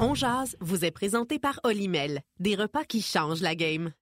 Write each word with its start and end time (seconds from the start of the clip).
On 0.00 0.12
Jazz 0.12 0.56
vous 0.60 0.84
est 0.84 0.90
présenté 0.90 1.38
par 1.38 1.60
Olimel, 1.62 2.20
des 2.40 2.56
repas 2.56 2.82
qui 2.82 3.00
changent 3.00 3.42
la 3.42 3.54
game. 3.54 3.92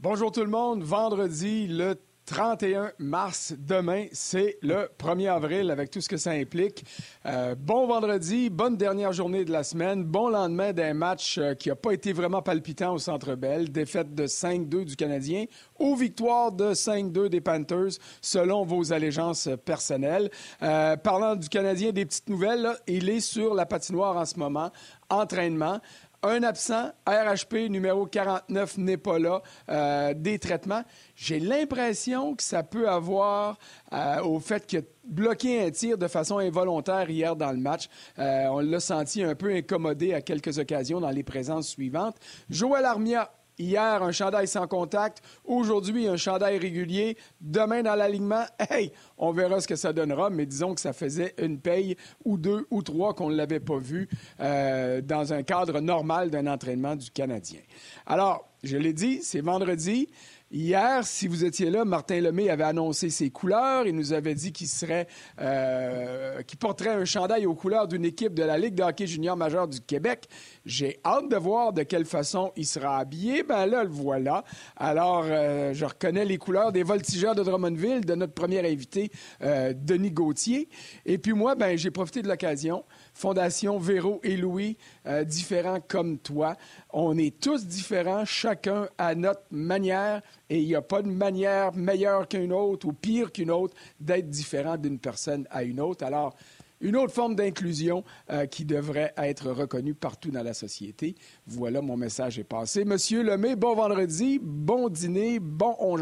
Bonjour 0.00 0.32
tout 0.32 0.40
le 0.40 0.50
monde, 0.50 0.82
vendredi 0.82 1.68
le 1.68 1.94
31 2.26 2.92
mars, 2.98 3.54
demain, 3.58 4.06
c'est 4.12 4.56
le 4.62 4.88
1er 4.98 5.30
avril 5.30 5.70
avec 5.70 5.90
tout 5.90 6.00
ce 6.00 6.08
que 6.08 6.16
ça 6.16 6.30
implique. 6.30 6.84
Euh, 7.26 7.54
bon 7.54 7.86
vendredi, 7.86 8.48
bonne 8.48 8.78
dernière 8.78 9.12
journée 9.12 9.44
de 9.44 9.52
la 9.52 9.62
semaine, 9.62 10.04
bon 10.04 10.28
lendemain 10.28 10.72
d'un 10.72 10.94
match 10.94 11.36
euh, 11.36 11.54
qui 11.54 11.68
n'a 11.68 11.76
pas 11.76 11.92
été 11.92 12.14
vraiment 12.14 12.40
palpitant 12.40 12.94
au 12.94 12.98
Centre 12.98 13.34
Bell, 13.34 13.70
défaite 13.70 14.14
de 14.14 14.26
5-2 14.26 14.84
du 14.84 14.96
Canadien 14.96 15.44
ou 15.78 15.96
victoire 15.96 16.50
de 16.50 16.72
5-2 16.72 17.28
des 17.28 17.42
Panthers 17.42 17.98
selon 18.22 18.64
vos 18.64 18.92
allégeances 18.92 19.50
personnelles. 19.64 20.30
Euh, 20.62 20.96
parlant 20.96 21.36
du 21.36 21.50
Canadien, 21.50 21.92
des 21.92 22.06
petites 22.06 22.30
nouvelles, 22.30 22.70
il 22.86 23.10
est 23.10 23.20
sur 23.20 23.52
la 23.54 23.66
patinoire 23.66 24.16
en 24.16 24.24
ce 24.24 24.38
moment, 24.38 24.70
entraînement. 25.10 25.78
Un 26.26 26.42
absent, 26.42 26.90
RHP 27.06 27.68
numéro 27.68 28.06
49 28.06 28.78
n'est 28.78 28.96
pas 28.96 29.18
là, 29.18 29.42
euh, 29.68 30.14
des 30.14 30.38
traitements. 30.38 30.82
J'ai 31.14 31.38
l'impression 31.38 32.34
que 32.34 32.42
ça 32.42 32.62
peut 32.62 32.88
avoir 32.88 33.58
euh, 33.92 34.22
au 34.22 34.40
fait 34.40 34.74
a 34.74 34.80
bloqué 35.04 35.62
un 35.66 35.70
tir 35.70 35.98
de 35.98 36.08
façon 36.08 36.38
involontaire 36.38 37.10
hier 37.10 37.36
dans 37.36 37.52
le 37.52 37.58
match. 37.58 37.90
Euh, 38.18 38.46
on 38.46 38.60
l'a 38.60 38.80
senti 38.80 39.22
un 39.22 39.34
peu 39.34 39.54
incommodé 39.54 40.14
à 40.14 40.22
quelques 40.22 40.58
occasions 40.58 40.98
dans 40.98 41.10
les 41.10 41.22
présences 41.22 41.68
suivantes. 41.68 42.16
Joël 42.48 42.86
Armia 42.86 43.30
Hier, 43.56 44.02
un 44.02 44.10
chandail 44.10 44.48
sans 44.48 44.66
contact. 44.66 45.22
Aujourd'hui, 45.44 46.08
un 46.08 46.16
chandail 46.16 46.58
régulier. 46.58 47.16
Demain, 47.40 47.82
dans 47.82 47.94
l'alignement, 47.94 48.44
hey, 48.70 48.90
on 49.16 49.30
verra 49.30 49.60
ce 49.60 49.68
que 49.68 49.76
ça 49.76 49.92
donnera. 49.92 50.28
Mais 50.28 50.44
disons 50.44 50.74
que 50.74 50.80
ça 50.80 50.92
faisait 50.92 51.34
une 51.38 51.60
paye 51.60 51.96
ou 52.24 52.36
deux 52.36 52.66
ou 52.70 52.82
trois 52.82 53.14
qu'on 53.14 53.30
ne 53.30 53.36
l'avait 53.36 53.60
pas 53.60 53.78
vu 53.78 54.08
euh, 54.40 55.00
dans 55.00 55.32
un 55.32 55.44
cadre 55.44 55.80
normal 55.80 56.30
d'un 56.30 56.48
entraînement 56.48 56.96
du 56.96 57.10
Canadien. 57.10 57.60
Alors, 58.06 58.48
je 58.64 58.76
l'ai 58.76 58.92
dit, 58.92 59.20
c'est 59.22 59.40
vendredi. 59.40 60.08
Hier, 60.56 61.04
si 61.04 61.26
vous 61.26 61.44
étiez 61.44 61.68
là, 61.68 61.84
Martin 61.84 62.20
Lemay 62.20 62.48
avait 62.48 62.62
annoncé 62.62 63.10
ses 63.10 63.28
couleurs. 63.28 63.88
Il 63.88 63.96
nous 63.96 64.12
avait 64.12 64.36
dit 64.36 64.52
qu'il 64.52 64.68
serait, 64.68 65.08
euh, 65.40 66.42
qu'il 66.42 66.58
porterait 66.60 66.90
un 66.90 67.04
chandail 67.04 67.44
aux 67.44 67.56
couleurs 67.56 67.88
d'une 67.88 68.04
équipe 68.04 68.34
de 68.34 68.44
la 68.44 68.56
Ligue 68.56 68.76
de 68.76 68.84
hockey 68.84 69.08
junior 69.08 69.36
majeur 69.36 69.66
du 69.66 69.80
Québec. 69.80 70.28
J'ai 70.64 71.00
hâte 71.04 71.28
de 71.28 71.34
voir 71.34 71.72
de 71.72 71.82
quelle 71.82 72.04
façon 72.04 72.52
il 72.54 72.66
sera 72.66 72.98
habillé. 72.98 73.42
Ben 73.42 73.66
là, 73.66 73.82
le 73.82 73.90
voilà. 73.90 74.44
Alors, 74.76 75.24
euh, 75.26 75.72
je 75.74 75.84
reconnais 75.84 76.24
les 76.24 76.38
couleurs 76.38 76.70
des 76.70 76.84
voltigeurs 76.84 77.34
de 77.34 77.42
Drummondville, 77.42 78.04
de 78.04 78.14
notre 78.14 78.34
premier 78.34 78.60
invité, 78.60 79.10
euh, 79.42 79.72
Denis 79.76 80.12
Gauthier. 80.12 80.68
Et 81.04 81.18
puis 81.18 81.32
moi, 81.32 81.56
ben 81.56 81.76
j'ai 81.76 81.90
profité 81.90 82.22
de 82.22 82.28
l'occasion. 82.28 82.84
Fondation 83.14 83.78
Véro 83.78 84.20
et 84.22 84.36
Louis, 84.36 84.76
euh, 85.06 85.24
différents 85.24 85.80
comme 85.80 86.18
toi. 86.18 86.56
On 86.92 87.16
est 87.16 87.40
tous 87.40 87.66
différents, 87.66 88.24
chacun 88.24 88.88
à 88.98 89.14
notre 89.14 89.44
manière, 89.50 90.20
et 90.50 90.60
il 90.60 90.66
n'y 90.66 90.74
a 90.74 90.82
pas 90.82 91.00
de 91.00 91.08
manière 91.08 91.72
meilleure 91.74 92.28
qu'une 92.28 92.52
autre 92.52 92.86
ou 92.86 92.92
pire 92.92 93.32
qu'une 93.32 93.50
autre 93.50 93.74
d'être 94.00 94.28
différent 94.28 94.76
d'une 94.76 94.98
personne 94.98 95.46
à 95.50 95.62
une 95.62 95.80
autre. 95.80 96.04
Alors, 96.04 96.34
une 96.80 96.96
autre 96.96 97.14
forme 97.14 97.34
d'inclusion 97.34 98.04
euh, 98.30 98.46
qui 98.46 98.64
devrait 98.64 99.14
être 99.16 99.50
reconnue 99.50 99.94
partout 99.94 100.30
dans 100.30 100.42
la 100.42 100.52
société. 100.52 101.14
Voilà, 101.46 101.80
mon 101.80 101.96
message 101.96 102.38
est 102.38 102.44
passé. 102.44 102.84
Monsieur 102.84 103.22
Lemay, 103.22 103.56
bon 103.56 103.74
vendredi, 103.74 104.38
bon 104.42 104.88
dîner, 104.88 105.38
bon 105.38 105.76
on. 105.78 105.96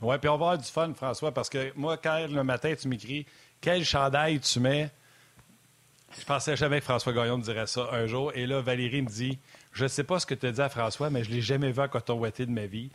Oui, 0.00 0.16
puis 0.18 0.28
on 0.28 0.38
va 0.38 0.46
avoir 0.46 0.58
du 0.58 0.64
fun, 0.64 0.92
François, 0.94 1.32
parce 1.32 1.50
que 1.50 1.72
moi, 1.76 1.96
quand 1.96 2.26
le 2.28 2.42
matin, 2.42 2.74
tu 2.80 2.88
m'écris 2.88 3.26
quel 3.60 3.84
chandail 3.84 4.40
tu 4.40 4.60
mets, 4.60 4.90
je 6.18 6.24
pensais 6.24 6.56
jamais 6.56 6.78
que 6.78 6.84
François 6.84 7.12
Gaillon 7.12 7.38
me 7.38 7.42
dirait 7.42 7.66
ça 7.66 7.88
un 7.92 8.06
jour. 8.06 8.32
Et 8.34 8.46
là, 8.46 8.60
Valérie 8.60 9.02
me 9.02 9.08
dit 9.08 9.38
Je 9.72 9.84
ne 9.84 9.88
sais 9.88 10.04
pas 10.04 10.18
ce 10.18 10.26
que 10.26 10.34
tu 10.34 10.46
as 10.46 10.52
dit 10.52 10.60
à 10.60 10.68
François, 10.68 11.10
mais 11.10 11.24
je 11.24 11.30
ne 11.30 11.36
l'ai 11.36 11.40
jamais 11.40 11.72
vu 11.72 11.80
à 11.80 11.88
coton 11.88 12.20
de 12.20 12.46
ma 12.46 12.66
vie. 12.66 12.90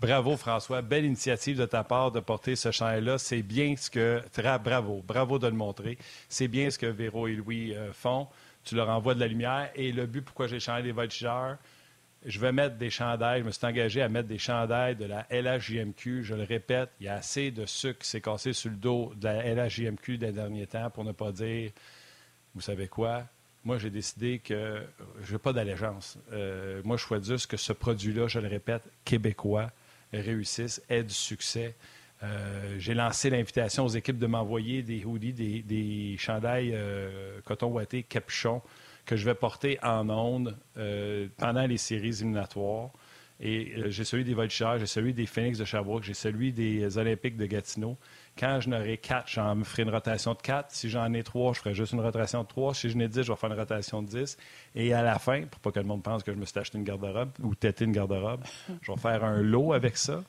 Bravo, 0.00 0.36
François. 0.36 0.82
Belle 0.82 1.04
initiative 1.04 1.58
de 1.58 1.66
ta 1.66 1.84
part 1.84 2.10
de 2.10 2.20
porter 2.20 2.56
ce 2.56 2.70
chandail-là. 2.70 3.18
C'est 3.18 3.42
bien 3.42 3.76
ce 3.76 3.90
que. 3.90 4.22
Bravo. 4.58 5.02
Bravo 5.06 5.38
de 5.38 5.46
le 5.46 5.52
montrer. 5.52 5.98
C'est 6.28 6.48
bien 6.48 6.70
ce 6.70 6.78
que 6.78 6.86
Véro 6.86 7.28
et 7.28 7.34
Louis 7.34 7.74
euh, 7.74 7.92
font. 7.92 8.26
Tu 8.64 8.74
leur 8.74 8.88
envoies 8.88 9.14
de 9.14 9.20
la 9.20 9.28
lumière. 9.28 9.70
Et 9.74 9.92
le 9.92 10.06
but, 10.06 10.22
pourquoi 10.22 10.46
j'ai 10.46 10.60
changé 10.60 10.82
des 10.82 10.92
voltigeurs, 10.92 11.58
je 12.24 12.40
vais 12.40 12.52
mettre 12.52 12.76
des 12.76 12.90
chandails. 12.90 13.40
Je 13.40 13.46
me 13.46 13.50
suis 13.50 13.66
engagé 13.66 14.02
à 14.02 14.08
mettre 14.08 14.28
des 14.28 14.38
chandails 14.38 14.96
de 14.96 15.04
la 15.04 15.26
LHJMQ. 15.30 16.24
Je 16.24 16.34
le 16.34 16.44
répète, 16.44 16.90
il 17.00 17.06
y 17.06 17.08
a 17.08 17.14
assez 17.14 17.50
de 17.50 17.66
sucre 17.66 18.00
qui 18.00 18.08
s'est 18.08 18.20
cassé 18.20 18.52
sur 18.52 18.70
le 18.70 18.76
dos 18.76 19.12
de 19.16 19.24
la 19.24 19.54
LHJMQ 19.54 20.18
des 20.18 20.32
derniers 20.32 20.66
temps 20.66 20.90
pour 20.90 21.04
ne 21.04 21.12
pas 21.12 21.32
dire 21.32 21.70
vous 22.54 22.60
savez 22.60 22.88
quoi? 22.88 23.24
Moi, 23.64 23.78
j'ai 23.78 23.90
décidé 23.90 24.40
que 24.40 24.82
je 25.22 25.32
n'ai 25.32 25.38
pas 25.38 25.52
d'allégeance. 25.52 26.18
Euh, 26.32 26.82
moi, 26.84 26.96
je 26.96 27.04
souhaite 27.04 27.24
juste 27.24 27.46
que 27.46 27.56
ce 27.56 27.72
produit-là, 27.72 28.26
je 28.26 28.40
le 28.40 28.48
répète, 28.48 28.82
québécois, 29.04 29.70
réussisse, 30.12 30.82
ait 30.88 31.04
du 31.04 31.14
succès. 31.14 31.76
Euh, 32.24 32.76
j'ai 32.78 32.94
lancé 32.94 33.30
l'invitation 33.30 33.84
aux 33.84 33.88
équipes 33.88 34.18
de 34.18 34.26
m'envoyer 34.26 34.82
des 34.82 35.04
hoodies, 35.04 35.32
des, 35.32 35.62
des 35.62 36.16
chandails 36.18 36.72
euh, 36.74 37.40
coton 37.44 37.68
ouaté, 37.68 38.02
capuchon, 38.02 38.62
que 39.06 39.16
je 39.16 39.24
vais 39.24 39.34
porter 39.34 39.78
en 39.82 40.08
ondes 40.10 40.56
pendant 41.36 41.66
les 41.66 41.78
séries 41.78 42.08
éliminatoires. 42.08 42.90
Et 43.40 43.72
j'ai 43.86 44.04
celui 44.04 44.22
des 44.22 44.34
Voltigeurs, 44.34 44.78
j'ai 44.78 44.86
celui 44.86 45.14
des 45.14 45.26
Phoenix 45.26 45.58
de 45.58 45.64
Sherbrooke, 45.64 46.04
j'ai 46.04 46.14
celui 46.14 46.52
des 46.52 46.96
Olympiques 46.98 47.36
de 47.36 47.46
Gatineau. 47.46 47.96
Quand 48.38 48.60
je 48.60 48.70
n'aurai 48.70 48.96
quatre, 48.98 49.28
j'en 49.28 49.54
me 49.54 49.64
ferai 49.64 49.82
une 49.82 49.90
rotation 49.90 50.32
de 50.34 50.40
quatre. 50.40 50.70
Si 50.70 50.88
j'en 50.88 51.12
ai 51.12 51.22
trois, 51.22 51.52
je 51.52 51.60
ferai 51.60 51.74
juste 51.74 51.92
une 51.92 52.00
rotation 52.00 52.42
de 52.42 52.48
trois. 52.48 52.74
Si 52.74 52.88
j'en 52.88 53.00
ai 53.00 53.08
dix, 53.08 53.22
je 53.22 53.32
vais 53.32 53.36
faire 53.36 53.50
une 53.52 53.58
rotation 53.58 54.02
de 54.02 54.08
dix. 54.08 54.36
Et 54.74 54.94
à 54.94 55.02
la 55.02 55.18
fin, 55.18 55.42
pour 55.42 55.60
pas 55.60 55.72
que 55.72 55.80
le 55.80 55.86
monde 55.86 56.02
pense 56.02 56.22
que 56.22 56.32
je 56.32 56.38
me 56.38 56.46
suis 56.46 56.58
acheté 56.58 56.78
une 56.78 56.84
garde-robe 56.84 57.30
ou 57.42 57.54
têté 57.54 57.84
une 57.84 57.92
garde-robe, 57.92 58.42
je 58.80 58.90
vais 58.90 58.98
faire 58.98 59.24
un 59.24 59.42
lot 59.42 59.72
avec 59.72 59.96
ça. 59.96 60.22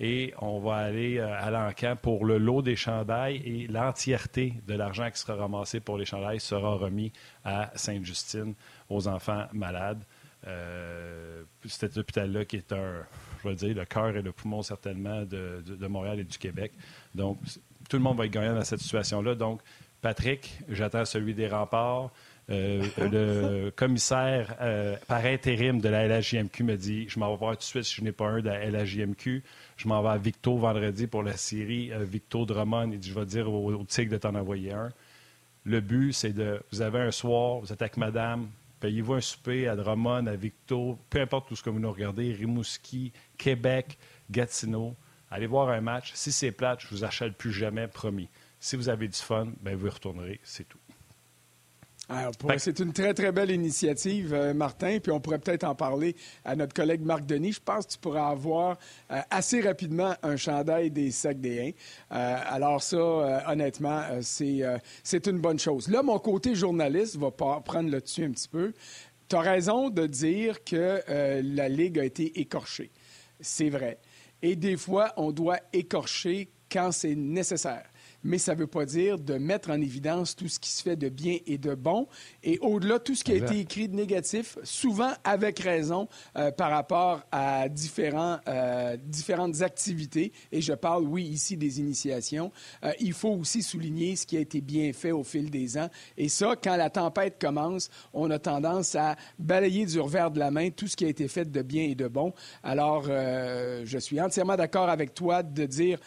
Et 0.00 0.32
on 0.38 0.60
va 0.60 0.76
aller 0.76 1.18
euh, 1.18 1.34
à 1.36 1.50
l'encan 1.50 1.96
pour 2.00 2.24
le 2.24 2.38
lot 2.38 2.62
des 2.62 2.76
chandails 2.76 3.42
et 3.44 3.66
l'entièreté 3.66 4.54
de 4.66 4.74
l'argent 4.74 5.10
qui 5.10 5.18
sera 5.18 5.34
ramassé 5.34 5.80
pour 5.80 5.98
les 5.98 6.04
chandails 6.04 6.38
sera 6.38 6.74
remis 6.74 7.12
à 7.44 7.72
Sainte-Justine 7.74 8.54
aux 8.88 9.08
enfants 9.08 9.46
malades. 9.52 10.04
Euh, 10.46 11.42
cet 11.66 11.98
hôpital-là 11.98 12.44
qui 12.44 12.56
est 12.56 12.72
un, 12.72 13.04
je 13.42 13.48
vais 13.48 13.54
dire, 13.56 13.74
le 13.74 13.84
cœur 13.84 14.16
et 14.16 14.22
le 14.22 14.30
poumon 14.30 14.62
certainement 14.62 15.22
de, 15.22 15.86
Montréal 15.88 16.20
et 16.20 16.24
du 16.24 16.38
Québec. 16.38 16.72
Donc, 17.14 17.38
tout 17.88 17.96
le 17.96 18.02
monde 18.02 18.18
va 18.18 18.26
être 18.26 18.32
gagnant 18.32 18.54
dans 18.54 18.64
cette 18.64 18.80
situation-là. 18.80 19.34
Donc, 19.34 19.60
Patrick, 20.00 20.58
j'attends 20.68 21.04
celui 21.04 21.34
des 21.34 21.48
remparts. 21.48 22.10
Euh, 22.50 22.82
le 22.98 23.70
commissaire 23.70 24.56
euh, 24.60 24.96
par 25.06 25.24
intérim 25.26 25.80
de 25.80 25.88
la 25.88 26.06
LHJMQ 26.06 26.62
me 26.64 26.76
dit 26.76 27.08
Je 27.08 27.18
m'en 27.18 27.30
vais 27.30 27.36
voir 27.36 27.52
tout 27.52 27.58
de 27.58 27.64
suite 27.64 27.84
si 27.84 27.96
je 27.96 28.02
n'ai 28.02 28.12
pas 28.12 28.26
un 28.26 28.40
de 28.40 28.48
la 28.48 28.64
LHJMQ. 28.70 29.42
Je 29.76 29.88
m'en 29.88 30.02
vais 30.02 30.08
à 30.08 30.16
Victo 30.16 30.56
vendredi 30.56 31.06
pour 31.06 31.22
la 31.22 31.36
série 31.36 31.92
euh, 31.92 32.04
Victo 32.04 32.46
Drummond. 32.46 32.90
Il 32.92 32.98
dit 32.98 33.10
Je 33.10 33.18
vais 33.18 33.26
dire 33.26 33.52
au, 33.52 33.72
au 33.72 33.84
Tigre 33.84 34.12
de 34.12 34.18
t'en 34.18 34.34
envoyer 34.34 34.72
un. 34.72 34.90
Le 35.64 35.80
but, 35.80 36.12
c'est 36.12 36.32
de 36.32 36.62
Vous 36.72 36.80
avez 36.80 37.00
un 37.00 37.10
soir, 37.10 37.58
vous 37.58 37.72
êtes 37.72 37.82
avec 37.82 37.98
madame, 37.98 38.48
Payez-vous 38.80 39.14
un 39.14 39.20
souper 39.20 39.66
à 39.66 39.74
Drummond, 39.74 40.26
à 40.26 40.36
Victo, 40.36 40.98
peu 41.10 41.20
importe 41.20 41.48
tout 41.48 41.56
ce 41.56 41.62
que 41.62 41.70
vous 41.70 41.80
nous 41.80 41.90
regardez, 41.90 42.32
Rimouski, 42.32 43.12
Québec, 43.36 43.98
Gatineau. 44.30 44.94
Allez 45.30 45.46
voir 45.46 45.68
un 45.68 45.80
match. 45.80 46.12
Si 46.14 46.32
c'est 46.32 46.52
plate, 46.52 46.80
je 46.80 46.88
vous 46.88 47.04
achète 47.04 47.34
plus 47.34 47.52
jamais, 47.52 47.86
promis. 47.88 48.28
Si 48.60 48.76
vous 48.76 48.88
avez 48.88 49.08
du 49.08 49.18
fun, 49.18 49.48
ben 49.62 49.76
vous 49.76 49.86
y 49.86 49.90
retournerez, 49.90 50.40
c'est 50.42 50.66
tout. 50.66 50.78
C'est 52.56 52.78
une 52.78 52.92
très, 52.94 53.12
très 53.12 53.32
belle 53.32 53.50
initiative, 53.50 54.32
euh, 54.32 54.54
Martin, 54.54 54.98
puis 54.98 55.12
on 55.12 55.20
pourrait 55.20 55.38
peut-être 55.38 55.64
en 55.64 55.74
parler 55.74 56.16
à 56.42 56.56
notre 56.56 56.72
collègue 56.72 57.02
Marc 57.02 57.26
Denis. 57.26 57.52
Je 57.52 57.60
pense 57.60 57.84
que 57.86 57.92
tu 57.92 57.98
pourras 57.98 58.28
avoir 58.30 58.78
euh, 59.10 59.20
assez 59.30 59.60
rapidement 59.60 60.14
un 60.22 60.36
chandail 60.36 60.90
des 60.90 61.10
sacs 61.10 61.40
des 61.40 61.74
euh, 62.12 62.36
alors 62.46 62.82
ça, 62.82 63.44
honnêtement, 63.48 64.02
c'est 64.22 65.26
une 65.26 65.38
bonne 65.38 65.58
chose. 65.58 65.88
Là, 65.88 66.02
mon 66.02 66.18
côté 66.18 66.54
journaliste 66.54 67.16
va 67.16 67.30
prendre 67.30 67.90
le 67.90 68.00
dessus 68.00 68.24
un 68.24 68.30
petit 68.30 68.48
peu. 68.48 68.72
Tu 69.28 69.36
as 69.36 69.40
raison 69.40 69.90
de 69.90 70.06
dire 70.06 70.64
que 70.64 71.02
la 71.42 71.68
Ligue 71.68 71.98
a 71.98 72.04
été 72.04 72.40
écorchée. 72.40 72.90
C'est 73.40 73.68
vrai. 73.68 73.98
Et 74.42 74.56
des 74.56 74.76
fois, 74.76 75.12
on 75.16 75.32
doit 75.32 75.58
écorcher 75.72 76.50
quand 76.70 76.92
c'est 76.92 77.14
nécessaire. 77.14 77.90
Mais 78.24 78.38
ça 78.38 78.54
ne 78.54 78.60
veut 78.60 78.66
pas 78.66 78.84
dire 78.84 79.18
de 79.18 79.34
mettre 79.34 79.70
en 79.70 79.80
évidence 79.80 80.34
tout 80.34 80.48
ce 80.48 80.58
qui 80.58 80.70
se 80.70 80.82
fait 80.82 80.96
de 80.96 81.08
bien 81.08 81.38
et 81.46 81.58
de 81.58 81.74
bon. 81.74 82.06
Et 82.42 82.58
au-delà, 82.60 82.98
tout 82.98 83.14
ce 83.14 83.24
qui 83.24 83.32
a 83.32 83.36
été 83.36 83.60
écrit 83.60 83.88
de 83.88 83.94
négatif, 83.94 84.58
souvent 84.64 85.12
avec 85.24 85.58
raison 85.60 86.08
euh, 86.36 86.50
par 86.50 86.70
rapport 86.70 87.22
à 87.30 87.68
différents, 87.68 88.38
euh, 88.48 88.96
différentes 89.02 89.62
activités. 89.62 90.32
Et 90.52 90.60
je 90.60 90.72
parle, 90.72 91.04
oui, 91.04 91.24
ici 91.24 91.56
des 91.56 91.80
initiations. 91.80 92.52
Euh, 92.84 92.92
il 93.00 93.12
faut 93.12 93.30
aussi 93.30 93.62
souligner 93.62 94.16
ce 94.16 94.26
qui 94.26 94.36
a 94.36 94.40
été 94.40 94.60
bien 94.60 94.92
fait 94.92 95.12
au 95.12 95.22
fil 95.22 95.50
des 95.50 95.78
ans. 95.78 95.88
Et 96.16 96.28
ça, 96.28 96.54
quand 96.62 96.76
la 96.76 96.90
tempête 96.90 97.40
commence, 97.40 97.88
on 98.12 98.30
a 98.30 98.38
tendance 98.38 98.94
à 98.94 99.16
balayer 99.38 99.86
du 99.86 100.00
revers 100.00 100.30
de 100.30 100.38
la 100.38 100.50
main 100.50 100.70
tout 100.70 100.88
ce 100.88 100.96
qui 100.96 101.04
a 101.04 101.08
été 101.08 101.28
fait 101.28 101.50
de 101.50 101.62
bien 101.62 101.84
et 101.84 101.94
de 101.94 102.08
bon. 102.08 102.32
Alors, 102.62 103.04
je 103.04 103.98
suis 103.98 104.20
entièrement 104.20 104.56
d'accord 104.56 104.88
avec 104.88 105.14
toi 105.14 105.42
de 105.42 105.66
dire 105.66 105.98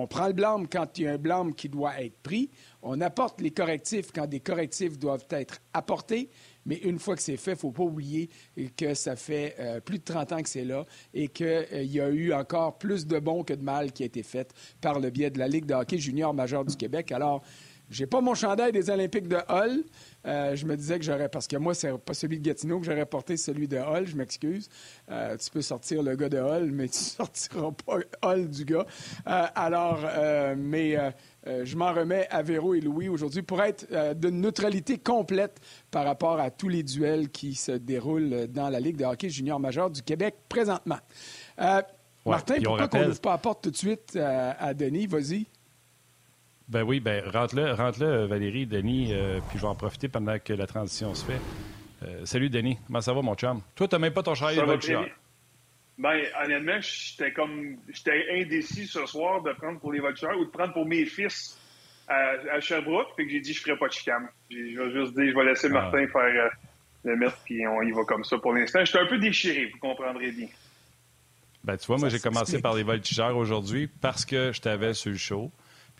on 0.00 0.06
prend 0.06 0.28
le 0.28 0.32
blâme 0.32 0.66
quand 0.66 0.98
il 0.98 1.04
y 1.04 1.06
a 1.06 1.12
un 1.12 1.18
blâme 1.18 1.54
qui 1.54 1.68
doit 1.68 2.00
être 2.00 2.18
pris. 2.22 2.50
On 2.82 3.00
apporte 3.02 3.40
les 3.42 3.50
correctifs 3.50 4.12
quand 4.14 4.26
des 4.26 4.40
correctifs 4.40 4.98
doivent 4.98 5.26
être 5.30 5.60
apportés. 5.74 6.30
Mais 6.64 6.76
une 6.76 6.98
fois 6.98 7.16
que 7.16 7.22
c'est 7.22 7.36
fait, 7.36 7.52
il 7.52 7.54
ne 7.54 7.58
faut 7.58 7.70
pas 7.70 7.82
oublier 7.82 8.30
que 8.76 8.94
ça 8.94 9.14
fait 9.14 9.56
euh, 9.58 9.80
plus 9.80 9.98
de 9.98 10.04
30 10.04 10.32
ans 10.32 10.42
que 10.42 10.48
c'est 10.48 10.64
là 10.64 10.86
et 11.12 11.28
qu'il 11.28 11.46
euh, 11.46 11.82
y 11.82 12.00
a 12.00 12.08
eu 12.08 12.32
encore 12.32 12.78
plus 12.78 13.06
de 13.06 13.18
bon 13.18 13.44
que 13.44 13.52
de 13.52 13.62
mal 13.62 13.92
qui 13.92 14.02
a 14.02 14.06
été 14.06 14.22
fait 14.22 14.54
par 14.80 15.00
le 15.00 15.10
biais 15.10 15.30
de 15.30 15.38
la 15.38 15.48
Ligue 15.48 15.66
de 15.66 15.74
hockey 15.74 15.98
junior 15.98 16.32
majeur 16.32 16.64
du 16.64 16.76
Québec. 16.76 17.12
Alors, 17.12 17.42
j'ai 17.90 18.06
pas 18.06 18.20
mon 18.20 18.34
chandail 18.34 18.70
des 18.70 18.88
Olympiques 18.88 19.26
de 19.26 19.38
Hull. 19.48 19.82
Euh, 20.24 20.54
je 20.54 20.64
me 20.64 20.76
disais 20.76 20.98
que 20.98 21.04
j'aurais, 21.04 21.28
parce 21.28 21.48
que 21.48 21.56
moi, 21.56 21.74
c'est 21.74 21.96
pas 21.98 22.14
celui 22.14 22.38
de 22.38 22.44
Gatineau 22.44 22.78
que 22.78 22.86
j'aurais 22.86 23.04
porté, 23.04 23.36
celui 23.36 23.66
de 23.66 23.78
Hull, 23.78 24.06
je 24.06 24.16
m'excuse. 24.16 24.68
Euh, 25.10 25.36
tu 25.36 25.50
peux 25.50 25.60
sortir 25.60 26.02
le 26.02 26.14
gars 26.14 26.28
de 26.28 26.38
Hull, 26.38 26.70
mais 26.70 26.88
tu 26.88 26.98
sortiras 26.98 27.72
pas 27.84 27.98
Hull 28.24 28.48
du 28.48 28.64
gars. 28.64 28.86
Euh, 29.26 29.46
alors, 29.56 30.06
mais 30.56 30.96
je 31.46 31.76
m'en 31.76 31.92
remets 31.92 32.28
à 32.30 32.42
Véro 32.42 32.74
et 32.74 32.80
Louis 32.80 33.08
aujourd'hui 33.08 33.42
pour 33.42 33.60
être 33.62 34.14
d'une 34.14 34.40
neutralité 34.40 34.98
complète 34.98 35.58
par 35.90 36.04
rapport 36.04 36.38
à 36.38 36.50
tous 36.50 36.68
les 36.68 36.84
duels 36.84 37.28
qui 37.30 37.54
se 37.54 37.72
déroulent 37.72 38.46
dans 38.46 38.68
la 38.68 38.78
Ligue 38.78 38.96
de 38.96 39.04
hockey 39.04 39.30
junior 39.30 39.58
majeur 39.58 39.90
du 39.90 40.02
Québec 40.02 40.36
présentement. 40.48 40.98
Martin, 42.26 42.56
pourquoi 42.62 42.88
qu'on 42.88 43.04
n'ouvre 43.06 43.20
pas 43.20 43.32
la 43.32 43.38
porte 43.38 43.62
tout 43.64 43.70
de 43.70 43.76
suite 43.76 44.16
à 44.16 44.74
Denis? 44.74 45.06
Vas-y. 45.06 45.46
Ben 46.70 46.84
oui, 46.84 47.00
ben 47.00 47.28
rentre-le, 47.28 47.72
rentre-le, 47.72 48.26
Valérie, 48.26 48.64
Denis, 48.64 49.12
euh, 49.12 49.40
puis 49.48 49.58
je 49.58 49.62
vais 49.62 49.68
en 49.68 49.74
profiter 49.74 50.06
pendant 50.06 50.38
que 50.38 50.52
la 50.52 50.68
transition 50.68 51.12
se 51.16 51.24
fait. 51.24 51.40
Euh, 52.04 52.24
salut, 52.24 52.48
Denis. 52.48 52.78
Comment 52.86 53.00
ça 53.00 53.12
va, 53.12 53.22
mon 53.22 53.34
chum? 53.34 53.60
Toi, 53.74 53.88
tu 53.88 53.94
n'as 53.96 53.98
même 53.98 54.12
pas 54.12 54.22
ton 54.22 54.36
chariot 54.36 54.60
de 54.60 54.66
voltigeur. 54.66 55.04
Ben, 55.98 56.22
honnêtement, 56.44 56.80
j'étais 56.80 57.32
comme. 57.32 57.76
J'étais 57.92 58.24
indécis 58.40 58.86
ce 58.86 59.04
soir 59.04 59.42
de 59.42 59.52
prendre 59.52 59.80
pour 59.80 59.92
les 59.92 59.98
voltigeurs 59.98 60.38
ou 60.38 60.44
de 60.44 60.50
prendre 60.50 60.72
pour 60.72 60.86
mes 60.86 61.06
fils 61.06 61.58
à, 62.06 62.60
Sherbrooke. 62.60 63.08
Puis 63.16 63.26
que 63.26 63.32
j'ai 63.32 63.40
dit, 63.40 63.52
je 63.52 63.60
ferai 63.62 63.76
pas 63.76 63.88
de 63.88 63.92
chicane. 63.92 64.28
Je 64.48 64.80
vais 64.80 64.92
juste 64.92 65.14
dire, 65.14 65.28
je 65.28 65.34
vais 65.34 65.44
laisser 65.44 65.66
ah. 65.72 65.74
Martin 65.74 66.06
faire 66.06 66.22
euh, 66.22 66.48
le 67.04 67.16
mettre, 67.16 67.38
puis 67.44 67.66
on 67.66 67.82
y 67.82 67.90
va 67.90 68.04
comme 68.04 68.22
ça 68.22 68.38
pour 68.38 68.52
l'instant. 68.52 68.84
J'étais 68.84 69.00
un 69.00 69.06
peu 69.06 69.18
déchiré, 69.18 69.66
vous 69.66 69.78
comprendrez 69.80 70.30
bien. 70.30 70.48
Ben, 71.64 71.76
tu 71.76 71.86
vois, 71.88 71.98
moi, 71.98 72.08
j'ai 72.08 72.20
commencé 72.20 72.62
par 72.62 72.74
les 72.74 72.84
voltigeurs 72.84 73.36
aujourd'hui 73.36 73.88
parce 73.88 74.24
que 74.24 74.52
je 74.52 74.60
t'avais 74.60 74.94
sur 74.94 75.10
le 75.10 75.18
show. 75.18 75.50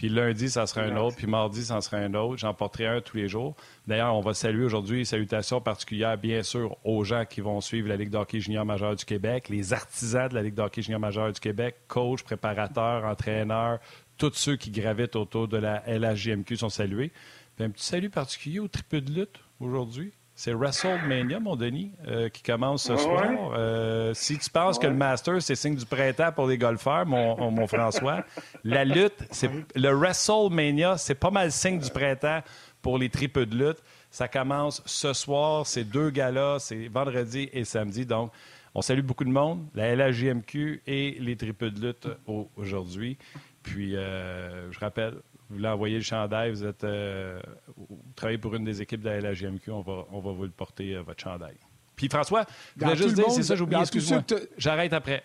Puis 0.00 0.08
lundi, 0.08 0.48
ça 0.48 0.66
sera 0.66 0.80
un 0.80 0.96
autre. 0.96 1.16
Puis 1.18 1.26
mardi, 1.26 1.62
ça 1.62 1.78
sera 1.82 1.98
un 1.98 2.14
autre. 2.14 2.38
J'en 2.38 2.54
porterai 2.54 2.86
un 2.86 3.00
tous 3.02 3.18
les 3.18 3.28
jours. 3.28 3.54
D'ailleurs, 3.86 4.16
on 4.16 4.22
va 4.22 4.32
saluer 4.32 4.64
aujourd'hui, 4.64 5.04
salutations 5.04 5.60
particulières, 5.60 6.16
bien 6.16 6.42
sûr, 6.42 6.78
aux 6.84 7.04
gens 7.04 7.26
qui 7.26 7.42
vont 7.42 7.60
suivre 7.60 7.86
la 7.86 7.96
Ligue 7.96 8.08
d'hockey 8.08 8.40
junior 8.40 8.64
majeure 8.64 8.96
du 8.96 9.04
Québec, 9.04 9.50
les 9.50 9.74
artisans 9.74 10.26
de 10.26 10.34
la 10.34 10.42
Ligue 10.42 10.54
d'hockey 10.54 10.80
junior 10.80 11.00
majeure 11.00 11.30
du 11.30 11.38
Québec, 11.38 11.82
coachs, 11.86 12.22
préparateurs, 12.22 13.04
entraîneurs, 13.04 13.78
tous 14.16 14.32
ceux 14.32 14.56
qui 14.56 14.70
gravitent 14.70 15.16
autour 15.16 15.48
de 15.48 15.58
la 15.58 15.82
LHJMQ 15.86 16.56
sont 16.56 16.70
salués. 16.70 17.12
Puis 17.56 17.66
un 17.66 17.68
petit 17.68 17.84
salut 17.84 18.08
particulier 18.08 18.58
au 18.58 18.68
triple 18.68 19.02
de 19.02 19.12
lutte 19.12 19.40
aujourd'hui. 19.60 20.14
C'est 20.42 20.54
WrestleMania, 20.54 21.38
mon 21.38 21.54
Denis, 21.54 21.92
euh, 22.08 22.30
qui 22.30 22.42
commence 22.42 22.84
ce 22.84 22.96
soir. 22.96 23.52
Euh, 23.54 24.14
si 24.14 24.38
tu 24.38 24.48
penses 24.48 24.78
que 24.78 24.86
le 24.86 24.94
Master, 24.94 25.42
c'est 25.42 25.54
signe 25.54 25.76
du 25.76 25.84
printemps 25.84 26.32
pour 26.32 26.46
les 26.46 26.56
golfeurs, 26.56 27.04
mon, 27.04 27.50
mon 27.50 27.66
François, 27.66 28.24
la 28.64 28.86
lutte, 28.86 29.22
c'est 29.30 29.50
le 29.76 29.90
WrestleMania, 29.90 30.96
c'est 30.96 31.14
pas 31.14 31.30
mal 31.30 31.52
signe 31.52 31.78
du 31.78 31.90
printemps 31.90 32.40
pour 32.80 32.96
les 32.96 33.10
tripes 33.10 33.38
de 33.38 33.54
lutte. 33.54 33.82
Ça 34.10 34.28
commence 34.28 34.82
ce 34.86 35.12
soir, 35.12 35.66
c'est 35.66 35.84
deux 35.84 36.08
galas, 36.08 36.60
c'est 36.60 36.88
vendredi 36.88 37.50
et 37.52 37.66
samedi. 37.66 38.06
Donc, 38.06 38.32
on 38.74 38.80
salue 38.80 39.02
beaucoup 39.02 39.24
de 39.24 39.28
monde, 39.28 39.66
la 39.74 39.94
LHJMQ 39.94 40.84
et 40.86 41.18
les 41.20 41.36
tripes 41.36 41.64
de 41.64 41.88
lutte 41.88 42.08
aujourd'hui. 42.56 43.18
Puis, 43.62 43.94
euh, 43.94 44.72
je 44.72 44.78
rappelle, 44.78 45.16
vous 45.50 45.56
voulez 45.56 45.68
envoyer 45.68 45.96
le 45.96 46.02
chandail, 46.02 46.50
vous 46.50 46.64
êtes 46.64 46.84
euh, 46.84 47.40
vous 47.76 47.98
travaillez 48.14 48.38
pour 48.38 48.54
une 48.54 48.64
des 48.64 48.80
équipes 48.80 49.02
de 49.02 49.08
la 49.08 49.20
LHGMQ, 49.20 49.72
on 49.72 49.80
va, 49.80 50.06
on 50.12 50.20
va 50.20 50.30
vous 50.30 50.44
le 50.44 50.50
porter, 50.50 50.94
euh, 50.94 51.02
votre 51.02 51.20
chandail. 51.20 51.56
Puis 51.96 52.08
François, 52.08 52.46
je 52.76 52.84
voulais 52.84 52.96
juste 52.96 53.14
dire, 53.16 53.30
c'est 53.30 53.42
ça, 53.42 53.56
j'ai 53.56 53.62
oublié, 53.62 53.80
excuse-moi. 53.80 54.22
J'arrête 54.56 54.92
après. 54.92 55.24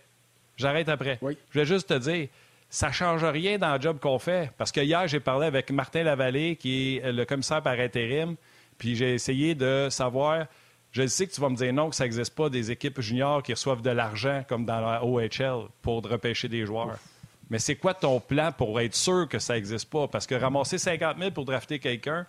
J'arrête 0.57 0.89
après. 0.89 1.19
Je 1.22 1.54
voulais 1.54 1.66
juste 1.66 1.89
te 1.89 1.94
dire, 1.94 2.27
ça 2.69 2.88
ne 2.88 2.94
change 2.94 3.24
rien 3.24 3.57
dans 3.60 3.75
le 3.75 3.80
job 3.80 4.00
qu'on 4.00 4.18
fait. 4.18 4.51
Parce 4.57 4.72
que 4.72 4.81
hier, 4.81 5.07
j'ai 5.07 5.19
parlé 5.19 5.45
avec 5.45 5.72
Martin 5.72 6.04
Lavallée, 6.04 6.56
qui 6.56 6.98
est 6.98 7.12
le 7.12 7.24
commissaire 7.25 7.62
par 7.62 7.80
intérim, 7.80 8.36
puis 8.77 8.95
j'ai 8.95 9.13
essayé 9.13 9.54
de 9.56 9.88
savoir. 9.89 10.48
Je 10.92 11.06
sais 11.07 11.27
que 11.27 11.33
tu 11.33 11.42
vas 11.42 11.50
me 11.50 11.56
dire 11.56 11.74
non, 11.74 11.89
que 11.89 11.95
ça 11.95 12.06
n'existe 12.06 12.33
pas 12.33 12.50
des 12.50 12.72
équipes 12.72 13.01
juniors 13.01 13.44
qui 13.44 13.54
reçoivent 13.54 13.81
de 13.81 13.89
l'argent 13.89 14.44
comme 14.48 14.66
dans 14.66 14.80
la 14.80 15.04
OHL 15.04 15.68
pour 15.81 16.01
repêcher 16.01 16.48
des 16.48 16.66
joueurs. 16.66 16.98
Mais 17.50 17.59
c'est 17.59 17.75
quoi 17.75 17.94
ton 17.94 18.19
plan 18.19 18.51
pour 18.51 18.80
être 18.80 18.95
sûr 18.95 19.27
que 19.30 19.38
ça 19.39 19.53
n'existe 19.53 19.89
pas? 19.89 20.07
Parce 20.07 20.25
que 20.25 20.36
ramasser 20.36 20.77
50 20.77 21.18
000 21.19 21.31
pour 21.31 21.45
drafter 21.45 21.80
quelqu'un, 21.80 22.25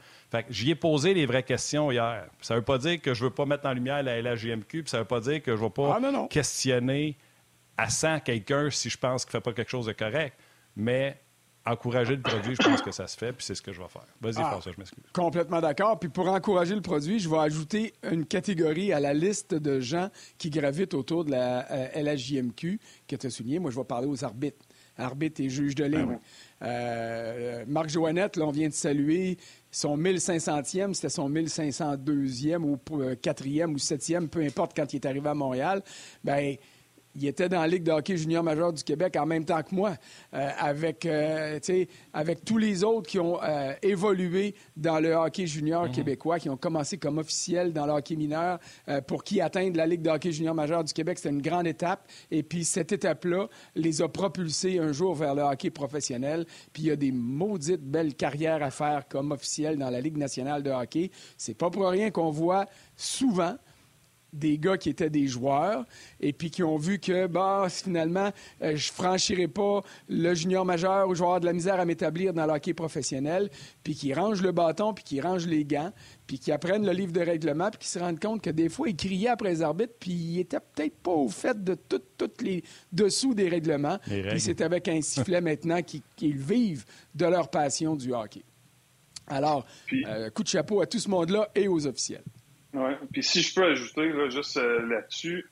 j'y 0.51 0.71
ai 0.71 0.75
posé 0.75 1.15
les 1.15 1.25
vraies 1.27 1.43
questions 1.43 1.91
hier. 1.91 2.27
Ça 2.41 2.55
ne 2.55 2.59
veut 2.59 2.65
pas 2.65 2.79
dire 2.79 3.01
que 3.01 3.15
je 3.15 3.25
ne 3.25 3.29
veux 3.29 3.35
pas 3.35 3.47
mettre 3.47 3.67
en 3.67 3.73
lumière 3.73 4.03
la 4.03 4.21
LHJMQ, 4.21 4.83
puis 4.83 4.91
ça 4.91 4.99
ne 4.99 5.03
veut 5.03 5.09
pas 5.09 5.21
dire 5.21 5.43
que 5.43 5.57
je 5.57 5.61
ne 5.61 5.67
vais 5.67 5.71
pas 5.71 5.99
ah, 6.03 6.27
questionner 6.29 7.17
à 7.79 7.89
100 7.89 8.21
quelqu'un 8.21 8.71
si 8.71 8.91
je 8.91 8.99
pense 8.99 9.25
qu'il 9.25 9.31
ne 9.31 9.41
fait 9.41 9.45
pas 9.45 9.53
quelque 9.53 9.71
chose 9.71 9.87
de 9.87 9.93
correct. 9.93 10.37
Mais 10.77 11.19
encourager 11.67 12.15
le 12.15 12.23
produit, 12.23 12.55
je 12.55 12.69
pense 12.69 12.81
que 12.83 12.93
ça 12.93 13.09
se 13.09 13.17
fait, 13.17 13.33
puis 13.33 13.45
c'est 13.45 13.55
ce 13.55 13.63
que 13.63 13.73
je 13.73 13.81
vais 13.81 13.89
faire. 13.89 14.07
Vas-y, 14.21 14.37
ah, 14.39 14.51
François, 14.51 14.73
je 14.73 14.79
m'excuse. 14.79 15.03
Complètement 15.13 15.61
d'accord. 15.61 15.99
Puis 15.99 16.09
pour 16.09 16.29
encourager 16.29 16.75
le 16.75 16.81
produit, 16.81 17.19
je 17.19 17.29
vais 17.29 17.39
ajouter 17.39 17.95
une 18.11 18.25
catégorie 18.25 18.93
à 18.93 19.01
la 19.01 19.15
liste 19.15 19.55
de 19.55 19.81
gens 19.81 20.11
qui 20.39 20.51
gravitent 20.51 20.95
autour 20.95 21.25
de 21.25 21.33
la 21.33 21.71
euh, 21.73 22.03
LHJMQ 22.03 22.79
que 23.09 23.17
tu 23.17 23.27
as 23.27 23.31
souligné. 23.31 23.59
Moi, 23.59 23.71
je 23.71 23.77
vais 23.77 23.85
parler 23.85 24.07
aux 24.07 24.25
arbitres 24.25 24.65
arbitre 24.99 25.41
et 25.41 25.49
juge 25.49 25.75
de 25.75 25.85
ligne. 25.85 26.07
Ben 26.07 26.21
euh, 26.63 27.65
Marc 27.67 27.91
Joannette, 27.91 28.37
là, 28.37 28.47
on 28.47 28.51
vient 28.51 28.69
de 28.69 28.75
saluer 28.75 29.37
son 29.71 29.99
1500e, 29.99 30.95
c'était 30.95 31.11
son 31.11 31.29
1502e 31.29 32.63
ou 32.63 32.77
4e 32.77 33.63
euh, 33.63 33.67
ou 33.67 33.77
7e, 33.77 34.29
peu 34.29 34.41
importe 34.41 34.75
quand 34.75 34.93
il 34.93 34.97
est 34.97 35.07
arrivé 35.07 35.29
à 35.29 35.35
Montréal. 35.35 35.83
Ben, 36.25 36.57
il 37.19 37.27
était 37.27 37.49
dans 37.49 37.61
la 37.61 37.69
Ligue 37.69 37.83
de 37.83 37.93
hockey 37.93 38.17
junior 38.17 38.43
majeur 38.43 38.73
du 38.73 38.83
Québec 38.83 39.17
en 39.17 39.27
même 39.27 39.45
temps 39.45 39.63
que 39.63 39.75
moi, 39.75 39.95
euh, 40.35 40.51
avec, 40.59 41.07
euh, 41.07 41.59
avec 42.13 42.45
tous 42.45 42.59
les 42.59 42.85
autres 42.85 43.09
qui 43.09 43.19
ont 43.19 43.43
euh, 43.43 43.73
évolué 43.83 44.55
dans 44.77 45.01
le 45.01 45.13
hockey 45.13 45.47
junior 45.47 45.85
mhm. 45.85 45.93
québécois, 45.93 46.39
qui 46.39 46.51
ont 46.51 46.57
commencé 46.57 46.99
comme 46.99 47.19
officiels 47.19 47.73
dans 47.73 47.87
le 47.87 47.93
hockey 47.93 48.17
mineur, 48.17 48.59
pour 49.07 49.25
qui 49.25 49.41
atteindre 49.41 49.77
la 49.77 49.87
Ligue 49.87 50.03
de 50.03 50.11
hockey 50.11 50.33
junior 50.33 50.55
majeur 50.55 50.85
du 50.85 50.93
Québec, 50.93 51.19
c'était 51.19 51.31
une 51.35 51.43
grande 51.43 51.67
étape. 51.67 52.07
Et 52.31 52.43
puis 52.43 52.65
cette 52.65 52.93
étape-là 52.93 53.49
les 53.75 54.03
a 54.03 54.09
propulsés 54.09 54.79
un 54.79 54.93
jour 54.93 55.15
vers 55.15 55.35
le 55.35 55.43
hockey 55.43 55.71
professionnel. 55.71 56.47
Puis 56.73 56.85
il 56.85 56.87
y 56.87 56.91
a 56.91 56.97
des 56.97 57.13
maudites 57.13 57.83
belles 57.83 58.15
carrières 58.15 58.63
à 58.63 58.71
faire 58.71 59.09
comme 59.09 59.33
officiel 59.33 59.79
dans 59.79 59.91
la 59.91 60.01
Ligue 60.01 60.17
nationale 60.17 60.63
de 60.63 60.71
hockey. 60.71 61.11
C'est 61.37 61.57
pas 61.57 61.71
pour 61.71 61.89
rien 61.89 62.11
qu'on 62.11 62.31
voit 62.31 62.67
souvent 62.97 63.57
des 64.33 64.59
gars 64.59 64.77
qui 64.77 64.91
étaient 64.91 65.11
des 65.11 65.27
joueurs 65.27 65.85
et 66.21 66.33
puis 66.33 66.51
qui 66.51 66.63
ont 66.63 66.77
vu 66.77 66.99
que 66.99 67.27
bah, 67.27 67.67
finalement, 67.69 68.31
je 68.61 68.67
euh, 68.67 68.77
je 68.77 68.93
franchirai 68.93 69.49
pas 69.49 69.83
le 70.09 70.33
junior 70.35 70.65
majeur 70.65 71.09
ou 71.09 71.15
je 71.15 71.21
vais 71.21 71.25
avoir 71.25 71.41
de 71.41 71.47
la 71.47 71.53
misère 71.53 71.81
à 71.81 71.85
m'établir 71.85 72.33
dans 72.33 72.47
le 72.47 72.53
hockey 72.53 72.73
professionnel, 72.73 73.51
puis 73.83 73.95
qui 73.95 74.15
rangent 74.15 74.43
le 74.43 74.53
bâton, 74.53 74.95
puis 74.95 75.05
qui 75.05 75.21
rangent 75.21 75.47
les 75.47 75.65
gants, 75.65 75.93
puis 76.27 76.39
qui 76.39 76.53
apprennent 76.53 76.87
le 76.87 76.93
livre 76.93 77.13
de 77.13 77.21
règlement, 77.21 77.69
puis 77.71 77.81
qui 77.81 77.89
se 77.89 77.99
rendent 77.99 78.21
compte 78.21 78.43
que 78.43 78.51
des 78.51 78.69
fois, 78.69 78.89
ils 78.89 78.97
criaient 78.97 79.29
après 79.29 79.51
les 79.51 79.63
arbitres, 79.63 79.95
puis 79.99 80.13
ils 80.13 80.41
étaient 80.41 80.61
peut-être 80.61 80.97
pas 80.99 81.11
au 81.11 81.29
fait 81.29 81.63
de 81.63 81.75
tous 81.75 82.01
les 82.41 82.63
dessous 82.93 83.35
des 83.35 83.49
règlements. 83.49 83.99
Puis 84.05 84.41
c'est 84.41 84.61
avec 84.61 84.89
un 84.89 85.01
sifflet 85.03 85.41
maintenant 85.43 85.81
qu'ils 85.83 86.39
vivent 86.39 86.85
de 87.15 87.27
leur 87.27 87.51
passion 87.51 87.97
du 87.97 88.15
hockey. 88.15 88.43
Alors, 89.27 89.67
euh, 90.07 90.31
coup 90.31 90.43
de 90.43 90.49
chapeau 90.49 90.81
à 90.81 90.87
tout 90.87 90.99
ce 90.99 91.09
monde-là 91.09 91.49
et 91.55 91.69
aux 91.69 91.87
officiels. 91.87 92.23
Oui. 92.77 92.93
Puis 93.13 93.23
si 93.23 93.43
je 93.43 93.55
peux 93.55 93.65
ajouter 93.65 94.13
juste 94.31 94.59
euh, 94.59 94.87
là-dessus, 94.87 95.47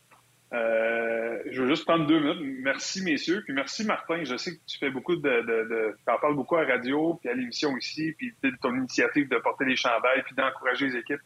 euh, 0.52 1.38
je 1.50 1.62
veux 1.62 1.68
juste 1.68 1.84
prendre 1.84 2.06
deux 2.06 2.20
minutes. 2.20 2.60
Merci, 2.62 3.02
messieurs. 3.02 3.42
Puis 3.44 3.54
merci, 3.54 3.84
Martin. 3.84 4.22
Je 4.24 4.36
sais 4.36 4.52
que 4.52 4.60
tu 4.66 4.78
fais 4.78 4.90
beaucoup 4.90 5.16
de. 5.16 5.22
de, 5.22 5.96
en 6.06 6.18
parles 6.18 6.36
beaucoup 6.36 6.56
à 6.56 6.64
radio, 6.64 7.14
puis 7.14 7.30
à 7.30 7.34
l'émission 7.34 7.76
ici, 7.78 8.14
puis 8.18 8.34
ton 8.62 8.74
initiative 8.76 9.28
de 9.28 9.38
porter 9.38 9.64
les 9.64 9.74
chandails, 9.74 10.22
puis 10.24 10.34
d'encourager 10.36 10.88
les 10.88 10.98
équipes 10.98 11.22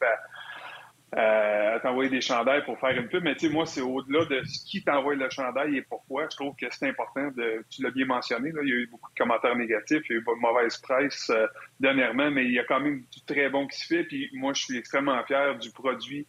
euh, 1.17 1.77
à 1.77 1.81
t'envoyer 1.81 2.11
des 2.11 2.21
chandails 2.21 2.65
pour 2.65 2.79
faire 2.79 2.91
une 2.91 3.09
pub. 3.09 3.25
Mais 3.25 3.35
tu 3.35 3.47
sais, 3.47 3.53
moi, 3.53 3.65
c'est 3.65 3.81
au-delà 3.81 4.27
de 4.27 4.43
qui 4.67 4.83
t'envoie 4.83 5.15
le 5.15 5.31
chandail 5.31 5.79
et 5.79 5.83
pourquoi. 5.83 6.27
Je 6.31 6.37
trouve 6.37 6.55
que 6.55 6.67
c'est 6.71 6.87
important 6.87 7.29
de, 7.37 7.65
tu 7.71 7.83
l'as 7.83 7.91
bien 7.91 8.05
mentionné, 8.05 8.53
là, 8.53 8.61
il 8.63 8.69
y 8.69 8.73
a 8.73 8.77
eu 8.77 8.87
beaucoup 8.89 9.11
de 9.11 9.19
commentaires 9.19 9.57
négatifs, 9.57 10.03
il 10.11 10.13
y 10.13 10.17
a 10.17 10.19
eu 10.21 10.25
pas 10.25 10.35
de 10.35 10.41
mauvaise 10.41 10.77
presse 10.79 11.31
euh, 11.31 11.47
dernièrement, 11.81 12.31
mais 12.31 12.45
il 12.45 12.53
y 12.53 12.59
a 12.59 12.65
quand 12.65 12.81
même 12.81 13.01
du 13.01 13.25
très 13.27 13.49
bon 13.49 13.67
qui 13.67 13.79
se 13.79 13.87
fait. 13.87 14.05
Puis 14.05 14.29
moi, 14.35 14.53
je 14.53 14.63
suis 14.65 14.77
extrêmement 14.77 15.25
fier 15.25 15.57
du 15.59 15.71
produit 15.71 16.27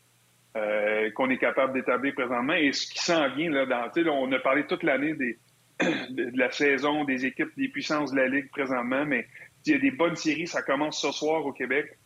euh, 0.55 1.11
qu'on 1.11 1.29
est 1.29 1.37
capable 1.37 1.73
d'établir 1.73 2.13
présentement 2.15 2.53
et 2.53 2.71
ce 2.71 2.89
qui 2.91 2.99
s'en 2.99 3.29
vient 3.35 3.51
là, 3.51 3.65
dans, 3.65 3.91
là, 3.93 4.11
on 4.13 4.31
a 4.31 4.39
parlé 4.39 4.65
toute 4.65 4.83
l'année 4.83 5.13
des, 5.13 5.37
de 6.09 6.37
la 6.37 6.51
saison, 6.51 7.03
des 7.03 7.25
équipes, 7.25 7.51
des 7.57 7.67
puissances 7.67 8.11
de 8.11 8.17
la 8.17 8.27
Ligue 8.27 8.49
présentement, 8.49 9.05
mais 9.05 9.27
il 9.65 9.73
y 9.73 9.75
a 9.75 9.79
des 9.79 9.91
bonnes 9.91 10.15
séries, 10.15 10.47
ça 10.47 10.61
commence 10.61 11.01
ce 11.01 11.11
soir 11.11 11.45
au 11.45 11.51
Québec. 11.51 11.97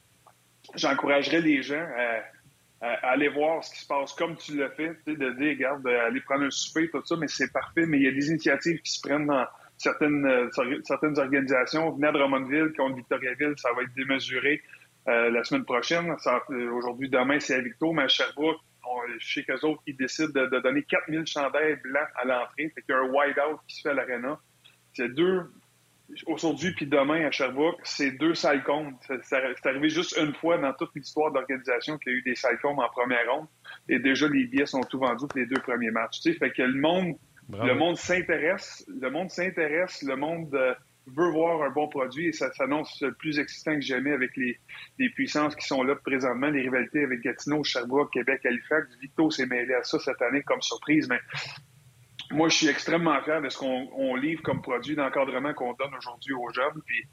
J'encouragerais 0.76 1.42
les 1.42 1.62
gens 1.62 1.86
à 1.98 2.22
aller 2.84 3.30
voir 3.30 3.64
ce 3.64 3.74
qui 3.74 3.80
se 3.80 3.88
passe 3.88 4.14
comme 4.14 4.36
tu 4.36 4.58
l'as 4.58 4.70
fait, 4.72 4.98
de 5.08 5.30
dire, 5.32 5.50
regarde, 5.50 5.88
aller 5.88 6.20
prendre 6.22 6.44
un 6.44 6.52
souper, 6.52 6.90
tout 6.90 7.02
ça, 7.06 7.16
mais 7.16 7.30
c'est 7.30 7.52
parfait. 7.52 7.86
Mais 7.86 7.98
il 7.98 8.04
y 8.04 8.08
a 8.08 8.12
des 8.12 8.28
initiatives 8.28 8.82
qui 8.82 8.92
se 8.92 9.02
prennent 9.02 9.28
dans 9.28 9.46
certaines, 9.78 10.26
euh, 10.26 10.50
certaines 10.84 11.18
organisations. 11.20 11.92
Venez 11.92 12.08
à 12.08 12.12
Drummondville, 12.12 12.74
contre 12.76 12.96
Victoriaville, 12.96 13.54
ça 13.58 13.70
va 13.74 13.84
être 13.84 13.94
démesuré 13.96 14.62
euh, 15.08 15.30
la 15.30 15.44
semaine 15.44 15.66
prochaine. 15.66 16.16
Euh, 16.26 16.72
aujourd'hui, 16.72 17.10
demain, 17.10 17.40
c'est 17.40 17.56
à 17.56 17.62
Victo, 17.62 17.92
mais 17.94 18.04
à 18.04 18.08
Sherbrooke, 18.08 18.60
on, 18.86 18.98
je 19.18 19.34
sais 19.34 19.44
qu'eux 19.44 19.60
autres, 19.66 19.82
ils 19.88 19.96
décident 19.96 20.32
de, 20.34 20.48
de 20.48 20.60
donner 20.60 20.84
4000 20.84 21.26
chandails 21.26 21.80
blancs 21.84 22.08
à 22.16 22.26
l'entrée. 22.26 22.72
Fait 22.76 22.82
qu'il 22.82 22.90
y 22.90 22.94
a 22.94 23.00
un 23.00 23.10
wide-out 23.10 23.60
qui 23.68 23.76
se 23.78 23.82
fait 23.82 23.90
à 23.90 23.94
l'aréna. 23.94 24.40
C'est 24.94 25.10
deux, 25.10 25.42
aujourd'hui 26.26 26.74
puis 26.74 26.86
demain 26.86 27.26
à 27.26 27.32
Sherbrooke, 27.32 27.80
c'est 27.84 28.12
deux 28.12 28.36
cyclones. 28.36 28.96
C'est 29.22 29.66
arrivé 29.66 29.90
juste 29.90 30.18
une 30.18 30.34
fois 30.34 30.58
dans 30.58 30.74
toute 30.74 30.92
l'histoire 30.96 31.32
d'organisation 31.32 31.98
qu'il 31.98 32.12
y 32.12 32.16
a 32.16 32.18
eu 32.20 32.22
des 32.22 32.36
cyclones 32.36 32.80
en 32.80 32.90
première 32.90 33.30
ronde. 33.32 33.48
Et 33.90 34.00
déjà, 34.00 34.28
les 34.28 34.46
billets 34.46 34.66
sont 34.66 34.82
tout 34.82 35.00
vendus 35.00 35.28
pour 35.28 35.38
les 35.38 35.46
deux 35.46 35.62
premiers 35.62 35.92
matchs. 35.92 36.22
Tu 36.22 36.34
sais, 36.34 36.38
fait 36.38 36.52
que 36.52 36.62
le 36.62 36.80
monde, 36.80 37.16
le 37.50 37.74
monde 37.76 37.98
s'intéresse, 37.98 38.86
le 38.88 39.10
monde 39.10 39.30
s'intéresse, 39.30 40.02
le 40.04 40.16
monde 40.16 40.54
euh, 40.56 40.74
veut 41.08 41.30
voir 41.32 41.62
un 41.64 41.70
bon 41.70 41.88
produit 41.88 42.28
et 42.28 42.32
ça 42.32 42.52
s'annonce 42.54 43.04
plus 43.20 43.40
excitant 43.40 43.76
que 43.76 43.82
jamais 43.82 44.12
avec 44.12 44.36
les, 44.38 44.58
les, 45.00 45.10
puissances 45.10 45.56
qui 45.56 45.68
sont 45.68 45.84
là 45.84 45.96
présentement, 45.96 46.50
les 46.50 46.62
rivalités 46.62 47.04
avec 47.04 47.22
Gatineau, 47.22 47.64
Sherbrooke, 47.64 48.12
Québec, 48.14 48.46
Halifax. 48.46 48.88
Victo 49.02 49.30
s'est 49.30 49.46
mêlé 49.46 49.74
à 49.74 49.84
ça 49.84 50.00
cette 50.00 50.22
année 50.22 50.44
comme 50.44 50.62
surprise, 50.62 51.10
mais 51.10 51.20
moi, 52.32 52.50
je 52.50 52.56
suis 52.56 52.68
extrêmement 52.68 53.22
fier 53.24 53.42
de 53.42 53.50
ce 53.50 53.58
qu'on 53.58 54.16
livre 54.16 54.42
comme 54.42 54.62
produit 54.62 54.96
d'encadrement 54.96 55.54
qu'on 55.54 55.74
donne 55.74 55.94
aujourd'hui 55.98 56.34
aux 56.34 56.50
jeunes. 56.52 56.82
Puis, 56.86 57.04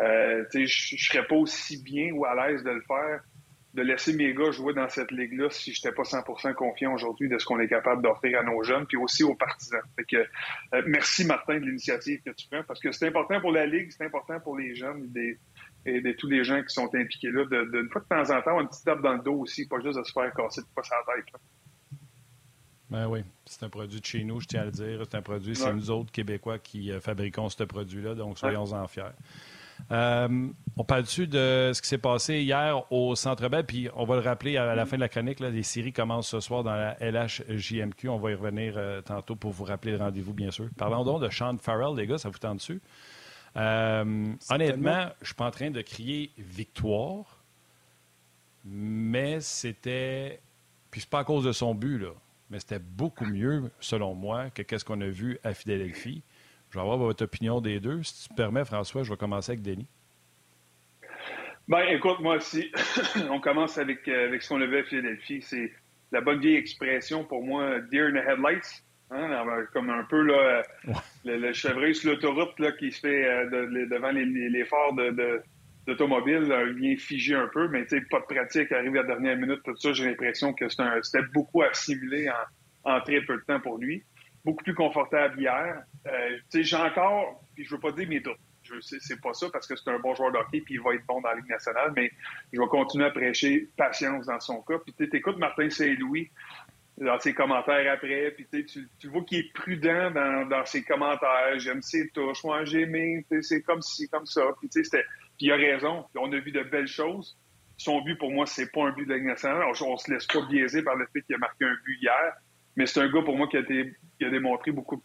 euh, 0.00 0.44
je 0.54 0.96
serais 0.96 1.26
pas 1.26 1.36
aussi 1.36 1.82
bien 1.82 2.12
ou 2.12 2.24
à 2.24 2.34
l'aise 2.34 2.62
de 2.62 2.70
le 2.70 2.82
faire, 2.82 3.20
de 3.74 3.82
laisser 3.82 4.14
mes 4.14 4.32
gars 4.32 4.50
jouer 4.50 4.72
dans 4.74 4.88
cette 4.88 5.10
ligue-là 5.10 5.50
si 5.50 5.72
je 5.72 5.80
n'étais 5.80 5.94
pas 5.94 6.02
100% 6.02 6.54
confiant 6.54 6.94
aujourd'hui 6.94 7.28
de 7.28 7.38
ce 7.38 7.44
qu'on 7.44 7.60
est 7.60 7.68
capable 7.68 8.02
d'offrir 8.02 8.40
à 8.40 8.42
nos 8.42 8.62
jeunes, 8.62 8.86
puis 8.86 8.96
aussi 8.96 9.22
aux 9.22 9.34
partisans. 9.34 9.82
Fait 9.96 10.04
que, 10.04 10.16
euh, 10.16 10.82
merci 10.86 11.24
Martin 11.26 11.60
de 11.60 11.66
l'initiative 11.66 12.20
que 12.24 12.30
tu 12.30 12.48
prends, 12.50 12.62
parce 12.64 12.80
que 12.80 12.90
c'est 12.92 13.06
important 13.06 13.40
pour 13.40 13.52
la 13.52 13.66
ligue, 13.66 13.90
c'est 13.90 14.04
important 14.04 14.40
pour 14.40 14.56
les 14.56 14.74
jeunes 14.74 15.12
et 15.86 16.00
de 16.00 16.12
tous 16.12 16.28
les 16.28 16.42
gens 16.42 16.60
qui 16.62 16.74
sont 16.74 16.92
impliqués 16.94 17.30
là, 17.30 17.44
de, 17.44 17.64
de, 17.64 17.88
fois 17.92 18.00
de 18.00 18.08
temps 18.08 18.36
en 18.36 18.42
temps, 18.42 18.60
une 18.60 18.68
petite 18.68 18.84
tape 18.84 19.02
dans 19.02 19.12
le 19.12 19.22
dos 19.22 19.40
aussi, 19.40 19.68
pas 19.68 19.78
juste 19.80 19.98
de 19.98 20.02
se 20.02 20.12
faire 20.12 20.32
casser 20.34 20.62
de 20.62 20.66
pas 20.74 20.82
sa 20.82 20.96
tête. 21.14 21.26
Ben 22.90 23.08
oui, 23.08 23.24
c'est 23.44 23.64
un 23.64 23.68
produit 23.68 24.00
de 24.00 24.04
chez 24.04 24.22
nous, 24.22 24.40
je 24.40 24.46
tiens 24.46 24.62
à 24.62 24.64
le 24.66 24.70
dire. 24.70 25.00
C'est 25.10 25.16
un 25.16 25.22
produit, 25.22 25.56
c'est 25.56 25.72
nous 25.72 25.90
autres 25.90 26.12
Québécois 26.12 26.58
qui 26.58 26.92
euh, 26.92 27.00
fabriquons 27.00 27.48
ce 27.48 27.64
produit-là, 27.64 28.14
donc 28.14 28.38
soyons-en 28.38 28.86
fiers. 28.86 29.02
Euh, 29.90 30.48
on 30.76 30.84
parle 30.84 31.02
dessus 31.02 31.26
de 31.26 31.72
ce 31.74 31.82
qui 31.82 31.88
s'est 31.88 31.98
passé 31.98 32.40
hier 32.40 32.80
au 32.92 33.14
Centre 33.16 33.48
Bell, 33.48 33.66
puis 33.66 33.88
on 33.94 34.04
va 34.04 34.14
le 34.14 34.20
rappeler 34.20 34.56
à 34.56 34.74
la 34.74 34.86
fin 34.86 34.96
de 34.96 35.00
la 35.00 35.08
chronique. 35.08 35.40
les 35.40 35.62
séries 35.64 35.92
commencent 35.92 36.28
ce 36.28 36.40
soir 36.40 36.62
dans 36.62 36.74
la 36.74 36.96
LHJMQ. 37.00 38.08
On 38.08 38.18
va 38.18 38.30
y 38.30 38.34
revenir 38.34 38.74
euh, 38.76 39.02
tantôt 39.02 39.34
pour 39.34 39.50
vous 39.50 39.64
rappeler 39.64 39.92
le 39.92 39.98
rendez-vous, 39.98 40.32
bien 40.32 40.52
sûr. 40.52 40.68
Parlons 40.78 41.04
donc 41.04 41.22
de 41.22 41.28
Sean 41.28 41.58
Farrell, 41.58 41.96
les 41.96 42.06
gars, 42.06 42.18
ça 42.18 42.28
vous 42.28 42.38
tente 42.38 42.58
dessus? 42.58 42.80
honnêtement, 43.56 45.06
je 45.16 45.22
ne 45.22 45.26
suis 45.26 45.34
pas 45.34 45.46
en 45.46 45.50
train 45.50 45.70
de 45.70 45.80
crier 45.80 46.30
victoire, 46.38 47.42
mais 48.64 49.40
c'était. 49.40 50.40
Puis 50.90 51.00
c'est 51.00 51.10
pas 51.10 51.20
à 51.20 51.24
cause 51.24 51.44
de 51.44 51.52
son 51.52 51.74
but, 51.74 51.98
là 51.98 52.10
mais 52.50 52.58
c'était 52.60 52.78
beaucoup 52.78 53.24
mieux, 53.24 53.70
selon 53.80 54.14
moi, 54.14 54.50
que 54.50 54.78
ce 54.78 54.84
qu'on 54.84 55.00
a 55.00 55.08
vu 55.08 55.38
à 55.44 55.54
Philadelphie. 55.54 56.22
Je 56.70 56.78
vais 56.78 56.82
avoir 56.82 56.98
votre 56.98 57.24
opinion 57.24 57.60
des 57.60 57.80
deux. 57.80 58.02
Si 58.02 58.24
tu 58.24 58.28
te 58.30 58.34
permets, 58.34 58.64
François, 58.64 59.02
je 59.02 59.10
vais 59.10 59.16
commencer 59.16 59.52
avec 59.52 59.62
Denis. 59.62 59.86
Ben, 61.68 61.82
écoute, 61.88 62.20
moi 62.20 62.36
aussi, 62.36 62.70
on 63.30 63.40
commence 63.40 63.78
avec, 63.78 64.06
euh, 64.08 64.28
avec 64.28 64.42
ce 64.42 64.50
qu'on 64.50 64.60
a 64.60 64.66
vu 64.66 64.78
à 64.78 64.84
Philadelphie. 64.84 65.42
C'est 65.42 65.72
la 66.12 66.20
bonne 66.20 66.40
vieille 66.40 66.56
expression 66.56 67.24
pour 67.24 67.44
moi, 67.44 67.80
deer 67.80 68.06
in 68.06 68.12
the 68.12 68.24
headlights. 68.28 68.82
Hein, 69.10 69.44
comme 69.72 69.88
un 69.88 70.02
peu 70.04 70.20
là, 70.20 70.62
le, 71.24 71.38
le, 71.38 71.52
chevreuil 71.52 71.94
sur 71.94 72.10
l'autoroute 72.10 72.56
qui 72.76 72.90
se 72.90 73.00
fait 73.00 73.24
euh, 73.24 73.86
devant 73.86 74.10
les, 74.10 74.24
les, 74.24 74.64
phares 74.64 74.94
de 74.94 75.40
d'automobile 75.86 76.52
vient 76.76 76.96
figé 76.96 77.34
un 77.34 77.48
peu, 77.48 77.68
mais 77.68 77.84
pas 78.10 78.20
de 78.20 78.24
pratique, 78.24 78.72
arrive 78.72 78.96
à 78.96 79.02
la 79.02 79.08
dernière 79.08 79.36
minute, 79.36 79.60
tout 79.64 79.76
ça, 79.76 79.92
j'ai 79.92 80.06
l'impression 80.06 80.52
que 80.52 80.68
c'était 80.68 81.26
beaucoup 81.32 81.62
assimilé 81.62 82.28
en, 82.84 82.96
en, 82.96 83.00
très 83.00 83.20
peu 83.22 83.36
de 83.36 83.42
temps 83.42 83.60
pour 83.60 83.78
lui. 83.78 84.02
Beaucoup 84.44 84.62
plus 84.62 84.74
confortable 84.74 85.40
hier. 85.40 85.82
Euh, 86.06 86.38
j'ai 86.54 86.76
encore, 86.76 87.44
puis 87.54 87.64
je 87.64 87.74
veux 87.74 87.80
pas 87.80 87.92
dire 87.92 88.08
mes 88.08 88.20
doutes, 88.20 88.38
c'est 88.80 89.20
pas 89.20 89.32
ça 89.32 89.48
parce 89.52 89.66
que 89.66 89.76
c'est 89.76 89.90
un 89.90 89.98
bon 89.98 90.14
joueur 90.14 90.32
de 90.32 90.38
hockey 90.38 90.60
puis 90.60 90.74
il 90.74 90.80
va 90.80 90.94
être 90.94 91.06
bon 91.06 91.20
dans 91.20 91.28
la 91.28 91.36
Ligue 91.36 91.48
nationale, 91.48 91.92
mais 91.94 92.10
je 92.52 92.60
vais 92.60 92.66
continuer 92.68 93.06
à 93.06 93.10
prêcher 93.10 93.68
patience 93.76 94.26
dans 94.26 94.40
son 94.40 94.62
cas. 94.62 94.78
Puis 94.78 94.94
tu 94.94 95.16
écoutes 95.16 95.38
Martin 95.38 95.70
Saint-Louis 95.70 96.30
dans 96.98 97.18
ses 97.20 97.34
commentaires 97.34 97.92
après, 97.92 98.30
puis 98.30 98.46
tu, 98.64 98.88
tu 98.98 99.08
vois 99.08 99.22
qu'il 99.24 99.38
est 99.38 99.52
prudent 99.52 100.10
dans, 100.10 100.46
dans 100.48 100.64
ses 100.64 100.82
commentaires. 100.82 101.58
J'aime 101.58 101.82
ses 101.82 102.08
touches, 102.10 102.42
moi 102.44 102.64
j'ai 102.64 102.82
aimé, 102.82 103.24
c'est 103.42 103.62
comme 103.62 103.82
ci, 103.82 104.08
comme 104.08 104.26
ça. 104.26 104.42
Puis 104.60 104.70
il 105.40 105.52
a 105.52 105.56
raison. 105.56 106.06
On 106.16 106.32
a 106.32 106.38
vu 106.38 106.52
de 106.52 106.62
belles 106.62 106.88
choses. 106.88 107.38
Son 107.78 108.00
but, 108.00 108.16
pour 108.16 108.32
moi, 108.32 108.46
c'est 108.46 108.72
pas 108.72 108.86
un 108.86 108.92
but 108.92 109.04
de 109.04 109.14
la. 109.14 109.66
On, 109.66 109.92
ne 109.92 109.96
se 109.98 110.10
laisse 110.10 110.26
pas 110.26 110.40
biaiser 110.46 110.82
par 110.82 110.96
le 110.96 111.06
fait 111.12 111.20
qu'il 111.22 111.34
a 111.34 111.38
marqué 111.38 111.66
un 111.66 111.76
but 111.84 111.98
hier. 112.00 112.32
Mais 112.74 112.86
c'est 112.86 113.00
un 113.00 113.08
gars, 113.10 113.22
pour 113.22 113.36
moi, 113.36 113.46
qui 113.48 113.58
a, 113.58 113.60
été, 113.60 113.92
qui 114.18 114.24
a 114.24 114.30
démontré 114.30 114.72
beaucoup 114.72 115.02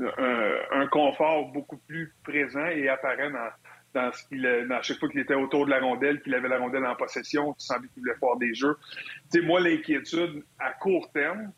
un, 0.00 0.86
confort 0.90 1.52
beaucoup 1.52 1.76
plus 1.76 2.12
présent 2.24 2.66
et 2.66 2.88
apparent 2.88 3.30
dans, 3.30 3.50
dans 3.94 4.12
ce 4.12 4.26
qu'il 4.28 4.66
dans 4.68 4.82
chaque 4.82 4.98
fois 4.98 5.08
qu'il 5.08 5.20
était 5.20 5.34
autour 5.34 5.66
de 5.66 5.70
la 5.70 5.80
rondelle, 5.80 6.20
qu'il 6.22 6.34
avait 6.34 6.48
la 6.48 6.58
rondelle 6.58 6.84
en 6.84 6.96
possession, 6.96 7.52
tu 7.54 7.64
sentais 7.64 7.88
qu'il 7.88 8.02
voulait 8.02 8.18
faire 8.18 8.36
des 8.36 8.54
jeux. 8.54 8.76
Tu 9.32 9.40
sais, 9.40 9.46
moi, 9.46 9.60
l'inquiétude 9.60 10.44
à 10.58 10.72
court 10.72 11.10
terme, 11.12 11.52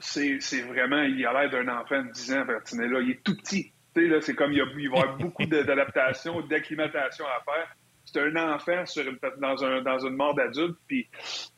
c'est, 0.00 0.38
vraiment, 0.62 1.02
il 1.02 1.24
a 1.24 1.32
l'air 1.32 1.50
d'un 1.50 1.68
enfant 1.78 2.02
de 2.02 2.10
10 2.10 2.32
ans, 2.34 2.44
Bertinella. 2.44 3.00
Il 3.00 3.10
est 3.10 3.22
tout 3.22 3.36
petit 3.36 3.72
c'est 3.94 4.34
comme 4.34 4.52
il, 4.52 4.62
va 4.62 4.80
y 4.80 4.86
avoir 4.86 5.16
beaucoup 5.18 5.44
d'adaptation, 5.44 6.40
d'acclimatation 6.42 7.24
à 7.26 7.42
faire. 7.44 7.76
C'est 8.04 8.20
un 8.20 8.54
enfant 8.54 8.84
sur 8.86 9.04
dans, 9.38 9.54
dans 9.82 9.98
une 10.06 10.16
mort 10.16 10.34
d'adulte, 10.34 10.76
puis 10.86 11.08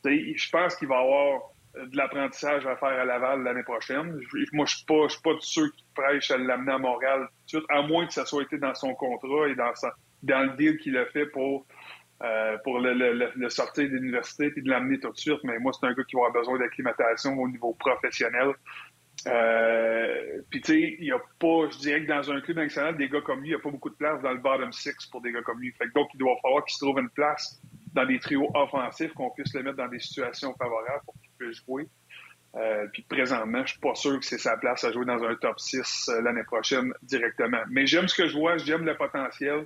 je 0.03 0.49
pense 0.51 0.75
qu'il 0.75 0.87
va 0.87 0.99
avoir 0.99 1.41
de 1.83 1.97
l'apprentissage 1.97 2.65
à 2.65 2.75
faire 2.77 2.89
à 2.89 3.05
Laval 3.05 3.43
l'année 3.43 3.63
prochaine. 3.63 4.19
moi, 4.53 4.65
je 4.65 4.93
ne 4.93 5.07
suis 5.07 5.21
pas 5.21 5.33
de 5.33 5.41
ceux 5.41 5.69
qui 5.71 5.85
prêchent 5.93 6.31
à 6.31 6.37
l'amener 6.37 6.73
à 6.73 6.77
Montréal 6.77 7.27
tout 7.27 7.43
de 7.43 7.49
suite, 7.61 7.65
à 7.69 7.81
moins 7.81 8.05
que 8.07 8.13
ça 8.13 8.25
soit 8.25 8.43
été 8.43 8.57
dans 8.57 8.73
son 8.73 8.93
contrat 8.95 9.47
et 9.49 9.55
dans, 9.55 9.71
dans 10.23 10.51
le 10.51 10.57
deal 10.57 10.77
qu'il 10.77 10.97
a 10.97 11.05
fait 11.07 11.25
pour, 11.27 11.65
euh, 12.23 12.57
pour 12.63 12.79
le, 12.79 13.49
sortir 13.49 13.85
de 13.85 13.95
l'université 13.95 14.53
et 14.55 14.61
de 14.61 14.69
l'amener 14.69 14.99
tout 14.99 15.11
de 15.11 15.17
suite. 15.17 15.39
Mais 15.43 15.59
moi, 15.59 15.73
c'est 15.73 15.85
un 15.85 15.93
gars 15.93 16.03
qui 16.03 16.15
va 16.15 16.27
avoir 16.27 16.33
besoin 16.33 16.59
d'acclimatation 16.59 17.37
au 17.37 17.47
niveau 17.47 17.73
professionnel. 17.73 18.53
Euh, 19.27 20.41
puis 20.49 20.61
tu 20.61 20.73
sais, 20.73 20.95
il 20.99 21.05
y 21.05 21.11
a 21.11 21.19
pas, 21.39 21.69
je 21.71 21.77
dirais 21.79 22.03
que 22.03 22.07
dans 22.07 22.31
un 22.31 22.41
club 22.41 22.57
national, 22.57 22.95
des 22.97 23.09
gars 23.09 23.21
comme 23.21 23.39
lui, 23.41 23.49
il 23.49 23.51
n'y 23.51 23.55
a 23.55 23.59
pas 23.59 23.71
beaucoup 23.71 23.89
de 23.89 23.95
place 23.95 24.21
dans 24.21 24.31
le 24.31 24.37
bottom 24.37 24.71
six 24.71 24.93
pour 25.11 25.21
des 25.21 25.31
gars 25.31 25.41
comme 25.41 25.59
lui. 25.59 25.71
Fait 25.71 25.87
que 25.87 25.93
donc, 25.93 26.09
il 26.13 26.17
doit 26.17 26.35
falloir 26.41 26.63
qu'il 26.63 26.75
se 26.75 26.85
trouve 26.85 26.99
une 26.99 27.09
place 27.09 27.61
dans 27.93 28.05
des 28.05 28.19
trios 28.19 28.49
offensifs, 28.53 29.13
qu'on 29.13 29.31
puisse 29.31 29.53
le 29.53 29.63
mettre 29.63 29.77
dans 29.77 29.87
des 29.87 29.99
situations 29.99 30.53
favorables 30.55 31.03
pour 31.05 31.15
puisse 31.37 31.63
jouer. 31.65 31.87
Euh, 32.55 32.87
puis 32.93 33.03
présentement, 33.03 33.65
je 33.65 33.71
suis 33.71 33.81
pas 33.81 33.95
sûr 33.95 34.17
que 34.19 34.25
c'est 34.25 34.37
sa 34.37 34.55
place 34.55 34.83
à 34.85 34.91
jouer 34.91 35.05
dans 35.05 35.21
un 35.23 35.35
top 35.35 35.59
6 35.59 36.09
euh, 36.09 36.21
l'année 36.21 36.43
prochaine 36.43 36.93
directement. 37.03 37.61
Mais 37.69 37.85
j'aime 37.85 38.07
ce 38.07 38.15
que 38.15 38.27
je 38.27 38.37
vois, 38.37 38.57
j'aime 38.57 38.85
le 38.85 38.95
potentiel. 38.95 39.65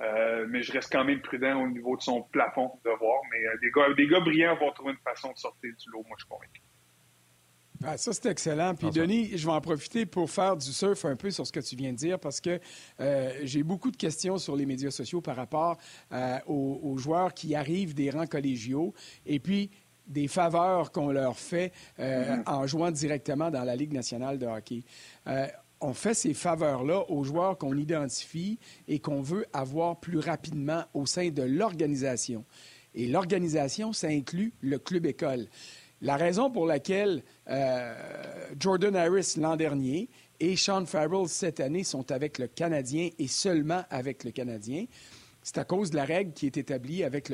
Euh, 0.00 0.46
mais 0.48 0.62
je 0.62 0.72
reste 0.72 0.92
quand 0.92 1.04
même 1.04 1.20
prudent 1.20 1.60
au 1.60 1.68
niveau 1.68 1.96
de 1.96 2.02
son 2.02 2.22
plafond 2.22 2.70
de 2.84 2.90
voir. 2.90 3.20
Mais 3.32 3.44
euh, 3.46 3.58
des, 3.60 3.70
gars, 3.70 3.92
des 3.94 4.06
gars 4.06 4.20
brillants 4.20 4.56
vont 4.56 4.70
trouver 4.72 4.92
une 4.92 4.98
façon 4.98 5.32
de 5.32 5.38
sortir 5.38 5.72
du 5.76 5.90
lot, 5.90 6.04
moi 6.06 6.16
je 6.18 6.24
suis 6.24 6.28
convaincu. 6.28 6.62
Ah, 7.84 7.96
ça, 7.96 8.12
c'est 8.12 8.26
excellent. 8.26 8.74
Puis, 8.74 8.90
Denis, 8.90 9.36
je 9.36 9.46
vais 9.46 9.52
en 9.52 9.60
profiter 9.60 10.04
pour 10.04 10.28
faire 10.30 10.56
du 10.56 10.66
surf 10.72 11.04
un 11.04 11.14
peu 11.14 11.30
sur 11.30 11.46
ce 11.46 11.52
que 11.52 11.60
tu 11.60 11.76
viens 11.76 11.92
de 11.92 11.96
dire 11.96 12.18
parce 12.18 12.40
que 12.40 12.58
euh, 12.98 13.32
j'ai 13.44 13.62
beaucoup 13.62 13.92
de 13.92 13.96
questions 13.96 14.36
sur 14.36 14.56
les 14.56 14.66
médias 14.66 14.90
sociaux 14.90 15.20
par 15.20 15.36
rapport 15.36 15.78
euh, 16.12 16.38
aux, 16.46 16.96
joueurs 16.98 17.34
qui 17.34 17.54
arrivent 17.54 17.94
des 17.94 18.10
rangs 18.10 18.26
collégiaux 18.26 18.94
et 19.26 19.38
puis 19.38 19.70
des 20.08 20.28
faveurs 20.28 20.92
qu'on 20.92 21.10
leur 21.10 21.38
fait 21.38 21.72
euh, 21.98 22.36
mm-hmm. 22.36 22.42
en 22.46 22.66
jouant 22.66 22.90
directement 22.90 23.50
dans 23.50 23.64
la 23.64 23.76
Ligue 23.76 23.92
nationale 23.92 24.38
de 24.38 24.46
hockey. 24.46 24.82
on 25.80 25.94
fait 25.94 26.14
ces 26.14 26.34
faveurs-là 26.34 27.04
aux 27.10 27.22
joueurs 27.22 27.56
qu'on 27.56 27.76
identifie 27.76 28.58
et 28.88 28.98
qu'on 28.98 29.22
veut 29.22 29.46
avoir 29.52 30.00
plus 30.00 30.18
rapidement 30.18 30.84
au 30.94 31.06
sein 31.06 31.28
de 31.30 31.42
l'organisation. 31.42 32.44
Et 32.94 33.06
l'organisation, 33.06 33.92
ça 33.92 34.08
inclut 34.08 34.52
le 34.60 34.78
club 34.78 35.06
école. 35.06 35.46
La 36.00 36.16
raison 36.16 36.50
pour 36.50 36.66
laquelle 36.66 37.22
euh, 37.48 37.94
Jordan 38.58 38.94
Harris 38.94 39.34
l'an 39.36 39.56
dernier 39.56 40.08
et 40.38 40.56
Sean 40.56 40.86
Farrell 40.86 41.28
cette 41.28 41.58
année 41.58 41.82
sont 41.82 42.12
avec 42.12 42.38
le 42.38 42.46
Canadien 42.46 43.10
et 43.18 43.26
seulement 43.26 43.82
avec 43.90 44.22
le 44.22 44.30
Canadien, 44.30 44.84
c'est 45.48 45.56
à 45.56 45.64
cause 45.64 45.90
de 45.90 45.96
la 45.96 46.04
règle 46.04 46.34
qui 46.34 46.44
est 46.44 46.58
établie 46.58 47.02
avec 47.04 47.32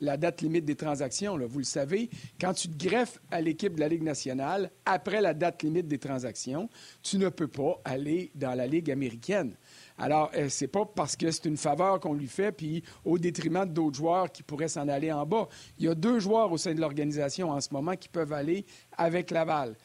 la 0.00 0.16
date 0.16 0.42
limite 0.42 0.64
des 0.64 0.74
transactions. 0.74 1.38
Vous 1.46 1.60
le 1.60 1.64
savez, 1.64 2.10
quand 2.40 2.52
tu 2.54 2.68
te 2.68 2.76
greffes 2.76 3.20
à 3.30 3.40
l'équipe 3.40 3.76
de 3.76 3.78
la 3.78 3.86
Ligue 3.86 4.02
nationale, 4.02 4.72
après 4.84 5.20
la 5.20 5.32
date 5.32 5.62
limite 5.62 5.86
des 5.86 5.98
transactions, 5.98 6.68
tu 7.04 7.18
ne 7.18 7.28
peux 7.28 7.46
pas 7.46 7.80
aller 7.84 8.32
dans 8.34 8.54
la 8.54 8.66
Ligue 8.66 8.90
américaine. 8.90 9.54
Alors, 9.96 10.32
euh, 10.34 10.48
c'est 10.48 10.66
pas 10.66 10.84
parce 10.86 11.14
que 11.14 11.30
c'est 11.30 11.44
une 11.44 11.56
faveur 11.56 12.00
qu'on 12.00 12.14
lui 12.14 12.26
fait, 12.26 12.50
puis 12.50 12.82
au 13.04 13.16
détriment 13.16 13.64
d'autres 13.64 13.96
joueurs 13.96 14.32
qui 14.32 14.42
pourraient 14.42 14.66
s'en 14.66 14.88
aller 14.88 15.12
en 15.12 15.24
bas. 15.24 15.48
Il 15.78 15.84
y 15.84 15.88
a 15.88 15.94
deux 15.94 16.18
joueurs 16.18 16.50
au 16.50 16.58
sein 16.58 16.74
de 16.74 16.80
l'organisation 16.80 17.50
en 17.50 17.60
ce 17.60 17.68
moment 17.70 17.94
qui 17.94 18.08
peuvent 18.08 18.32
aller 18.32 18.66
avec 18.98 19.30
Laval. 19.30 19.76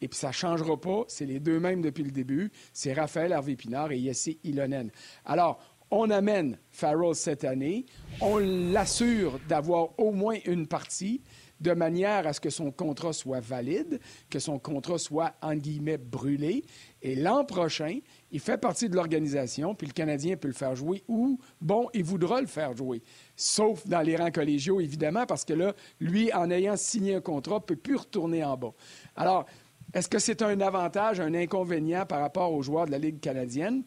Et 0.00 0.08
puis 0.08 0.18
ça 0.18 0.28
ne 0.28 0.32
changera 0.32 0.78
pas, 0.78 1.04
c'est 1.08 1.24
les 1.24 1.40
deux 1.40 1.58
mêmes 1.58 1.80
depuis 1.80 2.04
le 2.04 2.10
début, 2.10 2.52
c'est 2.72 2.92
Raphaël 2.92 3.32
Harvey-Pinard 3.32 3.92
et 3.92 3.98
Jesse 3.98 4.30
Ilonen. 4.44 4.90
Alors, 5.24 5.58
on 5.90 6.10
amène 6.10 6.58
Farrell 6.70 7.14
cette 7.14 7.44
année, 7.44 7.86
on 8.20 8.38
l'assure 8.38 9.38
d'avoir 9.48 9.98
au 9.98 10.12
moins 10.12 10.36
une 10.44 10.66
partie 10.66 11.22
de 11.60 11.72
manière 11.72 12.26
à 12.26 12.32
ce 12.32 12.40
que 12.40 12.50
son 12.50 12.70
contrat 12.70 13.12
soit 13.12 13.40
valide, 13.40 13.98
que 14.28 14.38
son 14.38 14.58
contrat 14.58 14.98
soit, 14.98 15.34
en 15.40 15.54
guillemets, 15.54 15.96
brûlé. 15.96 16.64
Et 17.02 17.14
l'an 17.14 17.44
prochain, 17.44 18.00
il 18.30 18.40
fait 18.40 18.58
partie 18.58 18.88
de 18.88 18.96
l'organisation, 18.96 19.74
puis 19.74 19.86
le 19.86 19.92
Canadien 19.92 20.36
peut 20.36 20.48
le 20.48 20.54
faire 20.54 20.76
jouer 20.76 21.02
ou, 21.08 21.38
bon, 21.60 21.88
il 21.94 22.04
voudra 22.04 22.40
le 22.40 22.46
faire 22.46 22.76
jouer. 22.76 23.02
Sauf 23.36 23.86
dans 23.86 24.02
les 24.02 24.16
rangs 24.16 24.30
collégiaux, 24.30 24.80
évidemment, 24.80 25.24
parce 25.24 25.44
que 25.44 25.54
là, 25.54 25.74
lui, 26.00 26.32
en 26.32 26.50
ayant 26.50 26.76
signé 26.76 27.14
un 27.14 27.20
contrat, 27.20 27.64
peut 27.64 27.76
plus 27.76 27.96
retourner 27.96 28.44
en 28.44 28.56
bas. 28.56 28.74
Alors, 29.14 29.46
est-ce 29.94 30.08
que 30.08 30.18
c'est 30.18 30.42
un 30.42 30.60
avantage, 30.60 31.20
un 31.20 31.32
inconvénient 31.32 32.04
par 32.04 32.20
rapport 32.20 32.52
aux 32.52 32.62
joueurs 32.62 32.86
de 32.86 32.90
la 32.90 32.98
Ligue 32.98 33.20
canadienne? 33.20 33.82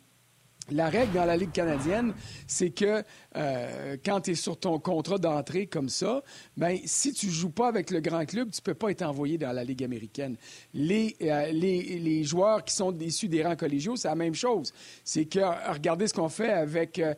La 0.72 0.90
règle 0.90 1.14
dans 1.14 1.26
la 1.26 1.36
Ligue 1.36 1.52
canadienne, 1.52 2.14
c'est 2.48 2.70
que 2.70 3.04
euh, 3.36 3.98
quand 4.06 4.22
tu 4.22 4.32
es 4.32 4.36
sur 4.36 4.60
ton 4.60 4.80
contrat 4.80 5.18
d'entrée 5.18 5.68
comme 5.68 5.90
ça, 5.90 6.22
ben, 6.58 6.78
si 6.86 7.14
tu 7.14 7.30
joues 7.30 7.50
pas 7.50 7.68
avec 7.68 7.92
le 7.92 8.00
grand 8.02 8.26
club, 8.26 8.52
tu 8.52 8.62
peux 8.62 8.74
pas 8.74 8.92
être 8.92 9.02
envoyé 9.02 9.38
dans 9.38 9.52
la 9.52 9.64
Ligue 9.64 9.84
américaine. 9.84 10.36
Les, 10.74 11.16
euh, 11.22 11.52
les, 11.52 12.00
les 12.00 12.24
joueurs 12.24 12.64
qui 12.64 12.74
sont 12.74 12.96
issus 13.00 13.28
des 13.28 13.44
rangs 13.44 13.56
collégiaux, 13.56 13.96
c'est 13.96 14.08
la 14.08 14.16
même 14.16 14.36
chose. 14.36 14.74
C'est 15.04 15.26
que, 15.26 15.40
regardez 15.72 16.08
ce 16.08 16.14
qu'on 16.14 16.30
fait 16.30 16.52
avec 16.52 17.00
euh, 17.00 17.16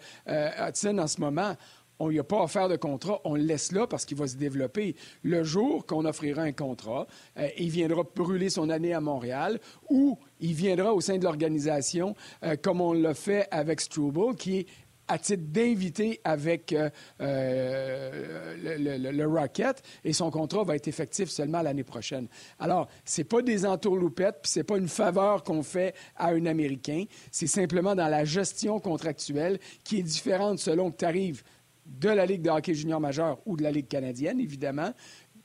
Hudson 0.68 0.98
en 0.98 1.08
ce 1.08 1.20
moment 1.20 1.56
on 2.02 2.08
lui 2.08 2.20
a 2.20 2.24
pas 2.24 2.42
offert 2.42 2.68
de 2.68 2.78
contrat, 2.78 3.22
on 3.26 3.36
le 3.36 3.44
laisse 3.44 3.72
là 3.72 3.86
parce 3.86 4.06
qu'il 4.06 4.18
va 4.18 4.28
se 4.28 4.36
développer. 4.36 4.96
Le 5.22 5.44
jour 5.44 5.86
qu'on 5.86 6.04
offrira 6.06 6.42
un 6.42 6.52
contrat, 6.52 7.06
euh, 7.38 7.48
il 7.60 7.70
viendra 7.70 8.02
brûler 8.16 8.50
son 8.50 8.72
année 8.72 8.94
à 8.94 9.00
Montréal 9.00 9.60
ou 9.88 10.18
il 10.40 10.54
viendra 10.54 10.96
au 10.96 11.02
sein 11.02 11.20
de 11.20 11.24
l'organisation, 11.24 12.16
euh, 12.44 12.56
comme 12.60 12.82
on 12.82 12.94
l'a 12.94 13.14
fait 13.14 13.48
avec 13.52 13.82
Struble, 13.82 14.36
qui 14.36 14.58
est 14.58 14.66
à 15.08 15.20
titre 15.20 15.44
d'invité 15.46 16.22
avec 16.24 16.74
euh, 16.74 16.90
le, 17.20 19.26
Rocket 19.26 19.84
et 20.04 20.14
son 20.14 20.32
contrat 20.32 20.64
va 20.64 20.78
être 20.78 20.88
effectif 20.88 21.30
seulement 21.30 21.62
l'année 21.62 21.84
prochaine. 21.84 22.28
Alors, 22.58 22.88
c'est 23.06 23.26
pas 23.26 23.44
des 23.44 23.66
entourloupettes, 23.66 24.40
puis 24.42 24.52
c'est 24.52 24.64
pas 24.64 24.78
une 24.78 24.88
faveur 24.88 25.44
qu'on 25.44 25.62
fait 25.62 25.94
à 26.16 26.30
un 26.30 26.48
Américain, 26.48 27.04
c'est 27.30 27.46
simplement 27.46 27.94
dans 27.94 28.08
la 28.08 28.26
gestion 28.26 28.80
contractuelle 28.80 29.60
qui 29.84 30.00
est 30.00 30.04
différente 30.04 30.58
selon 30.58 30.90
que 30.90 30.98
tu 30.98 31.06
arrives 31.06 31.44
de 31.86 32.10
la 32.10 32.26
Ligue 32.26 32.42
de 32.42 32.50
hockey 32.50 32.74
junior 32.74 33.00
majeur 33.00 33.40
ou 33.46 33.56
de 33.58 33.64
la 33.64 33.72
Ligue 33.72 33.88
canadienne, 33.88 34.40
évidemment, 34.40 34.94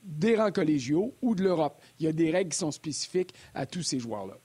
des 0.03 0.37
rangs 0.37 0.53
collégiaux 0.53 1.15
ou 1.23 1.35
de 1.35 1.43
l'Europe. 1.43 1.83
Il 1.99 2.07
y 2.07 2.09
a 2.09 2.13
des 2.13 2.31
règles 2.31 2.51
qui 2.51 2.59
sont 2.59 2.71
spécifiques 2.71 3.35
à 3.55 3.67
tous 3.67 3.83
ces 3.83 3.99
joueurs-là. 3.99 4.37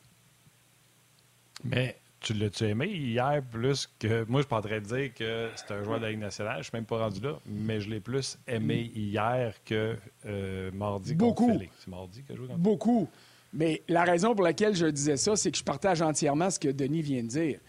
Mais 1.63 1.95
tu 2.19 2.33
l'as-tu 2.33 2.65
aimé 2.65 2.87
hier 2.87 3.41
plus 3.51 3.89
que. 3.99 4.25
Moi, 4.27 4.41
je 4.41 4.47
de 4.47 4.79
dire 4.79 5.13
que 5.13 5.49
c'est 5.55 5.73
un 5.73 5.83
joueur 5.83 5.99
de 5.99 6.05
la 6.05 6.11
Ligue 6.11 6.19
nationale. 6.19 6.55
Je 6.55 6.59
ne 6.59 6.63
suis 6.63 6.77
même 6.77 6.85
pas 6.85 6.99
rendu 6.99 7.19
là, 7.19 7.39
mais 7.45 7.81
je 7.81 7.89
l'ai 7.89 7.99
plus 7.99 8.37
aimé 8.47 8.91
hier 8.95 9.55
que 9.65 9.97
euh, 10.25 10.71
mardi. 10.71 11.15
Beaucoup. 11.15 11.51
C'est 11.79 11.87
mardi 11.87 12.23
que 12.23 12.35
je 12.35 12.37
joue 12.37 12.47
Beaucoup. 12.57 13.09
Mais 13.53 13.83
la 13.89 14.03
raison 14.03 14.33
pour 14.33 14.43
laquelle 14.43 14.75
je 14.75 14.85
disais 14.85 15.17
ça, 15.17 15.35
c'est 15.35 15.51
que 15.51 15.57
je 15.57 15.63
partage 15.63 16.01
entièrement 16.01 16.49
ce 16.49 16.59
que 16.59 16.69
Denis 16.69 17.01
vient 17.01 17.23
de 17.23 17.27
dire. 17.27 17.59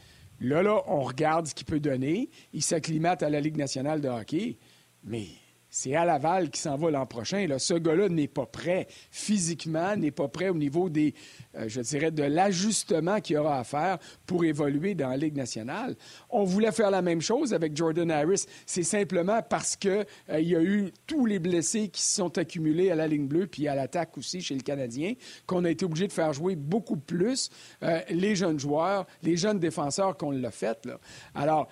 Là, 0.43 0.63
là, 0.63 0.83
on 0.89 1.03
regarde 1.03 1.47
ce 1.47 1.55
qu'il 1.55 1.67
peut 1.67 1.79
donner. 1.79 2.29
Il 2.53 2.63
s'acclimate 2.63 3.23
à 3.23 3.31
la 3.31 3.41
Ligue 3.41 3.57
nationale 3.57 4.01
de 4.01 4.09
hockey. 4.09 4.59
Mais 5.05 5.27
c'est 5.75 5.95
à 5.95 6.05
Laval 6.05 6.51
qui 6.51 6.61
s'en 6.61 6.77
va 6.77 6.91
l'an 6.91 7.07
prochain. 7.07 7.47
Là. 7.47 7.59
Ce 7.59 7.73
gars-là 7.73 8.11
n'est 8.11 8.29
pas 8.29 8.45
prêt 8.45 8.87
physiquement, 9.11 9.97
n'est 9.97 10.11
pas 10.11 10.29
prêt 10.29 10.51
au 10.51 10.55
niveau 10.55 10.91
des, 10.91 11.15
euh, 11.57 11.65
je 11.67 11.81
dirais, 11.81 12.11
de 12.11 12.23
l'ajustement 12.23 13.23
qu'il 13.23 13.39
aura 13.39 13.59
à 13.59 13.65
faire 13.65 13.99
pour 14.27 14.45
évoluer 14.45 14.95
dans 14.95 15.09
la 15.09 15.17
Ligue 15.17 15.35
nationale. 15.35 15.97
On 16.29 16.45
voulait 16.45 16.73
faire 16.73 16.91
la 16.91 17.01
même 17.01 17.23
chose 17.23 17.55
avec 17.55 17.75
Jordan 17.75 18.11
Harris. 18.11 18.45
C'est 18.67 18.83
simplement 18.83 19.41
parce 19.41 19.75
qu'il 19.77 20.05
euh, 20.29 20.41
y 20.41 20.55
a 20.55 20.61
eu 20.61 20.93
tous 21.07 21.25
les 21.25 21.39
blessés 21.39 21.89
qui 21.89 22.03
se 22.03 22.17
sont 22.17 22.37
accumulés 22.37 22.91
à 22.91 22.95
la 22.95 23.09
ligne 23.09 23.27
bleue 23.27 23.47
puis 23.47 23.67
à 23.67 23.75
l'attaque 23.75 24.19
aussi 24.19 24.43
chez 24.43 24.55
le 24.55 24.61
Canadien 24.61 25.15
qu'on 25.47 25.65
a 25.65 25.71
été 25.71 25.87
obligé 25.87 26.07
de 26.07 26.13
faire 26.13 26.35
jouer 26.35 26.55
beaucoup 26.55 26.99
plus 26.99 27.49
euh, 27.83 27.99
les 28.11 28.37
jeunes 28.37 28.61
joueurs, 28.61 29.07
les 29.23 29.39
jeunes 29.39 29.59
défenseurs 29.59 30.19
qu'on 30.19 30.33
l'a 30.33 30.51
fait. 30.51 30.87
Alors, 31.35 31.69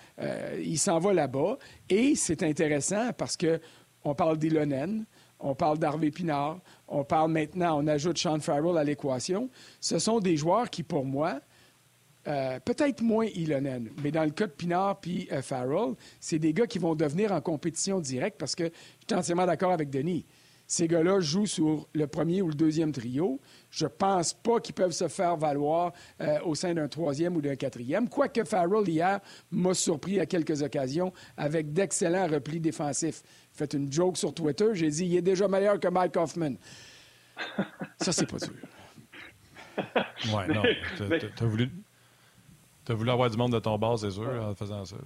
il 0.63 0.79
s'en 0.79 0.99
va 0.99 1.13
là-bas 1.13 1.59
et 1.91 2.15
c'est 2.15 2.43
intéressant 2.43 3.13
parce 3.13 3.37
que 3.37 3.61
on 4.05 4.15
parle 4.15 4.39
d'Ilonen, 4.39 5.05
on 5.39 5.55
parle 5.55 5.79
d'Harvey 5.79 6.11
Pinard, 6.11 6.61
on 6.89 7.05
parle 7.05 7.31
maintenant, 7.33 7.83
on 7.83 7.87
ajoute 7.87 8.19
Sean 8.19 8.41
Farrell 8.41 8.77
à 8.77 8.85
l'équation. 8.85 9.51
Ce 9.81 9.99
sont 9.99 10.21
des 10.21 10.37
joueurs 10.37 10.71
qui, 10.71 10.83
pour 10.83 11.05
moi, 11.05 11.41
euh, 12.29 12.61
peut-être 12.61 13.01
moins 13.03 13.27
Ilonen, 13.27 13.91
mais 14.03 14.11
dans 14.11 14.25
le 14.25 14.31
cas 14.31 14.47
de 14.47 14.53
Pinard 14.53 15.01
puis 15.01 15.27
euh, 15.33 15.41
Farrell, 15.41 15.95
c'est 16.21 16.39
des 16.39 16.53
gars 16.53 16.67
qui 16.67 16.79
vont 16.79 16.95
devenir 16.95 17.33
en 17.33 17.41
compétition 17.41 17.99
directe 17.99 18.39
parce 18.39 18.55
que 18.55 18.65
je 18.65 19.07
suis 19.09 19.19
entièrement 19.19 19.47
d'accord 19.47 19.73
avec 19.73 19.89
Denis. 19.89 20.27
Ces 20.71 20.87
gars-là 20.87 21.19
jouent 21.19 21.47
sur 21.47 21.89
le 21.95 22.07
premier 22.07 22.43
ou 22.43 22.49
le 22.49 22.55
deuxième 22.55 22.93
trio. 22.93 23.41
Je 23.71 23.87
pense 23.87 24.33
pas 24.35 24.61
qu'ils 24.61 24.77
peuvent 24.77 24.93
se 24.93 25.09
faire 25.09 25.37
valoir 25.37 25.93
euh, 26.21 26.39
au 26.45 26.55
sein 26.55 26.75
d'un 26.75 26.87
troisième 26.87 27.37
ou 27.37 27.41
d'un 27.41 27.57
quatrième. 27.57 28.09
Quoique 28.09 28.45
Farrell, 28.45 28.89
hier, 28.89 29.19
m'a 29.51 29.75
surpris 29.75 30.21
à 30.21 30.27
quelques 30.27 30.63
occasions 30.63 31.13
avec 31.37 31.73
d'excellents 31.73 32.29
replis 32.29 32.61
défensifs. 32.61 33.25
Fait 33.61 33.75
une 33.75 33.93
joke 33.93 34.17
sur 34.17 34.33
Twitter, 34.33 34.69
j'ai 34.73 34.89
dit 34.89 35.05
il 35.05 35.17
est 35.19 35.23
déjà 35.23 35.47
meilleur 35.47 35.79
que 35.79 35.87
Mike 35.87 36.17
Hoffman. 36.17 36.55
Ça, 38.01 38.11
c'est 38.11 38.25
pas 38.25 38.39
sûr. 38.39 38.55
Ouais, 40.35 40.49
non. 40.49 40.63
T'as 41.37 41.45
voulu, 41.45 41.69
as 42.89 42.95
voulu 42.95 43.11
avoir 43.11 43.29
du 43.29 43.37
monde 43.37 43.53
de 43.53 43.59
ton 43.59 43.77
bas, 43.77 43.97
c'est 43.99 44.11
sûr, 44.11 44.31
en 44.31 44.55
faisant 44.55 44.87
ça. 44.87 44.97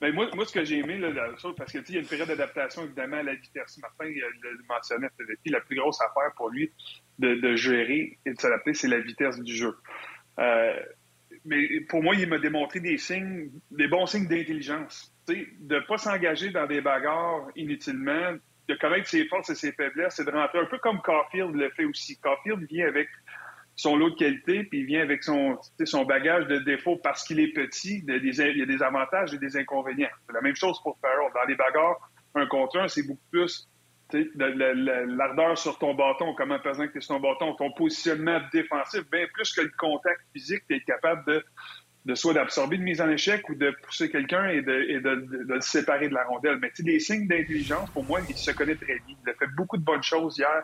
Ben, 0.00 0.14
moi, 0.14 0.28
moi, 0.36 0.44
ce 0.44 0.52
que 0.52 0.64
j'ai 0.64 0.78
aimé, 0.78 0.96
là, 0.98 1.10
parce 1.56 1.72
qu'il 1.72 1.94
y 1.94 1.96
a 1.96 2.00
une 2.00 2.06
période 2.06 2.28
d'adaptation, 2.28 2.84
évidemment, 2.84 3.16
à 3.16 3.22
la 3.24 3.34
vitesse. 3.34 3.78
Martin 3.78 4.04
le 4.04 4.64
mentionnait, 4.68 5.08
la 5.46 5.60
plus 5.60 5.76
grosse 5.76 6.00
affaire 6.00 6.32
pour 6.36 6.50
lui 6.50 6.70
de, 7.18 7.56
gérer 7.56 8.16
et 8.24 8.32
de 8.32 8.40
s'adapter, 8.40 8.74
c'est 8.74 8.88
la 8.88 9.00
vitesse 9.00 9.40
du 9.40 9.56
jeu. 9.56 9.76
Euh, 10.38 10.80
mais 11.44 11.80
pour 11.88 12.00
moi, 12.00 12.14
il 12.14 12.28
m'a 12.28 12.38
démontré 12.38 12.78
des 12.78 12.96
signes, 12.96 13.50
des 13.72 13.88
bons 13.88 14.06
signes 14.06 14.28
d'intelligence. 14.28 15.12
De 15.28 15.74
ne 15.74 15.80
pas 15.80 15.98
s'engager 15.98 16.50
dans 16.50 16.66
des 16.66 16.80
bagarres 16.80 17.48
inutilement, 17.56 18.36
de 18.68 18.74
connaître 18.74 19.08
ses 19.08 19.26
forces 19.26 19.50
et 19.50 19.54
ses 19.54 19.72
faiblesses, 19.72 20.14
c'est 20.16 20.24
de 20.24 20.30
rentrer 20.30 20.58
un 20.58 20.66
peu 20.66 20.78
comme 20.78 21.00
Caulfield 21.00 21.54
le 21.54 21.70
fait 21.70 21.84
aussi. 21.84 22.18
Caulfield 22.18 22.66
vient 22.68 22.86
avec 22.86 23.08
son 23.76 23.96
lot 23.96 24.10
de 24.10 24.16
qualité, 24.16 24.64
puis 24.64 24.80
il 24.80 24.86
vient 24.86 25.02
avec 25.02 25.22
son, 25.22 25.58
bagage 26.06 26.46
de 26.46 26.58
défauts 26.58 26.96
parce 26.96 27.24
qu'il 27.24 27.40
est 27.40 27.52
petit. 27.52 28.02
il 28.06 28.56
y 28.56 28.62
a 28.62 28.66
des 28.66 28.82
avantages 28.82 29.34
et 29.34 29.38
des 29.38 29.56
inconvénients. 29.56 30.08
C'est 30.26 30.32
la 30.32 30.40
même 30.40 30.56
chose 30.56 30.80
pour 30.82 30.98
Farrell. 31.00 31.30
Dans 31.34 31.44
les 31.46 31.56
bagarres, 31.56 32.10
un 32.34 32.46
contre 32.46 32.78
un, 32.78 32.88
c'est 32.88 33.06
beaucoup 33.06 33.28
plus 33.30 33.68
l'ardeur 34.12 35.58
sur 35.58 35.78
ton 35.78 35.94
bâton, 35.94 36.34
comment 36.34 36.58
pesant 36.60 36.86
que 36.88 37.00
sur 37.00 37.16
ton 37.16 37.20
bâton, 37.20 37.54
ton 37.54 37.72
positionnement 37.72 38.40
défensif, 38.52 39.02
bien 39.10 39.26
plus 39.32 39.52
que 39.52 39.62
le 39.62 39.72
contact 39.76 40.20
physique, 40.32 40.62
tu 40.68 40.76
es 40.76 40.80
capable 40.80 41.24
de, 41.26 41.44
de 42.06 42.14
soit 42.14 42.34
d'absorber 42.34 42.76
une 42.76 42.84
mise 42.84 43.00
en 43.00 43.10
échec 43.10 43.48
ou 43.48 43.54
de 43.56 43.76
pousser 43.82 44.08
quelqu'un 44.08 44.46
et, 44.48 44.62
de, 44.62 44.86
et 44.88 45.00
de, 45.00 45.14
de, 45.16 45.54
le 45.54 45.60
séparer 45.60 46.08
de 46.08 46.14
la 46.14 46.24
rondelle. 46.24 46.58
Mais 46.60 46.70
des 46.78 47.00
signes 47.00 47.26
d'intelligence, 47.26 47.90
pour 47.90 48.04
moi, 48.04 48.20
il 48.28 48.36
se 48.36 48.52
connaît 48.52 48.76
très 48.76 49.00
bien. 49.06 49.16
Il 49.24 49.30
a 49.30 49.34
fait 49.34 49.52
beaucoup 49.56 49.76
de 49.76 49.82
bonnes 49.82 50.04
choses 50.04 50.38
hier. 50.38 50.62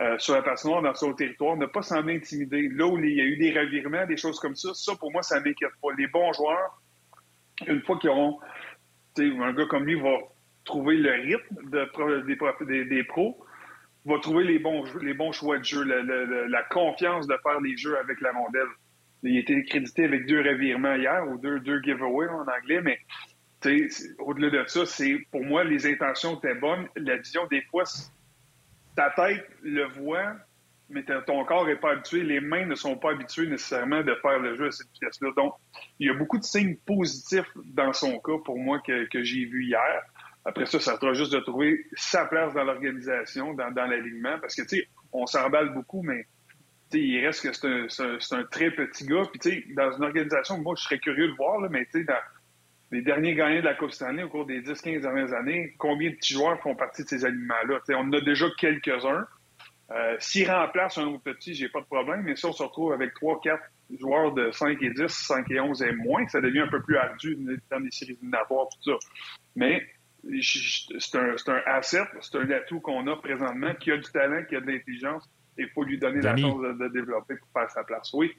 Euh, 0.00 0.18
sur 0.18 0.34
la 0.34 0.40
patinoire, 0.40 0.80
dans 0.80 0.94
son 0.94 1.12
territoire, 1.12 1.58
ne 1.58 1.66
pas 1.66 1.82
semblé 1.82 2.16
intimider. 2.16 2.70
Là 2.70 2.86
où 2.86 2.98
il 2.98 3.14
y 3.14 3.20
a 3.20 3.24
eu 3.24 3.36
des 3.36 3.52
revirements, 3.52 4.06
des 4.06 4.16
choses 4.16 4.40
comme 4.40 4.56
ça, 4.56 4.70
ça, 4.72 4.94
pour 4.98 5.12
moi, 5.12 5.22
ça 5.22 5.38
m'inquiète 5.40 5.72
pas. 5.82 5.88
Les 5.98 6.06
bons 6.06 6.32
joueurs, 6.32 6.80
une 7.66 7.82
fois 7.82 7.98
qu'ils 7.98 8.08
auront, 8.08 8.40
un 9.18 9.52
gars 9.52 9.66
comme 9.66 9.84
lui 9.84 10.00
va 10.00 10.16
trouver 10.64 10.96
le 10.96 11.10
rythme 11.10 11.70
de, 11.70 12.64
des, 12.64 12.84
des, 12.86 13.04
pros, 13.04 13.44
va 14.06 14.18
trouver 14.20 14.44
les 14.44 14.58
bons, 14.58 14.84
les 15.02 15.12
bons 15.12 15.32
choix 15.32 15.58
de 15.58 15.64
jeu, 15.64 15.82
la, 15.82 16.62
confiance 16.70 17.26
de 17.26 17.36
faire 17.42 17.60
les 17.60 17.76
jeux 17.76 17.98
avec 17.98 18.22
la 18.22 18.32
rondelle. 18.32 18.68
Il 19.22 19.36
été 19.36 19.62
crédité 19.64 20.04
avec 20.04 20.26
deux 20.26 20.40
revirements 20.40 20.94
hier, 20.94 21.26
ou 21.28 21.38
deux, 21.38 21.82
giveaways 21.82 22.28
en 22.28 22.42
anglais, 22.42 22.80
mais 22.82 22.98
au-delà 24.18 24.50
de 24.50 24.64
ça, 24.66 24.86
c'est 24.86 25.18
pour 25.30 25.44
moi, 25.44 25.64
les 25.64 25.86
intentions 25.86 26.38
étaient 26.38 26.54
bonnes. 26.54 26.88
La 26.96 27.16
vision, 27.16 27.46
des 27.48 27.62
fois, 27.62 27.84
ta 28.96 29.10
tête 29.10 29.46
le 29.62 29.84
voit, 29.88 30.34
mais 30.88 31.04
ton 31.26 31.44
corps 31.44 31.66
n'est 31.66 31.76
pas 31.76 31.92
habitué. 31.92 32.22
Les 32.22 32.40
mains 32.40 32.66
ne 32.66 32.74
sont 32.74 32.96
pas 32.96 33.12
habituées 33.12 33.46
nécessairement 33.46 34.02
de 34.02 34.14
faire 34.22 34.38
le 34.38 34.56
jeu 34.56 34.66
à 34.66 34.70
cette 34.70 34.90
vitesse-là. 34.92 35.30
Donc, 35.36 35.54
il 35.98 36.08
y 36.08 36.10
a 36.10 36.14
beaucoup 36.14 36.38
de 36.38 36.44
signes 36.44 36.76
positifs 36.86 37.50
dans 37.64 37.92
son 37.92 38.18
cas, 38.20 38.38
pour 38.44 38.58
moi, 38.58 38.80
que, 38.80 39.06
j'ai 39.22 39.44
vu 39.44 39.66
hier. 39.66 40.02
Après 40.44 40.64
ça, 40.64 40.80
ça 40.80 40.96
sera 40.96 41.12
juste 41.12 41.32
de 41.32 41.40
trouver 41.40 41.86
sa 41.92 42.24
place 42.24 42.54
dans 42.54 42.64
l'organisation, 42.64 43.52
dans, 43.52 43.86
l'alignement, 43.86 44.38
parce 44.40 44.54
que, 44.54 44.62
tu 44.62 44.78
sais, 44.78 44.88
on 45.12 45.26
s'emballe 45.26 45.74
beaucoup, 45.74 46.02
mais 46.02 46.24
il 46.92 47.24
reste 47.24 47.60
que 47.60 47.88
c'est 47.88 48.34
un, 48.34 48.44
très 48.44 48.70
petit 48.70 49.06
gars. 49.06 49.22
Puis, 49.32 49.64
dans 49.74 49.92
une 49.92 50.04
organisation, 50.04 50.58
moi, 50.58 50.74
je 50.76 50.82
serais 50.82 50.98
curieux 50.98 51.28
de 51.28 51.34
voir, 51.34 51.60
là, 51.60 51.68
mais 51.70 51.86
dans 51.94 52.14
les 52.90 53.02
derniers 53.02 53.34
gagnants 53.34 53.60
de 53.60 53.64
la 53.64 53.74
Coupe 53.74 53.92
Stanley 53.92 54.24
au 54.24 54.28
cours 54.28 54.46
des 54.46 54.62
10-15 54.62 55.00
dernières 55.00 55.32
années, 55.32 55.74
combien 55.78 56.10
de 56.10 56.16
petits 56.16 56.34
joueurs 56.34 56.60
font 56.60 56.74
partie 56.74 57.04
de 57.04 57.08
ces 57.08 57.24
alignements-là? 57.24 57.80
On 57.90 58.08
en 58.08 58.12
a 58.12 58.20
déjà 58.20 58.46
quelques-uns. 58.58 59.26
Euh, 59.92 60.16
S'il 60.18 60.50
remplace 60.50 60.98
un 60.98 61.06
autre 61.06 61.22
petit, 61.22 61.54
j'ai 61.54 61.68
pas 61.68 61.80
de 61.80 61.86
problème, 61.86 62.22
mais 62.22 62.36
si 62.36 62.46
on 62.46 62.52
se 62.52 62.62
retrouve 62.62 62.92
avec 62.92 63.12
3-4 63.14 63.58
joueurs 63.98 64.32
de 64.32 64.50
5 64.50 64.80
et 64.82 64.90
10, 64.90 65.08
5 65.08 65.50
et 65.50 65.60
11 65.60 65.82
et 65.82 65.92
moins, 65.92 66.26
ça 66.28 66.40
devient 66.40 66.60
un 66.60 66.68
peu 66.68 66.82
plus 66.82 66.96
ardu 66.96 67.36
dans 67.70 67.78
les 67.78 67.90
séries 67.90 68.12
éliminatoires, 68.12 68.68
tout 68.68 68.92
ça. 68.92 68.98
Mais 69.56 69.84
c'est 70.50 71.18
un, 71.18 71.34
un, 71.34 71.62
asset, 71.66 72.04
c'est 72.20 72.38
un 72.38 72.50
atout 72.50 72.80
qu'on 72.80 73.06
a 73.06 73.16
présentement, 73.16 73.74
qui 73.74 73.90
a 73.90 73.96
du 73.96 74.10
talent, 74.12 74.44
qui 74.48 74.56
a 74.56 74.60
de 74.60 74.66
l'intelligence, 74.66 75.28
il 75.60 75.68
faut 75.70 75.84
lui 75.84 75.98
donner 75.98 76.20
la 76.20 76.36
chance 76.36 76.60
de, 76.60 76.72
de, 76.72 76.88
développer 76.88 77.36
pour 77.36 77.48
faire 77.52 77.70
sa 77.70 77.84
place. 77.84 78.12
Oui. 78.12 78.32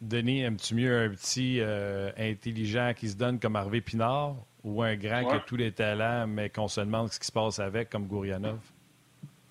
Denis, 0.00 0.42
aimes-tu 0.42 0.74
mieux 0.74 0.98
un 0.98 1.10
petit 1.10 1.60
euh, 1.60 2.10
intelligent 2.18 2.92
qui 2.94 3.08
se 3.08 3.16
donne 3.16 3.38
comme 3.40 3.56
Harvey 3.56 3.80
Pinard 3.80 4.36
ou 4.62 4.82
un 4.82 4.96
grand 4.96 5.24
qui 5.24 5.34
a 5.34 5.40
tous 5.40 5.56
les 5.56 5.72
talents, 5.72 6.26
mais 6.26 6.50
qu'on 6.50 6.68
se 6.68 6.80
demande 6.80 7.10
ce 7.10 7.18
qui 7.18 7.26
se 7.26 7.32
passe 7.32 7.58
avec, 7.58 7.90
comme 7.90 8.06
Gourianov? 8.06 8.58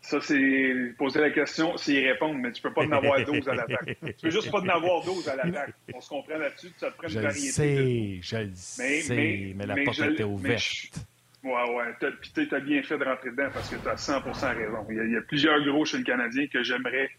Ça, 0.02 0.20
c'est 0.20 0.94
poser 0.98 1.22
la 1.22 1.32
question, 1.32 1.78
c'est 1.78 1.94
y 1.94 2.06
répondre, 2.06 2.36
mais 2.36 2.52
tu 2.52 2.62
peux 2.62 2.74
pas 2.74 2.84
en 2.84 2.92
avoir 2.92 3.24
12 3.24 3.48
à 3.48 3.56
l'attaque. 3.56 3.98
Tu 4.02 4.14
peux 4.22 4.30
juste 4.30 4.52
pas 4.52 4.60
en 4.60 4.68
avoir 4.68 5.04
12 5.06 5.30
à 5.30 5.36
l'attaque. 5.38 5.74
On 5.94 6.02
se 6.02 6.10
comprend 6.10 6.38
là-dessus, 6.38 6.74
ça 6.78 6.92
te 6.92 6.98
prend 6.98 7.08
une 7.08 7.22
variété. 7.22 7.52
Sais, 7.52 8.20
Je 8.22 8.38
le 8.38 8.52
sais, 8.54 9.54
mais, 9.56 9.66
la 9.66 9.76
porte 9.84 10.00
était 10.00 10.24
ouverte. 10.24 11.08
Oui, 11.44 11.52
ouais. 11.52 12.10
Puis 12.22 12.48
tu 12.48 12.56
as 12.56 12.60
bien 12.60 12.82
fait 12.84 12.98
de 12.98 13.04
rentrer 13.04 13.32
dedans 13.32 13.50
parce 13.54 13.70
que 13.70 13.76
tu 13.76 13.88
as 13.88 13.96
100% 13.96 14.56
raison. 14.56 14.86
Il 14.90 15.12
y, 15.12 15.18
a, 15.18 15.22
plusieurs 15.22 15.62
gros 15.66 15.84
chez 15.84 15.98
le 15.98 16.04
Canadien 16.04 16.48
que 16.48 16.64
j'aimerais 16.64 17.10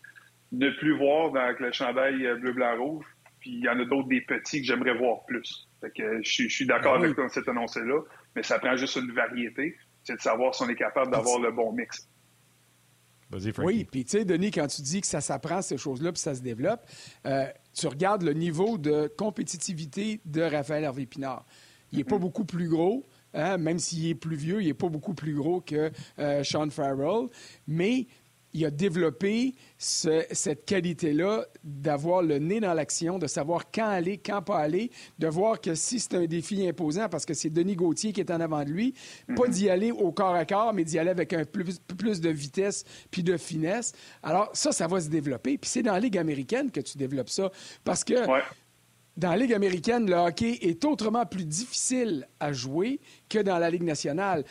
ne 0.53 0.71
plus 0.71 0.97
voir 0.97 1.35
avec 1.37 1.61
le 1.61 1.73
chandail 1.73 2.27
euh, 2.27 2.37
bleu-blanc-rouge. 2.37 3.05
Puis 3.41 3.51
il 3.51 3.65
y 3.65 3.69
en 3.69 3.79
a 3.79 3.85
d'autres 3.85 4.09
des 4.09 4.23
petits 4.23 4.61
que 4.61 4.67
j'aimerais 4.67 4.97
voir 4.97 5.25
plus. 5.27 5.69
Fait 5.81 5.91
que 5.91 6.23
je, 6.23 6.49
suis 6.49 6.67
d'accord 6.67 6.95
ah 6.95 7.01
avec 7.01 7.15
toi 7.15 7.25
dans 7.25 7.31
cette 7.31 7.49
annoncé-là, 7.49 8.01
mais 8.35 8.43
ça 8.43 8.59
prend 8.59 8.75
juste 8.77 8.97
une 8.97 9.13
variété. 9.13 9.77
C'est 10.03 10.17
de 10.17 10.21
savoir 10.21 10.55
si 10.55 10.63
on 10.63 10.69
est 10.69 10.77
capable 10.77 11.13
d'avoir 11.13 11.39
le 11.41 11.51
bon 11.51 11.73
mix. 11.73 12.09
Oui, 13.59 13.85
puis 13.85 14.05
tu 14.05 14.11
sais, 14.11 14.25
Denis, 14.25 14.51
quand 14.51 14.67
tu 14.67 14.83
dis 14.83 15.01
que 15.01 15.07
ça 15.07 15.21
s'apprend, 15.21 15.61
ces 15.63 15.77
choses-là, 15.77 16.13
puis 16.13 16.21
ça 16.21 16.35
se 16.35 16.43
développe, 16.43 16.81
euh, 17.27 17.47
tu 17.75 17.87
regardes 17.87 18.23
le 18.23 18.33
niveau 18.33 18.79
de 18.79 19.09
compétitivité 19.09 20.21
de 20.25 20.43
Raphaël 20.43 20.85
Hervé-Pinard. 20.85 21.45
Il 21.93 21.99
n'est 21.99 22.05
pas 22.05 22.17
mm. 22.17 22.21
beaucoup 22.21 22.45
plus 22.45 22.69
gros, 22.69 23.07
hein, 23.35 23.59
même 23.59 23.79
s'il 23.79 24.09
est 24.09 24.15
plus 24.15 24.37
vieux, 24.37 24.63
il 24.63 24.67
n'est 24.67 24.75
pas 24.75 24.89
beaucoup 24.89 25.15
plus 25.15 25.35
gros 25.35 25.61
que 25.61 25.91
euh, 26.19 26.45
Sean 26.45 26.71
Farrell, 26.71 27.29
mais 27.67 28.07
il 28.55 28.65
a 28.65 28.71
développé 28.71 29.55
cette 29.77 30.65
qualité-là 30.65 31.45
d'avoir 31.65 32.23
le 32.23 32.39
nez 32.39 32.61
dans 32.61 32.73
l'action, 32.73 33.19
de 33.19 33.27
savoir 33.27 33.71
quand 33.73 33.89
aller, 33.89 34.17
quand 34.17 34.43
pas 34.43 34.59
aller, 34.59 34.93
de 35.19 35.27
voir 35.27 35.61
que 35.61 35.75
si 35.75 35.99
c'est 35.99 36.15
un 36.15 36.25
défi 36.27 36.67
imposant, 36.67 37.09
parce 37.09 37.27
que 37.27 37.35
c'est 37.35 37.51
Denis 37.51 37.75
Gauthier 37.75 38.13
qui 38.13 38.21
est 38.21 38.31
en 38.31 38.41
avant 38.41 38.63
de 38.63 38.71
lui, 38.71 38.95
pas 39.37 39.49
mhm. 39.49 39.53
d'y 39.53 39.69
aller 39.69 39.91
au 39.91 40.13
corps 40.13 40.37
à 40.37 40.45
corps, 40.45 40.73
mais 40.73 40.85
d'y 40.85 41.01
aller 41.01 41.11
avec 41.11 41.33
un 41.33 41.45
plus, 41.45 41.81
plus 41.81 42.21
de 42.21 42.31
vitesse 42.31 42.85
puis 43.11 43.25
de 43.25 43.37
finesse. 43.37 43.93
Alors 44.23 44.51
ça, 44.53 44.71
ça 44.71 44.87
va 44.87 45.01
se 45.01 45.09
développer. 45.09 45.59
Puis 45.59 45.69
c'est 45.69 45.83
dans 45.83 45.93
la 45.93 46.01
Ligue 46.01 46.17
américaine 46.17 46.71
que 46.71 46.81
tu 46.81 46.97
développes 46.97 47.31
ça. 47.31 47.51
Parce 47.83 48.05
que 48.05 48.15
dans 49.17 49.31
la 49.31 49.37
Ligue 49.37 49.55
américaine, 49.55 50.11
le 50.11 50.17
hockey 50.17 50.59
est 50.63 50.85
autrement 50.85 51.25
plus 51.25 51.45
difficile 51.45 52.27
à 52.41 52.53
jouer 52.53 53.01
que 53.29 53.39
dans 53.39 53.59
la 53.59 53.71
Ligue 53.71 53.85
nationale. 53.85 54.45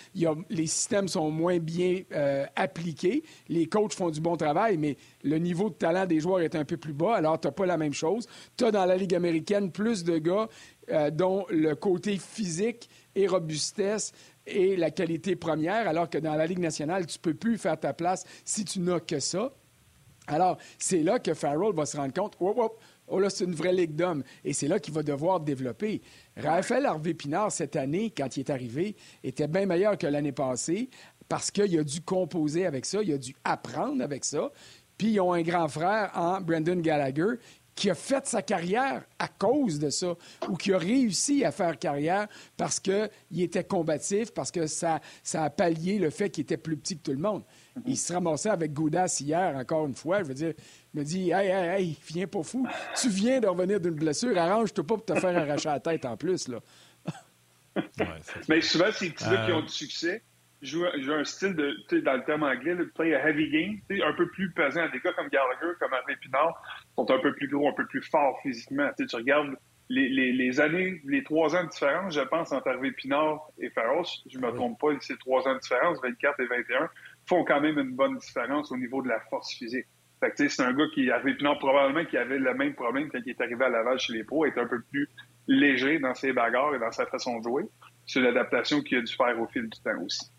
les 0.50 0.68
systèmes 0.68 1.10
sont 1.10 1.30
moins 1.32 1.60
bien 1.60 2.02
euh, 2.14 2.46
appliqués. 2.56 3.24
Les 3.50 3.66
coachs 3.66 3.94
font 3.94 4.10
du 4.10 4.22
bon 4.22 4.38
travail, 4.38 4.78
mais 4.78 4.96
le 5.24 5.38
niveau 5.38 5.70
de 5.70 5.76
talent 5.76 6.06
des 6.06 6.22
joueurs 6.22 6.40
est 6.40 6.56
un 6.56 6.64
peu 6.64 6.78
plus 6.78 6.94
bas. 6.94 7.16
Alors, 7.16 7.40
tu 7.42 7.48
n'as 7.48 7.52
pas 7.52 7.66
la 7.66 7.78
même 7.78 7.94
chose. 7.94 8.26
Tu 8.56 8.64
as 8.64 8.72
dans 8.72 8.86
la 8.86 8.96
Ligue 8.96 9.16
américaine 9.16 9.70
plus 9.70 10.06
de 10.06 10.18
gars 10.18 10.48
euh, 10.92 11.12
dont 11.12 11.46
le 11.50 11.76
côté 11.76 12.18
physique 12.18 12.90
et 13.16 13.28
robustesse 13.28 14.14
est 14.48 14.78
la 14.78 14.92
qualité 14.92 15.36
première, 15.36 15.88
alors 15.88 16.10
que 16.10 16.18
dans 16.18 16.36
la 16.36 16.46
Ligue 16.46 16.60
nationale, 16.60 17.06
tu 17.06 17.18
ne 17.18 17.22
peux 17.22 17.34
plus 17.34 17.58
faire 17.58 17.78
ta 17.78 17.94
place 17.94 18.24
si 18.46 18.64
tu 18.64 18.80
n'as 18.80 19.02
que 19.02 19.20
ça. 19.20 19.54
Alors, 20.28 20.58
c'est 20.78 21.04
là 21.04 21.20
que 21.20 21.34
Farrell 21.34 21.74
va 21.74 21.86
se 21.86 21.98
rendre 21.98 22.14
compte, 22.14 22.38
là, 23.20 23.30
c'est 23.30 23.44
une 23.46 23.56
vraie 23.56 23.74
ligue 23.74 23.96
d'hommes. 23.96 24.24
Et 24.44 24.54
c'est 24.54 24.68
là 24.68 24.80
qu'il 24.80 24.94
va 24.94 25.04
devoir 25.04 25.40
développer. 25.40 26.02
Raphaël 26.38 26.86
Harvey-Pinard, 26.86 27.52
cette 27.52 27.76
année, 27.76 28.14
quand 28.16 28.38
il 28.38 28.42
est 28.42 28.50
arrivé, 28.50 28.96
était 29.24 29.48
bien 29.48 29.66
meilleur 29.66 29.98
que 29.98 30.08
l'année 30.08 30.32
passée 30.32 30.90
parce 31.30 31.52
qu'il 31.52 31.80
a 31.80 31.84
dû 31.84 32.02
composer 32.02 32.66
avec 32.66 32.86
ça, 32.86 33.02
il 33.02 33.14
a 33.14 33.18
dû 33.18 33.36
apprendre 33.44 34.04
avec 34.04 34.26
ça. 34.26 34.52
Puis 34.98 35.14
ils 35.14 35.20
ont 35.20 35.34
un 35.34 35.42
grand 35.42 35.68
frère 35.68 36.12
en 36.16 36.42
Brandon 36.42 36.76
Gallagher 36.76 37.40
qui 37.76 37.90
a 37.90 37.96
fait 37.96 38.26
sa 38.28 38.42
carrière 38.42 39.04
à 39.20 39.28
cause 39.28 39.80
de 39.80 39.90
ça, 39.90 40.16
ou 40.48 40.56
qui 40.56 40.74
a 40.74 40.78
réussi 40.78 41.44
à 41.44 41.52
faire 41.52 41.78
carrière 41.78 42.28
parce 42.56 42.80
qu'il 42.80 43.10
était 43.38 43.64
combatif, 43.64 44.32
parce 44.32 44.52
que 44.52 44.68
ça, 44.68 45.00
ça 45.24 45.44
a 45.44 45.50
pallié 45.50 45.98
le 45.98 46.10
fait 46.10 46.30
qu'il 46.30 46.44
était 46.44 46.58
plus 46.58 46.78
petit 46.78 46.98
que 46.98 47.04
tout 47.04 47.12
le 47.12 47.18
monde. 47.18 47.44
Il 47.86 47.98
se 47.98 48.14
ramassait 48.14 48.50
avec 48.50 48.74
Goudas 48.74 49.18
hier, 49.20 49.56
encore 49.56 49.88
une 49.88 49.96
fois. 49.96 50.20
Je 50.20 50.28
veux 50.28 50.34
dire, 50.34 50.54
il 50.94 51.00
me 51.00 51.06
dit 51.06 51.32
Hey, 51.32 51.50
hey, 51.50 51.82
hey, 51.82 51.98
viens 52.08 52.28
pas 52.28 52.44
fou. 52.44 52.68
Tu 53.00 53.10
viens 53.10 53.40
de 53.40 53.48
revenir 53.48 53.80
d'une 53.80 53.96
blessure, 53.96 54.38
arrange-toi 54.38 54.86
pas 54.86 54.96
pour 54.96 55.06
te 55.06 55.16
faire 55.16 55.36
arracher 55.36 55.70
la 55.70 55.80
tête 55.80 56.06
en 56.06 56.16
plus. 56.16 56.48
Là. 56.48 56.60
Mais 58.48 58.62
souvent, 58.62 58.92
ces 58.92 59.10
petits-là 59.10 59.48
qui 59.48 59.52
ont 59.52 59.62
du 59.62 59.70
succès 59.70 60.22
jouent, 60.66 60.86
un 60.86 61.24
style 61.24 61.56
de, 61.56 61.72
tu 61.88 61.98
sais, 61.98 62.02
dans 62.02 62.14
le 62.14 62.24
terme 62.24 62.44
anglais, 62.44 62.74
le 62.74 62.90
play 62.90 63.14
a 63.14 63.28
heavy 63.28 63.50
game, 63.50 64.02
un 64.04 64.14
peu 64.14 64.28
plus 64.30 64.52
pesant. 64.52 64.88
Des 64.90 65.00
gars 65.00 65.14
comme 65.14 65.30
Gallagher, 65.30 65.74
comme 65.80 65.94
Hervé 65.94 66.16
Pinard, 66.18 66.62
sont 66.96 67.10
un 67.10 67.20
peu 67.20 67.34
plus 67.34 67.48
gros, 67.48 67.70
un 67.70 67.74
peu 67.74 67.86
plus 67.86 68.02
forts 68.02 68.40
physiquement. 68.42 68.90
Tu, 68.98 69.06
tu 69.06 69.16
regardes 69.16 69.56
les, 69.90 70.10
les, 70.10 70.32
les, 70.32 70.60
années, 70.60 71.02
les 71.06 71.24
trois 71.24 71.56
ans 71.56 71.64
de 71.64 71.70
différence, 71.70 72.16
je 72.16 72.22
pense, 72.22 72.52
entre 72.52 72.68
Hervé 72.68 72.92
Pinard 72.92 73.48
et 73.60 73.70
Farros, 73.70 74.06
je 74.30 74.40
me 74.40 74.52
trompe 74.52 74.80
pas, 74.80 74.88
ces 75.02 75.18
trois 75.18 75.48
ans 75.48 75.54
de 75.54 75.60
différence, 75.60 76.00
24 76.02 76.40
et 76.40 76.46
21, 76.48 76.90
font 77.28 77.44
quand 77.44 77.62
même 77.62 77.78
une 77.78 77.96
bonne 77.96 78.18
différence 78.18 78.72
au 78.72 78.78
niveau 78.78 79.02
de 79.02 79.10
la 79.10 79.20
force 79.30 79.54
physique. 79.54 79.86
c'est 80.36 80.60
un 80.62 80.74
gars 80.74 80.88
qui 80.94 81.12
avait, 81.12 81.36
non, 81.42 81.58
probablement 81.58 82.06
qui 82.06 82.18
avait 82.18 82.40
le 82.40 82.54
même 82.54 82.74
problème 82.74 83.10
quand 83.10 83.20
il 83.26 83.30
est 83.32 83.42
arrivé 83.42 83.66
à 83.66 83.70
Laval 83.70 84.00
chez 84.00 84.14
les 84.14 84.24
pros, 84.24 84.46
est 84.46 84.58
un 84.58 84.68
peu 84.68 84.82
plus 84.82 85.08
léger 85.48 86.00
dans 86.00 86.16
ses 86.16 86.32
bagarres 86.32 86.76
et 86.76 86.80
dans 86.80 86.92
sa 86.92 87.06
façon 87.06 87.40
de 87.40 87.44
jouer. 87.44 87.64
C'est 88.06 88.22
l'adaptation 88.22 88.82
qu'il 88.82 88.98
a 88.98 89.02
dû 89.02 89.14
faire 89.14 89.40
au 89.40 89.48
fil 89.48 89.64
du 89.64 89.80
temps 89.82 90.02
aussi. 90.04 90.33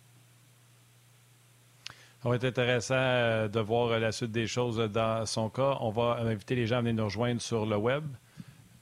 Ça 2.24 2.30
va 2.30 2.36
être 2.36 2.44
intéressant 2.44 2.94
euh, 2.96 3.48
de 3.48 3.60
voir 3.60 3.98
la 3.98 4.10
suite 4.10 4.32
des 4.32 4.46
choses 4.46 4.78
dans 4.78 5.26
son 5.26 5.50
cas. 5.50 5.76
On 5.80 5.90
va 5.90 6.20
inviter 6.20 6.54
les 6.54 6.66
gens 6.66 6.78
à 6.78 6.80
venir 6.80 6.94
nous 6.94 7.04
rejoindre 7.04 7.42
sur 7.42 7.66
le 7.66 7.76
web. 7.76 8.02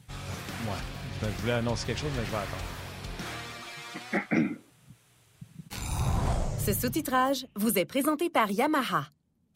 Ouais. 0.08 0.76
Je 1.22 1.40
voulais 1.40 1.54
annoncer 1.54 1.88
quelque 1.88 1.98
chose, 1.98 2.12
mais 2.16 2.24
je 2.24 2.30
vais 2.30 2.36
attendre. 4.38 4.58
Ce 6.60 6.72
sous-titrage 6.72 7.48
vous 7.56 7.76
est 7.80 7.84
présenté 7.84 8.30
par 8.30 8.48
Yamaha 8.48 9.06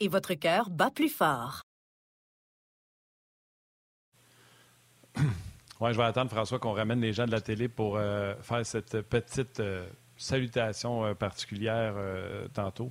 et 0.01 0.09
votre 0.09 0.35
cœur 0.35 0.69
bat 0.69 0.91
plus 0.91 1.09
fort. 1.09 1.63
Oui, 5.79 5.93
je 5.93 5.99
vais 5.99 6.05
attendre, 6.05 6.31
François, 6.31 6.59
qu'on 6.59 6.73
ramène 6.73 7.03
les 7.03 7.13
gens 7.13 7.27
de 7.27 7.31
la 7.31 7.43
télé 7.43 7.69
pour 7.69 7.99
euh, 7.99 8.35
faire 8.41 8.65
cette 8.65 9.03
petite 9.03 9.61
euh, 9.61 9.87
salutation 10.17 11.05
euh, 11.05 11.13
particulière 11.13 11.95
tantôt. 12.55 12.91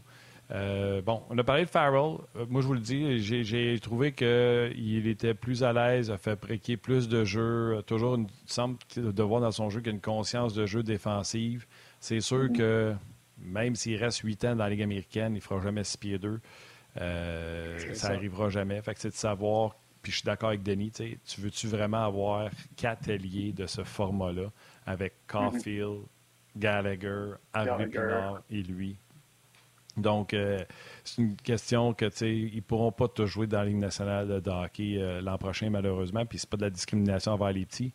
Bon, 0.49 1.23
on 1.29 1.37
a 1.37 1.43
parlé 1.43 1.65
de 1.65 1.69
Farrell. 1.69 2.17
moi, 2.49 2.61
je 2.61 2.67
vous 2.67 2.73
le 2.73 2.79
dis, 2.79 3.19
j'ai 3.19 3.79
trouvé 3.79 4.11
qu'il 4.11 5.07
était 5.07 5.33
plus 5.33 5.63
à 5.63 5.73
l'aise, 5.73 6.11
a 6.11 6.17
fait 6.17 6.35
préquer 6.35 6.77
plus 6.77 7.07
de 7.07 7.23
jeux. 7.23 7.81
Toujours, 7.87 8.17
il 8.17 8.27
semble 8.45 8.77
de 8.95 9.23
voir 9.23 9.41
dans 9.41 9.51
son 9.51 9.69
jeu 9.69 9.79
qu'il 9.79 9.87
y 9.87 9.91
a 9.91 9.95
une 9.95 10.01
conscience 10.01 10.53
de 10.53 10.65
jeu 10.65 10.83
défensive. 10.83 11.65
C'est 11.99 12.21
sûr 12.21 12.51
que 12.53 12.93
même 13.37 13.75
s'il 13.75 13.97
reste 13.97 14.19
huit 14.19 14.43
ans 14.45 14.55
dans 14.55 14.63
la 14.63 14.69
Ligue 14.69 14.83
américaine, 14.83 15.33
il 15.33 15.37
ne 15.37 15.41
fera 15.41 15.61
jamais 15.61 15.83
six 15.83 15.97
pieds 15.97 16.19
deux. 16.19 16.39
Euh, 17.01 17.93
ça 17.93 18.09
n'arrivera 18.09 18.49
jamais. 18.49 18.81
Fait 18.81 18.93
que 18.93 18.99
c'est 18.99 19.09
de 19.09 19.13
savoir, 19.13 19.75
puis 20.01 20.11
je 20.11 20.17
suis 20.17 20.25
d'accord 20.25 20.49
avec 20.49 20.63
Denis, 20.63 20.91
tu 20.91 21.41
veux-tu 21.41 21.67
vraiment 21.67 22.05
avoir 22.05 22.49
quatre 22.75 23.09
alliés 23.09 23.51
de 23.51 23.65
ce 23.65 23.83
format-là 23.83 24.51
avec 24.85 25.13
Caulfield, 25.27 26.03
Gallagher, 26.55 27.33
Harvey 27.53 27.87
Pinard 27.87 28.41
et 28.49 28.61
lui? 28.61 28.97
Donc, 29.97 30.33
euh, 30.33 30.63
c'est 31.03 31.21
une 31.21 31.35
question 31.35 31.93
que, 31.93 32.05
tu 32.05 32.17
sais, 32.17 32.35
ils 32.35 32.55
ne 32.55 32.61
pourront 32.61 32.91
pas 32.91 33.07
te 33.07 33.25
jouer 33.25 33.47
dans 33.47 33.59
la 33.59 33.65
Ligue 33.65 33.77
nationale 33.77 34.41
de 34.41 34.49
hockey 34.49 34.97
euh, 34.97 35.21
l'an 35.21 35.37
prochain, 35.37 35.69
malheureusement. 35.69 36.25
Puis, 36.25 36.39
c'est 36.39 36.49
pas 36.49 36.57
de 36.57 36.63
la 36.63 36.69
discrimination 36.69 37.31
envers 37.31 37.53
les 37.53 37.65
petits. 37.65 37.93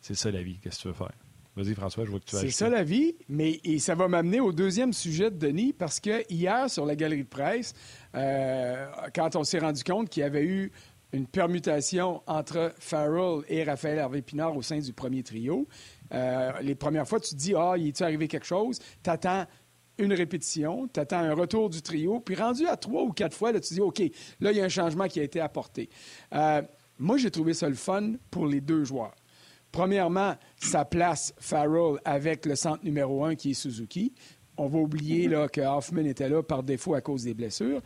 C'est 0.00 0.14
ça 0.14 0.30
la 0.30 0.42
vie. 0.42 0.58
Qu'est-ce 0.62 0.76
que 0.78 0.82
tu 0.82 0.88
veux 0.88 0.94
faire? 0.94 1.12
Vas-y, 1.56 1.74
François, 1.74 2.04
je 2.04 2.10
vois 2.10 2.20
que 2.20 2.26
tu 2.26 2.36
as 2.36 2.40
C'est 2.40 2.50
ça 2.50 2.68
la 2.68 2.84
vie, 2.84 3.16
mais 3.28 3.60
et 3.64 3.80
ça 3.80 3.96
va 3.96 4.06
m'amener 4.06 4.38
au 4.38 4.52
deuxième 4.52 4.92
sujet 4.92 5.30
de 5.30 5.36
Denis, 5.36 5.72
parce 5.72 5.98
que 5.98 6.24
hier, 6.32 6.70
sur 6.70 6.86
la 6.86 6.94
galerie 6.94 7.24
de 7.24 7.28
presse, 7.28 7.74
euh, 8.14 8.86
quand 9.14 9.34
on 9.34 9.42
s'est 9.42 9.58
rendu 9.58 9.82
compte 9.82 10.08
qu'il 10.08 10.22
y 10.22 10.24
avait 10.24 10.44
eu 10.44 10.70
une 11.12 11.26
permutation 11.26 12.22
entre 12.28 12.72
Farrell 12.78 13.42
et 13.48 13.64
Raphaël 13.64 13.98
Hervé 13.98 14.22
Pinard 14.22 14.56
au 14.56 14.62
sein 14.62 14.78
du 14.78 14.92
premier 14.92 15.24
trio, 15.24 15.66
euh, 16.12 16.52
les 16.62 16.76
premières 16.76 17.06
fois, 17.06 17.18
tu 17.18 17.30
te 17.30 17.36
dis, 17.36 17.54
ah, 17.56 17.74
il 17.76 17.88
est 17.88 18.02
arrivé 18.02 18.28
quelque 18.28 18.46
chose? 18.46 18.78
Tu 19.02 19.10
attends 19.10 19.44
une 19.98 20.12
répétition, 20.12 20.88
tu 20.92 21.00
attends 21.00 21.18
un 21.18 21.34
retour 21.34 21.68
du 21.70 21.82
trio, 21.82 22.20
puis 22.20 22.34
rendu 22.34 22.66
à 22.66 22.76
trois 22.76 23.02
ou 23.02 23.12
quatre 23.12 23.36
fois, 23.36 23.52
là, 23.52 23.60
tu 23.60 23.74
dis, 23.74 23.80
OK, 23.80 24.02
là, 24.40 24.52
il 24.52 24.56
y 24.56 24.60
a 24.60 24.64
un 24.64 24.70
changement 24.70 25.08
qui 25.08 25.20
a 25.20 25.22
été 25.22 25.40
apporté. 25.40 25.88
Euh, 26.34 26.62
moi, 26.98 27.16
j'ai 27.16 27.30
trouvé 27.30 27.54
ça 27.54 27.68
le 27.68 27.74
fun 27.74 28.12
pour 28.30 28.46
les 28.46 28.60
deux 28.60 28.84
joueurs. 28.84 29.14
Premièrement, 29.72 30.36
ça 30.56 30.84
place 30.84 31.32
Farrell 31.38 31.98
avec 32.04 32.44
le 32.46 32.56
centre 32.56 32.84
numéro 32.84 33.24
un 33.24 33.34
qui 33.34 33.52
est 33.52 33.54
Suzuki. 33.54 34.12
On 34.56 34.66
va 34.66 34.78
oublier 34.78 35.28
là, 35.28 35.48
que 35.48 35.60
Hoffman 35.60 36.04
était 36.04 36.28
là 36.28 36.42
par 36.42 36.62
défaut 36.62 36.94
à 36.94 37.00
cause 37.00 37.24
des 37.24 37.34
blessures. 37.34 37.80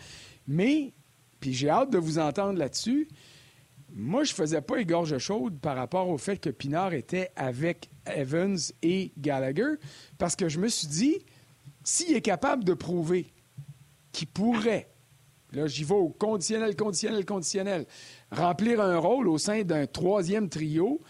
Mais, 0.46 0.92
puis 1.40 1.52
j'ai 1.52 1.68
hâte 1.68 1.90
de 1.90 1.98
vous 1.98 2.18
entendre 2.18 2.58
là-dessus. 2.58 3.08
Moi, 3.92 4.24
je 4.24 4.34
faisais 4.34 4.60
pas 4.60 4.78
égorge 4.78 5.16
chaude 5.18 5.60
par 5.60 5.76
rapport 5.76 6.08
au 6.08 6.18
fait 6.18 6.38
que 6.38 6.50
Pinard 6.50 6.94
était 6.94 7.30
avec 7.36 7.90
Evans 8.06 8.58
et 8.82 9.12
Gallagher, 9.18 9.74
parce 10.18 10.34
que 10.34 10.48
je 10.48 10.58
me 10.58 10.68
suis 10.68 10.88
dit, 10.88 11.18
s'il 11.84 12.16
est 12.16 12.22
capable 12.22 12.64
de 12.64 12.74
prouver 12.74 13.32
qu'il 14.10 14.26
pourrait, 14.26 14.88
là 15.52 15.66
j'y 15.66 15.84
vais 15.84 15.94
au 15.94 16.08
conditionnel, 16.08 16.74
conditionnel, 16.74 17.24
conditionnel, 17.24 17.86
remplir 18.32 18.80
un 18.80 18.98
rôle 18.98 19.28
au 19.28 19.38
sein 19.38 19.62
d'un 19.62 19.86
troisième 19.86 20.48
trio 20.48 21.00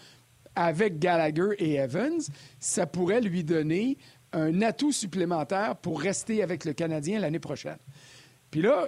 avec 0.55 0.99
Gallagher 0.99 1.55
et 1.57 1.75
Evans, 1.75 2.21
ça 2.59 2.85
pourrait 2.85 3.21
lui 3.21 3.43
donner 3.43 3.97
un 4.31 4.61
atout 4.61 4.91
supplémentaire 4.91 5.75
pour 5.77 6.01
rester 6.01 6.43
avec 6.43 6.65
le 6.65 6.73
Canadien 6.73 7.19
l'année 7.19 7.39
prochaine. 7.39 7.77
Puis 8.51 8.61
là, 8.61 8.87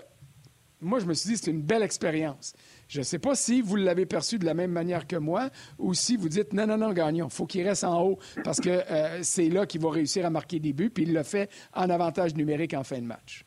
moi, 0.80 1.00
je 1.00 1.06
me 1.06 1.14
suis 1.14 1.30
dit, 1.32 1.38
c'est 1.38 1.52
une 1.52 1.62
belle 1.62 1.84
expérience. 1.84 2.54
Je 2.88 3.00
ne 3.00 3.04
sais 3.04 3.20
pas 3.20 3.36
si 3.36 3.62
vous 3.62 3.76
l'avez 3.76 4.06
perçu 4.06 4.40
de 4.40 4.46
la 4.46 4.54
même 4.54 4.72
manière 4.72 5.08
que 5.08 5.16
moi 5.16 5.50
ou 5.78 5.94
si 5.94 6.16
vous 6.16 6.30
dites, 6.30 6.54
non, 6.54 6.66
non, 6.68 6.78
non, 6.78 6.94
gagnons, 6.94 7.28
il 7.28 7.34
faut 7.34 7.46
qu'il 7.46 7.68
reste 7.68 7.84
en 7.84 8.02
haut 8.02 8.20
parce 8.44 8.62
que 8.62 8.70
euh, 8.70 9.20
c'est 9.24 9.50
là 9.50 9.66
qu'il 9.66 9.82
va 9.82 9.92
réussir 9.92 10.26
à 10.26 10.30
marquer 10.30 10.60
des 10.60 10.74
buts, 10.74 10.90
puis 10.90 11.04
il 11.04 11.14
le 11.14 11.24
fait 11.24 11.50
en 11.74 11.90
avantage 11.90 12.36
numérique 12.36 12.74
en 12.74 12.84
fin 12.84 13.00
de 13.00 13.06
match. 13.06 13.44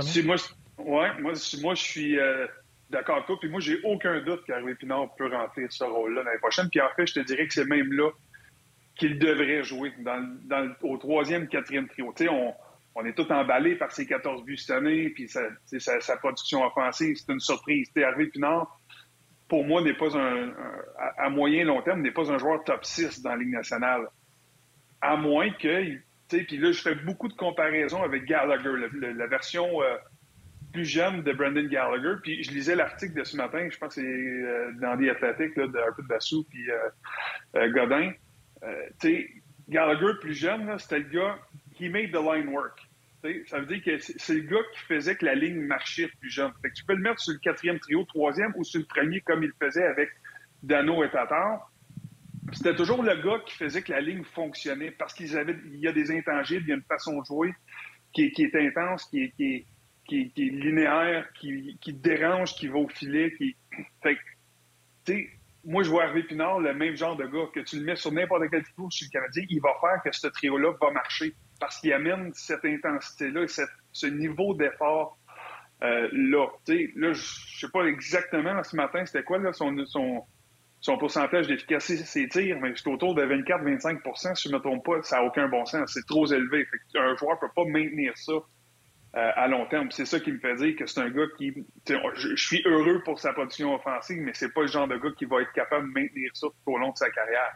Si 0.00 0.22
moi, 0.22 0.36
ouais, 0.78 1.20
moi, 1.20 1.32
moi, 1.62 1.74
je 1.74 1.82
suis 1.82 2.18
euh, 2.18 2.46
d'accord 2.90 3.16
avec 3.16 3.26
toi, 3.26 3.36
puis 3.40 3.48
moi, 3.48 3.60
j'ai 3.60 3.80
aucun 3.82 4.20
doute 4.20 4.44
qu'Harvey 4.46 4.74
Pinard 4.74 5.14
peut 5.16 5.28
remplir 5.28 5.72
ce 5.72 5.84
rôle-là 5.84 6.22
l'année 6.22 6.38
prochaine. 6.38 6.68
Puis 6.70 6.80
en 6.80 6.88
fait, 6.96 7.06
je 7.06 7.14
te 7.14 7.20
dirais 7.20 7.46
que 7.46 7.54
c'est 7.54 7.64
même 7.64 7.92
là 7.92 8.10
qu'il 8.96 9.18
devrait 9.18 9.64
jouer, 9.64 9.92
dans, 9.98 10.72
au 10.82 10.96
troisième, 10.98 11.48
quatrième 11.48 11.88
trio. 11.88 12.12
Tu 12.16 12.24
sais, 12.24 12.30
on 12.30 12.54
on 12.94 13.04
est 13.04 13.14
tout 13.14 13.30
emballé 13.32 13.76
par 13.76 13.90
ses 13.90 14.06
14 14.06 14.44
buts 14.44 14.56
cette 14.56 14.76
année, 14.76 15.10
puis 15.10 15.28
sa, 15.28 15.42
sa, 16.00 16.16
production 16.16 16.64
offensive, 16.64 17.16
c'est 17.16 17.32
une 17.32 17.40
surprise. 17.40 17.90
Hervé 17.96 18.26
Pinard, 18.26 18.80
pour 19.48 19.64
moi, 19.64 19.82
n'est 19.82 19.94
pas 19.94 20.16
un, 20.16 20.52
à 21.18 21.28
moyen 21.28 21.64
long 21.64 21.82
terme, 21.82 22.02
n'est 22.02 22.12
pas 22.12 22.30
un 22.30 22.38
joueur 22.38 22.62
top 22.64 22.84
6 22.84 23.22
dans 23.22 23.30
la 23.30 23.36
Ligue 23.36 23.52
nationale. 23.52 24.06
À 25.00 25.16
moins 25.16 25.50
que, 25.50 25.98
puis 26.28 26.56
là, 26.56 26.72
je 26.72 26.80
fais 26.80 26.94
beaucoup 26.94 27.28
de 27.28 27.34
comparaisons 27.34 28.02
avec 28.02 28.24
Gallagher, 28.24 28.72
la 28.92 29.26
version 29.26 29.82
euh, 29.82 29.96
plus 30.72 30.86
jeune 30.86 31.22
de 31.22 31.32
Brendan 31.32 31.66
Gallagher. 31.68 32.14
Puis 32.22 32.44
je 32.44 32.52
lisais 32.52 32.76
l'article 32.76 33.14
de 33.14 33.24
ce 33.24 33.36
matin, 33.36 33.68
je 33.70 33.76
pense 33.76 33.96
que 33.96 34.00
c'est 34.00 34.06
euh, 34.06 34.72
dans 34.80 34.96
The 34.96 35.08
Athletic, 35.10 35.56
là, 35.56 35.66
de 35.66 35.78
Harper 35.78 36.02
Bassou 36.08 36.44
puis 36.48 36.70
euh, 36.70 37.70
Godin. 37.70 38.12
Gallagher, 39.68 40.18
plus 40.20 40.34
jeune, 40.34 40.78
c'était 40.78 40.98
le 40.98 41.08
gars 41.08 41.38
he 41.78 41.88
made 41.88 42.12
the 42.12 42.20
line 42.20 42.48
work. 42.48 42.83
Ça 43.46 43.60
veut 43.60 43.66
dire 43.66 43.82
que 43.82 43.98
c'est 43.98 44.34
le 44.34 44.42
gars 44.42 44.62
qui 44.74 44.80
faisait 44.80 45.16
que 45.16 45.24
la 45.24 45.34
ligne 45.34 45.60
marchait 45.60 46.08
plus 46.20 46.30
jeune. 46.30 46.52
Que 46.62 46.68
tu 46.74 46.84
peux 46.84 46.94
le 46.94 47.02
mettre 47.02 47.20
sur 47.20 47.32
le 47.32 47.38
quatrième 47.38 47.78
trio, 47.78 48.04
troisième 48.04 48.52
ou 48.56 48.64
sur 48.64 48.80
le 48.80 48.86
premier 48.86 49.20
comme 49.20 49.42
il 49.42 49.52
faisait 49.60 49.84
avec 49.84 50.10
Dano 50.62 51.02
et 51.04 51.10
Tatar. 51.10 51.70
C'était 52.52 52.76
toujours 52.76 53.02
le 53.02 53.16
gars 53.22 53.42
qui 53.46 53.54
faisait 53.54 53.82
que 53.82 53.92
la 53.92 54.00
ligne 54.00 54.24
fonctionnait 54.24 54.90
parce 54.90 55.14
qu'il 55.14 55.26
y 55.26 55.88
a 55.88 55.92
des 55.92 56.10
intangibles, 56.10 56.64
il 56.66 56.68
y 56.68 56.72
a 56.72 56.76
une 56.76 56.82
façon 56.82 57.18
de 57.20 57.24
jouer 57.24 57.54
qui 58.12 58.32
est, 58.36 58.54
intense, 58.54 59.06
qui 59.06 59.32
est, 59.38 59.66
linéaire, 60.36 61.26
qui, 61.32 61.92
dérange, 61.92 62.54
qui 62.54 62.68
va 62.68 62.78
au 62.78 62.88
filet. 62.88 63.34
Fait 64.02 64.18
sais, 65.06 65.28
moi, 65.64 65.82
je 65.82 65.88
vois 65.88 66.04
Hervé 66.04 66.22
Pinard, 66.22 66.60
le 66.60 66.74
même 66.74 66.96
genre 66.96 67.16
de 67.16 67.24
gars, 67.24 67.48
que 67.52 67.60
tu 67.60 67.78
le 67.78 67.84
mets 67.84 67.96
sur 67.96 68.12
n'importe 68.12 68.42
quel 68.50 68.62
trio 68.62 68.90
sur 68.90 69.08
le 69.10 69.12
Canadien, 69.12 69.44
il 69.48 69.60
va 69.60 69.70
faire 69.80 70.02
que 70.04 70.16
ce 70.16 70.26
trio-là 70.26 70.74
va 70.80 70.90
marcher 70.90 71.34
parce 71.60 71.78
qu'il 71.80 71.92
amène 71.92 72.32
cette 72.34 72.64
intensité-là 72.64 73.42
et 73.42 73.64
ce 73.92 74.06
niveau 74.06 74.54
d'effort 74.54 75.18
euh, 75.82 76.08
là. 76.12 76.46
là, 76.96 77.12
je 77.12 77.58
sais 77.58 77.68
pas 77.68 77.84
exactement 77.84 78.62
ce 78.62 78.76
matin, 78.76 79.04
c'était 79.04 79.22
quoi 79.22 79.38
là, 79.38 79.52
son, 79.52 79.84
son, 79.86 80.24
son 80.80 80.98
pourcentage 80.98 81.46
d'efficacité 81.46 82.04
ses 82.04 82.28
tirs, 82.28 82.58
mais 82.60 82.72
c'est 82.76 82.88
autour 82.88 83.14
de 83.14 83.22
24-25% 83.22 84.34
Si 84.34 84.48
je 84.48 84.54
ne 84.54 84.58
me 84.58 84.62
trompe 84.62 84.84
pas, 84.84 85.02
ça 85.02 85.16
n'a 85.16 85.24
aucun 85.24 85.48
bon 85.48 85.66
sens. 85.66 85.92
C'est 85.92 86.06
trop 86.06 86.26
élevé. 86.26 86.66
un 86.94 87.16
joueur 87.16 87.36
ne 87.36 87.40
peut 87.40 87.52
pas 87.54 87.64
maintenir 87.64 88.16
ça 88.16 88.32
euh, 88.32 89.30
à 89.34 89.48
long 89.48 89.66
terme. 89.66 89.90
C'est 89.90 90.06
ça 90.06 90.20
qui 90.20 90.32
me 90.32 90.38
fait 90.38 90.54
dire 90.56 90.76
que 90.76 90.86
c'est 90.86 91.00
un 91.00 91.10
gars 91.10 91.26
qui. 91.36 91.54
Je, 91.86 92.36
suis 92.36 92.62
heureux 92.66 93.02
pour 93.04 93.18
sa 93.18 93.32
production 93.32 93.74
offensive, 93.74 94.20
mais 94.22 94.32
c'est 94.34 94.52
pas 94.52 94.62
le 94.62 94.68
genre 94.68 94.88
de 94.88 94.96
gars 94.96 95.10
qui 95.18 95.24
va 95.24 95.42
être 95.42 95.52
capable 95.52 95.88
de 95.88 96.00
maintenir 96.00 96.30
ça 96.34 96.46
tout 96.48 96.72
au 96.72 96.78
long 96.78 96.92
de 96.92 96.96
sa 96.98 97.10
carrière 97.10 97.52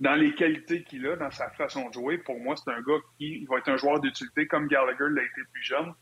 dans 0.00 0.14
les 0.14 0.34
qualités 0.34 0.82
qu'il 0.82 1.06
a, 1.06 1.16
dans 1.16 1.30
sa 1.30 1.50
façon 1.50 1.88
de 1.88 1.94
jouer, 1.94 2.18
pour 2.18 2.38
moi, 2.38 2.54
c'est 2.56 2.70
un 2.70 2.80
gars 2.80 3.00
qui 3.18 3.44
va 3.46 3.58
être 3.58 3.68
un 3.68 3.76
joueur 3.76 4.00
d'utilité 4.00 4.46
comme 4.46 4.68
Gallagher 4.68 5.06
l'a 5.10 5.22
été 5.22 5.40
plus 5.52 5.62
jeune, 5.62 5.94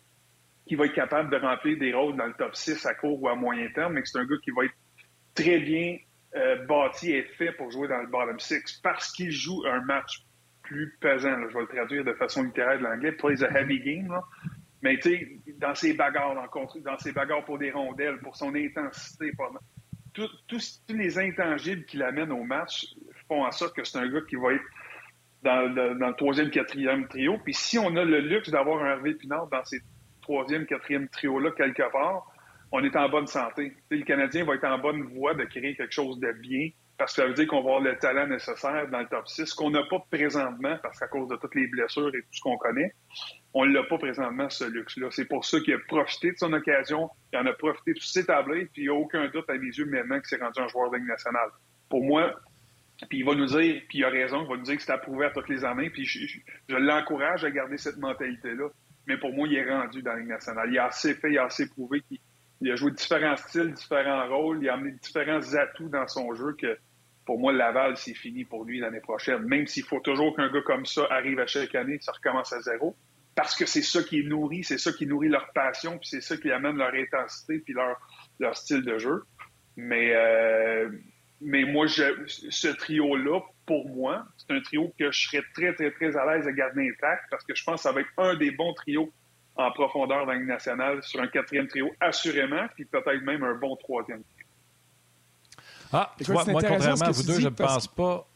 qui 0.66 0.74
va 0.74 0.86
être 0.86 0.94
capable 0.94 1.30
de 1.30 1.36
remplir 1.36 1.78
des 1.78 1.92
rôles 1.92 2.16
dans 2.16 2.26
le 2.26 2.34
top 2.34 2.56
6 2.56 2.86
à 2.86 2.94
court 2.94 3.22
ou 3.22 3.28
à 3.28 3.34
moyen 3.34 3.68
terme, 3.74 3.94
mais 3.94 4.02
c'est 4.04 4.18
un 4.18 4.24
gars 4.24 4.36
qui 4.42 4.50
va 4.50 4.64
être 4.64 4.74
très 5.34 5.58
bien 5.58 5.98
euh, 6.36 6.64
bâti 6.66 7.12
et 7.12 7.22
fait 7.22 7.52
pour 7.52 7.70
jouer 7.70 7.86
dans 7.86 8.00
le 8.00 8.08
bottom 8.08 8.40
6 8.40 8.80
parce 8.82 9.12
qu'il 9.12 9.30
joue 9.30 9.64
un 9.66 9.80
match 9.82 10.22
plus 10.62 10.96
pesant. 11.00 11.36
je 11.48 11.54
vais 11.54 11.60
le 11.60 11.68
traduire 11.68 12.04
de 12.04 12.12
façon 12.14 12.42
littéraire 12.42 12.78
de 12.78 12.84
l'anglais. 12.84 13.12
Plays 13.12 13.44
a 13.44 13.50
heavy 13.56 13.78
game. 13.80 14.12
Mais 14.82 14.98
tu 14.98 15.10
sais, 15.10 15.38
dans 15.58 15.74
ses 15.74 15.94
bagarres, 15.94 16.34
dans, 16.34 16.98
ses 16.98 17.12
bagarres 17.12 17.44
pour 17.44 17.58
des 17.58 17.70
rondelles, 17.70 18.18
pour 18.18 18.36
son 18.36 18.54
intensité, 18.54 19.32
tous 20.12 20.82
les 20.88 21.18
intangibles 21.18 21.84
qu'il 21.84 22.02
amène 22.02 22.32
au 22.32 22.42
match 22.42 22.86
font 23.28 23.44
en 23.44 23.52
sorte 23.52 23.74
que 23.74 23.84
c'est 23.84 23.98
un 23.98 24.08
gars 24.08 24.20
qui 24.28 24.36
va 24.36 24.52
être 24.52 24.64
dans 25.42 25.74
le, 25.74 26.16
troisième, 26.16 26.50
quatrième 26.50 27.06
trio. 27.06 27.38
Puis 27.44 27.54
si 27.54 27.78
on 27.78 27.94
a 27.96 28.04
le 28.04 28.20
luxe 28.20 28.50
d'avoir 28.50 28.82
un 28.82 28.92
Hervé 28.92 29.14
Pinard 29.14 29.46
dans 29.48 29.64
ces 29.64 29.80
troisième, 30.22 30.64
quatrième 30.66 31.08
trio-là 31.08 31.50
quelque 31.50 31.90
part, 31.92 32.26
on 32.72 32.82
est 32.82 32.96
en 32.96 33.08
bonne 33.08 33.26
santé. 33.26 33.72
le 33.90 34.02
Canadien 34.04 34.44
va 34.44 34.54
être 34.54 34.64
en 34.64 34.78
bonne 34.78 35.02
voie 35.02 35.34
de 35.34 35.44
créer 35.44 35.76
quelque 35.76 35.92
chose 35.92 36.18
de 36.18 36.32
bien 36.32 36.70
parce 36.96 37.14
que 37.14 37.22
ça 37.22 37.28
veut 37.28 37.34
dire 37.34 37.46
qu'on 37.48 37.62
va 37.62 37.74
avoir 37.74 37.80
le 37.80 37.96
talent 37.98 38.26
nécessaire 38.26 38.88
dans 38.88 39.00
le 39.00 39.06
top 39.06 39.26
6, 39.26 39.52
qu'on 39.54 39.70
n'a 39.70 39.82
pas 39.84 39.98
présentement 40.10 40.76
parce 40.82 40.98
qu'à 40.98 41.08
cause 41.08 41.28
de 41.28 41.36
toutes 41.36 41.54
les 41.56 41.66
blessures 41.66 42.08
et 42.14 42.22
tout 42.22 42.28
ce 42.32 42.40
qu'on 42.40 42.56
connaît, 42.56 42.94
on 43.52 43.64
l'a 43.64 43.82
pas 43.82 43.98
présentement, 43.98 44.48
ce 44.48 44.64
luxe-là. 44.64 45.08
C'est 45.10 45.24
pour 45.24 45.44
ça 45.44 45.58
qu'il 45.60 45.74
a 45.74 45.78
profité 45.88 46.32
de 46.32 46.38
son 46.38 46.52
occasion, 46.52 47.10
il 47.32 47.38
en 47.38 47.46
a 47.46 47.52
profité 47.52 47.94
pour 47.94 48.02
s'établir, 48.02 48.68
puis 48.72 48.82
il 48.82 48.84
n'y 48.84 48.88
a 48.88 48.94
aucun 48.94 49.26
doute 49.28 49.48
à 49.50 49.54
mes 49.54 49.66
yeux 49.66 49.86
maintenant 49.86 50.20
que 50.20 50.28
c'est 50.28 50.40
rendu 50.40 50.60
un 50.60 50.68
joueur 50.68 50.90
de 50.90 50.96
Ligue 50.96 51.08
nationale. 51.08 51.50
Pour 51.88 52.04
moi, 52.04 52.32
puis 53.08 53.18
il 53.18 53.24
va 53.24 53.34
nous 53.34 53.46
dire, 53.46 53.82
puis 53.88 53.98
il 53.98 54.04
a 54.04 54.08
raison, 54.08 54.44
il 54.44 54.48
va 54.48 54.56
nous 54.56 54.62
dire 54.62 54.76
que 54.76 54.82
c'est 54.82 54.92
approuvé 54.92 55.26
à 55.26 55.30
toutes 55.30 55.48
les 55.48 55.64
années, 55.64 55.90
puis 55.90 56.04
je, 56.04 56.38
l'encourage 56.76 57.44
à 57.44 57.50
garder 57.50 57.76
cette 57.76 57.98
mentalité-là. 57.98 58.68
Mais 59.06 59.18
pour 59.18 59.32
moi, 59.32 59.46
il 59.48 59.56
est 59.56 59.68
rendu 59.68 60.02
dans 60.02 60.12
la 60.12 60.20
Ligue 60.20 60.28
nationale. 60.28 60.68
Il 60.70 60.78
a 60.78 60.86
assez 60.86 61.14
fait, 61.14 61.30
il 61.30 61.38
a 61.38 61.44
assez 61.44 61.68
prouvé 61.68 62.02
qu'il 62.02 62.70
a 62.70 62.76
joué 62.76 62.92
différents 62.92 63.36
styles, 63.36 63.72
différents 63.74 64.26
rôles, 64.28 64.60
il 64.62 64.68
a 64.68 64.74
amené 64.74 64.92
différents 64.92 65.54
atouts 65.54 65.88
dans 65.88 66.06
son 66.08 66.34
jeu 66.34 66.54
que 66.58 66.78
pour 67.26 67.38
moi, 67.38 67.52
Laval, 67.52 67.96
c'est 67.96 68.14
fini 68.14 68.44
pour 68.44 68.64
lui 68.64 68.80
l'année 68.80 69.00
prochaine. 69.00 69.42
Même 69.44 69.66
s'il 69.66 69.84
faut 69.84 70.00
toujours 70.00 70.36
qu'un 70.36 70.50
gars 70.50 70.62
comme 70.62 70.84
ça 70.84 71.06
arrive 71.10 71.40
à 71.40 71.46
chaque 71.46 71.74
année, 71.74 71.98
ça 72.00 72.12
recommence 72.12 72.52
à 72.52 72.60
zéro. 72.60 72.96
Parce 73.34 73.56
que 73.56 73.66
c'est 73.66 73.82
ça 73.82 74.02
qui 74.02 74.20
est 74.20 74.22
nourri, 74.22 74.62
c'est 74.62 74.78
ça 74.78 74.92
qui 74.92 75.06
nourrit 75.06 75.28
leur 75.28 75.50
passion, 75.52 75.98
puis 75.98 76.08
c'est 76.08 76.20
ça 76.20 76.36
qui 76.36 76.50
amène 76.50 76.76
leur 76.76 76.94
intensité, 76.94 77.58
puis 77.58 77.72
leur, 77.72 77.96
leur 78.38 78.56
style 78.56 78.82
de 78.82 78.98
jeu. 78.98 79.24
Mais 79.76 80.12
euh, 80.14 80.90
mais 81.44 81.64
moi, 81.64 81.86
je, 81.86 82.02
ce 82.26 82.68
trio-là, 82.68 83.40
pour 83.66 83.88
moi, 83.88 84.24
c'est 84.36 84.54
un 84.54 84.60
trio 84.60 84.92
que 84.98 85.10
je 85.12 85.28
serais 85.28 85.42
très, 85.54 85.74
très, 85.74 85.90
très 85.90 86.16
à 86.16 86.24
l'aise 86.26 86.46
de 86.46 86.50
garder 86.50 86.88
intact 86.88 87.24
parce 87.30 87.44
que 87.44 87.54
je 87.54 87.62
pense 87.62 87.76
que 87.76 87.82
ça 87.82 87.92
va 87.92 88.00
être 88.00 88.10
un 88.18 88.34
des 88.34 88.50
bons 88.50 88.72
trios 88.74 89.12
en 89.56 89.70
profondeur 89.70 90.26
dans 90.26 90.32
la 90.32 90.38
Ligue 90.38 90.48
nationale 90.48 91.02
sur 91.02 91.20
un 91.20 91.28
quatrième 91.28 91.68
trio, 91.68 91.90
assurément, 92.00 92.66
puis 92.74 92.84
peut-être 92.86 93.22
même 93.22 93.44
un 93.44 93.54
bon 93.54 93.76
troisième 93.76 94.22
trio. 94.22 94.46
Ah, 95.92 96.12
tu 96.18 96.32
vois, 96.32 96.44
moi, 96.46 96.60
contrairement 96.60 97.06
à 97.06 97.10
vous 97.10 97.22
deux, 97.22 97.40
je 97.40 97.44
ne 97.44 97.50
pense 97.50 97.86
pas. 97.86 98.26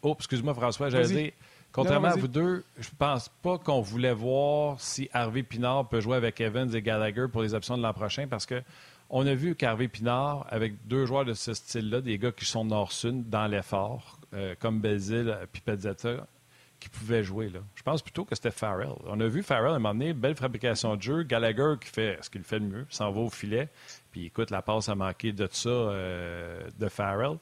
Oh, 0.00 0.14
excuse-moi, 0.16 0.54
François, 0.54 0.88
j'allais 0.88 1.06
dire. 1.06 1.32
Contrairement 1.70 2.08
à 2.08 2.16
vous 2.16 2.28
deux, 2.28 2.64
je 2.78 2.88
pense 2.98 3.28
pas 3.28 3.58
qu'on 3.58 3.82
voulait 3.82 4.14
voir 4.14 4.80
si 4.80 5.10
Harvey 5.12 5.42
Pinard 5.42 5.88
peut 5.88 6.00
jouer 6.00 6.16
avec 6.16 6.40
Evans 6.40 6.74
et 6.74 6.80
Gallagher 6.80 7.26
pour 7.30 7.42
les 7.42 7.52
options 7.52 7.76
de 7.76 7.82
l'an 7.82 7.92
prochain 7.92 8.26
parce 8.26 8.46
que 8.46 8.62
On 9.10 9.26
a 9.26 9.34
vu 9.34 9.54
qu'Harvey 9.54 9.88
Pinard, 9.88 10.46
avec 10.50 10.86
deux 10.86 11.06
joueurs 11.06 11.24
de 11.24 11.32
ce 11.32 11.54
style-là, 11.54 12.02
des 12.02 12.18
gars 12.18 12.32
qui 12.32 12.44
sont 12.44 12.64
nord-sud 12.64 13.30
dans 13.30 13.46
l'effort, 13.46 14.18
euh, 14.34 14.54
comme 14.58 14.80
Belzil 14.80 15.34
et 15.42 15.60
Pezzetta, 15.60 16.26
qui 16.78 16.90
pouvaient 16.90 17.24
jouer. 17.24 17.50
Je 17.74 17.82
pense 17.82 18.02
plutôt 18.02 18.24
que 18.24 18.34
c'était 18.34 18.50
Farrell. 18.50 18.92
On 19.06 19.18
a 19.20 19.26
vu 19.26 19.42
Farrell 19.42 19.72
à 19.72 19.76
un 19.76 19.78
moment 19.78 19.94
donné, 19.94 20.12
belle 20.12 20.36
fabrication 20.36 20.94
de 20.94 21.02
jeu. 21.02 21.22
Gallagher 21.22 21.74
qui 21.80 21.88
fait 21.88 22.18
ce 22.20 22.28
qu'il 22.28 22.44
fait 22.44 22.58
le 22.58 22.66
mieux, 22.66 22.86
s'en 22.90 23.10
va 23.10 23.20
au 23.20 23.30
filet. 23.30 23.68
Puis 24.12 24.26
écoute, 24.26 24.50
la 24.50 24.60
passe 24.60 24.88
a 24.90 24.94
manqué 24.94 25.32
de 25.32 25.48
ça 25.50 25.68
euh, 25.68 26.68
de 26.78 26.88
Farrell. 26.88 27.38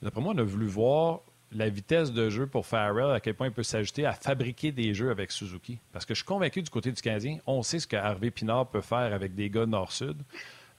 D'après 0.00 0.20
moi, 0.20 0.32
on 0.34 0.38
a 0.38 0.42
voulu 0.42 0.66
voir 0.66 1.20
la 1.52 1.68
vitesse 1.68 2.12
de 2.12 2.30
jeu 2.30 2.46
pour 2.46 2.64
Farrell, 2.66 3.14
à 3.14 3.20
quel 3.20 3.34
point 3.34 3.48
il 3.48 3.52
peut 3.52 3.62
s'ajouter 3.62 4.06
à 4.06 4.12
fabriquer 4.12 4.72
des 4.72 4.94
jeux 4.94 5.10
avec 5.10 5.30
Suzuki. 5.30 5.78
Parce 5.92 6.06
que 6.06 6.14
je 6.14 6.20
suis 6.20 6.26
convaincu 6.26 6.62
du 6.62 6.70
côté 6.70 6.90
du 6.90 7.02
Canadien, 7.02 7.38
on 7.46 7.62
sait 7.62 7.78
ce 7.78 7.86
que 7.86 7.96
Harvey 7.96 8.30
Pinard 8.30 8.68
peut 8.68 8.80
faire 8.80 9.12
avec 9.12 9.34
des 9.34 9.50
gars 9.50 9.66
nord-sud. 9.66 10.16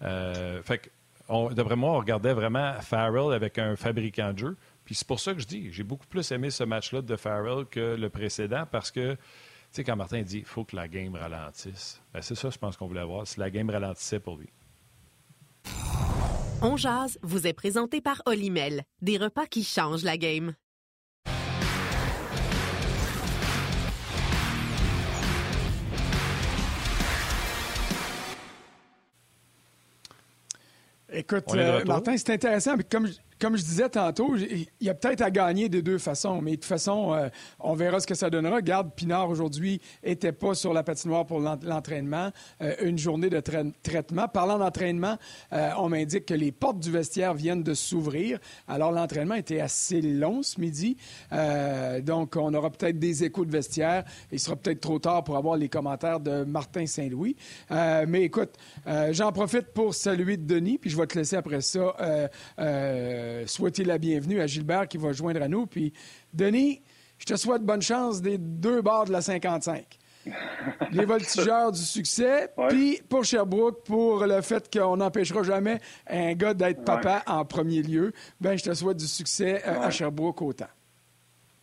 Euh, 0.03 0.61
fait 0.63 0.91
d'après 1.51 1.75
moi, 1.75 1.91
on 1.91 1.97
regardait 1.99 2.33
vraiment 2.33 2.73
Farrell 2.81 3.33
avec 3.33 3.57
un 3.57 3.75
fabricant 3.75 4.33
de 4.33 4.39
jeu. 4.39 4.57
Puis 4.85 4.95
c'est 4.95 5.07
pour 5.07 5.19
ça 5.19 5.33
que 5.33 5.39
je 5.39 5.47
dis, 5.47 5.71
j'ai 5.71 5.83
beaucoup 5.83 6.07
plus 6.07 6.29
aimé 6.31 6.49
ce 6.49 6.63
match-là 6.63 7.01
de 7.01 7.15
Farrell 7.15 7.65
que 7.65 7.95
le 7.95 8.09
précédent 8.09 8.65
parce 8.69 8.91
que, 8.91 9.13
tu 9.13 9.19
sais, 9.71 9.83
quand 9.83 9.95
Martin 9.95 10.21
dit 10.21 10.39
il 10.39 10.45
faut 10.45 10.65
que 10.65 10.75
la 10.75 10.87
game 10.87 11.15
ralentisse, 11.15 12.01
ben 12.13 12.21
c'est 12.21 12.35
ça, 12.35 12.49
je 12.49 12.57
pense 12.57 12.75
qu'on 12.75 12.87
voulait 12.87 13.05
voir, 13.05 13.25
si 13.25 13.39
la 13.39 13.49
game 13.49 13.69
ralentissait 13.69 14.19
pour 14.19 14.37
lui. 14.37 14.49
On 16.61 16.77
jase 16.77 17.17
vous 17.21 17.47
est 17.47 17.53
présenté 17.53 18.01
par 18.01 18.21
Olimel, 18.25 18.83
des 19.01 19.17
repas 19.17 19.45
qui 19.45 19.63
changent 19.63 20.03
la 20.03 20.17
game. 20.17 20.53
Écoute, 31.13 31.45
euh, 31.53 31.83
Martin, 31.85 32.17
c'est 32.17 32.31
intéressant. 32.31 32.75
Mais 32.75 32.83
comme, 32.83 33.07
comme 33.43 33.57
je 33.57 33.63
disais 33.63 33.89
tantôt, 33.89 34.37
il 34.37 34.67
y 34.79 34.89
a 34.89 34.93
peut-être 34.93 35.19
à 35.19 35.29
gagner 35.29 35.67
des 35.67 35.81
deux 35.81 35.97
façons, 35.97 36.41
mais 36.41 36.51
de 36.51 36.55
toute 36.55 36.63
façon, 36.63 37.13
euh, 37.13 37.27
on 37.59 37.73
verra 37.73 37.99
ce 37.99 38.07
que 38.07 38.15
ça 38.15 38.29
donnera. 38.29 38.61
Garde, 38.61 38.91
Pinard 38.95 39.29
aujourd'hui 39.29 39.81
n'était 40.01 40.31
pas 40.31 40.53
sur 40.53 40.71
la 40.71 40.81
patinoire 40.81 41.25
pour 41.25 41.41
l'entraînement, 41.41 42.31
euh, 42.61 42.73
une 42.83 42.97
journée 42.97 43.29
de 43.29 43.41
traitement. 43.83 44.29
Parlant 44.29 44.59
d'entraînement, 44.59 45.17
euh, 45.51 45.71
on 45.77 45.89
m'indique 45.89 46.27
que 46.27 46.33
les 46.33 46.53
portes 46.53 46.79
du 46.79 46.89
vestiaire 46.89 47.33
viennent 47.33 47.63
de 47.63 47.73
s'ouvrir. 47.73 48.39
Alors 48.65 48.93
l'entraînement 48.93 49.35
était 49.35 49.59
assez 49.59 50.01
long 50.01 50.41
ce 50.41 50.61
midi, 50.61 50.95
donc 52.03 52.37
on 52.37 52.53
aura 52.53 52.69
peut-être 52.69 52.97
des 52.97 53.25
échos 53.25 53.43
de 53.43 53.51
vestiaire. 53.51 54.05
Il 54.31 54.39
sera 54.39 54.55
peut-être 54.55 54.79
trop 54.79 54.99
tard 54.99 55.25
pour 55.25 55.35
avoir 55.35 55.57
les 55.57 55.67
commentaires 55.67 56.21
de 56.21 56.45
Martin 56.45 56.85
Saint-Louis. 56.85 57.35
mais 57.69 58.21
écoute, 58.21 58.51
j'en 59.11 59.33
profite 59.33 59.73
pour 59.73 59.93
saluer 59.93 60.37
Denis, 60.37 60.77
puis 60.77 60.89
je 60.89 60.97
vais 60.97 61.07
te 61.07 61.17
laisser 61.17 61.35
après 61.35 61.59
ça 61.59 61.93
euh, 63.33 63.47
souhaiter 63.47 63.83
la 63.83 63.97
bienvenue 63.97 64.39
à 64.39 64.47
Gilbert 64.47 64.87
qui 64.87 64.97
va 64.97 65.11
joindre 65.11 65.41
à 65.41 65.47
nous. 65.47 65.65
Puis, 65.65 65.91
Denis, 66.33 66.81
je 67.17 67.25
te 67.25 67.35
souhaite 67.35 67.63
bonne 67.63 67.81
chance 67.81 68.21
des 68.21 68.37
deux 68.37 68.81
barres 68.81 69.05
de 69.05 69.11
la 69.11 69.21
55. 69.21 69.85
Les 70.91 71.05
voltigeurs 71.05 71.71
du 71.71 71.81
succès, 71.81 72.49
puis 72.69 73.01
pour 73.09 73.25
Sherbrooke, 73.25 73.83
pour 73.83 74.25
le 74.25 74.41
fait 74.41 74.71
qu'on 74.71 74.97
n'empêchera 74.97 75.43
jamais 75.43 75.79
un 76.07 76.33
gars 76.33 76.53
d'être 76.53 76.85
papa 76.85 77.23
en 77.27 77.43
premier 77.43 77.81
lieu, 77.81 78.13
ben 78.39 78.55
je 78.55 78.63
te 78.63 78.73
souhaite 78.73 78.97
du 78.97 79.07
succès 79.07 79.61
euh, 79.67 79.81
à 79.81 79.89
Sherbrooke 79.89 80.41
autant. 80.41 80.69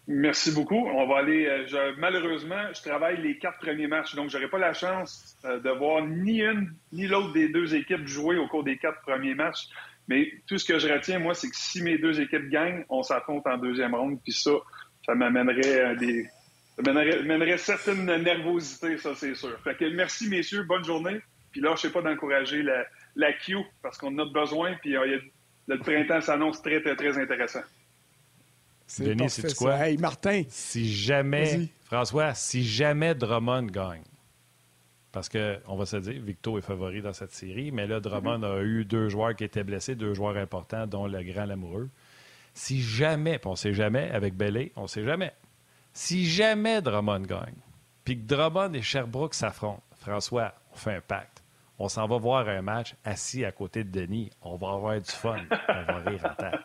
Merci 0.07 0.53
beaucoup. 0.53 0.75
On 0.93 1.07
va 1.07 1.19
aller. 1.19 1.47
Euh, 1.47 1.93
malheureusement, 1.97 2.73
je 2.75 2.83
travaille 2.83 3.23
les 3.23 3.39
quatre 3.39 3.59
premiers 3.61 3.87
matchs, 3.87 4.15
donc 4.17 4.29
je 4.29 4.37
n'aurai 4.37 4.51
pas 4.51 4.59
la 4.59 4.73
chance 4.73 5.37
de 5.45 5.71
voir 5.71 6.05
ni 6.05 6.41
une 6.41 6.75
ni 6.93 7.07
l'autre 7.07 7.33
des 7.33 7.49
deux 7.49 7.75
équipes 7.75 8.07
jouer 8.07 8.37
au 8.37 8.49
cours 8.49 8.65
des 8.65 8.77
quatre 8.77 9.01
premiers 9.03 9.35
matchs. 9.35 9.69
Mais 10.11 10.29
tout 10.49 10.59
ce 10.59 10.65
que 10.65 10.81
je 10.81 10.89
retiens, 10.89 11.21
moi, 11.21 11.35
c'est 11.35 11.49
que 11.49 11.57
si 11.57 11.81
mes 11.83 11.97
deux 11.97 12.21
équipes 12.21 12.49
gagnent, 12.51 12.85
on 12.89 13.05
s'affronte 13.05 13.47
en 13.47 13.57
deuxième 13.57 13.95
ronde. 13.95 14.19
Puis 14.25 14.33
ça, 14.33 14.51
ça 15.07 15.15
m'amènerait 15.15 15.81
à 15.83 15.95
des. 15.95 16.27
Ça 16.75 16.83
mènerait, 16.83 17.59
certaine 17.59 18.05
nervosité, 18.05 18.99
ça, 18.99 19.15
c'est 19.15 19.37
sûr. 19.37 19.57
Fait 19.63 19.77
que 19.77 19.85
merci, 19.95 20.29
messieurs. 20.29 20.65
Bonne 20.65 20.85
journée. 20.85 21.21
Puis 21.53 21.61
là, 21.61 21.75
je 21.77 21.83
sais 21.83 21.91
pas 21.91 22.03
d'encourager 22.03 22.63
la, 22.63 22.85
la 23.15 23.33
Q 23.35 23.59
parce 23.83 23.99
qu'on 23.99 24.13
en 24.19 24.19
a 24.19 24.25
besoin. 24.25 24.75
Puis 24.83 24.97
euh, 24.97 25.19
le 25.69 25.79
printemps 25.79 26.21
s'annonce 26.21 26.61
très, 26.61 26.83
très, 26.83 26.97
très 26.97 27.17
intéressant. 27.17 27.63
Denis, 28.99 29.31
c'est 29.31 29.55
quoi? 29.55 29.77
Hey, 29.87 29.97
Martin. 29.97 30.43
Si 30.49 30.93
jamais, 30.93 31.69
François, 31.85 32.35
si 32.35 32.65
jamais 32.65 33.15
Drummond 33.15 33.67
gagne, 33.67 34.03
parce 35.13 35.29
qu'on 35.29 35.77
va 35.77 35.87
se 35.87 35.97
dire, 35.97 36.21
Victo 36.23 36.59
est 36.59 36.63
favori 36.63 37.03
dans 37.03 37.13
cette 37.13 37.33
série, 37.33 37.73
mais 37.73 37.87
là, 37.87 38.01
Drummond 38.01 38.43
a 38.43 38.63
eu 38.63 38.85
deux 38.85 39.09
joueurs 39.09 39.35
qui 39.35 39.45
étaient 39.45 39.65
blessés, 39.65 39.95
deux 39.95 40.15
joueurs 40.15 40.37
importants, 40.37 40.87
dont 40.87 41.07
le 41.07 41.23
grand 41.23 41.47
Lamoureux. 41.47 41.89
Si 42.55 42.81
jamais, 42.81 43.39
puis 43.39 43.49
on 43.49 43.53
ne 43.53 43.57
sait 43.57 43.73
jamais, 43.73 44.11
avec 44.11 44.35
Bellé, 44.35 44.73
on 44.77 44.83
ne 44.83 44.87
sait 44.87 45.05
jamais. 45.05 45.33
Si 45.93 46.27
jamais 46.27 46.81
Drummond 46.81 47.23
gagne, 47.23 47.57
puis 48.05 48.17
que 48.17 48.27
Drummond 48.27 48.73
et 48.75 48.83
Sherbrooke 48.83 49.35
s'affrontent, 49.35 49.83
François, 49.97 50.55
on 50.73 50.77
fait 50.77 50.95
un 50.95 51.01
pacte. 51.01 51.43
On 51.79 51.89
s'en 51.89 52.07
va 52.07 52.19
voir 52.19 52.49
un 52.49 52.63
match 52.63 52.95
assis 53.05 53.45
à 53.45 53.53
côté 53.53 53.85
de 53.85 53.91
Denis. 53.91 54.31
On 54.43 54.57
va 54.57 54.73
avoir 54.73 55.01
du 55.01 55.11
fun. 55.11 55.39
On 55.69 55.93
va 55.93 56.11
rire 56.11 56.25
en 56.25 56.35
tête. 56.35 56.61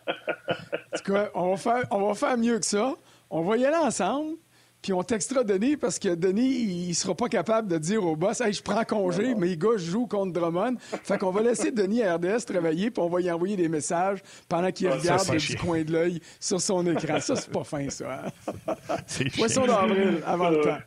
En 0.92 0.98
tout 0.98 1.12
cas, 1.12 1.30
on 1.34 1.50
va, 1.50 1.56
faire, 1.56 1.84
on 1.90 2.06
va 2.06 2.14
faire 2.14 2.36
mieux 2.36 2.58
que 2.58 2.66
ça. 2.66 2.94
On 3.30 3.42
va 3.42 3.56
y 3.56 3.64
aller 3.64 3.76
ensemble. 3.76 4.36
Puis 4.82 4.92
on 4.92 5.02
textera 5.02 5.42
Denis 5.42 5.76
parce 5.76 5.98
que 5.98 6.14
Denis, 6.14 6.88
il 6.88 6.94
sera 6.94 7.14
pas 7.14 7.28
capable 7.28 7.68
de 7.68 7.78
dire 7.78 8.04
au 8.04 8.14
boss 8.14 8.40
Hey, 8.40 8.52
je 8.52 8.62
prends 8.62 8.84
congé, 8.84 9.34
mais 9.34 9.48
les 9.48 9.56
gars, 9.56 9.76
je 9.76 9.90
joue 9.90 10.06
contre 10.06 10.32
Drummond. 10.32 10.76
Fait 10.78 11.18
qu'on 11.18 11.30
va 11.30 11.42
laisser 11.42 11.70
Denis 11.72 12.02
à 12.02 12.16
RDS 12.16 12.44
travailler, 12.46 12.90
puis 12.90 13.02
on 13.02 13.08
va 13.08 13.20
y 13.20 13.30
envoyer 13.30 13.56
des 13.56 13.68
messages 13.68 14.22
pendant 14.48 14.70
qu'il 14.70 14.88
ah, 14.88 14.96
regarde 14.96 15.36
du 15.36 15.56
coin 15.56 15.82
de 15.82 15.92
l'œil 15.92 16.20
sur 16.38 16.60
son 16.60 16.86
écran. 16.86 17.20
Ça, 17.20 17.36
c'est 17.36 17.50
pas 17.50 17.64
fin, 17.64 17.88
ça. 17.90 18.24
Hein? 18.24 19.26
Poisson 19.36 19.66
d'avril, 19.66 20.22
avant 20.24 20.50
le 20.50 20.60
temps. 20.60 20.78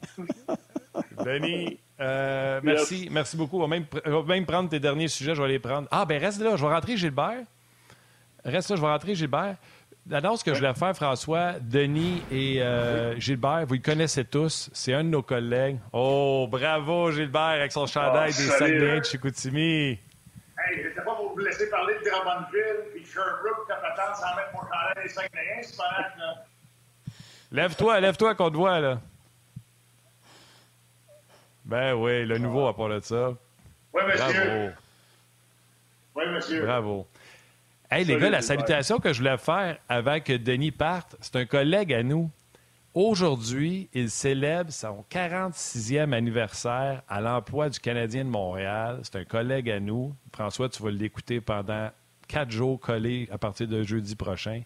Denis, 1.25 1.79
euh, 1.99 2.61
merci. 2.63 3.09
Merci 3.11 3.35
beaucoup. 3.35 3.57
On 3.57 3.61
va, 3.61 3.67
même, 3.67 3.85
on 4.05 4.21
va 4.21 4.33
même 4.33 4.45
prendre 4.45 4.69
tes 4.69 4.79
derniers 4.79 5.07
sujets. 5.07 5.35
Je 5.35 5.41
vais 5.41 5.47
les 5.49 5.59
prendre. 5.59 5.87
Ah, 5.91 6.05
ben 6.05 6.19
reste 6.19 6.39
là. 6.41 6.55
Je 6.55 6.65
vais 6.65 6.73
rentrer 6.73 6.95
Gilbert. 6.95 7.43
Reste 8.45 8.69
là, 8.69 8.75
je 8.75 8.81
vais 8.81 8.87
rentrer 8.87 9.15
Gilbert. 9.15 9.57
L'annonce 10.09 10.41
que 10.41 10.55
je 10.55 10.59
voulais 10.59 10.73
faire, 10.73 10.95
François, 10.95 11.53
Denis 11.61 12.23
et 12.31 12.63
euh, 12.63 13.15
Gilbert, 13.19 13.65
vous 13.67 13.75
le 13.75 13.79
connaissez 13.79 14.25
tous. 14.25 14.71
C'est 14.73 14.91
un 14.91 15.03
de 15.03 15.09
nos 15.09 15.21
collègues. 15.21 15.77
Oh, 15.93 16.47
bravo, 16.49 17.11
Gilbert, 17.11 17.41
avec 17.41 17.71
son 17.71 17.85
chandail 17.85 18.31
oh, 18.33 18.41
des 18.41 18.47
Saguenay 18.47 18.99
de 19.01 19.05
Chicoutimi. 19.05 19.89
Hey, 19.91 19.97
je 20.83 20.95
sais 20.95 21.05
pas 21.05 21.13
pour 21.13 21.33
vous 21.33 21.37
laisser 21.37 21.69
parler 21.69 21.93
de 21.93 22.09
Drummondville 22.09 22.95
et 22.95 23.05
Sherbrooke, 23.05 23.67
ta 23.67 23.75
patente 23.75 24.15
sans 24.15 24.35
mettre 24.35 24.51
mon 24.53 24.61
chandail 24.61 25.03
des 25.03 25.09
Saguenayens, 25.09 25.61
c'est 25.61 25.77
pas 25.77 25.83
là. 26.17 26.43
Lève-toi, 27.51 27.99
lève-toi 27.99 28.33
qu'on 28.33 28.49
te 28.49 28.57
voit, 28.57 28.79
là. 28.79 28.99
Ben 31.65 31.93
oui, 31.93 32.25
le 32.25 32.39
nouveau 32.39 32.67
à 32.67 32.75
part 32.75 32.89
de 32.89 32.99
ça. 32.99 33.33
Oui, 33.93 34.01
monsieur. 34.07 34.17
Bravo. 34.17 34.71
Oui, 36.15 36.23
monsieur. 36.33 36.65
Bravo. 36.65 37.07
Hey, 37.91 38.05
les 38.05 38.17
gars, 38.17 38.29
la 38.29 38.43
salutation 38.43 38.99
que 38.99 39.13
je 39.13 39.17
voulais 39.17 39.39
faire 39.39 39.79
avant 39.89 40.19
que 40.19 40.33
Denis 40.33 40.69
parte, 40.69 41.15
c'est 41.21 41.37
un 41.37 41.45
collègue 41.45 41.91
à 41.91 42.03
nous. 42.03 42.29
Aujourd'hui, 42.93 43.89
il 43.95 44.11
célèbre 44.11 44.71
son 44.71 45.03
46e 45.09 46.13
anniversaire 46.13 47.01
à 47.09 47.19
l'emploi 47.19 47.67
du 47.67 47.79
Canadien 47.79 48.25
de 48.25 48.29
Montréal. 48.29 48.99
C'est 49.01 49.15
un 49.15 49.23
collègue 49.25 49.71
à 49.71 49.79
nous. 49.79 50.13
François, 50.31 50.69
tu 50.69 50.83
vas 50.83 50.91
l'écouter 50.91 51.41
pendant 51.41 51.89
quatre 52.27 52.51
jours 52.51 52.79
collés 52.79 53.27
à 53.31 53.39
partir 53.39 53.67
de 53.67 53.81
jeudi 53.81 54.15
prochain. 54.15 54.61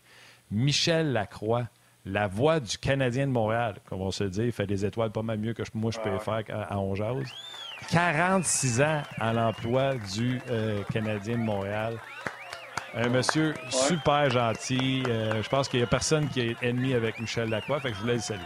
Michel 0.51 1.13
Lacroix, 1.13 1.69
la 2.03 2.27
voix 2.27 2.59
du 2.59 2.77
Canadien 2.77 3.27
de 3.27 3.31
Montréal. 3.31 3.75
Comme 3.87 4.01
on 4.01 4.11
se 4.11 4.25
dit, 4.25 4.47
il 4.47 4.51
fait 4.51 4.67
des 4.67 4.83
étoiles 4.83 5.11
pas 5.11 5.21
mal 5.21 5.39
mieux 5.39 5.53
que 5.53 5.63
moi 5.73 5.91
je 5.91 5.99
peux 6.01 6.19
faire 6.19 6.43
à, 6.49 6.75
à 6.75 7.15
46 7.89 8.81
ans 8.81 9.01
à 9.17 9.31
l'emploi 9.31 9.95
du 10.13 10.41
euh, 10.49 10.83
Canadien 10.91 11.37
de 11.37 11.43
Montréal. 11.43 11.97
Un 12.95 13.09
monsieur 13.09 13.55
super 13.69 14.29
gentil. 14.29 15.01
Euh, 15.07 15.41
je 15.41 15.49
pense 15.49 15.67
qu'il 15.67 15.79
n'y 15.79 15.83
a 15.83 15.87
personne 15.87 16.29
qui 16.29 16.41
est 16.41 16.55
ennemi 16.61 16.93
avec 16.93 17.19
Michel 17.19 17.49
Lacroix, 17.49 17.79
fait 17.79 17.89
que 17.89 17.95
je 17.95 18.01
voulais 18.01 18.15
le 18.15 18.19
saluer. 18.19 18.43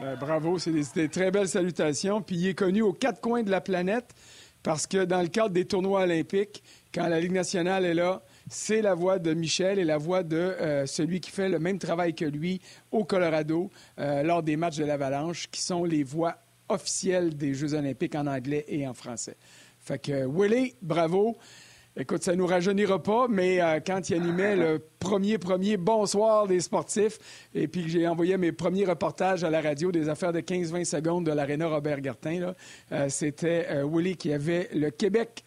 Ben, 0.00 0.14
bravo, 0.14 0.56
c'est 0.58 0.70
des, 0.94 1.08
très 1.08 1.32
belles 1.32 1.48
salutations. 1.48 2.22
Puis 2.22 2.36
il 2.36 2.48
est 2.48 2.54
connu 2.54 2.82
aux 2.82 2.92
quatre 2.92 3.20
coins 3.20 3.42
de 3.42 3.50
la 3.50 3.60
planète 3.60 4.14
parce 4.62 4.86
que 4.86 5.04
dans 5.04 5.22
le 5.22 5.28
cadre 5.28 5.50
des 5.50 5.64
tournois 5.64 6.02
olympiques, 6.02 6.62
quand 6.94 7.08
la 7.08 7.18
Ligue 7.18 7.32
nationale 7.32 7.84
est 7.84 7.94
là, 7.94 8.22
c'est 8.48 8.80
la 8.80 8.94
voix 8.94 9.18
de 9.18 9.34
Michel 9.34 9.80
et 9.80 9.84
la 9.84 9.98
voix 9.98 10.22
de 10.22 10.36
euh, 10.36 10.86
celui 10.86 11.20
qui 11.20 11.32
fait 11.32 11.48
le 11.48 11.58
même 11.58 11.80
travail 11.80 12.14
que 12.14 12.24
lui 12.24 12.60
au 12.92 13.04
Colorado 13.04 13.70
euh, 13.98 14.22
lors 14.22 14.44
des 14.44 14.56
matchs 14.56 14.76
de 14.76 14.84
l'Avalanche, 14.84 15.48
qui 15.50 15.60
sont 15.60 15.84
les 15.84 16.04
voix 16.04 16.36
officielles 16.68 17.36
des 17.36 17.54
Jeux 17.54 17.74
olympiques 17.74 18.14
en 18.14 18.28
anglais 18.28 18.64
et 18.68 18.86
en 18.86 18.94
français. 18.94 19.36
Fait 19.80 19.98
que 19.98 20.26
Willie, 20.26 20.74
bravo. 20.80 21.36
Écoute, 21.98 22.22
ça 22.22 22.36
nous 22.36 22.46
rajeunira 22.46 23.02
pas, 23.02 23.26
mais 23.26 23.62
euh, 23.62 23.80
quand 23.80 24.10
il 24.10 24.16
animait 24.16 24.54
le 24.54 24.84
premier, 24.98 25.38
premier 25.38 25.78
bonsoir 25.78 26.46
des 26.46 26.60
sportifs, 26.60 27.18
et 27.54 27.68
puis 27.68 27.84
que 27.84 27.88
j'ai 27.88 28.06
envoyé 28.06 28.36
mes 28.36 28.52
premiers 28.52 28.84
reportages 28.84 29.44
à 29.44 29.48
la 29.48 29.62
radio 29.62 29.90
des 29.90 30.10
affaires 30.10 30.34
de 30.34 30.40
15-20 30.40 30.84
secondes 30.84 31.24
de 31.24 31.32
l'Arena 31.32 31.68
Robert 31.68 32.02
Gartin, 32.02 32.52
euh, 32.92 33.08
c'était 33.08 33.68
euh, 33.70 33.88
Willy 33.90 34.14
qui 34.18 34.30
avait 34.30 34.68
le 34.74 34.90
Québec 34.90 35.42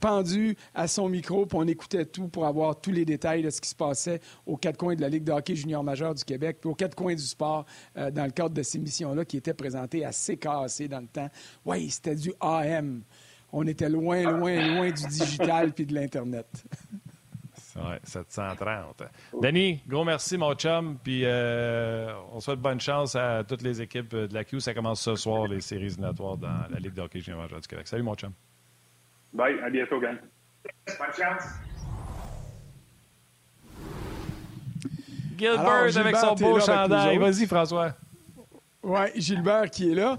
pendu 0.00 0.56
à 0.74 0.88
son 0.88 1.10
micro, 1.10 1.44
puis 1.44 1.58
on 1.60 1.66
écoutait 1.66 2.06
tout 2.06 2.26
pour 2.28 2.46
avoir 2.46 2.80
tous 2.80 2.90
les 2.90 3.04
détails 3.04 3.42
de 3.42 3.50
ce 3.50 3.60
qui 3.60 3.68
se 3.68 3.74
passait 3.74 4.18
aux 4.46 4.56
quatre 4.56 4.78
coins 4.78 4.94
de 4.94 5.02
la 5.02 5.10
Ligue 5.10 5.24
de 5.24 5.32
hockey 5.32 5.54
junior 5.54 5.84
majeur 5.84 6.14
du 6.14 6.24
Québec, 6.24 6.56
puis 6.60 6.70
aux 6.70 6.74
quatre 6.74 6.94
coins 6.94 7.14
du 7.14 7.22
sport 7.22 7.66
dans 7.94 8.24
le 8.24 8.30
cadre 8.30 8.54
de 8.54 8.62
ces 8.62 8.78
missions-là 8.78 9.26
qui 9.26 9.36
étaient 9.36 9.52
présentées 9.52 10.06
assez 10.06 10.38
cassées 10.38 10.88
dans 10.88 11.00
le 11.00 11.06
temps. 11.06 11.28
Oui, 11.66 11.90
c'était 11.90 12.14
du 12.14 12.32
AM 12.40 13.02
on 13.52 13.66
était 13.66 13.88
loin, 13.88 14.22
loin, 14.22 14.74
loin 14.74 14.90
du 14.90 15.06
digital 15.06 15.72
puis 15.72 15.86
de 15.86 15.94
l'Internet. 15.94 16.64
Oui, 17.76 17.94
730. 18.02 19.02
Denis, 19.40 19.82
gros 19.86 20.04
merci, 20.04 20.36
mon 20.36 20.54
chum. 20.54 20.98
Puis 21.02 21.22
euh, 21.24 22.12
on 22.32 22.40
souhaite 22.40 22.60
bonne 22.60 22.80
chance 22.80 23.16
à 23.16 23.44
toutes 23.44 23.62
les 23.62 23.80
équipes 23.80 24.14
de 24.14 24.34
la 24.34 24.44
Q. 24.44 24.60
Ça 24.60 24.74
commence 24.74 25.00
ce 25.00 25.16
soir, 25.16 25.46
les 25.46 25.60
séries 25.60 25.86
éliminatoires 25.86 26.36
dans 26.36 26.66
la 26.70 26.78
Ligue 26.78 26.94
de 26.94 27.02
hockey 27.02 27.20
junior 27.20 27.48
du 27.48 27.68
Québec. 27.68 27.88
Salut, 27.88 28.02
mon 28.02 28.14
chum. 28.14 28.32
Bye, 29.32 29.58
à 29.64 29.70
bientôt, 29.70 29.98
gang. 30.00 30.16
Bonne 30.86 31.06
chance. 31.16 31.44
Gilbert 35.38 35.96
avec 35.96 36.16
son 36.16 36.34
beau 36.34 36.60
chandail. 36.60 37.18
Vas-y, 37.18 37.46
François. 37.46 37.94
Oui, 38.82 39.06
Gilbert 39.16 39.70
qui 39.70 39.92
est 39.92 39.94
là. 39.94 40.18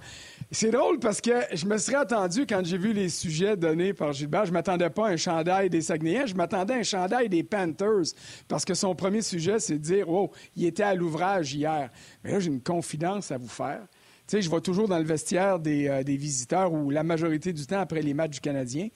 C'est 0.56 0.70
drôle 0.70 1.00
parce 1.00 1.20
que 1.20 1.32
je 1.52 1.66
me 1.66 1.80
serais 1.80 1.98
attendu 1.98 2.46
quand 2.46 2.64
j'ai 2.64 2.78
vu 2.78 2.94
les 2.94 3.10
sujets 3.10 3.58
donnés 3.58 3.92
par 3.92 4.14
Gilbert. 4.14 4.46
Je 4.46 4.52
m'attendais 4.52 4.92
pas 4.92 5.08
à 5.08 5.10
un 5.10 5.18
chandail 5.18 5.68
des 5.68 5.82
Saguenayens, 5.82 6.28
je 6.28 6.36
m'attendais 6.36 6.76
à 6.76 6.78
un 6.78 6.84
chandail 6.84 7.28
des 7.28 7.42
Panthers 7.42 8.14
parce 8.48 8.64
que 8.64 8.76
son 8.76 8.94
premier 8.94 9.24
sujet, 9.24 9.58
c'est 9.58 9.80
de 9.80 9.84
dire 9.84 10.08
Oh, 10.08 10.30
il 10.56 10.66
était 10.66 10.84
à 10.84 10.94
l'ouvrage 10.94 11.56
hier. 11.56 11.90
Mais 12.24 12.34
là, 12.34 12.40
j'ai 12.40 12.50
une 12.52 12.62
confidence 12.62 13.32
à 13.32 13.40
vous 13.40 13.48
faire. 13.48 13.82
Tu 14.28 14.38
sais, 14.38 14.42
je 14.44 14.52
vais 14.52 14.62
toujours 14.62 14.88
dans 14.88 15.00
le 15.00 15.06
vestiaire 15.06 15.58
des, 15.58 15.88
euh, 15.88 16.04
des 16.04 16.18
visiteurs 16.18 16.72
ou 16.72 16.92
la 16.92 17.02
majorité 17.02 17.52
du 17.52 17.66
temps 17.66 17.80
après 17.80 18.04
les 18.04 18.14
matchs 18.14 18.36
du 18.36 18.40
Canadien. 18.40 18.90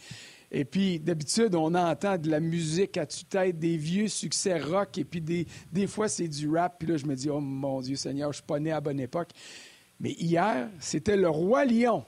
Et 0.51 0.63
puis, 0.63 0.99
d'habitude, 0.99 1.55
on 1.55 1.73
entend 1.73 2.19
de 2.19 2.29
la 2.29 2.39
musique 2.39 2.97
à 2.97 3.07
tue-tête, 3.07 3.57
des 3.57 3.77
vieux 3.77 4.07
succès 4.09 4.59
rock, 4.59 4.95
et 4.99 5.03
puis 5.03 5.21
des, 5.21 5.47
des 5.73 5.87
fois, 5.87 6.07
c'est 6.07 6.27
du 6.27 6.47
rap. 6.49 6.75
Puis 6.77 6.87
là, 6.87 6.97
je 6.97 7.05
me 7.07 7.15
dis, 7.15 7.31
oh 7.31 7.41
mon 7.41 7.81
Dieu 7.81 7.95
Seigneur, 7.95 8.31
je 8.31 8.37
suis 8.37 8.45
pas 8.45 8.59
né 8.59 8.71
à 8.71 8.79
bonne 8.79 8.99
époque. 8.99 9.31
Mais 9.99 10.11
hier, 10.11 10.69
c'était 10.79 11.17
le 11.17 11.29
Roi 11.29 11.65
Lion. 11.65 12.05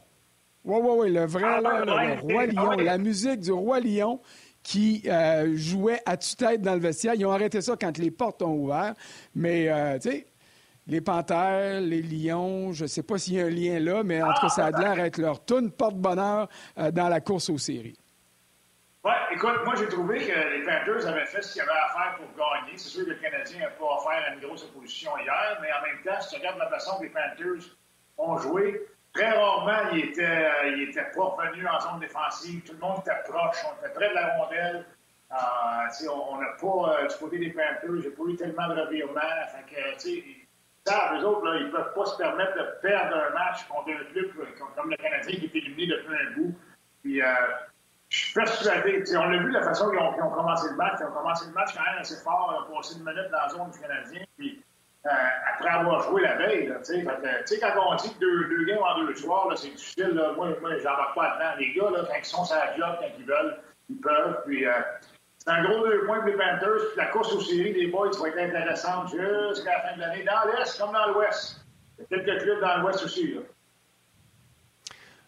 Oui, 0.63 0.79
oui, 0.81 0.95
oui, 0.97 1.13
le 1.13 1.25
vrai, 1.25 1.43
ah, 1.45 1.61
là, 1.61 1.85
le 1.85 2.21
Roi 2.21 2.45
Lion. 2.45 2.71
La 2.71 2.97
musique 2.97 3.39
du 3.39 3.51
Roi 3.51 3.79
Lion 3.79 4.19
qui 4.61 5.03
euh, 5.07 5.53
jouait 5.55 6.01
à 6.05 6.17
tue-tête 6.17 6.61
dans 6.61 6.73
le 6.73 6.79
vestiaire. 6.79 7.13
Ils 7.15 7.25
ont 7.25 7.31
arrêté 7.31 7.61
ça 7.61 7.75
quand 7.79 7.97
les 7.97 8.11
portes 8.11 8.41
ont 8.41 8.53
ouvert. 8.53 8.93
Mais, 9.33 9.69
euh, 9.69 9.97
tu 9.97 10.11
sais, 10.11 10.27
les 10.87 11.01
panthères, 11.01 11.81
les 11.81 12.01
lions, 12.01 12.73
je 12.73 12.83
ne 12.83 12.87
sais 12.87 13.03
pas 13.03 13.17
s'il 13.17 13.35
y 13.35 13.41
a 13.41 13.45
un 13.45 13.49
lien 13.49 13.79
là, 13.79 14.03
mais 14.03 14.21
en 14.21 14.33
tout 14.33 14.41
cas, 14.41 14.49
ça 14.49 14.65
a 14.67 14.71
l'air 14.71 14.95
d'être 14.95 15.17
leur 15.17 15.43
tune 15.45 15.71
porte-bonheur 15.71 16.49
euh, 16.77 16.91
dans 16.91 17.09
la 17.09 17.21
course 17.21 17.49
aux 17.49 17.57
séries. 17.57 17.97
Oui, 19.03 19.11
écoute, 19.31 19.61
moi, 19.63 19.75
j'ai 19.77 19.87
trouvé 19.87 20.17
que 20.19 20.57
les 20.57 20.65
Panthers 20.65 21.07
avaient 21.07 21.25
fait 21.25 21.41
ce 21.41 21.53
qu'il 21.53 21.59
y 21.59 21.61
avait 21.61 21.71
à 21.71 21.93
faire 21.93 22.15
pour 22.17 22.27
gagner. 22.35 22.77
C'est 22.77 22.89
sûr 22.89 23.05
que 23.05 23.11
le 23.11 23.15
Canadien 23.15 23.59
n'a 23.59 23.69
pas 23.69 23.85
offert 23.85 24.33
une 24.33 24.45
grosse 24.45 24.63
opposition 24.63 25.11
hier, 25.19 25.57
mais 25.61 25.69
en 25.71 25.81
même 25.81 26.03
temps, 26.03 26.19
si 26.19 26.29
tu 26.29 26.41
regardes 26.41 26.59
la 26.59 26.69
façon 26.69 26.97
que 26.97 27.03
les 27.03 27.09
Panthers 27.09 27.78
ont 28.19 28.37
joué. 28.37 28.85
Très 29.13 29.31
rarement, 29.31 29.89
il 29.91 30.05
était, 30.05 30.23
euh, 30.23 30.67
il 30.67 30.89
était 30.89 31.09
pas 31.15 31.35
venu 31.51 31.67
en 31.67 31.79
zone 31.79 31.99
défensive. 31.99 32.61
Tout 32.63 32.73
le 32.73 32.79
monde 32.79 32.99
était 33.01 33.17
proche. 33.27 33.57
On 33.65 33.79
était 33.79 33.93
près 33.93 34.09
de 34.09 34.13
la 34.13 34.37
rondelle. 34.37 34.85
Euh, 35.31 36.09
on 36.11 36.37
n'a 36.37 36.47
pas, 36.59 36.99
euh, 37.03 37.07
du 37.07 37.15
côté 37.15 37.39
des 37.39 37.49
Panthers, 37.49 38.01
j'ai 38.03 38.09
pas 38.11 38.23
eu 38.27 38.35
tellement 38.35 38.67
de 38.67 38.81
revirements. 38.81 39.19
Fait 39.51 39.75
que, 39.75 39.93
tu 39.93 39.99
sais, 39.99 40.23
eux 41.15 41.25
autres, 41.25 41.45
là, 41.45 41.59
ils 41.59 41.71
peuvent 41.71 41.93
pas 41.93 42.05
se 42.05 42.17
permettre 42.17 42.55
de 42.55 42.81
perdre 42.81 43.15
un 43.15 43.33
match 43.33 43.67
contre 43.67 43.89
un 43.89 44.11
club 44.11 44.31
comme 44.75 44.89
le 44.89 44.97
Canadien 44.97 45.39
qui 45.39 45.45
est 45.45 45.55
éliminé 45.55 45.87
depuis 45.87 46.15
un 46.15 46.31
bout. 46.35 46.55
Puis, 47.03 47.21
je 48.09 48.17
suis 48.17 48.33
persuadé, 48.33 49.03
on 49.15 49.29
l'a 49.29 49.37
vu 49.37 49.51
la 49.51 49.61
façon 49.61 49.89
qu'ils 49.91 49.99
ont, 49.99 50.25
ont, 50.25 50.31
commencé 50.31 50.67
le 50.71 50.77
match. 50.77 50.97
Ils 50.99 51.05
ont 51.05 51.11
commencé 51.11 51.45
le 51.45 51.53
match 51.53 51.75
quand 51.75 51.83
même 51.83 51.99
assez 51.99 52.23
fort, 52.23 52.67
ils 52.67 52.75
passé 52.75 52.95
une 52.95 53.05
minute 53.05 53.29
dans 53.31 53.37
la 53.37 53.49
zone 53.49 53.71
du 53.71 53.79
Canadien. 53.79 54.21
Euh, 55.05 55.09
après 55.53 55.69
avoir 55.69 56.03
joué 56.09 56.21
la 56.21 56.35
veille. 56.35 56.73
Tu 56.85 57.01
sais, 57.45 57.59
quand 57.59 57.73
on 57.87 57.95
dit 57.95 58.13
que 58.13 58.19
deux, 58.19 58.49
deux 58.49 58.65
games 58.65 58.83
en 58.83 59.05
deux 59.05 59.15
soirs, 59.15 59.47
c'est 59.55 59.69
difficile. 59.69 60.09
Là. 60.09 60.33
Moi, 60.35 60.49
moi 60.61 60.77
j'embarque 60.77 61.15
pas 61.15 61.35
dedans. 61.35 61.55
Les 61.57 61.73
gars, 61.73 61.89
là, 61.91 62.05
quand 62.07 62.17
ils 62.17 62.25
sont 62.25 62.43
sur 62.43 62.55
la 62.55 62.75
job, 62.75 62.97
quand 62.99 63.07
ils 63.17 63.25
veulent, 63.25 63.57
ils 63.89 64.01
peuvent. 64.01 64.41
Puis, 64.45 64.65
euh, 64.65 64.71
c'est 65.37 65.51
un 65.51 65.63
gros 65.63 65.87
deux 65.87 66.05
points 66.05 66.19
pour 66.19 66.27
les 66.27 66.33
Panthers. 66.33 66.89
Puis 66.89 66.97
la 66.97 67.05
course 67.07 67.33
aux 67.33 67.41
séries 67.41 67.73
des 67.73 67.87
boys 67.87 68.11
va 68.19 68.27
être 68.27 68.39
intéressante 68.39 69.09
jusqu'à 69.09 69.71
la 69.71 69.81
fin 69.81 69.95
de 69.95 70.01
l'année, 70.01 70.25
dans 70.25 70.51
l'Est 70.51 70.79
comme 70.79 70.91
dans 70.91 71.13
l'Ouest. 71.13 71.65
Il 71.97 72.17
y 72.17 72.19
a 72.19 72.23
quelques 72.23 72.43
clubs 72.43 72.61
dans 72.61 72.77
l'Ouest 72.79 73.03
aussi. 73.05 73.33
Là. 73.33 73.41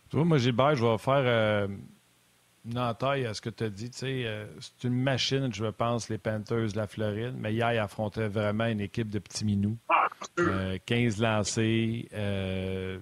Tu 0.09 0.17
vois, 0.17 0.25
moi, 0.25 0.37
Gilbert, 0.37 0.75
je 0.75 0.85
vais 0.85 0.97
faire. 0.97 1.23
Euh 1.25 1.67
non, 2.65 2.93
taille 2.93 3.25
à 3.25 3.33
ce 3.33 3.41
que 3.41 3.49
tu 3.49 3.63
as 3.63 3.69
dit. 3.69 3.89
Euh, 4.03 4.45
c'est 4.59 4.87
une 4.87 5.01
machine, 5.01 5.51
je 5.51 5.65
pense, 5.65 6.09
les 6.09 6.17
Panthers 6.17 6.71
de 6.71 6.77
la 6.77 6.87
Floride. 6.87 7.33
Mais 7.37 7.53
hier, 7.53 7.73
ils 7.73 7.79
affrontaient 7.79 8.27
vraiment 8.27 8.65
une 8.65 8.81
équipe 8.81 9.09
de 9.09 9.19
petits 9.19 9.45
minous. 9.45 9.77
15 10.85 11.23
ah, 11.23 11.37
lancés. 11.37 12.07
Euh, 12.13 12.99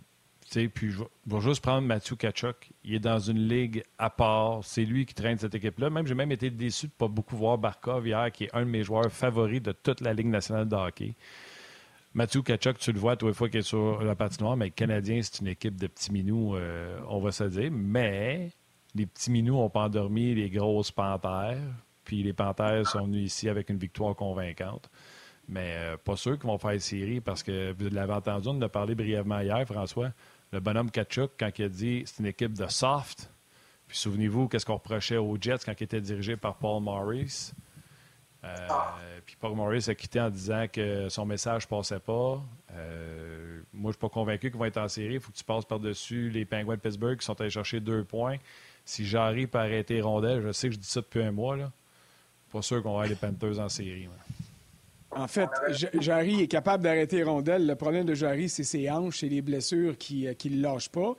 puis 0.50 0.92
je 0.92 1.04
vais 1.28 1.42
juste 1.42 1.62
prendre 1.62 1.86
Mathieu 1.86 2.16
Kachuk. 2.16 2.72
Il 2.84 2.96
est 2.96 3.00
dans 3.00 3.20
une 3.20 3.48
ligue 3.48 3.84
à 3.98 4.10
part. 4.10 4.64
C'est 4.64 4.86
lui 4.86 5.06
qui 5.06 5.14
traîne 5.14 5.38
cette 5.38 5.54
équipe-là. 5.54 5.90
Même 5.90 6.08
j'ai 6.08 6.16
même 6.16 6.32
été 6.32 6.50
déçu 6.50 6.88
de 6.88 6.92
ne 6.94 6.98
pas 6.98 7.08
beaucoup 7.08 7.36
voir 7.36 7.58
Barkov 7.58 8.08
hier, 8.08 8.32
qui 8.32 8.46
est 8.46 8.56
un 8.56 8.62
de 8.62 8.70
mes 8.70 8.84
joueurs 8.84 9.12
favoris 9.12 9.62
de 9.62 9.74
toute 9.74 10.02
la 10.02 10.14
Ligue 10.14 10.28
nationale 10.28 10.68
de 10.68 10.76
hockey. 10.76 11.16
Mathieu 12.14 12.42
Kachuk, 12.42 12.80
tu 12.80 12.92
le 12.92 13.00
vois 13.00 13.16
les 13.22 13.34
fois 13.34 13.50
qu'il 13.50 13.60
est 13.60 13.64
sur 13.64 14.02
la 14.02 14.16
patinoire, 14.16 14.58
mais 14.58 14.66
le 14.66 14.72
Canadien, 14.72 15.22
c'est 15.22 15.42
une 15.42 15.48
équipe 15.48 15.76
de 15.76 15.86
petits 15.86 16.12
minous, 16.12 16.56
euh, 16.56 17.00
on 17.08 17.20
va 17.20 17.32
se 17.32 17.44
dire. 17.44 17.70
Mais 17.72 18.52
les 18.96 19.06
petits 19.06 19.32
minous 19.32 19.56
n'ont 19.56 19.70
pas 19.70 19.86
endormi 19.86 20.34
les 20.36 20.50
grosses 20.50 20.92
panthères. 20.92 21.62
Puis 22.04 22.24
les 22.24 22.34
panthères 22.34 22.88
sont 22.88 23.06
venus 23.06 23.26
ici 23.26 23.50
avec 23.50 23.70
une 23.70 23.78
victoire 23.78 24.16
convaincante. 24.16 24.90
Mais 25.48 25.76
euh, 25.78 25.98
pas 25.98 26.16
sûr 26.16 26.38
qu'ils 26.38 26.48
vont 26.48 26.58
faire 26.58 26.80
série 26.82 27.22
parce 27.22 27.44
que 27.44 27.74
vous 27.78 27.90
l'avez 27.90 28.14
entendu, 28.14 28.48
on 28.50 28.52
en 28.52 28.62
a 28.62 28.70
parlé 28.70 28.96
brièvement 28.96 29.40
hier, 29.40 29.66
François. 29.66 30.12
Le 30.52 30.60
bonhomme 30.60 30.90
Kachuk, 30.92 31.32
quand 31.40 31.50
il 31.58 31.66
a 31.66 31.70
dit 31.70 32.04
c'est 32.06 32.20
une 32.20 32.28
équipe 32.28 32.54
de 32.54 32.68
soft, 32.68 33.32
puis 33.88 33.98
souvenez-vous, 33.98 34.48
qu'est-ce 34.48 34.66
qu'on 34.66 34.76
reprochait 34.76 35.18
aux 35.18 35.38
Jets 35.40 35.60
quand 35.66 35.74
il 35.80 35.84
était 35.84 36.02
dirigé 36.02 36.38
par 36.38 36.58
Paul 36.58 36.82
Morris. 36.82 37.52
Euh, 38.44 38.68
puis 39.26 39.36
Paul 39.40 39.56
Morris 39.56 39.86
a 39.88 39.96
quitté 39.96 40.20
en 40.22 40.30
disant 40.30 40.66
que 40.72 41.10
son 41.10 41.26
message 41.26 41.66
ne 41.66 41.76
passait 41.76 42.00
pas. 42.00 42.42
Euh, 42.74 43.62
moi, 43.74 43.84
je 43.84 43.88
ne 43.88 43.92
suis 43.94 44.00
pas 44.00 44.10
convaincu 44.10 44.50
qu'ils 44.50 44.60
vont 44.60 44.66
être 44.66 44.78
en 44.78 44.88
série. 44.88 45.16
Il 45.16 45.20
faut 45.20 45.32
que 45.32 45.38
tu 45.38 45.44
passes 45.44 45.66
par-dessus 45.66 46.30
les 46.30 46.46
Penguins 46.46 46.76
de 46.76 46.80
Pittsburgh 46.80 47.18
qui 47.18 47.26
sont 47.26 47.40
allés 47.42 47.50
chercher 47.50 47.80
deux 47.80 48.04
points. 48.04 48.38
Si 48.90 49.06
Jarry 49.06 49.46
peut 49.46 49.60
arrêter 49.60 50.02
rondelle, 50.02 50.42
je 50.42 50.52
sais 50.52 50.68
que 50.68 50.74
je 50.74 50.80
dis 50.80 50.88
ça 50.88 51.02
depuis 51.02 51.22
un 51.22 51.32
mois, 51.32 51.56
là. 51.56 51.72
Pas 52.52 52.64
sûr 52.64 52.82
qu'on 52.82 52.98
va 52.98 53.06
les 53.06 53.14
Panthers 53.14 53.60
en 53.60 53.70
série. 53.70 54.10
En 55.12 55.28
fait, 55.28 55.48
Jarry 56.00 56.42
est 56.42 56.48
capable 56.48 56.86
d'arrêter 56.86 57.22
rondelle. 57.22 57.68
Le 57.68 57.76
problème 57.76 58.06
de 58.06 58.16
Jarry, 58.16 58.50
c'est 58.50 58.64
ses 58.64 58.90
hanches 58.90 59.22
et 59.22 59.30
les 59.30 59.44
blessures 59.44 59.96
qui 59.96 60.24
ne 60.24 60.30
euh, 60.30 60.74
lâchent 60.74 60.90
pas. 60.90 61.16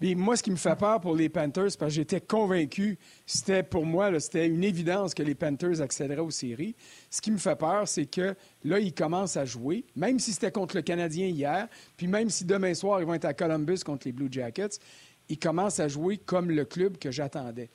Mais 0.00 0.16
moi, 0.16 0.36
ce 0.36 0.42
qui 0.42 0.50
me 0.50 0.56
fait 0.56 0.74
peur 0.74 1.00
pour 1.00 1.14
les 1.14 1.28
Panthers, 1.28 1.76
parce 1.78 1.92
que 1.92 1.94
j'étais 1.94 2.20
convaincu, 2.20 2.98
c'était 3.24 3.62
pour 3.62 3.86
moi, 3.86 4.18
c'était 4.18 4.48
une 4.48 4.64
évidence 4.64 5.14
que 5.14 5.22
les 5.22 5.36
Panthers 5.36 5.80
accéderaient 5.80 6.18
aux 6.18 6.32
séries. 6.32 6.74
Ce 7.08 7.20
qui 7.20 7.30
me 7.30 7.38
fait 7.38 7.54
peur, 7.54 7.86
c'est 7.86 8.06
que 8.06 8.34
là, 8.64 8.80
ils 8.80 8.92
commencent 8.92 9.36
à 9.36 9.44
jouer, 9.44 9.84
même 9.94 10.18
si 10.18 10.32
c'était 10.32 10.50
contre 10.50 10.74
le 10.74 10.82
Canadien 10.82 11.28
hier, 11.28 11.68
puis 11.96 12.08
même 12.08 12.30
si 12.30 12.44
demain 12.44 12.74
soir, 12.74 13.00
ils 13.00 13.06
vont 13.06 13.14
être 13.14 13.26
à 13.26 13.32
Columbus 13.32 13.78
contre 13.84 14.08
les 14.08 14.12
Blue 14.12 14.26
Jackets, 14.28 14.80
ils 15.28 15.38
commencent 15.38 15.80
à 15.80 15.88
jouer 15.88 16.18
comme 16.18 16.50
le 16.50 16.64
club 16.64 16.98
que 16.98 17.10
j'attendais. 17.10 17.70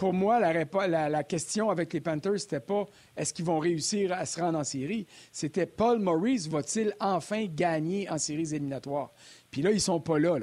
Pour 0.00 0.14
moi, 0.14 0.40
la, 0.40 1.24
question 1.24 1.68
avec 1.68 1.92
les 1.92 2.00
Panthers, 2.00 2.40
c'était 2.40 2.60
pas 2.60 2.86
est-ce 3.18 3.34
qu'ils 3.34 3.44
vont 3.44 3.58
réussir 3.58 4.12
à 4.12 4.24
se 4.24 4.40
rendre 4.40 4.58
en 4.58 4.64
série? 4.64 5.06
C'était 5.30 5.66
Paul 5.66 5.98
Maurice 5.98 6.48
va-t-il 6.48 6.96
enfin 7.00 7.44
gagner 7.44 8.08
en 8.08 8.16
séries 8.16 8.54
éliminatoires? 8.54 9.12
Puis 9.50 9.60
là, 9.60 9.70
ils 9.70 9.80
sont 9.80 10.00
pas 10.00 10.18
là 10.18 10.38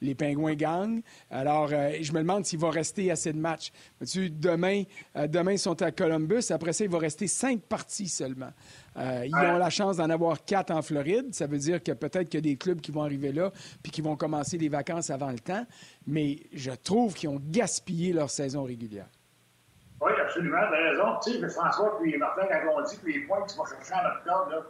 les 0.00 0.14
Pingouins 0.14 0.54
gagnent. 0.54 1.02
Alors, 1.30 1.70
euh, 1.72 1.92
je 2.00 2.12
me 2.12 2.18
demande 2.18 2.44
s'il 2.44 2.58
va 2.58 2.70
rester 2.70 3.10
assez 3.10 3.32
de 3.32 3.38
matchs. 3.38 3.72
demain, 4.00 4.84
euh, 5.16 5.26
demain, 5.26 5.52
ils 5.52 5.58
sont 5.58 5.80
à 5.82 5.90
Columbus. 5.90 6.50
Après 6.50 6.72
ça, 6.72 6.84
il 6.84 6.90
va 6.90 6.98
rester 6.98 7.26
cinq 7.26 7.62
parties 7.62 8.08
seulement. 8.08 8.52
Euh, 8.96 9.24
ils 9.26 9.34
ont 9.34 9.58
la 9.58 9.70
chance 9.70 9.98
d'en 9.98 10.10
avoir 10.10 10.44
quatre 10.44 10.70
en 10.70 10.82
Floride. 10.82 11.34
Ça 11.34 11.46
veut 11.46 11.58
dire 11.58 11.82
que 11.82 11.92
peut-être 11.92 12.28
qu'il 12.28 12.38
y 12.44 12.48
a 12.48 12.52
des 12.52 12.56
clubs 12.56 12.80
qui 12.80 12.90
vont 12.90 13.02
arriver 13.02 13.32
là 13.32 13.52
puis 13.82 13.92
qui 13.92 14.00
vont 14.00 14.16
commencer 14.16 14.58
les 14.58 14.68
vacances 14.68 15.10
avant 15.10 15.30
le 15.30 15.38
temps. 15.38 15.64
Mais 16.06 16.38
je 16.52 16.72
trouve 16.72 17.14
qu'ils 17.14 17.28
ont 17.28 17.40
gaspillé 17.40 18.12
leur 18.12 18.30
saison 18.30 18.64
régulière. 18.64 19.08
Oui, 20.00 20.12
absolument. 20.20 20.58
Tu 20.68 20.74
as 20.74 20.90
raison. 20.90 21.04
Tu 21.22 21.40
sais, 21.40 21.48
François 21.50 21.98
puis 22.00 22.16
Martin, 22.16 22.46
quand 22.48 22.74
on 22.74 22.82
dit 22.82 22.98
que 22.98 23.06
les 23.06 23.20
points 23.20 23.42
que 23.42 23.52
tu 23.52 23.58
vas 23.58 23.64
chercher 23.66 23.94
en 23.94 24.16
octobre, 24.16 24.50
là, 24.50 24.66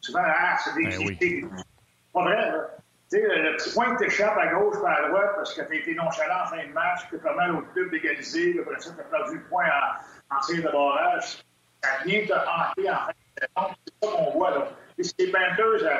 souvent, 0.00 0.22
ah, 0.24 0.56
c'est 0.62 0.74
des. 1.18 1.40
Ben 1.42 1.50
pas 2.12 2.22
vrai, 2.22 2.50
là. 2.52 2.76
Le 3.12 3.56
petit 3.56 3.72
point 3.72 3.94
que 3.94 4.04
t'échappes 4.04 4.36
à 4.36 4.48
gauche 4.48 4.80
par 4.82 4.98
à 4.98 5.08
droite 5.08 5.30
parce 5.36 5.54
que 5.54 5.62
tu 5.62 5.72
as 5.72 5.76
été 5.76 5.94
nonchalant 5.94 6.42
en 6.42 6.46
fin 6.46 6.66
de 6.66 6.72
match, 6.72 7.08
que 7.10 7.16
mal 7.16 7.54
au 7.54 7.62
club 7.62 7.90
d'égaliser, 7.90 8.58
après 8.60 8.80
ça, 8.80 8.90
tu 8.94 9.00
as 9.00 9.04
perdu 9.04 9.36
le 9.36 9.44
point 9.44 9.66
en, 9.66 10.36
en 10.36 10.40
tir 10.40 10.62
de 10.62 10.68
barrage, 10.68 11.44
ça 11.82 11.90
vient 12.04 12.26
te 12.26 12.32
hanter 12.32 12.90
en 12.90 12.96
fin 12.96 13.12
de 13.12 13.40
saison. 13.40 13.76
C'est 13.86 14.06
ça 14.06 14.16
qu'on 14.16 14.30
voit. 14.32 14.50
Là. 14.50 14.68
Et 14.98 15.04
si 15.04 15.14
les 15.18 15.30
Panthers 15.30 15.84
euh, 15.84 15.98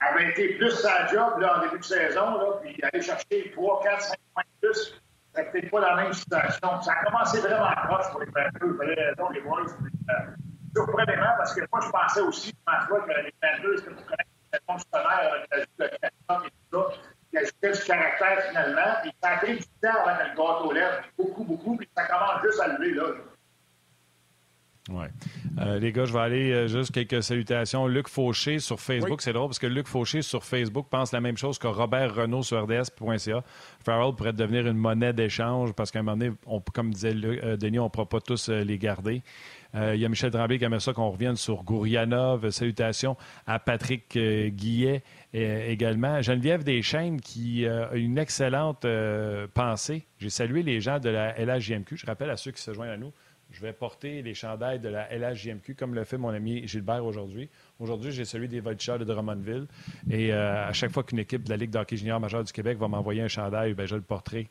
avaient 0.00 0.30
été 0.30 0.54
plus 0.54 0.70
sa 0.70 1.06
job 1.08 1.40
là, 1.40 1.58
en 1.58 1.60
début 1.62 1.78
de 1.78 1.84
saison, 1.84 2.38
là, 2.38 2.60
puis 2.62 2.78
aller 2.82 3.02
chercher 3.02 3.50
3, 3.52 3.82
4, 3.82 4.00
5 4.00 4.16
points 4.34 4.42
de 4.62 4.68
plus, 4.68 5.02
c'est 5.34 5.50
peut-être 5.50 5.70
pas 5.70 5.80
la 5.80 5.96
même 5.96 6.12
situation. 6.12 6.80
Ça 6.82 6.92
a 6.92 7.04
commencé 7.04 7.40
vraiment 7.40 7.70
proche 7.88 8.10
pour 8.10 8.20
les 8.20 8.26
Panthers. 8.26 8.50
Vous 8.60 8.82
avez 8.82 8.94
raison, 8.94 9.28
les 9.30 9.40
boys. 9.40 9.62
Euh, 9.62 10.12
surprenamment, 10.74 11.34
parce 11.38 11.54
que 11.54 11.60
moi, 11.72 11.80
je 11.84 11.90
pensais 11.90 12.20
aussi, 12.20 12.54
François, 12.66 13.00
que 13.00 13.08
les 13.08 13.34
Panthers, 13.40 13.84
connaissez 13.84 14.04
la 14.52 14.58
saison 14.58 14.76
du 14.76 14.84
tonnerre 14.84 15.32
avec 15.50 15.68
la 15.78 16.05
caractère 18.34 18.48
finalement. 18.50 19.04
Et 19.04 19.10
ça 19.22 19.30
a 19.30 19.36
pris 19.38 19.56
du 19.56 19.62
temps 19.82 19.88
avant 20.04 20.16
que 20.16 20.22
le 20.30 20.36
gâteau 20.36 20.72
lève. 20.72 21.02
Beaucoup, 21.18 21.44
beaucoup. 21.44 21.76
Puis 21.76 21.88
ça 21.96 22.04
commence 22.06 22.42
juste 22.44 22.60
à 22.60 22.68
lever 22.68 22.94
là. 22.94 23.02
Oui. 24.88 25.06
Euh, 25.58 25.80
les 25.80 25.90
gars, 25.90 26.04
je 26.04 26.12
vais 26.12 26.20
aller 26.20 26.52
euh, 26.52 26.68
juste 26.68 26.92
quelques 26.92 27.20
salutations. 27.20 27.88
Luc 27.88 28.06
Fauché 28.08 28.60
sur 28.60 28.78
Facebook, 28.78 29.10
Oui. 29.18 29.24
c'est 29.24 29.32
drôle 29.32 29.48
parce 29.48 29.58
que 29.58 29.66
Luc 29.66 29.88
Fauché 29.88 30.22
sur 30.22 30.44
Facebook 30.44 30.86
pense 30.88 31.10
la 31.12 31.20
même 31.20 31.36
chose 31.36 31.58
que 31.58 31.66
Robert 31.66 32.14
Renault 32.14 32.44
sur 32.44 32.62
RDS.ca. 32.62 33.42
Farrell 33.84 34.14
pourrait 34.14 34.32
devenir 34.32 34.64
une 34.68 34.76
monnaie 34.76 35.12
d'échange 35.12 35.72
parce 35.72 35.90
qu'à 35.90 35.98
un 35.98 36.02
moment 36.02 36.16
donné, 36.16 36.32
on- 36.46 36.60
comme 36.60 36.92
disait 36.94 37.14
euh, 37.16 37.56
Denis, 37.56 37.80
on 37.80 37.84
ne 37.84 37.88
pourra 37.88 38.06
pas 38.08 38.20
tous 38.20 38.48
euh, 38.48 38.62
les 38.62 38.78
garder. 38.78 39.22
Euh, 39.74 39.94
Il 39.94 40.00
y 40.00 40.04
a 40.04 40.08
Michel 40.08 40.30
Tremblay 40.30 40.58
qui 40.58 40.64
aimerait 40.64 40.80
ça 40.80 40.92
qu'on 40.92 41.10
revienne 41.10 41.36
sur 41.36 41.62
Gourianov. 41.62 42.50
Salutations 42.50 43.16
à 43.46 43.58
Patrick 43.58 44.16
euh, 44.16 44.48
Guillet 44.48 45.02
euh, 45.34 45.68
également. 45.68 46.22
Geneviève 46.22 46.64
Deschaines 46.64 47.20
qui 47.20 47.66
a 47.66 47.92
une 47.94 48.18
excellente 48.18 48.86
pensée. 49.54 50.06
J'ai 50.18 50.30
salué 50.30 50.62
les 50.62 50.80
gens 50.80 50.98
de 50.98 51.10
la 51.10 51.34
LHJMQ. 51.38 51.96
Je 51.96 52.06
rappelle 52.06 52.30
à 52.30 52.36
ceux 52.36 52.50
qui 52.52 52.62
se 52.62 52.72
joignent 52.72 52.90
à 52.90 52.96
nous, 52.96 53.12
je 53.50 53.60
vais 53.60 53.72
porter 53.72 54.22
les 54.22 54.34
chandails 54.34 54.80
de 54.80 54.88
la 54.88 55.08
LHJMQ 55.16 55.74
comme 55.74 55.94
le 55.94 56.04
fait 56.04 56.18
mon 56.18 56.30
ami 56.30 56.66
Gilbert 56.66 57.04
aujourd'hui. 57.04 57.48
Aujourd'hui, 57.78 58.12
j'ai 58.12 58.24
celui 58.24 58.48
des 58.48 58.60
Voltigeurs 58.60 58.98
de 58.98 59.04
Drummondville. 59.04 59.66
Et 60.10 60.32
à 60.32 60.72
chaque 60.72 60.90
fois 60.90 61.04
qu'une 61.04 61.18
équipe 61.18 61.44
de 61.44 61.50
la 61.50 61.56
Ligue 61.56 61.70
d'hockey 61.70 61.96
junior 61.96 62.18
majeure 62.18 62.44
du 62.44 62.52
Québec 62.52 62.78
va 62.78 62.88
m'envoyer 62.88 63.22
un 63.22 63.28
chandail, 63.28 63.74
ben, 63.74 63.86
je 63.86 63.94
le 63.94 64.02
porterai 64.02 64.48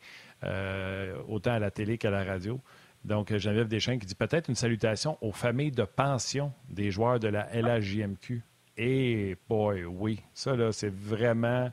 autant 1.28 1.52
à 1.52 1.58
la 1.58 1.70
télé 1.70 1.98
qu'à 1.98 2.10
la 2.10 2.24
radio. 2.24 2.60
Donc, 3.06 3.30
euh, 3.30 3.38
Geneviève 3.38 3.68
Deschênes 3.68 4.00
qui 4.00 4.06
dit 4.06 4.16
peut-être 4.16 4.48
une 4.48 4.56
salutation 4.56 5.16
aux 5.20 5.30
familles 5.30 5.70
de 5.70 5.84
pension 5.84 6.52
des 6.68 6.90
joueurs 6.90 7.20
de 7.20 7.28
la 7.28 7.48
LHJMQ. 7.54 8.42
Et, 8.76 9.36
boy, 9.48 9.84
oui, 9.84 10.20
ça, 10.34 10.56
là, 10.56 10.72
c'est 10.72 10.92
vraiment 10.92 11.70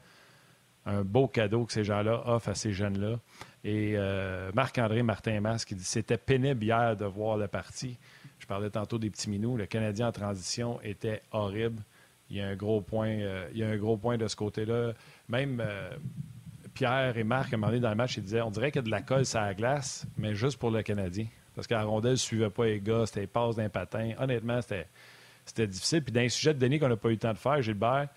un 0.85 1.01
beau 1.01 1.27
cadeau 1.27 1.65
que 1.65 1.73
ces 1.73 1.83
gens-là 1.83 2.21
offrent 2.27 2.49
à 2.49 2.55
ces 2.55 2.71
jeunes-là. 2.71 3.19
Et 3.63 3.93
euh, 3.95 4.51
Marc-André 4.53 5.01
Martin-Mas 5.01 5.65
qui 5.65 5.75
dit 5.75 5.83
c'était 5.83 6.17
pénible 6.17 6.63
hier 6.63 6.95
de 6.95 7.05
voir 7.05 7.37
la 7.37 7.47
partie. 7.47 7.97
Je 8.37 8.45
parlais 8.45 8.69
tantôt 8.69 8.99
des 8.99 9.09
petits 9.09 9.29
minous. 9.29 9.57
Le 9.57 9.65
Canadien 9.65 10.09
en 10.09 10.11
transition 10.11 10.79
était 10.81 11.21
horrible. 11.31 11.81
Il 12.29 12.37
y 12.37 12.41
a 12.41 12.47
un 12.47 12.55
gros 12.55 12.81
point, 12.81 13.09
euh, 13.09 13.47
il 13.53 13.57
y 13.57 13.63
a 13.63 13.69
un 13.69 13.77
gros 13.77 13.97
point 13.97 14.17
de 14.17 14.27
ce 14.27 14.35
côté-là. 14.35 14.93
Même 15.29 15.63
Pierre 16.73 17.17
et 17.17 17.23
Marc, 17.23 17.53
à 17.53 17.55
un 17.55 17.59
moment 17.59 17.67
donné 17.67 17.81
dans 17.81 17.89
le 17.89 17.95
match, 17.95 18.17
ils 18.17 18.23
disaient 18.23 18.41
on 18.41 18.51
dirait 18.51 18.71
qu'il 18.71 18.79
y 18.79 18.83
a 18.83 18.85
de 18.85 18.91
la 18.91 19.01
colle 19.01 19.25
sur 19.25 19.39
la 19.39 19.53
glace, 19.53 20.05
mais 20.17 20.33
juste 20.33 20.57
pour 20.57 20.71
le 20.71 20.81
Canadien. 20.81 21.27
Parce 21.55 21.67
que 21.67 21.73
la 21.73 21.83
rondelle 21.83 22.11
ne 22.11 22.17
suivait 22.17 22.49
pas 22.49 22.65
les 22.65 22.79
gars, 22.79 23.05
c'était 23.05 23.21
les 23.21 23.27
passes 23.27 23.55
d'un 23.55 23.69
patin. 23.69 24.13
Honnêtement, 24.19 24.59
c'était, 24.61 25.67
difficile. 25.67 26.03
Puis 26.03 26.11
d'un 26.11 26.27
sujet 26.29 26.53
de 26.53 26.59
Denis 26.59 26.79
qu'on 26.79 26.89
n'a 26.89 26.97
pas 26.97 27.09
eu 27.09 27.13
le 27.13 27.17
temps 27.17 27.33
de 27.33 27.37
faire, 27.37 27.61
Gilbert, 27.61 28.07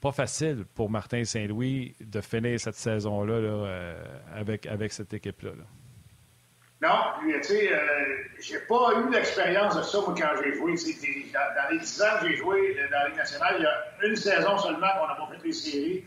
pas 0.00 0.12
facile 0.12 0.64
pour 0.74 0.90
Martin 0.90 1.24
Saint-Louis 1.24 1.94
de 2.00 2.20
finir 2.20 2.58
cette 2.58 2.74
saison-là 2.74 3.40
là, 3.40 3.48
euh, 3.48 4.04
avec, 4.34 4.92
cette 4.92 5.14
équipe-là. 5.14 5.50
là. 5.50 5.64
Non, 6.82 6.98
puis, 7.18 7.32
tu 7.40 7.42
sais, 7.44 7.72
euh, 7.72 7.78
j'ai 8.40 8.58
pas 8.68 8.90
eu 8.98 9.10
l'expérience 9.10 9.76
de 9.76 9.82
ça, 9.82 9.98
quand 10.04 10.14
j'ai 10.42 10.54
joué. 10.54 10.74
Dans 11.32 11.70
les 11.70 11.78
10 11.78 12.02
ans 12.02 12.04
que 12.20 12.28
j'ai 12.28 12.36
joué 12.36 12.76
dans 12.90 12.98
la 12.98 13.08
Ligue 13.08 13.16
nationale, 13.16 13.54
il 13.58 13.62
y 13.62 13.66
a 13.66 14.06
une 14.06 14.16
saison 14.16 14.58
seulement 14.58 14.88
qu'on 14.98 15.06
n'a 15.06 15.14
pas 15.14 15.28
fait 15.32 15.46
les 15.46 15.52
séries. 15.52 16.04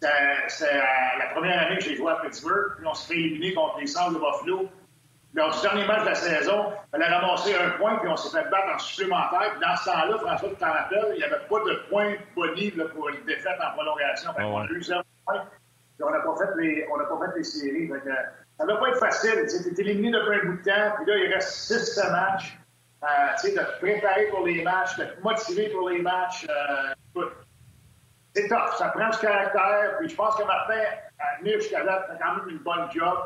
C'est 0.00 0.64
euh, 0.64 1.18
la 1.18 1.26
première 1.34 1.66
année 1.66 1.76
que 1.78 1.84
j'ai 1.84 1.96
joué 1.96 2.12
à 2.12 2.16
Pittsburgh, 2.16 2.76
puis 2.76 2.86
on 2.86 2.94
s'est 2.94 3.14
fait 3.14 3.20
éliminer 3.20 3.54
contre 3.54 3.80
les 3.80 3.86
Saints 3.86 4.12
de 4.12 4.18
Buffalo. 4.18 4.68
Lors 5.34 5.54
du 5.54 5.60
dernier 5.60 5.86
match 5.86 6.00
de 6.02 6.06
la 6.06 6.14
saison, 6.14 6.72
on 6.92 7.00
a 7.00 7.18
ramassé 7.18 7.54
un 7.54 7.70
point, 7.70 7.96
puis 7.98 8.08
on 8.08 8.16
s'est 8.16 8.36
fait 8.36 8.48
battre 8.48 8.74
en 8.74 8.78
supplémentaire. 8.78 9.52
Puis 9.52 9.60
dans 9.60 9.76
ce 9.76 9.84
temps-là, 9.84 10.18
François, 10.18 10.48
tu 10.48 10.56
t'en 10.56 10.72
rappelles, 10.72 11.06
il 11.12 11.18
n'y 11.18 11.24
avait 11.24 11.44
pas 11.48 11.60
de 11.60 11.88
point 11.90 12.14
boni 12.34 12.70
là, 12.72 12.84
pour 12.86 13.08
une 13.08 13.24
défaite 13.24 13.58
en 13.60 13.72
prolongation. 13.72 14.32
Qu'on 14.32 14.60
ouais. 14.60 14.68
a 14.68 14.72
eu 14.72 14.82
zéro 14.82 15.02
point, 15.26 15.44
puis 15.96 16.04
on 16.04 16.10
n'a 16.10 16.20
pas 16.20 16.36
fait 16.36 16.62
les, 16.62 16.86
on 16.90 16.98
pas 16.98 17.26
fait 17.26 17.38
les 17.38 17.44
séries. 17.44 17.88
Que, 17.88 18.10
ça 18.58 18.64
ne 18.64 18.72
va 18.72 18.78
pas 18.78 18.88
être 18.88 18.98
facile. 18.98 19.46
Tu 19.48 19.68
es 19.68 19.84
éliminé 19.84 20.12
depuis 20.12 20.40
un 20.40 20.44
bout 20.46 20.56
de 20.56 20.62
temps, 20.62 20.96
puis 20.96 21.06
là, 21.06 21.18
il 21.18 21.32
reste 21.34 21.50
6 21.50 22.00
matchs. 22.10 22.58
Euh, 23.04 23.06
tu 23.40 23.48
sais, 23.48 23.54
de 23.54 23.60
te 23.60 23.78
préparer 23.80 24.26
pour 24.26 24.44
les 24.44 24.62
matchs, 24.62 24.96
de 24.96 25.04
te 25.04 25.20
motiver 25.22 25.68
pour 25.68 25.88
les 25.88 26.02
matchs. 26.02 26.46
Euh, 26.48 26.94
c'est 28.34 28.48
tough. 28.48 28.76
Ça 28.78 28.88
prend 28.88 29.08
du 29.08 29.18
caractère. 29.18 29.96
Puis 29.98 30.08
je 30.08 30.16
pense 30.16 30.36
que 30.36 30.44
Martin, 30.44 30.80
à 31.18 31.38
venir 31.40 31.60
jusqu'à 31.60 31.82
là, 31.84 32.06
fait 32.08 32.18
quand 32.22 32.36
même 32.36 32.48
une 32.48 32.58
bonne 32.58 32.90
job. 32.92 33.18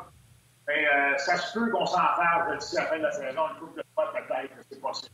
Mais 0.66 0.86
euh, 0.86 1.16
ça 1.18 1.36
se 1.36 1.58
peut 1.58 1.70
qu'on 1.70 1.86
s'en 1.86 1.98
fasse 1.98 2.58
d'ici 2.58 2.76
la 2.76 2.82
fin 2.82 2.96
de 2.98 3.02
la 3.02 3.10
saison, 3.12 3.42
une 3.54 3.58
coupe 3.58 3.76
de 3.76 3.82
fois 3.94 4.12
peut-être, 4.12 4.52
c'est 4.70 4.80
possible. 4.80 5.10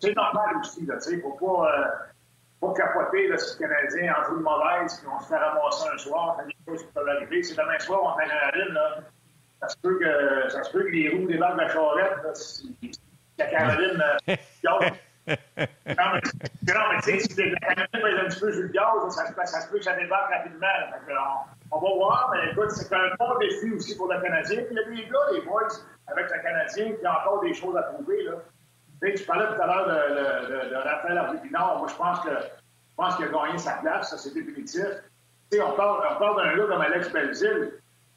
C'est- 0.00 0.14
normal 0.14 0.56
aussi, 0.60 0.84
là, 0.84 0.94
tu 0.96 1.10
sais, 1.10 1.20
faut 1.20 1.30
pas, 1.32 1.70
euh, 1.70 2.72
capoter, 2.74 3.28
là, 3.28 3.38
si 3.38 3.62
le 3.62 3.68
Canadien 3.68 4.14
en 4.18 4.24
joue 4.24 4.36
une 4.38 4.42
mauvaise, 4.42 4.98
puis 4.98 5.08
on 5.14 5.20
se 5.20 5.28
fait 5.28 5.36
ramasser 5.36 5.88
un 5.94 5.98
soir, 5.98 6.36
il 6.40 6.42
y 6.42 6.44
a 6.44 6.46
des 6.46 6.56
choses 6.72 6.86
qui 6.86 6.92
peuvent 6.92 7.08
arriver. 7.08 7.42
Si 7.44 7.54
demain 7.54 7.78
soir, 7.78 8.00
on 8.02 8.18
fait 8.18 8.26
la 8.26 8.40
Caroline, 8.40 8.74
là, 8.74 8.98
ça 9.60 9.68
se 9.68 9.76
peut 9.78 9.98
que, 9.98 10.48
ça 10.48 10.62
se 10.64 10.72
peut 10.72 10.82
que 10.82 10.88
les 10.88 11.08
roues 11.10 11.26
débarquent 11.28 11.56
de 11.56 11.60
la 11.60 11.68
charrette, 11.68 12.22
là, 12.24 12.34
si, 12.34 12.76
si 12.82 13.00
la 13.38 13.46
Caroline, 13.46 14.02
euh, 14.28 14.36
mais, 15.26 17.00
tu 17.02 17.10
sais, 17.10 17.20
si 17.20 17.34
Caroline 17.34 17.86
pèse 17.92 18.18
un 18.20 18.28
petit 18.28 18.40
peu 18.40 18.52
sur 18.52 18.62
le 18.62 18.68
gaz, 18.68 19.14
ça, 19.14 19.46
ça 19.46 19.60
se 19.62 19.70
peut 19.70 19.78
que 19.78 19.84
ça 19.84 19.94
débarque 19.94 20.32
rapidement. 20.32 20.66
que 21.06 21.12
on, 21.72 21.78
va 21.80 21.94
voir, 21.94 22.32
mais 22.32 22.52
écoute, 22.52 22.70
c'est 22.70 22.94
un 22.94 23.14
bon 23.18 23.38
défi 23.38 23.72
aussi 23.72 23.96
pour 23.96 24.12
le 24.12 24.20
Canadien. 24.20 24.62
Puis 24.62 24.68
il 24.70 24.76
y 24.76 24.80
a 24.80 24.84
des 24.84 25.10
gars, 25.10 25.18
les 25.32 25.40
boys, 25.42 25.68
avec 26.06 26.30
le 26.30 26.42
Canadien, 26.42 26.92
qui 26.92 27.06
ont 27.06 27.10
encore 27.10 27.40
des 27.40 27.54
choses 27.54 27.76
à 27.76 27.82
prouver, 27.82 28.22
là. 28.24 28.32
Tu 29.02 29.14
tu 29.14 29.24
parlais 29.24 29.54
tout 29.54 29.60
à 29.60 29.66
l'heure 29.66 29.86
de, 29.86 29.92
de, 29.92 30.64
de, 30.64 30.70
de 30.70 30.74
Raphaël. 30.76 31.22
Moi, 31.50 31.86
je 31.86 31.94
pense 31.96 32.20
que 32.20 32.30
je 32.30 32.94
pense 32.96 33.16
qu'il 33.16 33.26
a 33.26 33.28
gagné 33.28 33.58
sa 33.58 33.72
place, 33.72 34.10
ça 34.10 34.16
c'est 34.16 34.32
définitif. 34.32 34.86
Tu 35.50 35.58
sais, 35.58 35.62
on 35.62 35.72
parle, 35.72 36.00
parle 36.18 36.42
d'un 36.42 36.56
gars 36.56 36.66
comme 36.66 36.80
Alex 36.80 37.12
Belzil. 37.12 37.72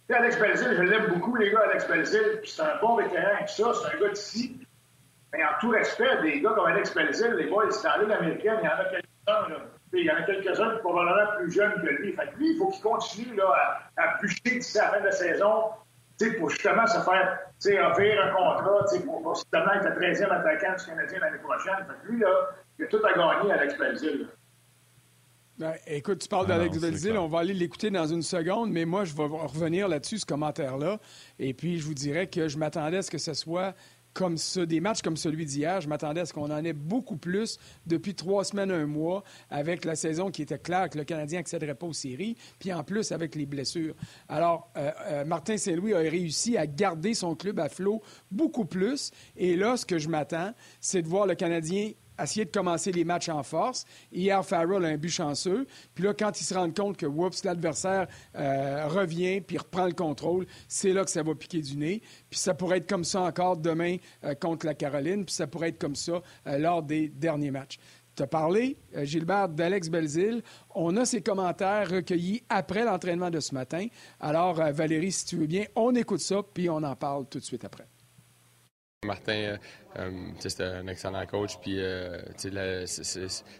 Tu 0.07 0.14
sais, 0.14 0.14
Alex 0.14 0.39
Belzil, 0.39 0.74
je 0.78 0.84
l'aime 0.84 1.07
beaucoup, 1.07 1.36
les 1.36 1.51
gars, 1.51 1.64
Alex 1.70 1.86
Belzil, 1.86 2.39
puis 2.41 2.49
c'est 2.49 2.62
un 2.62 2.78
bon 2.80 2.95
vétéran 2.95 3.39
et 3.41 3.45
tout 3.45 3.74
ça, 3.74 3.74
c'est 3.74 3.97
un 3.97 3.99
gars 3.99 4.10
d'ici. 4.10 4.66
Mais 5.34 5.44
en 5.44 5.60
tout 5.60 5.70
respect, 5.70 6.22
des 6.22 6.42
gars 6.42 6.52
comme 6.52 6.66
Alex 6.66 6.94
Belzil, 6.94 7.34
les 7.38 7.48
boys, 7.48 7.70
c'est 7.72 7.88
dans 7.88 8.14
américaine, 8.14 8.58
il 8.62 8.66
y 8.66 8.68
en 8.68 8.80
a 8.80 8.86
quelques-uns, 8.86 9.56
Il 9.94 10.06
y 10.06 10.12
en 10.12 10.16
a 10.16 10.24
quelques-uns 10.24 10.76
qui 10.76 10.80
probablement 10.80 11.36
plus 11.38 11.52
jeunes 11.52 11.74
que 11.82 11.88
lui. 11.88 12.14
Fait 12.14 12.28
que 12.28 12.38
lui, 12.38 12.54
il 12.54 12.58
faut 12.58 12.70
qu'il 12.70 12.82
continue 12.82 13.36
là, 13.36 13.90
à, 13.98 14.04
à 14.04 14.18
bûcher 14.18 14.42
d'ici 14.46 14.78
la 14.78 14.90
fin 14.90 15.00
de 15.00 15.06
la 15.06 15.12
saison 15.12 15.66
tu 16.20 16.26
sais, 16.26 16.34
pour 16.34 16.50
justement 16.50 16.86
se 16.86 17.00
faire 17.00 17.40
tu 17.62 17.70
sais, 17.70 17.82
offrir 17.82 18.22
un 18.22 18.32
contrat 18.32 18.86
tu 18.90 18.98
sais, 18.98 19.06
pour 19.06 19.22
possiblement 19.22 19.74
être 19.74 19.96
le 19.96 20.14
13e 20.14 20.32
attaquant 20.32 20.76
du 20.78 20.86
Canadien 20.86 21.20
l'année 21.20 21.38
prochaine. 21.40 21.86
Fait 21.88 22.08
que 22.08 22.12
lui, 22.12 22.20
là, 22.20 22.30
il 22.78 22.86
a 22.86 22.88
tout 22.88 23.06
à 23.06 23.14
gagner, 23.14 23.52
Alex 23.52 23.78
Belzil. 23.78 24.28
Ben, 25.58 25.74
écoute, 25.88 26.20
tu 26.20 26.30
parles 26.30 26.46
Ah 26.50 26.58
d'Alex 26.58 26.80
Belzil, 26.80 27.18
on 27.18 27.28
va 27.28 27.40
aller 27.40 27.54
l'écouter 27.54 27.90
dans 27.90 28.06
une 28.06 28.22
seconde, 28.22 28.72
mais 28.72 28.86
moi, 28.86 29.04
je 29.04 29.14
vais 29.14 29.26
revenir 29.26 29.90
là-dessus, 29.90 30.20
ce 30.20 30.26
commentaire-là. 30.26 31.00
Et 31.38 31.54
puis, 31.54 31.80
je 31.80 31.86
vous 31.86 31.94
dirais 31.94 32.28
que 32.28 32.48
je 32.48 32.58
m'attendais 32.58 32.98
à 32.98 33.02
ce 33.02 33.12
que 33.12 33.18
ce 33.18 33.34
soit 33.34 33.76
comme 34.20 34.38
ça, 34.38 34.66
des 34.66 34.82
matchs 34.82 35.02
comme 35.02 35.16
celui 35.16 35.46
d'hier. 35.46 35.80
Je 35.80 35.88
m'attendais 35.88 36.20
à 36.20 36.26
ce 36.26 36.34
qu'on 36.34 36.52
en 36.52 36.66
ait 36.66 36.74
beaucoup 36.74 37.16
plus 37.16 37.58
depuis 37.88 38.16
trois 38.16 38.44
semaines, 38.44 38.70
un 38.70 38.86
mois, 38.86 39.24
avec 39.50 39.86
la 39.86 39.96
saison 39.96 40.30
qui 40.30 40.42
était 40.42 40.60
claire 40.60 40.90
que 40.90 40.98
le 40.98 41.06
Canadien 41.06 41.40
n'accéderait 41.40 41.74
pas 41.74 41.86
aux 41.86 41.94
séries, 41.94 42.36
puis 42.60 42.74
en 42.74 42.84
plus 42.84 43.14
avec 43.14 43.34
les 43.36 43.46
blessures. 43.46 43.96
Alors, 44.28 44.74
euh, 44.76 44.92
euh, 45.08 45.24
Martin 45.24 45.56
Saint-Louis 45.56 45.94
a 45.94 46.00
réussi 46.00 46.58
à 46.58 46.68
garder 46.68 47.14
son 47.14 47.34
club 47.34 47.62
à 47.62 47.70
flot 47.70 48.02
beaucoup 48.30 48.66
plus. 48.66 49.12
Et 49.38 49.56
là, 49.56 49.78
ce 49.78 49.86
que 49.86 49.98
je 49.98 50.10
m'attends, 50.10 50.54
c'est 50.82 51.02
de 51.02 51.08
voir 51.08 51.26
le 51.26 51.36
Canadien 51.36 51.92
essayer 52.24 52.46
de 52.46 52.52
commencer 52.52 52.92
les 52.92 53.04
matchs 53.04 53.30
en 53.30 53.44
force. 53.44 53.86
Hier, 54.12 54.44
Farrell 54.46 54.86
a 54.86 54.90
un 54.90 54.98
but 54.98 55.10
chanceux. 55.10 55.68
Puis 55.96 56.04
là, 56.04 56.14
quand 56.14 56.40
ils 56.40 56.44
se 56.44 56.54
rendent 56.54 56.76
compte 56.76 56.98
que, 56.98 57.06
oups, 57.06 57.44
l'adversaire 57.44 58.08
euh, 58.36 58.88
revient 58.88 59.42
puis 59.42 59.58
reprend 59.58 59.86
le 59.86 59.94
contrôle, 59.94 60.46
c'est 60.68 60.94
là 60.94 61.04
que 61.04 61.10
ça 61.10 61.24
va 61.24 61.36
piquer 61.36 61.62
du 61.62 61.78
nez. 61.78 62.02
Puis 62.30 62.40
ça 62.40 62.54
pourrait 62.54 62.78
être 62.78 62.90
comme 62.90 63.04
ça 63.04 63.22
encore 63.22 63.58
demain 63.58 63.98
euh, 64.24 64.34
contre 64.36 64.66
la 64.66 64.74
Caroline. 64.74 65.26
Puis 65.26 65.36
ça 65.36 65.48
pourrait 65.48 65.70
être 65.70 65.80
comme 65.80 65.96
ça 65.96 66.22
euh, 66.48 66.58
lors 66.58 66.84
des 66.84 67.10
derniers 67.10 67.52
matchs. 67.52 67.80
Tu 68.16 68.24
as 68.24 68.28
parlé, 68.28 68.76
Gilbert, 69.04 69.48
d'Alex 69.48 69.90
Belzil. 69.90 70.42
On 70.76 70.98
a 70.98 71.06
ses 71.06 71.22
commentaires 71.22 71.90
recueillis 71.90 72.44
après 72.50 72.84
l'entraînement 72.84 73.30
de 73.30 73.40
ce 73.40 73.54
matin. 73.54 73.88
Alors, 74.20 74.56
Valérie, 74.56 75.14
si 75.14 75.26
tu 75.26 75.38
veux 75.38 75.46
bien, 75.46 75.64
on 75.74 75.96
écoute 75.96 76.20
ça, 76.20 76.42
puis 76.54 76.70
on 76.70 76.84
en 76.84 76.96
parle 76.98 77.28
tout 77.28 77.40
de 77.40 77.46
suite 77.46 77.64
après. 77.64 77.88
Martin, 79.06 79.56
c'est 80.39 80.62
un 80.62 80.86
excellent 80.88 81.26
coach. 81.26 81.58
Puis 81.62 81.80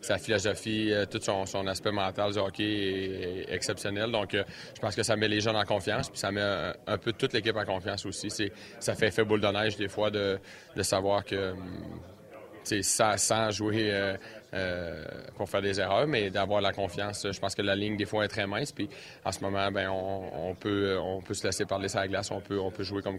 sa 0.02 0.18
philosophie, 0.18 0.94
tout 1.10 1.22
son, 1.22 1.66
aspect 1.66 1.94
mental 1.94 2.34
du 2.34 2.40
hockey 2.40 3.46
est, 3.48 3.54
exceptionnel. 3.54 4.12
Donc, 4.12 4.34
je 4.34 4.80
pense 4.82 4.98
que 4.98 5.04
ça 5.04 5.16
met 5.16 5.30
les 5.30 5.40
jeunes 5.40 5.56
en 5.56 5.64
confiance. 5.64 6.10
Puis 6.10 6.20
ça 6.20 6.30
met 6.34 6.42
un, 6.42 6.98
peu 6.98 7.14
toute 7.14 7.32
l'équipe 7.32 7.56
en 7.56 7.64
confiance 7.64 8.06
aussi. 8.06 8.30
Ça 8.82 8.96
fait 8.96 9.24
boule 9.24 9.40
de 9.40 9.48
neige 9.48 9.78
des 9.78 9.88
fois 9.88 10.12
de, 10.12 10.40
savoir 10.82 11.24
que 11.24 11.54
sans, 12.82 13.18
sans 13.18 13.50
jouer 13.50 13.92
euh, 13.94 14.18
euh, 14.54 15.06
pour 15.38 15.50
faire 15.50 15.62
des 15.62 15.80
erreurs, 15.80 16.06
mais 16.06 16.30
d'avoir 16.30 16.60
la 16.60 16.74
confiance. 16.74 17.26
Je 17.32 17.40
pense 17.40 17.56
que 17.56 17.62
la 17.62 17.76
ligne, 17.76 17.96
des 17.96 18.06
fois, 18.06 18.26
est 18.26 18.28
très 18.28 18.46
mince. 18.46 18.74
Puis 18.74 18.90
en 19.24 19.32
ce 19.32 19.40
moment, 19.40 19.72
ben, 19.72 19.90
on, 19.90 20.54
peut, 20.54 20.98
on 21.02 21.22
peut 21.22 21.34
se 21.34 21.48
laisser 21.48 21.66
parler 21.66 21.88
sur 21.88 22.00
la 22.00 22.10
glace. 22.10 22.30
On 22.30 22.42
peut, 22.42 22.60
on 22.60 22.72
peut 22.72 22.84
jouer 22.84 23.02
comme 23.02 23.18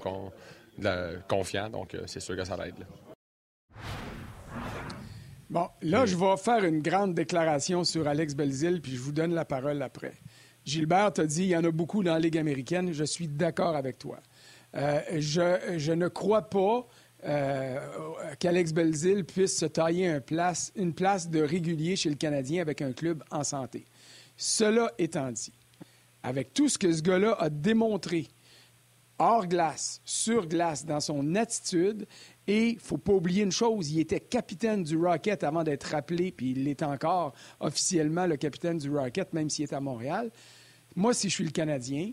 confiant. 1.29 1.69
Donc, 1.71 1.95
euh, 1.95 2.03
c'est 2.07 2.21
sûr 2.21 2.37
que 2.37 2.45
ça 2.45 2.57
l'aide. 2.57 2.87
Bon, 5.49 5.69
là, 5.83 6.07
je 6.07 6.17
vais 6.17 6.37
faire 6.37 6.65
une 6.65 6.81
grande 6.81 7.15
déclaration 7.15 7.85
sur 7.85 8.07
Alex 8.07 8.35
Belzil, 8.35 8.81
puis 8.81 8.93
je 8.93 9.01
vous 9.01 9.13
donne 9.13 9.35
la 9.35 9.45
parole 9.45 9.83
après. 9.83 10.15
Gilbert 10.65 11.13
t'a 11.13 11.27
dit 11.27 11.45
il 11.45 11.49
y 11.49 11.57
en 11.57 11.65
a 11.65 11.71
beaucoup 11.71 12.03
dans 12.05 12.13
la 12.15 12.21
Ligue 12.21 12.39
américaine. 12.39 12.93
Je 12.93 13.05
suis 13.05 13.27
d'accord 13.27 13.75
avec 13.75 13.99
toi. 13.99 14.21
je, 14.73 15.77
je, 15.77 15.93
ne 15.93 16.07
crois 16.07 16.43
pas 16.43 16.87
euh, 17.25 17.79
qu'Alex 18.39 18.73
Belzil 18.73 19.25
puisse 19.25 19.59
se 19.59 19.67
tailler 19.67 20.21
une 20.77 20.95
place 20.95 21.29
de 21.29 21.43
régulier 21.43 21.95
chez 21.95 22.09
le 22.09 22.15
Canadien 22.15 22.63
avec 22.63 22.81
un 22.81 22.93
club 22.93 23.23
en 23.31 23.45
santé. 23.45 23.85
Cela 24.39 24.91
étant 24.99 25.31
dit, 25.31 25.53
avec 26.23 26.55
tout 26.55 26.71
ce 26.71 26.79
que 26.79 26.91
ce 26.91 27.03
gars-là 27.03 27.37
a 27.39 27.51
démontré 27.51 28.29
hors 29.21 29.47
glace, 29.47 30.01
sur 30.05 30.49
glace, 30.49 30.85
dans 30.85 30.99
son 30.99 31.35
attitude, 31.37 32.07
et 32.47 32.71
il 32.71 32.79
faut 32.81 32.99
pas 32.99 33.13
oublier 33.13 33.45
une 33.45 33.53
chose, 33.53 33.93
il 33.93 34.01
était 34.01 34.19
capitaine 34.19 34.83
du 34.83 34.97
Rocket 34.97 35.45
avant 35.45 35.63
d'être 35.63 35.85
rappelé, 35.85 36.33
puis 36.33 36.51
il 36.53 36.67
est 36.67 36.83
encore 36.83 37.35
officiellement 37.61 38.27
le 38.27 38.37
capitaine 38.37 38.79
du 38.79 38.91
Rocket, 38.91 39.33
même 39.33 39.49
s'il 39.49 39.65
est 39.65 39.73
à 39.73 39.81
Montréal. 39.81 40.31
Moi, 40.97 41.15
si 41.15 41.29
je 41.29 41.35
suis 41.35 41.45
le 41.45 41.51
Canadien, 41.51 42.11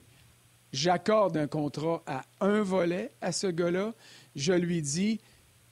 j'accorde 0.71 1.37
un 1.37 1.47
contrat 1.47 2.03
à 2.05 2.23
un 2.41 2.61
volet 2.61 3.11
à 3.21 3.31
ce 3.31 3.47
gars-là 3.47 3.93
je 4.37 4.53
lui 4.53 4.81
dis, 4.81 5.19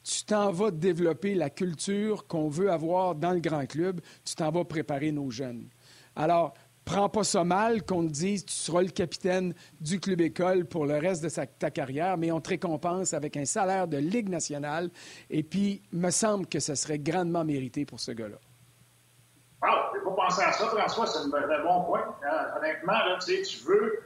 tu 0.04 0.24
t'en 0.24 0.52
vas 0.52 0.72
développer 0.72 1.36
la 1.36 1.50
culture 1.50 2.28
qu'on 2.28 2.50
veut 2.50 2.72
avoir 2.72 3.16
dans 3.16 3.32
le 3.32 3.40
grand 3.40 3.66
club, 3.66 4.02
tu 4.26 4.36
t'en 4.36 4.52
vas 4.52 4.66
préparer 4.66 5.12
nos 5.12 5.30
jeunes. 5.30 5.70
Alors, 6.16 6.54
prends 6.86 7.10
pas 7.10 7.24
ça 7.24 7.44
mal 7.44 7.84
qu'on 7.84 8.06
te 8.06 8.12
dise 8.12 8.46
tu 8.46 8.54
seras 8.54 8.84
le 8.84 8.90
capitaine 8.90 9.54
du 9.82 10.00
club 10.00 10.22
école 10.22 10.66
pour 10.66 10.86
le 10.86 10.98
reste 10.98 11.24
de 11.24 11.30
ta 11.30 11.72
carrière, 11.72 12.18
mais 12.18 12.32
on 12.32 12.40
te 12.40 12.50
récompense 12.50 13.14
avec 13.14 13.36
un 13.36 13.46
salaire 13.46 13.88
de 13.88 13.98
Ligue 13.98 14.30
nationale. 14.30 14.90
Et 15.30 15.44
puis, 15.44 15.82
me 15.92 16.12
semble 16.12 16.46
que 16.48 16.60
ce 16.60 16.76
serait 16.76 17.00
grandement 17.00 17.44
mérité 17.44 17.86
pour 17.86 18.00
ce 18.00 18.12
gars-là. 18.12 18.38
Wow, 19.64 19.70
je 19.96 20.04
pas 20.04 20.12
pensé 20.12 20.44
à 20.44 20.52
ça, 20.52 20.68
François, 20.68 21.08
c'est 21.08 21.20
un 21.20 21.64
bon 21.64 21.84
point. 21.86 22.16
Euh, 22.24 22.58
honnêtement, 22.60 22.94
là, 22.94 23.18
tu 23.20 23.58
veux, 23.66 24.00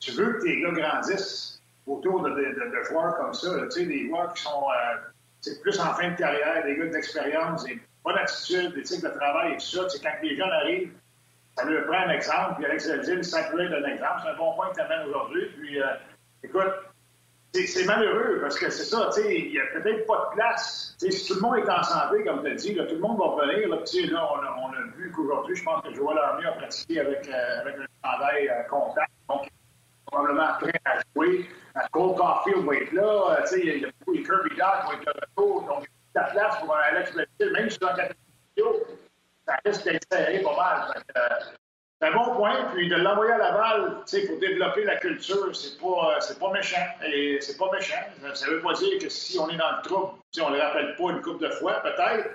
tu 0.00 0.12
veux 0.12 0.32
que 0.34 0.42
tes 0.44 0.60
gars 0.62 0.70
grandissent 0.70 1.60
autour 1.86 2.22
de, 2.22 2.30
de, 2.30 2.84
joueurs 2.88 3.14
comme 3.16 3.34
ça. 3.34 3.50
Tu 3.64 3.70
sais, 3.70 3.86
des 3.86 4.08
joueurs 4.08 4.32
qui 4.32 4.42
sont 4.42 4.64
euh, 4.64 5.50
plus 5.62 5.78
en 5.78 5.92
fin 5.94 6.10
de 6.12 6.16
carrière, 6.16 6.64
des 6.64 6.76
gars 6.76 6.86
d'expérience, 6.86 7.64
des 7.64 7.80
bonnes 8.02 8.16
attitudes, 8.16 8.72
des 8.74 8.82
types 8.82 9.02
de 9.02 9.10
travail 9.10 9.52
et 9.52 9.56
tout 9.56 9.66
ça. 9.66 9.84
Tu 9.84 9.98
sais, 9.98 10.02
quand 10.02 10.14
les 10.22 10.36
jeunes 10.36 10.50
arrivent, 10.50 10.92
ça 11.56 11.64
leur 11.64 11.86
prend 11.86 11.98
un 11.98 12.10
exemple. 12.10 12.54
Puis 12.56 12.66
Alex 12.66 12.86
Elgin, 12.86 13.22
ça 13.22 13.44
peut 13.44 13.60
un 13.60 13.84
exemple. 13.84 14.20
C'est 14.22 14.30
un 14.30 14.36
bon 14.36 14.54
point 14.54 14.70
que 14.70 14.74
tu 14.74 14.80
amènes 14.80 15.08
aujourd'hui. 15.08 15.46
Puis, 15.58 15.80
euh, 15.80 15.86
écoute, 16.42 16.72
c'est 17.52 17.84
malheureux 17.84 18.38
parce 18.40 18.58
que 18.58 18.70
c'est 18.70 18.84
ça, 18.84 19.10
tu 19.14 19.20
sais, 19.20 19.38
il 19.38 19.50
n'y 19.50 19.60
a 19.60 19.66
peut-être 19.74 20.06
pas 20.06 20.30
de 20.30 20.34
place. 20.36 20.94
sais, 20.98 21.10
si 21.10 21.28
tout 21.28 21.34
le 21.34 21.40
monde 21.40 21.58
est 21.58 21.70
en 21.70 21.82
santé, 21.82 22.24
comme 22.24 22.42
tu 22.42 22.50
as 22.50 22.54
dit, 22.54 22.74
tout 22.74 22.94
le 22.94 22.98
monde 22.98 23.18
va 23.18 23.26
revenir. 23.26 23.68
Là, 23.68 23.76
là 23.76 24.28
on, 24.32 24.72
a, 24.72 24.78
a 24.78 24.96
vu 24.96 25.12
qu'aujourd'hui, 25.12 25.56
je 25.56 25.62
pense 25.62 25.82
que 25.82 25.92
Joël 25.92 26.18
Armia 26.18 26.48
a 26.48 26.52
pratiqué 26.52 27.00
avec, 27.00 27.28
euh, 27.28 27.60
avec 27.60 27.76
un 27.76 28.08
chandail 28.10 28.50
contact. 28.70 29.10
Donc, 29.28 29.48
probablement 30.06 30.54
prêt 30.60 30.80
à 30.86 30.98
jouer. 31.14 31.46
Cole 31.90 32.16
Caulfield 32.16 32.64
va 32.66 32.74
être 32.76 32.92
là. 32.92 33.38
Euh, 33.40 33.56
il 33.58 33.80
y 33.80 33.84
a 33.84 33.88
beaucoup 33.98 34.16
de 34.16 34.22
Kirby 34.22 34.56
Dock 34.56 34.84
vont 34.86 34.92
être 34.92 35.06
là. 35.06 35.74
Donc, 35.74 35.86
la 36.14 36.24
place 36.24 36.58
pour 36.60 36.76
Alex 36.76 37.14
Belzil, 37.14 37.52
même 37.52 37.70
si 37.70 37.78
dans 37.78 37.94
la 37.96 38.08
ça 39.52 39.70
risque 39.70 39.84
d'être 39.84 40.06
serré 40.10 40.38
pas 40.40 40.56
mal. 40.56 41.02
Euh, 41.16 41.20
c'est 42.00 42.08
un 42.08 42.12
bon 42.12 42.34
point. 42.36 42.54
Puis 42.74 42.88
de 42.88 42.96
l'envoyer 42.96 43.32
à 43.32 43.38
Laval 43.38 43.98
pour 44.04 44.40
développer 44.40 44.84
la 44.84 44.96
culture, 44.96 45.54
c'est 45.54 45.80
pas, 45.80 46.16
euh, 46.16 46.34
pas 46.40 46.52
méchant. 46.52 46.86
Et 47.06 47.38
c'est 47.40 47.56
pas 47.56 47.70
méchant. 47.72 48.02
Ça 48.34 48.46
ne 48.46 48.52
veut 48.52 48.62
pas 48.62 48.74
dire 48.74 48.98
que 49.00 49.08
si 49.08 49.38
on 49.38 49.48
est 49.48 49.56
dans 49.56 49.76
le 49.76 49.82
trouble, 49.82 50.12
on 50.40 50.50
ne 50.50 50.56
le 50.56 50.62
rappelle 50.62 50.96
pas 50.96 51.10
une 51.10 51.20
couple 51.20 51.44
de 51.44 51.50
fois, 51.50 51.80
peut-être. 51.82 52.30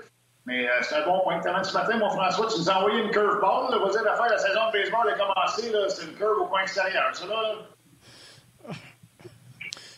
Mais 0.45 0.65
c'est 0.82 0.95
un 0.95 1.05
bon 1.05 1.20
point. 1.24 1.41
ce 1.41 1.74
matin, 1.74 1.97
mon 1.97 2.09
François, 2.09 2.47
tu 2.47 2.59
nous 2.59 2.70
as 2.70 2.78
envoyé 2.78 3.03
une 3.03 3.11
curveball. 3.11 3.70
Là, 3.70 4.01
l'affaire, 4.05 4.30
la 4.30 4.38
saison 4.38 4.68
de 4.68 4.72
baseball 4.72 5.09
a 5.09 5.18
commencé. 5.18 5.74
C'est 5.89 6.05
une 6.05 6.15
curve 6.15 6.39
au 6.39 6.45
point 6.45 6.61
extérieur. 6.61 7.13
Ça, 7.13 7.26
là, 7.28 7.55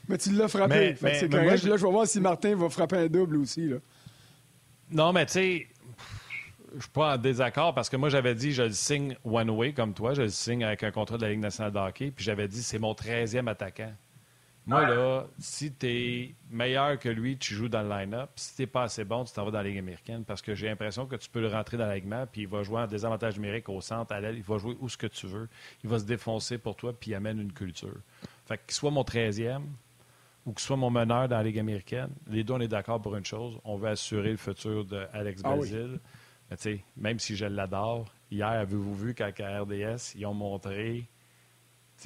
mais 0.09 0.17
tu 0.17 0.32
l'as 0.32 0.47
frappé. 0.47 0.95
c'est 0.99 1.30
correct. 1.30 1.63
Là, 1.63 1.78
je 1.78 1.86
vais 1.86 1.91
voir 1.91 2.07
si 2.07 2.20
Martin 2.20 2.55
va 2.55 2.67
frapper 2.70 2.97
un 2.97 3.07
double 3.07 3.38
aussi. 3.38 3.67
Là. 3.67 3.78
Non, 4.89 5.13
mais 5.13 5.28
tu 5.28 5.34
sais, 5.34 5.67
je 6.76 6.82
suis 6.82 6.91
pas 6.91 7.15
en 7.15 7.17
désaccord 7.17 7.74
parce 7.74 7.89
que 7.89 7.97
moi, 7.97 8.09
j'avais 8.09 8.36
dit, 8.36 8.51
je 8.51 8.63
le 8.63 8.72
signe 8.72 9.15
one 9.24 9.49
way 9.49 9.74
comme 9.74 9.93
toi. 9.93 10.13
Je 10.13 10.24
le 10.24 10.30
signe 10.30 10.63
avec 10.63 10.84
un 10.84 10.91
contrat 10.91 11.17
de 11.17 11.24
la 11.24 11.30
Ligue 11.30 11.39
nationale 11.39 11.72
de 11.72 11.80
hockey. 11.80 12.11
Puis 12.11 12.24
j'avais 12.26 12.47
dit, 12.47 12.61
c'est 12.63 12.80
mon 12.80 12.93
13e 12.93 13.47
attaquant. 13.47 13.93
Moi, 14.65 14.88
là, 14.88 15.26
si 15.39 15.74
tu 15.74 15.88
es 15.88 16.36
meilleur 16.51 16.99
que 16.99 17.09
lui, 17.09 17.38
tu 17.38 17.55
joues 17.55 17.70
dans 17.70 17.82
le 17.82 17.89
line-up. 17.89 18.30
Si 18.36 18.55
tu 18.55 18.67
pas 18.67 18.84
assez 18.84 19.03
bon, 19.03 19.24
tu 19.24 19.34
t'en 19.34 19.43
vas 19.43 19.51
dans 19.51 19.57
la 19.57 19.63
Ligue 19.63 19.80
américaine 19.80 20.24
parce 20.26 20.43
que 20.43 20.53
j'ai 20.53 20.67
l'impression 20.67 21.07
que 21.07 21.15
tu 21.15 21.28
peux 21.28 21.41
le 21.41 21.47
rentrer 21.47 21.76
dans 21.76 21.88
l'alignement 21.88 22.28
puis 22.32 22.41
il 22.41 22.47
va 22.47 22.61
jouer 22.61 22.82
en 22.82 22.86
désavantage 22.88 23.36
numérique 23.38 23.67
au 23.67 23.82
centre, 23.82 24.13
à 24.13 24.22
l'aile. 24.22 24.36
Il 24.36 24.43
va 24.43 24.59
jouer 24.59 24.78
où 24.80 24.88
ce 24.88 24.97
que 24.97 25.07
tu 25.07 25.26
veux. 25.26 25.49
Il 25.84 25.89
va 25.89 25.97
se 25.97 26.05
défoncer 26.05 26.59
pour 26.59 26.76
toi 26.76 26.93
puis 26.93 27.11
il 27.11 27.15
amène 27.15 27.39
une 27.39 27.51
culture. 27.51 27.97
Fait 28.45 28.59
qu'il 28.63 28.76
soit 28.76 28.91
mon 28.91 29.01
13e, 29.01 29.61
ou 30.45 30.53
que 30.53 30.61
soit 30.61 30.78
mon 30.78 30.89
meneur 30.89 31.28
dans 31.28 31.38
la 31.38 31.43
Ligue 31.43 31.59
américaine, 31.59 32.09
les 32.28 32.43
deux, 32.43 32.53
on 32.53 32.59
est 32.59 32.67
d'accord 32.67 33.01
pour 33.01 33.15
une 33.15 33.26
chose. 33.26 33.59
On 33.63 33.78
veut 33.78 33.89
assurer 33.89 34.32
le 34.32 34.38
futur 34.38 34.86
d'Alex 34.86 35.41
ah 35.43 35.55
Basile. 35.55 35.99
Mais 36.50 36.84
même 36.97 37.20
si 37.20 37.36
je 37.36 37.45
l'adore, 37.45 38.14
hier, 38.32 38.47
avez-vous 38.47 38.95
vu 38.95 39.14
qu'à 39.14 39.28
RDS, 39.28 40.16
ils 40.16 40.26
ont 40.26 40.34
montré 40.34 41.08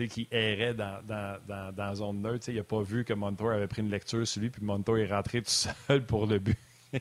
qu'il 0.01 0.27
errait 0.31 0.73
dans, 0.73 1.01
dans, 1.05 1.39
dans, 1.47 1.73
la 1.77 1.95
zone 1.95 2.21
neutre. 2.21 2.49
il 2.49 2.55
n'a 2.55 2.63
pas 2.63 2.81
vu 2.81 3.05
que 3.05 3.13
Montour 3.13 3.51
avait 3.51 3.67
pris 3.67 3.81
une 3.81 3.91
lecture 3.91 4.27
sur 4.27 4.41
lui, 4.41 4.49
puis 4.49 4.63
Montour 4.63 4.97
est 4.97 5.13
rentré 5.13 5.41
tout 5.41 5.51
seul 5.51 6.03
pour 6.05 6.25
le 6.25 6.39
but. 6.39 6.57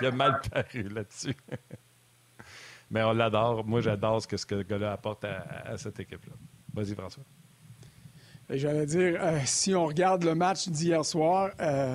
il 0.00 0.06
a 0.06 0.10
mal 0.10 0.40
paru 0.50 0.88
là-dessus. 0.88 1.36
Mais 2.90 3.02
on 3.02 3.12
l'adore. 3.12 3.66
Moi, 3.66 3.82
j'adore 3.82 4.22
ce 4.22 4.26
que 4.26 4.38
ce 4.38 4.46
gars-là 4.62 4.92
apporte 4.92 5.24
à 5.24 5.76
cette 5.76 6.00
équipe-là. 6.00 6.32
Vas-y, 6.72 6.94
François. 6.94 7.24
J'allais 8.50 8.86
dire, 8.86 9.18
euh, 9.20 9.40
si 9.44 9.74
on 9.74 9.84
regarde 9.84 10.24
le 10.24 10.34
match 10.34 10.68
d'hier 10.68 11.04
soir, 11.04 11.50
euh, 11.60 11.94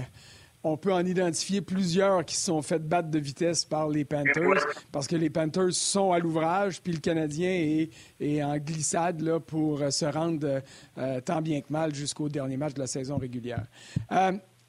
on 0.63 0.77
peut 0.77 0.93
en 0.93 1.05
identifier 1.05 1.61
plusieurs 1.61 2.25
qui 2.25 2.35
se 2.35 2.45
sont 2.45 2.61
fait 2.61 2.79
battre 2.79 3.09
de 3.09 3.19
vitesse 3.19 3.65
par 3.65 3.89
les 3.89 4.05
Panthers 4.05 4.65
parce 4.91 5.07
que 5.07 5.15
les 5.15 5.29
Panthers 5.29 5.73
sont 5.73 6.11
à 6.11 6.19
l'ouvrage, 6.19 6.81
puis 6.81 6.93
le 6.93 6.99
Canadien 6.99 7.49
est, 8.19 8.43
en 8.43 8.57
glissade 8.57 9.21
là, 9.21 9.39
pour 9.39 9.81
euh, 9.81 9.89
se 9.89 10.05
rendre 10.05 10.61
tant 11.25 11.41
bien 11.41 11.61
que 11.61 11.71
mal 11.71 11.93
jusqu'au 11.93 12.29
dernier 12.29 12.57
match 12.57 12.73
de 12.73 12.79
la 12.79 12.87
saison 12.87 13.17
régulière. 13.17 13.65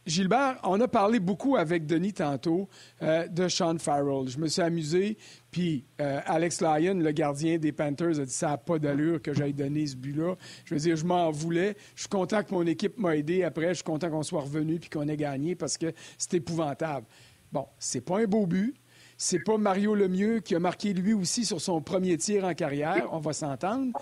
Gilbert, 0.06 0.58
on 0.64 0.78
a 0.80 0.88
parlé 0.88 1.18
beaucoup 1.18 1.56
avec 1.56 1.86
Denis 1.86 2.12
tantôt 2.12 2.68
euh, 3.02 3.26
de 3.26 3.48
Sean 3.48 3.78
Farrell. 3.78 4.28
Je 4.28 4.38
me 4.38 4.48
suis 4.48 4.60
amusé, 4.60 5.16
puis 5.50 5.86
euh, 6.00 6.20
Alex 6.26 6.60
Lyon, 6.60 6.94
le 6.94 7.10
gardien 7.12 7.56
des 7.56 7.72
Panthers, 7.72 8.20
a 8.20 8.24
dit 8.24 8.32
ça 8.32 8.48
n'a 8.48 8.58
pas 8.58 8.78
d'allure 8.78 9.22
que 9.22 9.32
j'aille 9.32 9.54
donner 9.54 9.86
ce 9.86 9.96
but-là. 9.96 10.34
Je 10.66 10.74
veux 10.74 10.80
dire, 10.80 10.96
je 10.96 11.06
m'en 11.06 11.30
voulais. 11.30 11.76
Je 11.94 12.02
suis 12.02 12.08
content 12.10 12.42
que 12.42 12.52
mon 12.52 12.66
équipe 12.66 12.98
m'a 12.98 13.16
aidé 13.16 13.44
après. 13.44 13.68
Je 13.68 13.74
suis 13.74 13.84
content 13.84 14.10
qu'on 14.10 14.22
soit 14.22 14.42
revenu 14.42 14.78
puis 14.78 14.90
qu'on 14.90 15.08
ait 15.08 15.16
gagné 15.16 15.54
parce 15.54 15.78
que 15.78 15.92
c'est 16.18 16.34
épouvantable. 16.34 17.06
Bon, 17.50 17.66
c'est 17.78 18.02
pas 18.02 18.18
un 18.18 18.26
beau 18.26 18.46
but. 18.46 18.74
C'est 19.16 19.38
pas 19.38 19.56
Mario 19.56 19.94
Lemieux 19.94 20.40
qui 20.40 20.54
a 20.54 20.58
marqué 20.58 20.92
lui 20.92 21.14
aussi 21.14 21.44
sur 21.46 21.60
son 21.60 21.80
premier 21.80 22.18
tir 22.18 22.44
en 22.44 22.52
carrière. 22.52 23.08
On 23.12 23.20
va 23.20 23.32
s'entendre. 23.32 23.92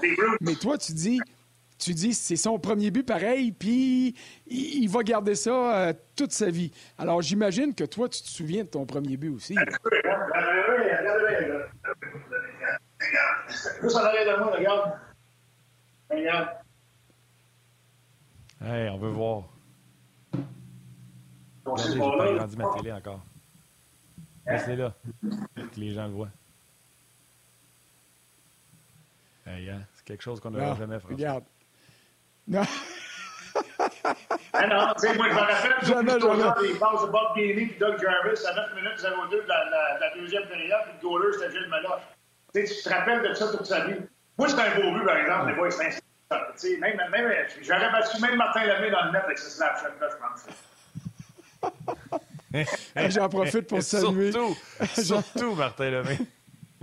Mais 0.41 0.55
toi, 0.55 0.79
tu 0.79 0.93
dis 0.95 1.21
tu 1.83 1.95
dis 1.95 2.15
c'est 2.15 2.37
son 2.37 2.59
premier 2.59 2.91
but 2.91 3.05
pareil, 3.05 3.53
puis 3.53 4.15
il, 4.47 4.89
va 4.89 5.03
garder 5.03 5.35
ça 5.35 5.89
euh, 5.89 5.93
toute 6.17 6.33
sa 6.33 6.51
vie. 6.51 6.71
Alors 6.99 7.23
j'imagine 7.23 7.75
que 7.75 7.85
toi, 7.85 8.09
tu 8.09 8.23
te 8.23 8.29
souviens 8.29 8.63
de 8.63 8.69
ton 8.69 8.87
premier 8.87 9.17
but 9.17 9.31
aussi. 9.31 9.57
Juste 13.83 13.97
en 13.97 14.05
arrière 14.05 14.39
de 14.39 14.43
moi, 14.43 14.53
regarde. 14.57 14.93
Regarde. 16.11 16.49
Hey, 18.61 18.89
on 18.91 18.99
veut 18.99 19.11
voir. 19.11 19.43
Regardez, 21.65 21.93
j'ai 21.93 21.99
pas 21.99 22.25
agrandi 22.25 22.57
ma 22.57 22.73
télé 22.77 22.93
encore. 22.93 23.25
Restez 24.47 24.77
là, 24.77 24.95
que 25.21 25.81
les 25.81 25.91
gens 25.91 26.07
le 26.07 26.13
voient. 26.13 26.31
Hey, 29.47 29.69
hein? 29.71 29.83
C'est 29.95 30.05
quelque 30.05 30.23
chose 30.23 30.39
qu'on 30.41 30.51
n'aura 30.51 30.77
jamais 30.77 31.01
fait. 31.01 31.09
Regarde. 31.09 31.45
Non. 32.49 32.63
Ah 34.53 34.67
non, 34.67 34.95
tu 34.95 35.07
sais, 35.07 35.15
moi, 35.15 35.27
je 35.29 35.35
me 35.35 35.39
rappelle 35.41 35.75
Jamais, 35.83 36.21
jamais. 36.21 36.69
les 36.69 36.75
passes 36.79 37.03
de 37.03 37.07
Bob 37.11 37.37
Gainey 37.37 37.63
et 37.63 37.77
Doug 37.79 38.01
Jarvis 38.01 38.47
à 38.47 38.55
9 38.55 38.75
minutes 38.77 38.99
02 39.31 39.43
de 39.43 39.49
la, 39.49 39.65
la, 39.71 39.99
la 40.01 40.15
deuxième 40.17 40.47
période, 40.49 40.81
puis 40.85 40.93
le 41.03 41.09
goaler, 41.09 41.33
c'était 41.33 41.51
Gilles 41.51 41.69
Meloche. 41.69 42.03
Tu 42.55 42.67
sais, 42.67 42.75
tu 42.75 42.83
te 42.83 42.89
rappelles 42.89 43.23
de 43.29 43.35
ça 43.35 43.49
toute 43.49 43.67
sa 43.67 43.87
vie. 43.87 44.01
Moi, 44.39 44.49
c'est 44.49 44.61
un 44.61 44.75
beau 44.81 44.93
but, 44.99 45.05
par 45.05 45.17
exemple, 45.17 45.47
des 45.49 45.55
fois, 45.55 45.71
c'est 45.71 45.87
un 45.87 45.91
tu 45.91 45.99
sais, 46.57 46.77
même, 46.79 46.97
même, 47.11 47.31
j'aurais 47.61 47.93
battu 47.93 48.21
même 48.21 48.37
Martin 48.37 48.65
Lemay 48.65 48.91
dans 48.91 49.05
le 49.05 49.13
net 49.13 49.23
avec 49.25 49.39
ce 49.39 49.51
slap 49.51 49.79
shot-là, 49.79 50.09
je 50.11 50.17
pense. 52.57 53.11
J'en 53.15 53.29
profite 53.29 53.67
pour 53.69 53.83
saluer. 53.83 54.33
Surtout, 54.33 54.57
surtout 55.03 55.55
Martin 55.55 55.91
Lemay. 55.91 56.19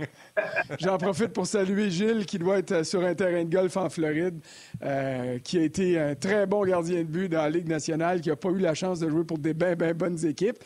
J'en 0.80 0.98
profite 0.98 1.32
pour 1.32 1.46
saluer 1.46 1.90
Gilles, 1.90 2.26
qui 2.26 2.38
doit 2.38 2.58
être 2.58 2.84
sur 2.84 3.04
un 3.04 3.14
terrain 3.14 3.44
de 3.44 3.54
golf 3.54 3.76
en 3.76 3.88
Floride, 3.88 4.40
euh, 4.82 5.38
qui 5.40 5.58
a 5.58 5.62
été 5.62 5.98
un 5.98 6.14
très 6.14 6.46
bon 6.46 6.64
gardien 6.64 6.98
de 6.98 7.08
but 7.08 7.28
dans 7.28 7.42
la 7.42 7.50
Ligue 7.50 7.68
nationale, 7.68 8.20
qui 8.20 8.28
n'a 8.28 8.36
pas 8.36 8.50
eu 8.50 8.58
la 8.58 8.74
chance 8.74 9.00
de 9.00 9.08
jouer 9.08 9.24
pour 9.24 9.38
des 9.38 9.54
bien, 9.54 9.74
bien 9.74 9.94
bonnes 9.94 10.24
équipes, 10.24 10.58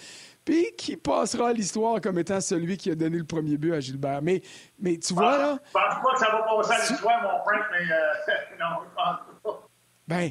puis 0.45 0.72
qui 0.76 0.97
passera 0.97 1.49
à 1.49 1.53
l'histoire 1.53 2.01
comme 2.01 2.18
étant 2.18 2.41
celui 2.41 2.76
qui 2.76 2.91
a 2.91 2.95
donné 2.95 3.18
le 3.18 3.24
premier 3.24 3.57
but 3.57 3.72
à 3.72 3.80
Gilbert. 3.80 4.20
Mais, 4.22 4.43
mais 4.78 4.99
tu 4.99 5.14
vois, 5.14 5.39
là... 5.39 5.59
Je 5.66 5.72
pense 5.72 6.03
pas 6.03 6.12
que 6.12 6.18
ça 6.18 6.30
va 6.30 6.43
passer 6.43 6.72
à 6.72 6.91
l'histoire, 6.91 7.22
mon 7.22 7.30
mais 7.72 7.93
euh, 7.93 8.35
non, 8.61 8.85
je 8.85 8.95
pense 8.95 9.18
pas. 9.43 9.68
Ben, 10.07 10.30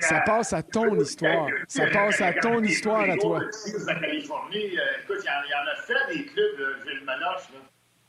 ça 0.00 0.20
passe 0.26 0.52
à 0.52 0.62
ton 0.62 0.94
histoire. 0.96 1.48
Ça 1.68 1.86
passe 1.86 2.20
à 2.20 2.32
ton 2.32 2.60
histoire 2.62 3.08
à 3.08 3.16
toi. 3.16 3.40
Euh, 3.40 3.50
écoute, 5.02 5.18
il 5.22 5.26
y, 5.26 5.28
en, 5.28 5.66
a 5.66 5.76
fait 5.76 6.14
des 6.14 6.26
clubs, 6.26 6.84
Gilles 6.84 7.04
Manoche, 7.04 7.50
là. 7.52 7.60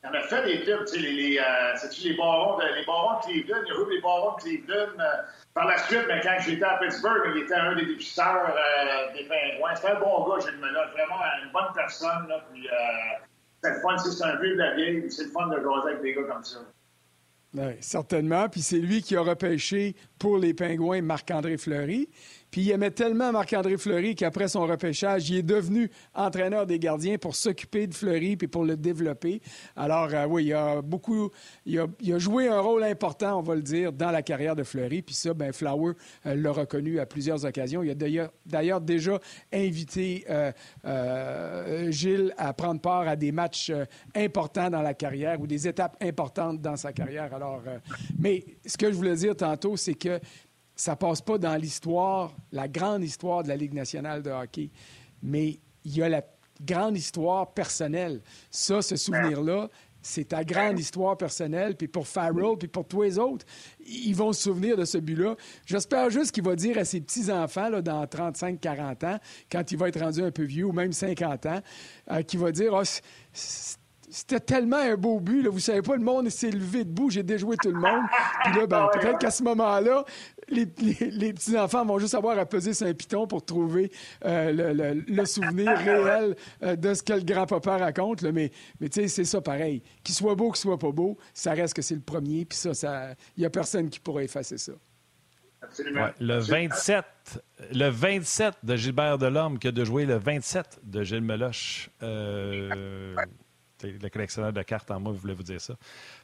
Il 0.06 0.16
en 0.16 0.20
a 0.20 0.24
fait 0.24 0.46
des 0.46 0.62
clubs, 0.62 0.86
tu 0.86 0.94
sais, 0.94 1.00
les, 1.00 1.12
les, 1.12 1.40
euh, 1.40 1.88
les 2.04 2.14
barons, 2.14 2.58
de, 2.58 2.64
les 2.76 2.86
barons 2.86 3.20
Cleveland, 3.22 3.62
il 3.66 3.72
a 3.72 3.76
joué 3.76 3.96
les 3.96 4.02
barons 4.02 4.36
de 4.36 4.42
Cleveland. 4.42 5.00
Euh, 5.00 5.24
par 5.54 5.68
la 5.68 5.78
suite, 5.80 6.06
ben, 6.08 6.22
quand 6.22 6.38
j'étais 6.46 6.64
à 6.64 6.78
Pittsburgh, 6.78 7.32
il 7.34 7.44
était 7.44 7.56
un 7.56 7.76
des 7.76 7.86
dépisteurs 7.86 8.56
euh, 8.56 9.14
des 9.14 9.24
pingouins. 9.24 9.74
C'était 9.76 9.90
un 9.90 10.00
bon 10.00 10.28
gars, 10.30 10.40
Gilles 10.42 10.60
Manoche, 10.60 10.92
vraiment 10.92 11.22
une 11.44 11.52
bonne 11.52 11.74
personne. 11.74 12.28
Là, 12.28 12.46
puis, 12.52 12.68
c'est 13.64 13.70
le 13.72 13.80
fun, 13.80 13.98
c'est 13.98 14.24
un 14.24 14.36
vieux 14.36 14.54
de 14.54 14.60
la 14.60 14.76
vieille, 14.76 15.12
c'est 15.12 15.24
le 15.24 15.32
fun 15.32 15.48
de 15.48 15.56
jaser 15.56 15.90
avec 15.90 16.02
des 16.02 16.14
gars 16.14 16.24
comme 16.24 16.44
ça. 16.44 16.60
Oui, 17.56 17.74
certainement. 17.80 18.50
Puis 18.50 18.62
c'est 18.62 18.80
lui 18.80 19.02
qui 19.02 19.16
a 19.16 19.22
repêché 19.22 19.96
pour 20.20 20.38
les 20.38 20.54
Pingouins 20.54 21.02
Marc-André 21.02 21.58
Fleury. 21.58 22.10
Puis 22.56 22.62
il 22.62 22.72
aimait 22.72 22.92
tellement 22.92 23.34
Marc-André 23.34 23.76
Fleury 23.76 24.16
qu'après 24.16 24.48
son 24.48 24.66
repêchage, 24.66 25.30
il 25.30 25.40
est 25.40 25.44
devenu 25.44 25.92
entraîneur 26.14 26.66
des 26.66 26.80
gardiens 26.80 27.18
pour 27.18 27.36
s'occuper 27.36 27.86
de 27.86 27.94
Fleury 27.94 28.38
puis 28.38 28.48
pour 28.48 28.64
le 28.64 28.78
développer. 28.78 29.42
Alors 29.76 30.08
euh, 30.14 30.26
oui, 30.26 30.46
il 30.46 30.54
a 30.54 30.82
beaucoup, 30.82 31.32
il 31.66 31.82
a, 31.82 32.18
joué 32.18 32.48
un 32.48 32.62
rôle 32.62 32.86
important, 32.86 33.40
on 33.40 33.42
va 33.42 33.56
le 33.56 33.62
dire, 33.62 33.92
dans 33.92 34.10
la 34.10 34.22
carrière 34.22 34.56
de 34.56 34.64
Fleury. 34.64 35.02
Puis 35.02 35.16
ça, 35.16 35.34
ben 35.34 35.52
Flower 35.52 35.96
euh, 36.26 36.36
l'a 36.36 36.52
reconnu 36.54 36.98
à 37.02 37.06
plusieurs 37.06 37.44
occasions. 37.44 37.84
Il 37.84 37.90
a 37.90 38.30
d'ailleurs, 38.46 38.80
déjà 38.80 39.20
invité 39.52 40.26
euh, 40.30 41.92
Gilles 41.92 42.34
à 42.38 42.54
prendre 42.54 42.80
part 42.80 43.06
à 43.06 43.18
des 43.18 43.34
matchs 43.34 43.74
importants 44.16 44.70
dans 44.70 44.82
la 44.82 44.94
carrière 44.94 45.42
ou 45.42 45.46
des 45.46 45.68
étapes 45.68 45.98
importantes 46.02 46.62
dans 46.62 46.78
sa 46.78 46.94
carrière. 46.94 47.34
Alors, 47.34 47.64
mais 48.18 48.46
ce 48.66 48.78
que 48.78 48.90
je 48.90 48.96
voulais 48.96 49.16
dire 49.16 49.36
tantôt, 49.36 49.76
c'est 49.76 49.96
que 49.96 50.22
ça 50.76 50.96
passe 50.96 51.22
pas 51.22 51.38
dans 51.38 51.56
l'histoire, 51.56 52.36
la 52.52 52.68
grande 52.68 53.04
histoire 53.04 53.44
de 53.44 53.48
la 53.48 53.56
Ligue 53.56 53.74
nationale 53.74 54.22
de 54.22 54.30
hockey, 54.30 54.70
mais 55.24 55.60
il 55.84 55.98
y 55.98 56.04
a 56.04 56.10
la 56.10 56.24
grande 56.62 56.98
histoire 56.98 57.54
personnelle. 57.54 58.22
Ça, 58.50 58.82
ce 58.82 58.96
souvenir-là, 58.96 59.70
c'est 60.06 60.30
ta 60.30 60.44
grande 60.44 60.80
histoire 60.80 61.18
personnelle. 61.18 61.76
Puis 61.76 61.88
pour 61.88 62.08
Farrell, 62.08 62.58
puis 62.60 62.68
pour 62.68 62.88
tous 62.88 63.02
les 63.02 63.18
autres, 63.18 63.46
ils 63.86 64.16
vont 64.16 64.34
se 64.34 64.44
souvenir 64.44 64.78
de 64.78 64.86
ce 64.86 65.00
but-là. 65.00 65.36
J'espère 65.66 66.12
juste 66.12 66.32
qu'il 66.32 66.44
va 66.44 66.56
dire 66.56 66.78
à 66.78 66.86
ses 66.86 67.02
petits-enfants, 67.02 67.82
dans 67.82 68.06
35-40 68.06 69.06
ans, 69.06 69.20
quand 69.52 69.72
il 69.72 69.78
va 69.78 69.88
être 69.90 70.00
rendu 70.00 70.22
un 70.22 70.32
peu 70.32 70.44
vieux, 70.44 70.66
ou 70.66 70.72
même 70.74 70.94
50 70.94 71.46
ans, 71.48 71.60
euh, 72.12 72.22
qu'il 72.22 72.40
va 72.40 72.52
dire, 72.52 72.72
oh, 72.74 72.84
c'était 73.34 74.40
tellement 74.40 74.78
un 74.78 74.96
beau 74.96 75.20
but. 75.20 75.42
Là. 75.42 75.50
Vous 75.50 75.60
savez 75.60 75.82
pas, 75.82 75.96
le 75.96 76.04
monde 76.04 76.30
s'est 76.30 76.52
levé 76.52 76.84
debout. 76.84 77.10
J'ai 77.10 77.24
déjoué 77.24 77.58
tout 77.58 77.72
le 77.72 77.80
monde. 77.80 78.04
Puis 78.44 78.56
là, 78.56 78.68
ben, 78.68 78.88
peut-être 78.94 79.18
qu'à 79.18 79.32
ce 79.32 79.44
moment-là, 79.44 80.06
les, 80.50 80.68
les, 80.80 81.12
les 81.12 81.34
petits-enfants 81.34 81.86
vont 81.86 82.00
juste 82.00 82.16
avoir 82.16 82.38
à 82.38 82.46
peser 82.46 82.74
sur 82.74 82.88
un 82.88 82.94
piton 82.94 83.28
pour 83.28 83.44
trouver 83.44 83.92
euh, 84.26 84.52
le, 84.52 84.74
le, 84.74 85.04
le, 85.08 85.26
souvenir 85.26 85.78
réel 85.78 86.36
euh, 86.64 86.76
de 86.76 86.94
ce 86.94 87.04
que 87.04 87.14
le 87.14 87.22
grand-papa 87.22 87.78
raconte. 87.78 88.22
Là. 88.22 88.32
Mais, 88.32 88.52
mais 88.80 88.90
tu 88.90 89.02
sais, 89.02 89.08
c'est 89.08 89.26
ça 89.26 89.42
pareil. 89.42 89.82
Qu'il 90.04 90.16
soit 90.16 90.36
beau, 90.36 90.52
qu'il 90.52 90.62
soit 90.62 90.80
pas 90.80 90.92
beau, 90.92 91.18
ça 91.34 91.54
reste 91.54 91.74
que 91.74 91.82
c'est 91.82 91.96
le 91.96 92.02
premier. 92.02 92.46
Puis 92.46 92.58
ça, 92.58 92.70
il 92.70 92.76
ça, 92.76 93.16
n'y 93.38 93.46
a 93.46 93.50
personne 93.50 93.90
qui 93.90 94.00
pourra 94.00 94.24
effacer 94.24 94.58
ça. 94.58 94.74
Ouais, 95.80 96.14
le 96.20 96.38
27, 96.38 97.06
le 97.72 97.90
27 97.90 98.54
de 98.64 98.76
Gilbert 98.76 99.18
Delorme 99.18 99.58
qui 99.58 99.68
a 99.68 99.72
de 99.72 99.84
jouer 99.84 100.06
le 100.06 100.18
27 100.18 100.82
de 100.84 101.04
Gilles 101.04 101.22
Meloche. 101.22 101.90
Euh, 102.04 103.16
le 103.86 104.10
collectionneur 104.10 104.54
de 104.54 104.62
cartes 104.62 104.90
en 104.92 105.00
moi, 105.00 105.14
je 105.16 105.20
voulais 105.20 105.34
vous 105.34 105.44
dire 105.44 105.62
ça. 105.62 105.76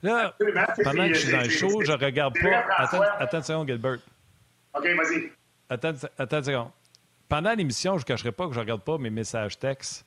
Là, 0.04 0.36
pendant 0.84 1.08
que 1.08 1.14
je 1.14 1.20
suis 1.20 1.32
dans 1.32 1.42
le 1.42 1.50
show, 1.50 1.82
je 1.82 1.92
regarde 1.92 2.36
pas. 2.40 2.66
Attends, 2.78 3.02
attends 3.20 3.38
une 3.38 3.44
seconde, 3.44 3.68
Gilbert. 3.68 4.00
OK, 4.74 4.84
vas-y. 4.84 5.32
Attends, 5.70 5.94
attends 6.18 6.38
une 6.38 6.44
seconde. 6.44 6.70
Pendant 7.28 7.54
l'émission, 7.54 7.98
je 7.98 8.04
ne 8.04 8.08
cacherai 8.08 8.32
pas 8.32 8.48
que 8.48 8.54
je 8.54 8.60
ne 8.60 8.64
regarde 8.64 8.82
pas 8.82 8.98
mes 8.98 9.10
messages 9.10 9.58
textes 9.58 10.06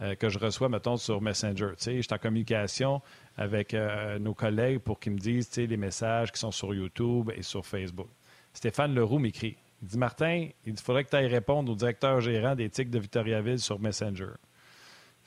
euh, 0.00 0.14
que 0.14 0.28
je 0.28 0.38
reçois, 0.38 0.68
mettons, 0.68 0.96
sur 0.96 1.20
Messenger. 1.20 1.70
Tu 1.76 1.84
sais, 1.84 1.96
je 1.96 2.02
suis 2.02 2.14
en 2.14 2.18
communication 2.18 3.00
avec 3.36 3.74
euh, 3.74 4.18
nos 4.18 4.34
collègues 4.34 4.78
pour 4.78 5.00
qu'ils 5.00 5.12
me 5.12 5.18
disent, 5.18 5.48
tu 5.48 5.54
sais, 5.54 5.66
les 5.66 5.76
messages 5.76 6.30
qui 6.30 6.38
sont 6.38 6.52
sur 6.52 6.74
YouTube 6.74 7.30
et 7.34 7.42
sur 7.42 7.66
Facebook. 7.66 8.08
Stéphane 8.52 8.94
Leroux 8.94 9.18
m'écrit. 9.18 9.56
Il 9.82 9.88
dit, 9.88 9.98
Martin, 9.98 10.48
il 10.66 10.76
faudrait 10.76 11.04
que 11.04 11.10
tu 11.10 11.16
ailles 11.16 11.26
répondre 11.26 11.72
au 11.72 11.74
directeur 11.74 12.20
gérant 12.20 12.54
des 12.54 12.68
tics 12.68 12.90
de 12.90 12.98
Victoriaville 12.98 13.58
sur 13.58 13.80
Messenger. 13.80 14.32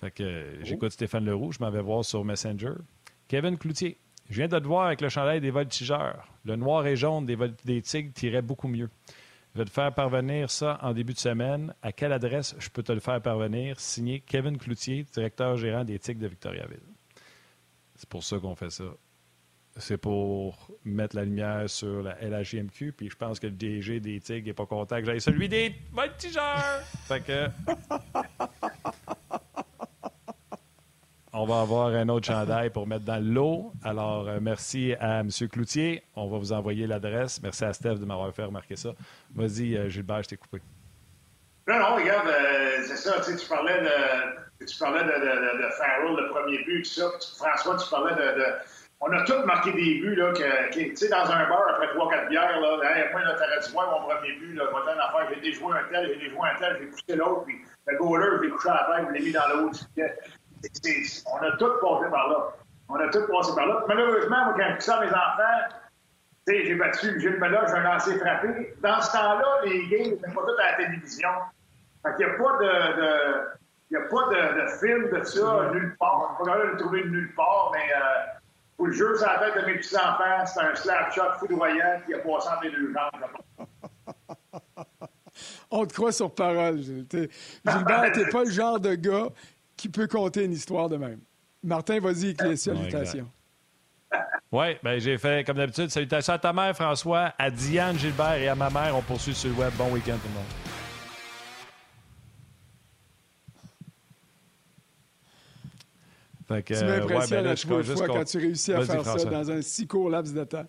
Fait 0.01 0.11
que 0.11 0.23
euh, 0.23 0.63
j'écoute 0.63 0.91
Stéphane 0.91 1.25
Leroux, 1.25 1.51
je 1.51 1.59
m'en 1.59 1.69
vais 1.69 1.81
voir 1.81 2.03
sur 2.03 2.25
Messenger. 2.25 2.73
Kevin 3.27 3.57
Cloutier, 3.57 3.97
je 4.29 4.35
viens 4.35 4.47
de 4.47 4.57
te 4.57 4.65
voir 4.65 4.87
avec 4.87 4.99
le 4.99 5.09
chandail 5.09 5.39
des 5.39 5.51
voltigeurs. 5.51 6.27
Le 6.43 6.55
noir 6.55 6.85
et 6.87 6.95
jaune 6.95 7.25
des, 7.25 7.37
des 7.65 7.81
tigres 7.81 8.11
tirait 8.13 8.41
beaucoup 8.41 8.67
mieux. 8.67 8.89
Je 9.53 9.59
vais 9.59 9.65
te 9.65 9.69
faire 9.69 9.93
parvenir 9.93 10.49
ça 10.49 10.79
en 10.81 10.93
début 10.93 11.13
de 11.13 11.19
semaine. 11.19 11.73
À 11.83 11.91
quelle 11.91 12.13
adresse 12.13 12.55
je 12.57 12.69
peux 12.69 12.81
te 12.81 12.91
le 12.91 12.99
faire 12.99 13.21
parvenir? 13.21 13.79
Signé 13.79 14.21
Kevin 14.21 14.57
Cloutier, 14.57 15.05
directeur 15.13 15.57
gérant 15.57 15.83
des 15.83 15.99
tigres 15.99 16.21
de 16.21 16.27
Victoriaville. 16.27 16.79
C'est 17.95 18.09
pour 18.09 18.23
ça 18.23 18.39
qu'on 18.39 18.55
fait 18.55 18.71
ça. 18.71 18.85
C'est 19.77 19.97
pour 19.97 20.69
mettre 20.83 21.15
la 21.15 21.23
lumière 21.23 21.69
sur 21.69 22.01
la 22.01 22.17
LHJMQ, 22.21 22.91
puis 22.91 23.09
je 23.09 23.15
pense 23.15 23.39
que 23.39 23.47
le 23.47 23.53
DG 23.53 24.01
des 24.01 24.19
Tigres 24.19 24.47
n'est 24.47 24.53
pas 24.53 24.65
content 24.65 24.97
que 24.99 25.05
j'aille 25.05 25.21
celui 25.21 25.47
des 25.47 25.73
voltigeurs. 25.93 26.81
fait 27.05 27.21
que 27.21 27.47
on 31.33 31.45
va 31.45 31.61
avoir 31.61 31.87
un 31.87 32.09
autre 32.09 32.27
chandail 32.27 32.69
pour 32.69 32.87
mettre 32.87 33.05
dans 33.05 33.23
l'eau. 33.23 33.71
Alors, 33.83 34.27
euh, 34.27 34.39
merci 34.41 34.93
à 34.99 35.21
M. 35.21 35.29
Cloutier. 35.49 36.03
On 36.15 36.27
va 36.27 36.37
vous 36.37 36.51
envoyer 36.51 36.87
l'adresse. 36.87 37.41
Merci 37.41 37.63
à 37.63 37.73
Steph 37.73 37.95
de 37.95 38.05
m'avoir 38.05 38.33
fait 38.33 38.43
remarquer 38.43 38.75
ça. 38.75 38.89
Vas-y, 39.33 39.77
euh, 39.77 39.87
Gilbert, 39.87 40.23
je 40.23 40.29
t'ai 40.29 40.37
coupé. 40.37 40.61
Non, 41.67 41.79
non, 41.79 41.95
regarde, 41.95 42.27
euh, 42.27 42.83
c'est 42.83 42.97
ça, 42.97 43.21
tu, 43.21 43.47
parlais 43.47 43.81
de, 43.81 44.65
tu 44.65 44.77
parlais 44.77 45.03
de, 45.03 45.69
Farrell, 45.77 46.15
le 46.17 46.29
premier 46.29 46.63
but, 46.63 46.83
tout 46.83 46.89
ça. 46.89 47.09
François, 47.37 47.77
tu 47.77 47.89
parlais 47.89 48.15
de, 48.15 48.45
On 48.99 49.11
a 49.13 49.23
tous 49.23 49.45
marqué 49.45 49.71
des 49.71 50.01
buts, 50.01 50.15
là, 50.15 50.33
que, 50.33 50.73
tu 50.73 50.95
sais, 50.97 51.07
dans 51.07 51.31
un 51.31 51.47
bar, 51.47 51.63
après 51.69 51.87
3-4 51.95 52.29
bières, 52.29 52.59
là, 52.59 52.97
hey, 52.97 53.11
moi, 53.13 53.21
là, 53.21 53.35
t'aurais 53.35 53.65
dû 53.65 53.71
voir 53.71 53.91
mon 53.91 54.07
premier 54.07 54.33
but, 54.33 54.55
là, 54.55 54.65
moi, 54.71 54.83
une 54.83 54.99
affaire, 54.99 55.29
j'ai 55.33 55.39
déjoué 55.39 55.71
un 55.77 55.83
tel, 55.89 56.09
j'ai 56.09 56.27
déjoué 56.27 56.49
un 56.49 56.59
tel, 56.59 56.77
j'ai 56.81 56.87
poussé 56.87 57.15
l'autre, 57.15 57.43
puis 57.45 57.55
le 57.87 57.97
goaler, 57.97 58.37
je 58.37 58.41
l'ai 58.43 58.49
couché 58.49 58.69
à 58.69 58.73
la 58.73 58.97
tête, 58.97 59.07
je 59.07 59.13
l'ai 59.13 59.25
mis 59.25 59.31
dans 59.31 59.47
On 61.25 61.37
a 61.37 61.51
tous 61.57 61.79
passé 61.81 62.09
par 62.09 62.29
là. 62.29 62.47
On 62.89 62.95
a 62.95 63.07
tous 63.09 63.27
passé 63.27 63.55
par 63.55 63.65
là. 63.65 63.83
Malheureusement, 63.87 64.45
moi, 64.45 64.55
quand 64.57 64.75
je 64.77 64.83
ça 64.83 64.99
mes 64.99 65.07
enfants, 65.07 65.77
j'ai 66.47 66.75
battu 66.75 67.19
Gilles 67.19 67.39
Meloche, 67.39 67.69
j'ai 67.69 67.77
un 67.77 67.83
lancé 67.83 68.17
frappé. 68.19 68.75
Dans 68.81 69.01
ce 69.01 69.11
temps-là, 69.11 69.61
les 69.65 69.87
games 69.87 70.11
n'étaient 70.11 70.31
pas 70.31 70.41
tous 70.41 70.59
à 70.59 70.71
la 70.71 70.85
télévision. 70.85 71.29
Fait 72.03 72.15
qu'il 72.15 72.25
n'y 72.25 72.31
a 72.31 72.37
pas 72.37 72.57
de, 72.57 73.01
de 73.01 73.61
il 73.91 73.97
n'y 73.97 74.03
a 74.03 74.07
pas 74.07 74.25
de, 74.29 74.61
de, 74.61 74.67
film 74.79 75.09
de 75.09 75.23
ça 75.25 75.69
nulle 75.73 75.95
part. 75.99 76.37
On 76.39 76.43
peut 76.43 76.49
pas 76.49 76.63
le 76.63 76.77
trouver 76.77 77.03
nulle 77.03 77.33
part, 77.35 77.71
mais 77.73 77.93
euh, 77.93 78.39
pour 78.77 78.87
le 78.87 78.93
jeu 78.93 79.17
sur 79.17 79.27
la 79.27 79.37
tête 79.39 79.61
de 79.61 79.65
mes 79.67 79.77
petits-enfants, 79.79 80.45
c'est 80.45 80.61
un 80.61 80.75
slap 80.75 81.13
shot 81.13 81.33
foudroyant 81.39 81.99
qui 82.05 82.13
a 82.13 82.19
passé 82.19 82.47
entre 82.47 82.63
les 82.63 82.71
deux 82.71 82.93
jambes. 82.93 83.67
On 85.71 85.85
te 85.85 85.93
croit 85.93 86.11
sur 86.11 86.33
parole. 86.33 86.77
Gilbert, 86.81 88.11
t'es 88.13 88.29
pas 88.29 88.43
le 88.43 88.49
genre 88.49 88.79
de 88.79 88.95
gars 88.95 89.27
qui 89.81 89.89
peut 89.89 90.05
compter 90.05 90.45
une 90.45 90.51
histoire 90.51 90.89
de 90.89 90.97
même. 90.97 91.19
Martin, 91.63 91.99
vas-y 91.99 92.25
avec 92.25 92.43
les 92.43 92.55
salutations. 92.55 93.27
Oui, 94.51 94.75
ben 94.83 94.99
j'ai 94.99 95.17
fait 95.17 95.43
comme 95.43 95.57
d'habitude. 95.57 95.89
Salutations 95.89 96.33
à 96.33 96.37
ta 96.37 96.53
mère, 96.53 96.75
François, 96.75 97.33
à 97.39 97.49
Diane 97.49 97.97
Gilbert 97.97 98.35
et 98.35 98.47
à 98.47 98.53
ma 98.53 98.69
mère. 98.69 98.95
On 98.95 99.01
poursuit 99.01 99.33
sur 99.33 99.49
le 99.49 99.55
web. 99.55 99.73
Bon 99.77 99.91
week-end, 99.91 100.17
tout 100.21 100.27
le 100.27 100.33
monde. 100.35 100.43
Fait 106.47 106.63
que, 106.63 106.73
tu 106.73 106.85
m'impressionnes 106.85 107.37
ouais, 107.39 107.43
ben 107.43 107.51
à 107.51 107.55
chaque 107.55 107.97
fois 107.97 108.07
quand 108.07 108.25
tu 108.25 108.37
réussis 108.37 108.73
à 108.73 108.81
faire 108.81 109.03
François. 109.03 109.19
ça 109.19 109.29
dans 109.29 109.51
un 109.51 109.61
si 109.61 109.87
court 109.87 110.09
laps 110.09 110.35
de 110.35 110.43
temps. 110.43 110.67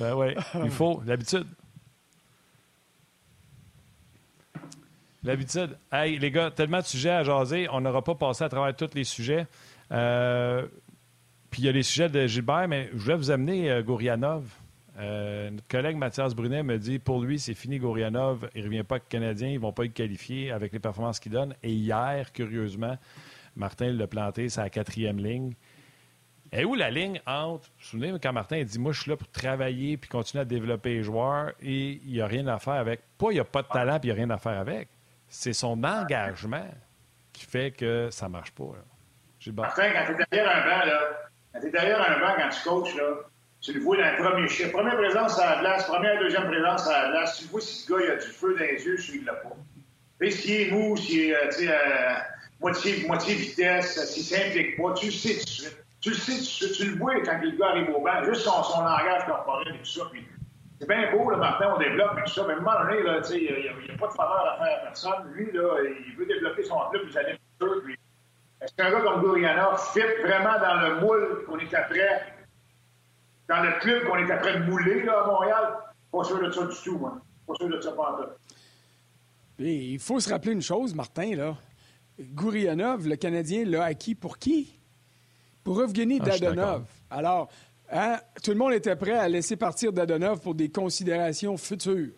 ben 0.00 0.14
oui, 0.14 0.34
il 0.62 0.70
faut, 0.70 1.00
d'habitude. 1.06 1.46
L'habitude. 5.26 5.76
Hey, 5.90 6.20
les 6.20 6.30
gars, 6.30 6.52
tellement 6.52 6.78
de 6.78 6.84
sujets 6.84 7.10
à 7.10 7.24
jaser. 7.24 7.66
On 7.72 7.80
n'aura 7.80 8.00
pas 8.00 8.14
passé 8.14 8.44
à 8.44 8.48
travers 8.48 8.76
tous 8.76 8.94
les 8.94 9.02
sujets. 9.02 9.48
Euh, 9.90 10.64
puis 11.50 11.62
il 11.62 11.64
y 11.64 11.68
a 11.68 11.72
les 11.72 11.82
sujets 11.82 12.08
de 12.08 12.28
Gilbert, 12.28 12.68
mais 12.68 12.88
je 12.94 13.06
vais 13.08 13.16
vous 13.16 13.32
amener 13.32 13.68
euh, 13.68 13.82
Gourianov. 13.82 14.44
Euh, 15.00 15.50
notre 15.50 15.66
collègue 15.66 15.96
Mathias 15.96 16.32
Brunet 16.32 16.62
me 16.62 16.78
dit 16.78 17.00
pour 17.00 17.20
lui, 17.20 17.40
c'est 17.40 17.54
fini 17.54 17.80
Gourianov. 17.80 18.48
Il 18.54 18.60
ne 18.60 18.66
revient 18.66 18.84
pas 18.84 18.94
avec 18.94 19.06
le 19.06 19.18
Canadien. 19.18 19.48
Ils 19.48 19.54
ne 19.54 19.58
vont 19.58 19.72
pas 19.72 19.86
être 19.86 19.94
qualifiés 19.94 20.52
avec 20.52 20.72
les 20.72 20.78
performances 20.78 21.18
qu'il 21.18 21.32
donne. 21.32 21.56
Et 21.64 21.72
hier, 21.72 22.30
curieusement, 22.30 22.96
Martin 23.56 23.90
l'a 23.90 24.06
planté, 24.06 24.48
c'est 24.48 24.60
la 24.60 24.70
quatrième 24.70 25.18
ligne. 25.18 25.54
Et 26.52 26.64
où 26.64 26.76
la 26.76 26.92
ligne 26.92 27.20
entre, 27.26 27.64
vous 27.64 27.72
vous 27.80 27.84
souvenez, 27.84 28.12
quand 28.22 28.32
Martin 28.32 28.62
dit 28.62 28.78
Moi, 28.78 28.92
je 28.92 29.00
suis 29.00 29.10
là 29.10 29.16
pour 29.16 29.28
travailler 29.28 29.96
puis 29.96 30.08
continuer 30.08 30.42
à 30.42 30.44
développer 30.44 30.90
les 30.90 31.02
joueurs 31.02 31.50
et 31.60 32.00
il 32.04 32.12
n'y 32.12 32.20
a 32.20 32.28
rien 32.28 32.46
à 32.46 32.60
faire 32.60 32.74
avec. 32.74 33.00
Pas 33.18 33.32
il 33.32 33.34
n'y 33.34 33.40
a 33.40 33.44
pas 33.44 33.62
de 33.62 33.68
talent 33.68 33.98
puis 33.98 34.08
il 34.08 34.14
n'y 34.14 34.20
a 34.20 34.22
rien 34.24 34.30
à 34.30 34.38
faire 34.38 34.60
avec. 34.60 34.88
C'est 35.28 35.52
son 35.52 35.82
engagement 35.84 36.68
qui 37.32 37.44
fait 37.44 37.70
que 37.70 38.08
ça 38.10 38.26
ne 38.26 38.32
marche 38.32 38.52
pas. 38.52 38.72
Martin, 39.52 39.90
quand 39.92 40.04
tu 40.06 40.22
es 40.22 40.26
derrière 40.30 40.56
un 40.56 40.60
banc, 40.60 40.86
là, 40.86 41.00
quand 41.52 41.60
tu 41.60 41.66
es 41.66 41.70
derrière 41.70 42.00
un 42.00 42.20
banc, 42.20 42.34
quand 42.36 42.48
tu 42.48 42.68
coaches, 42.68 42.96
là, 42.96 43.04
tu 43.60 43.72
le 43.72 43.80
vois 43.80 43.96
dans 43.96 44.16
le 44.16 44.30
premier 44.30 44.48
chiffre. 44.48 44.72
Première 44.72 44.96
présence 44.96 45.38
à 45.38 45.56
la 45.56 45.60
glace, 45.60 45.86
première, 45.86 46.18
deuxième 46.20 46.46
présence 46.46 46.86
à 46.86 47.02
la 47.02 47.10
glace, 47.10 47.38
tu 47.38 47.44
vois 47.46 47.60
si 47.60 47.74
ce 47.82 47.92
gars 47.92 47.98
il 48.04 48.10
a 48.10 48.16
du 48.16 48.28
feu 48.28 48.54
dans 48.54 48.64
les 48.64 48.84
yeux, 48.84 48.96
s'il 48.98 49.24
l'a 49.24 49.34
pas. 49.34 49.56
Et 50.20 50.30
s'il 50.30 50.60
est 50.60 50.70
mou, 50.70 50.96
s'il 50.96 51.30
est 51.30 51.34
euh, 51.34 51.70
euh, 51.70 52.14
moitié, 52.60 53.06
moitié 53.06 53.34
vitesse, 53.34 54.04
s'il 54.06 54.24
s'implique 54.24 54.76
pas, 54.76 54.94
tu 54.94 55.06
le 55.06 55.12
sais 55.12 55.34
tout 55.34 55.44
de 55.44 55.50
suite. 55.50 55.76
Tu 56.00 56.10
le 56.10 56.16
sais, 56.16 56.72
tu, 56.72 56.90
le 56.90 56.96
vois 56.98 57.20
quand 57.24 57.38
le 57.42 57.50
gars 57.52 57.68
arrive 57.70 57.90
au 57.90 58.00
banc, 58.00 58.22
juste 58.24 58.42
son, 58.42 58.62
son 58.62 58.82
langage 58.82 59.26
corporel 59.26 59.74
et 59.74 59.78
tout 59.78 59.84
ça. 59.84 60.02
Puis, 60.12 60.24
c'est 60.78 60.88
bien 60.88 61.10
beau, 61.10 61.30
le 61.30 61.38
Martin, 61.38 61.72
on 61.74 61.78
développe 61.78 62.18
et 62.18 62.24
tout 62.24 62.32
ça, 62.32 62.44
mais 62.46 62.54
à 62.54 62.56
un 62.56 62.60
moment 62.60 62.78
donné, 62.84 62.98
il 62.98 63.04
n'y 63.04 63.68
a, 63.68 63.72
a, 63.72 63.98
pas 63.98 64.08
de 64.08 64.12
faveur 64.12 64.46
à 64.46 64.58
faire 64.58 64.78
à 64.78 64.86
personne. 64.86 65.32
Lui, 65.32 65.50
là, 65.52 65.78
il 66.06 66.16
veut 66.16 66.26
développer 66.26 66.64
son 66.64 66.78
club, 66.90 67.06
les 67.06 67.16
années 67.16 67.38
futures. 67.52 67.82
Puis, 67.82 67.96
est-ce 68.60 68.74
qu'un 68.74 68.90
gars 68.90 69.00
comme 69.00 69.22
Gourianov 69.22 69.80
fit 69.92 70.00
vraiment 70.22 70.58
dans 70.58 70.80
le 70.80 71.00
moule 71.00 71.44
qu'on 71.46 71.58
est 71.58 71.74
après, 71.74 72.34
dans 73.48 73.62
le 73.62 73.78
club 73.80 74.04
qu'on 74.04 74.16
est 74.18 74.30
après 74.30 74.58
de 74.58 74.64
mouler 74.64 75.02
là, 75.02 75.22
à 75.22 75.26
Montréal? 75.26 75.76
Pas 76.12 76.24
sûr 76.24 76.42
de 76.42 76.50
ça 76.50 76.66
du 76.66 76.76
tout, 76.84 76.98
moi. 76.98 77.18
Pas 77.46 77.54
sûr 77.54 77.68
de 77.68 77.80
ça 77.80 77.92
pas 77.92 78.36
Il 79.58 79.98
faut 79.98 80.20
se 80.20 80.28
rappeler 80.28 80.52
une 80.52 80.62
chose, 80.62 80.94
Martin, 80.94 81.34
là. 81.36 81.56
Gourianov, 82.20 83.06
le 83.08 83.16
Canadien, 83.16 83.64
l'a 83.64 83.84
acquis 83.84 84.14
pour 84.14 84.38
qui? 84.38 84.78
Pour 85.64 85.82
Evgeny 85.82 86.18
ah, 86.22 86.24
Dadonov. 86.26 86.84
Alors, 87.10 87.48
hein, 87.90 88.18
tout 88.42 88.50
le 88.50 88.56
monde 88.56 88.72
était 88.72 88.96
prêt 88.96 89.12
à 89.12 89.28
laisser 89.28 89.56
partir 89.56 89.92
Dadonov 89.92 90.40
pour 90.40 90.54
des 90.54 90.70
considérations 90.70 91.56
futures. 91.56 92.12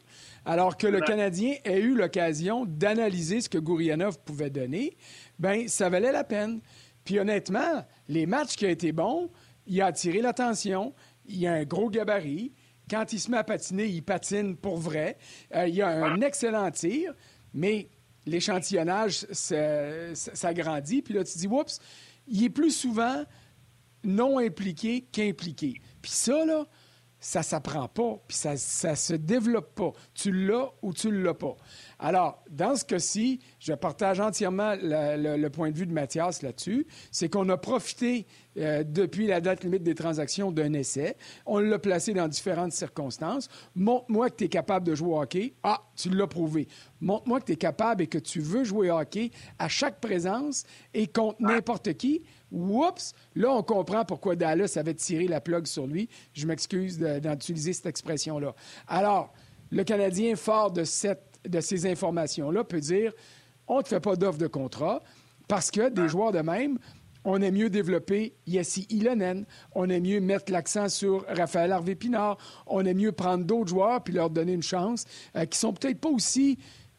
Alors 0.45 0.77
que 0.77 0.87
le 0.87 1.01
Canadien 1.01 1.57
ait 1.64 1.81
eu 1.81 1.95
l'occasion 1.95 2.64
d'analyser 2.64 3.41
ce 3.41 3.49
que 3.49 3.59
Gourianov 3.59 4.19
pouvait 4.21 4.51
donner, 4.51 4.97
ben 5.39 5.69
ça 5.69 5.89
valait 5.89 6.12
la 6.12 6.25
peine. 6.25 6.61
Puis 7.05 7.19
honnêtement, 7.19 7.85
les 8.09 8.27
matchs 8.27 8.57
qui 8.57 8.66
ont 8.66 8.71
été 8.71 8.93
bons, 8.93 9.31
il 9.66 9.81
a 9.83 9.87
attiré 9.87 10.21
l'attention. 10.21 10.95
Il 11.27 11.47
a 11.47 11.53
un 11.53 11.64
gros 11.64 11.91
gabarit. 11.91 12.53
Quand 12.91 13.12
il 13.12 13.21
se 13.21 13.31
met 13.31 13.37
à 13.37 13.45
patiner, 13.45 13.87
il 13.87 14.03
patine 14.03 14.57
pour 14.57 14.79
vrai. 14.79 15.19
Euh, 15.55 15.69
il 15.69 15.81
a 15.83 15.89
un 15.89 16.21
excellent 16.23 16.71
tir, 16.71 17.12
mais 17.53 17.89
l'échantillonnage 18.25 19.27
s'agrandit. 19.33 21.03
Puis 21.03 21.14
là, 21.14 21.25
tu 21.25 21.37
dis, 21.37 21.47
oups, 21.47 21.79
il 22.27 22.45
est 22.45 22.51
plus 22.51 22.71
souvent 22.71 23.25
non 24.05 24.38
impliqué 24.38 25.07
qu'impliqué. 25.12 25.80
Puis 26.03 26.12
ça, 26.12 26.44
là, 26.44 26.66
ça 27.20 27.42
s'apprend 27.42 27.88
pas, 27.88 28.22
puis 28.28 28.36
ça, 28.36 28.57
ça 28.57 28.94
se 28.94 29.14
développe 29.14 29.74
pas. 29.74 29.92
Tu 30.14 30.30
l'as 30.30 30.70
ou 30.82 30.92
tu 30.92 31.11
l'as 31.11 31.34
pas. 31.34 31.57
Alors, 31.99 32.44
dans 32.49 32.76
ce 32.76 32.84
cas-ci, 32.84 33.40
je 33.59 33.72
partage 33.72 34.20
entièrement 34.20 34.74
le, 34.80 35.49
point 35.49 35.70
de 35.70 35.76
vue 35.76 35.86
de 35.86 35.92
Mathias 35.92 36.42
là-dessus. 36.42 36.86
C'est 37.11 37.28
qu'on 37.28 37.49
a 37.49 37.57
profité 37.57 38.26
euh, 38.57 38.84
depuis 38.84 39.26
la 39.26 39.40
date 39.40 39.64
limite 39.64 39.82
des 39.82 39.96
transactions 39.96 40.53
d'un 40.53 40.72
essai. 40.74 41.16
On 41.44 41.59
l'a 41.59 41.78
placé 41.80 42.14
dans 42.14 42.28
différentes 42.28 42.72
circonstances. 42.72 43.49
Montre-moi 43.74 44.30
que 44.30 44.36
tu 44.36 44.44
es 44.44 44.49
capable 44.49 44.86
de 44.86 44.94
jouer 44.94 45.09
au 45.09 45.20
hockey. 45.20 45.55
Ah, 45.64 45.82
tu 45.96 46.11
l'as 46.11 46.28
prouvé. 46.28 46.68
Montre-moi 47.01 47.40
que 47.40 47.46
tu 47.46 47.53
es 47.53 47.57
capable 47.57 48.03
et 48.03 48.07
que 48.07 48.18
tu 48.18 48.38
veux 48.40 48.62
jouer 48.62 48.92
au 48.92 48.99
hockey 48.99 49.32
à 49.59 49.68
chaque 49.68 50.01
présence 50.01 50.64
et 50.94 51.09
contre 51.09 51.42
n'importe 51.42 51.94
qui. 51.94 52.22
Oups! 52.51 53.12
Là, 53.34 53.51
on 53.53 53.62
comprend 53.62 54.05
pourquoi 54.05 54.36
Dallas 54.36 54.74
avait 54.76 54.94
tiré 54.94 55.28
la 55.28 55.40
plug 55.40 55.66
sur 55.66 55.86
lui. 55.86 56.09
Je 56.32 56.46
m'excuse 56.46 56.99
d'utiliser 56.99 57.72
cette 57.72 57.86
expression-là. 57.86 58.55
Alors, 58.86 59.32
le 59.70 59.84
Canadien, 59.84 60.34
fort 60.36 60.70
de, 60.70 60.84
cette, 60.84 61.38
de 61.46 61.61
ces 61.61 61.86
informations-là, 61.86 62.64
peut 62.64 62.80
dire 62.80 63.12
on 63.66 63.78
ne 63.78 63.82
te 63.82 63.88
fait 63.88 64.01
pas 64.01 64.16
d'offre 64.16 64.38
de 64.38 64.46
contrat 64.46 65.03
parce 65.46 65.70
que 65.70 65.88
des 65.88 66.09
joueurs 66.09 66.32
de 66.32 66.40
même, 66.40 66.78
on 67.24 67.40
aime 67.42 67.55
mieux 67.55 67.70
développer 67.70 68.34
Yessi 68.46 68.86
Ilonen, 68.90 69.44
on 69.74 69.88
aime 69.90 70.03
mieux 70.03 70.20
mettre 70.20 70.53
l'accent 70.53 70.88
sur 70.88 71.26
Raphaël 71.28 71.72
Harvey-Pinard, 71.72 72.38
on 72.66 72.84
aime 72.84 72.96
mieux 72.96 73.12
prendre 73.12 73.44
d'autres 73.44 73.68
joueurs 73.68 74.03
puis 74.03 74.14
leur 74.14 74.30
donner 74.30 74.53
une 74.53 74.62
chance 74.62 75.05
euh, 75.36 75.44
qui 75.44 75.59
sont 75.59 75.72
peut-être 75.72 76.01
pas 76.01 76.09
aussi 76.09 76.59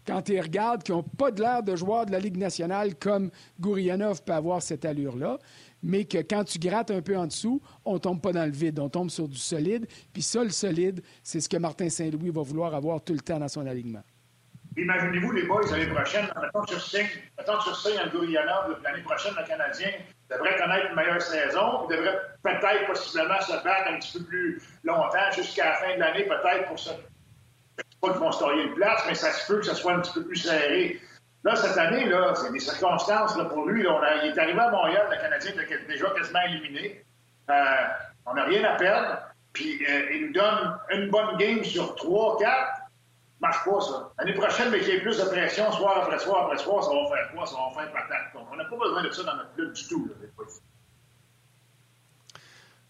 quand 0.10 0.24
tu 0.24 0.40
regardes, 0.40 0.82
qui 0.82 0.92
n'ont 0.92 1.04
pas 1.04 1.30
de 1.30 1.40
l'air 1.40 1.62
de 1.62 1.76
joueurs 1.76 2.08
de 2.08 2.12
la 2.12 2.20
Ligue 2.20 2.38
nationale 2.38 2.96
comme 2.96 3.30
Gourianov 3.60 4.24
peut 4.24 4.34
avoir 4.34 4.60
cette 4.60 4.84
allure-là, 4.84 5.38
mais 5.84 6.06
que 6.06 6.18
quand 6.18 6.44
tu 6.44 6.58
grattes 6.58 6.90
un 6.90 7.04
peu 7.04 7.16
en 7.16 7.28
dessous, 7.28 7.62
on 7.86 8.00
tombe 8.00 8.20
pas 8.20 8.32
dans 8.32 8.46
le 8.46 8.52
vide, 8.52 8.80
on 8.80 8.90
tombe 8.90 9.12
sur 9.12 9.28
du 9.28 9.38
solide. 9.38 9.88
Puis 10.12 10.24
ça, 10.24 10.44
le 10.44 10.50
solide, 10.50 11.04
c'est 11.22 11.40
ce 11.40 11.48
que 11.48 11.58
Martin 11.58 11.90
Saint-Louis 11.90 12.32
va 12.32 12.42
vouloir 12.42 12.74
avoir 12.74 13.04
tout 13.04 13.14
le 13.14 13.20
temps 13.20 13.38
dans 13.38 13.48
son 13.48 13.68
alignement. 13.68 14.02
Imaginez-vous, 14.78 15.32
les 15.32 15.44
boys, 15.44 15.62
l'année 15.70 15.94
prochaine, 15.94 16.26
mettons 16.42 16.62
que 16.62 16.74
tu 16.74 17.76
signes 17.76 18.00
un 18.04 18.08
Gourianov, 18.10 18.82
l'année 18.84 19.04
prochaine, 19.04 19.34
le 19.38 19.46
Canadien 19.46 19.92
devrait 20.32 20.58
connaître 20.58 20.90
une 20.90 20.96
meilleure 20.96 21.22
saison, 21.22 21.88
devrait 21.88 22.18
peut-être 22.42 22.88
possiblement 22.88 23.42
se 23.42 23.64
battre 23.64 23.92
un 23.92 24.00
petit 24.00 24.18
peu 24.18 24.24
plus 24.26 24.62
longtemps, 24.84 25.32
jusqu'à 25.36 25.66
la 25.66 25.74
fin 25.76 25.96
de 25.96 26.00
l'année, 26.00 26.24
peut-être 26.24 26.68
pour 26.68 26.80
se 26.80 26.90
pas 28.02 28.12
qu'ils 28.12 28.20
vont 28.20 28.32
se 28.32 28.40
tailler 28.40 28.64
une 28.64 28.74
place, 28.74 29.04
mais 29.08 29.16
ça 29.16 29.32
se 29.32 29.48
peut 29.48 29.60
que 29.60 29.66
ça 29.66 29.76
soit 29.76 29.94
un 29.94 30.00
petit 30.00 30.14
peu 30.14 30.24
plus 30.24 30.38
serré. 30.38 31.02
Là, 31.44 31.56
cette 31.56 31.78
année, 31.78 32.06
là, 32.06 32.34
c'est 32.36 32.52
des 32.52 32.60
circonstances 32.60 33.38
là, 33.38 33.46
pour 33.46 33.66
lui. 33.66 33.82
Il 33.82 33.86
est 33.86 34.40
arrivé 34.40 34.60
à 34.60 34.72
Montréal, 34.72 35.08
le 35.10 35.18
Canadien 35.18 35.52
était 35.52 35.86
déjà 35.88 36.10
quasiment 36.12 36.42
éliminé. 36.42 37.06
Euh, 37.50 37.54
on 38.26 38.34
n'a 38.34 38.44
rien 38.44 38.64
à 38.66 38.76
perdre. 38.76 39.20
Puis 39.54 39.84
euh, 39.86 40.14
il 40.14 40.28
nous 40.28 40.34
donne 40.34 40.78
une 40.92 41.10
bonne 41.10 41.38
game 41.38 41.64
sur 41.64 41.96
trois, 41.96 42.38
quatre. 42.38 42.82
marche 43.40 43.64
pas, 43.64 43.82
ça. 43.82 44.12
L'année 44.20 44.34
prochaine, 44.34 44.70
mais 44.70 44.80
qu'il 44.80 44.90
y 44.90 44.98
ait 44.98 45.02
plus 45.02 45.18
de 45.18 45.24
pression, 45.24 45.72
soir 45.72 45.98
après 46.04 46.20
soir 46.20 46.46
après 46.46 46.58
soir, 46.58 46.84
ça 46.84 46.92
va 46.92 47.16
faire 47.16 47.32
quoi? 47.34 47.46
Ça 47.46 47.56
va 47.56 47.82
faire 47.82 47.92
patate. 47.92 48.34
Donc, 48.34 48.48
on 48.52 48.56
n'a 48.56 48.66
pas 48.66 48.78
besoin 48.78 49.04
de 49.04 49.10
ça 49.10 49.24
dans 49.24 49.36
notre 49.38 49.54
club 49.54 49.74
du 49.74 49.88
tout. 49.88 50.08
Là, 50.08 50.46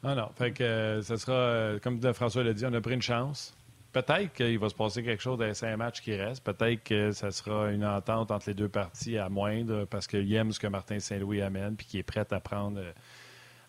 ah 0.01 0.15
non, 0.15 0.29
fait 0.35 0.51
que 0.53 0.63
euh, 0.63 1.01
ça 1.01 1.17
sera, 1.17 1.77
comme 1.79 2.01
François 2.13 2.43
l'a 2.43 2.53
dit, 2.53 2.65
on 2.65 2.73
a 2.73 2.81
pris 2.81 2.93
une 2.93 3.01
chance. 3.01 3.53
Peut-être 3.91 4.33
qu'il 4.33 4.59
va 4.59 4.69
se 4.69 4.75
passer 4.75 5.01
quelque 5.01 5.21
chose 5.21 5.39
dans 5.39 5.45
les 5.45 5.55
cinq 5.55 5.75
matchs 5.77 6.01
qui 6.01 6.15
restent. 6.15 6.43
Peut-être 6.43 6.83
que 6.83 7.11
ça 7.11 7.31
sera 7.31 7.71
une 7.71 7.83
entente 7.83 8.29
entre 8.29 8.47
les 8.47 8.53
deux 8.53 8.69
parties 8.69 9.17
à 9.17 9.29
moindre 9.29 9.85
parce 9.85 10.05
qu'il 10.05 10.31
aime 10.33 10.51
ce 10.51 10.59
que 10.59 10.67
Martin 10.67 10.99
Saint-Louis 10.99 11.41
amène 11.41 11.75
puis 11.75 11.87
qu'il 11.87 11.99
est 11.99 12.03
prêt 12.03 12.27
à 12.29 12.39
prendre, 12.39 12.79
euh, 12.79 12.91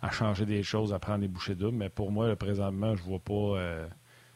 à 0.03 0.11
changer 0.11 0.45
des 0.45 0.63
choses, 0.63 0.93
à 0.93 0.99
prendre 0.99 1.21
des 1.21 1.29
bouchées 1.29 1.55
doubles. 1.55 1.79
Mais 1.79 1.89
pour 1.89 2.13
moi, 2.13 2.37
présentement, 2.37 2.95
je 2.97 3.03
vois 3.03 3.19
pas. 3.19 3.33
Euh, 3.33 3.89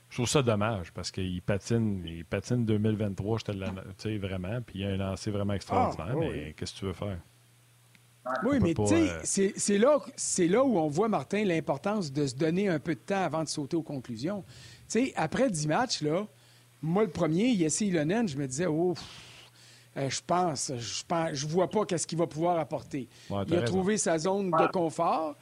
je 0.09 0.16
trouve 0.16 0.28
ça 0.28 0.43
dommage 0.43 0.93
parce 0.93 1.11
qu'il 1.11 1.43
patine, 1.43 2.03
il 2.07 2.24
patine 2.24 2.64
2023, 2.64 3.39
je 3.39 3.45
te 3.45 3.53
sais, 3.99 4.16
vraiment, 4.16 4.61
puis 4.62 4.78
il 4.78 4.85
a 4.87 4.91
un 4.91 4.97
lancé 4.97 5.30
vraiment 5.30 5.55
extraordinaire. 5.55 6.14
Ah, 6.16 6.16
mais 6.18 6.55
qu'est-ce 6.57 6.72
que 6.74 6.78
tu 6.78 6.85
veux 6.87 6.93
faire? 6.93 7.18
Oui, 8.45 8.59
mais 8.61 8.74
tu 8.74 8.87
sais, 8.87 9.11
euh, 9.11 9.53
c'est 9.57 9.76
là, 9.76 9.99
là 10.39 10.64
où 10.64 10.78
on 10.78 10.89
voit, 10.89 11.09
Martin, 11.09 11.45
l'importance 11.45 12.11
de 12.12 12.26
se 12.26 12.35
donner 12.35 12.68
un 12.68 12.78
peu 12.78 12.95
de 12.95 13.01
temps 13.01 13.22
avant 13.22 13.43
de 13.43 13.49
sauter 13.49 13.76
aux 13.76 13.82
conclusions 13.82 14.45
sais, 14.99 15.12
après 15.16 15.51
10 15.51 15.66
matchs, 15.68 16.03
là, 16.03 16.26
moi, 16.82 17.05
le 17.05 17.11
premier, 17.11 17.49
Yessi 17.49 17.88
Ilonen, 17.88 18.28
je 18.28 18.36
me 18.36 18.47
disais, 18.47 18.66
oh, 18.66 18.95
euh, 19.97 20.11
je 20.11 20.20
pense, 20.26 20.72
je 20.76 21.03
pense, 21.07 21.30
je 21.32 21.47
vois 21.47 21.70
pas 21.70 21.84
qu'est-ce 21.84 22.07
qu'il 22.07 22.18
va 22.18 22.26
pouvoir 22.26 22.59
apporter. 22.59 23.09
il 23.49 23.55
a 23.55 23.62
trouvé 23.62 23.97
sa 23.97 24.18
zone 24.18 24.51
de 24.51 24.66
confort. 24.70 25.36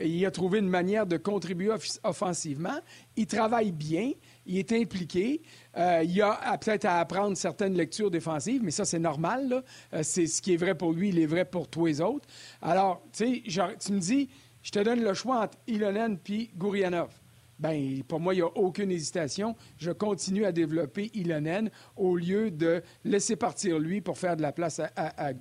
Il 0.00 0.24
a 0.24 0.30
trouvé 0.30 0.60
une 0.60 0.68
manière 0.68 1.06
de 1.06 1.16
contribuer 1.16 1.70
offensivement. 2.04 2.78
Il 3.16 3.26
travaille 3.26 3.72
bien. 3.72 4.12
Il 4.46 4.56
est 4.56 4.72
impliqué. 4.72 5.42
Euh, 5.76 6.04
il 6.04 6.22
a 6.22 6.56
peut-être 6.56 6.84
à 6.84 7.00
apprendre 7.00 7.36
certaines 7.36 7.74
lectures 7.74 8.10
défensives, 8.10 8.62
mais 8.62 8.70
ça, 8.70 8.84
c'est 8.84 9.00
normal. 9.00 9.64
Euh, 9.92 10.02
c'est 10.04 10.28
ce 10.28 10.40
qui 10.40 10.54
est 10.54 10.56
vrai 10.56 10.76
pour 10.76 10.92
lui, 10.92 11.08
il 11.08 11.18
est 11.18 11.26
vrai 11.26 11.44
pour 11.44 11.66
tous 11.66 11.86
les 11.86 12.00
autres. 12.00 12.28
Alors, 12.62 13.02
tu 13.12 13.42
sais, 13.44 13.76
tu 13.80 13.92
me 13.92 13.98
dis, 13.98 14.28
je 14.62 14.70
te 14.70 14.78
donne 14.78 15.02
le 15.02 15.14
choix 15.14 15.42
entre 15.42 15.58
Ilonen 15.66 16.16
et 16.28 16.50
Gourianov 16.56 17.10
ben 17.58 18.02
pour 18.04 18.20
moi, 18.20 18.34
il 18.34 18.38
n'y 18.38 18.42
a 18.42 18.56
aucune 18.56 18.90
hésitation. 18.90 19.56
Je 19.78 19.90
continue 19.90 20.44
à 20.44 20.52
développer 20.52 21.10
Ilonen 21.14 21.70
au 21.96 22.16
lieu 22.16 22.50
de 22.50 22.82
laisser 23.04 23.36
partir 23.36 23.78
lui 23.78 24.00
pour 24.00 24.18
faire 24.18 24.36
de 24.36 24.42
la 24.42 24.52
place 24.52 24.80
à, 24.80 24.90
à. 24.96 25.32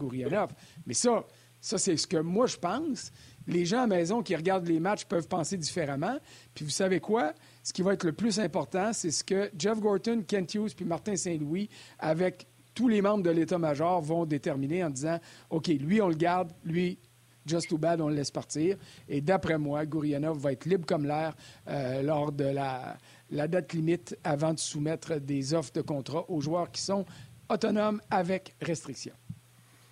Mais 0.86 0.94
ça, 0.94 1.26
ça 1.62 1.78
c'est 1.78 1.98
ce 1.98 2.08
que 2.08 2.18
moi 2.18 2.48
je 2.48 2.58
pense. 2.58 3.12
Les 3.48 3.66
gens 3.66 3.84
à 3.84 3.88
maison 3.88 4.22
qui 4.22 4.36
regardent 4.36 4.68
les 4.68 4.80
matchs 4.80 5.06
peuvent 5.06 5.28
penser 5.28 5.58
différemment. 5.58 6.18
Puis 6.54 6.66
vous 6.66 6.72
savez 6.72 7.00
quoi? 7.00 7.34
Ce 7.64 7.72
qui 7.72 7.82
va 7.82 7.94
être 7.94 8.04
le 8.04 8.14
plus 8.14 8.40
important, 8.40 8.92
c'est 8.94 9.12
ce 9.12 9.24
que 9.24 9.50
Jeff 9.58 9.80
Gorton, 9.80 10.24
Kent 10.28 10.56
Hughes 10.56 10.76
puis 10.76 10.86
Martin 10.86 11.16
Saint-Louis, 11.16 11.70
avec 12.00 12.48
tous 12.74 12.88
les 12.88 13.02
membres 13.02 13.24
de 13.24 13.32
l'état-major 13.32 14.02
vont 14.02 14.26
déterminer 14.26 14.84
en 14.84 14.90
disant 14.90 15.20
OK, 15.50 15.68
lui, 15.68 16.02
on 16.02 16.10
le 16.10 16.16
garde, 16.16 16.52
lui, 16.64 17.00
just 17.48 17.70
too 17.70 17.78
bad, 17.78 18.02
on 18.02 18.10
le 18.10 18.16
laisse 18.16 18.32
partir. 18.32 18.78
Et 19.08 19.22
d'après 19.22 19.58
moi, 19.58 19.86
Gourianov 19.86 20.38
va 20.38 20.52
être 20.52 20.66
libre 20.66 20.86
comme 20.86 21.06
l'air 21.06 21.34
euh, 21.68 22.02
lors 22.02 22.32
de 22.32 22.46
la, 22.46 22.98
la 23.32 23.48
date 23.48 23.74
limite 23.74 24.18
avant 24.24 24.54
de 24.54 24.60
soumettre 24.60 25.20
des 25.20 25.54
offres 25.54 25.74
de 25.74 25.82
contrat 25.82 26.26
aux 26.30 26.42
joueurs 26.42 26.72
qui 26.72 26.82
sont 26.82 27.06
autonomes 27.50 28.02
avec 28.12 28.56
restriction. 28.62 29.14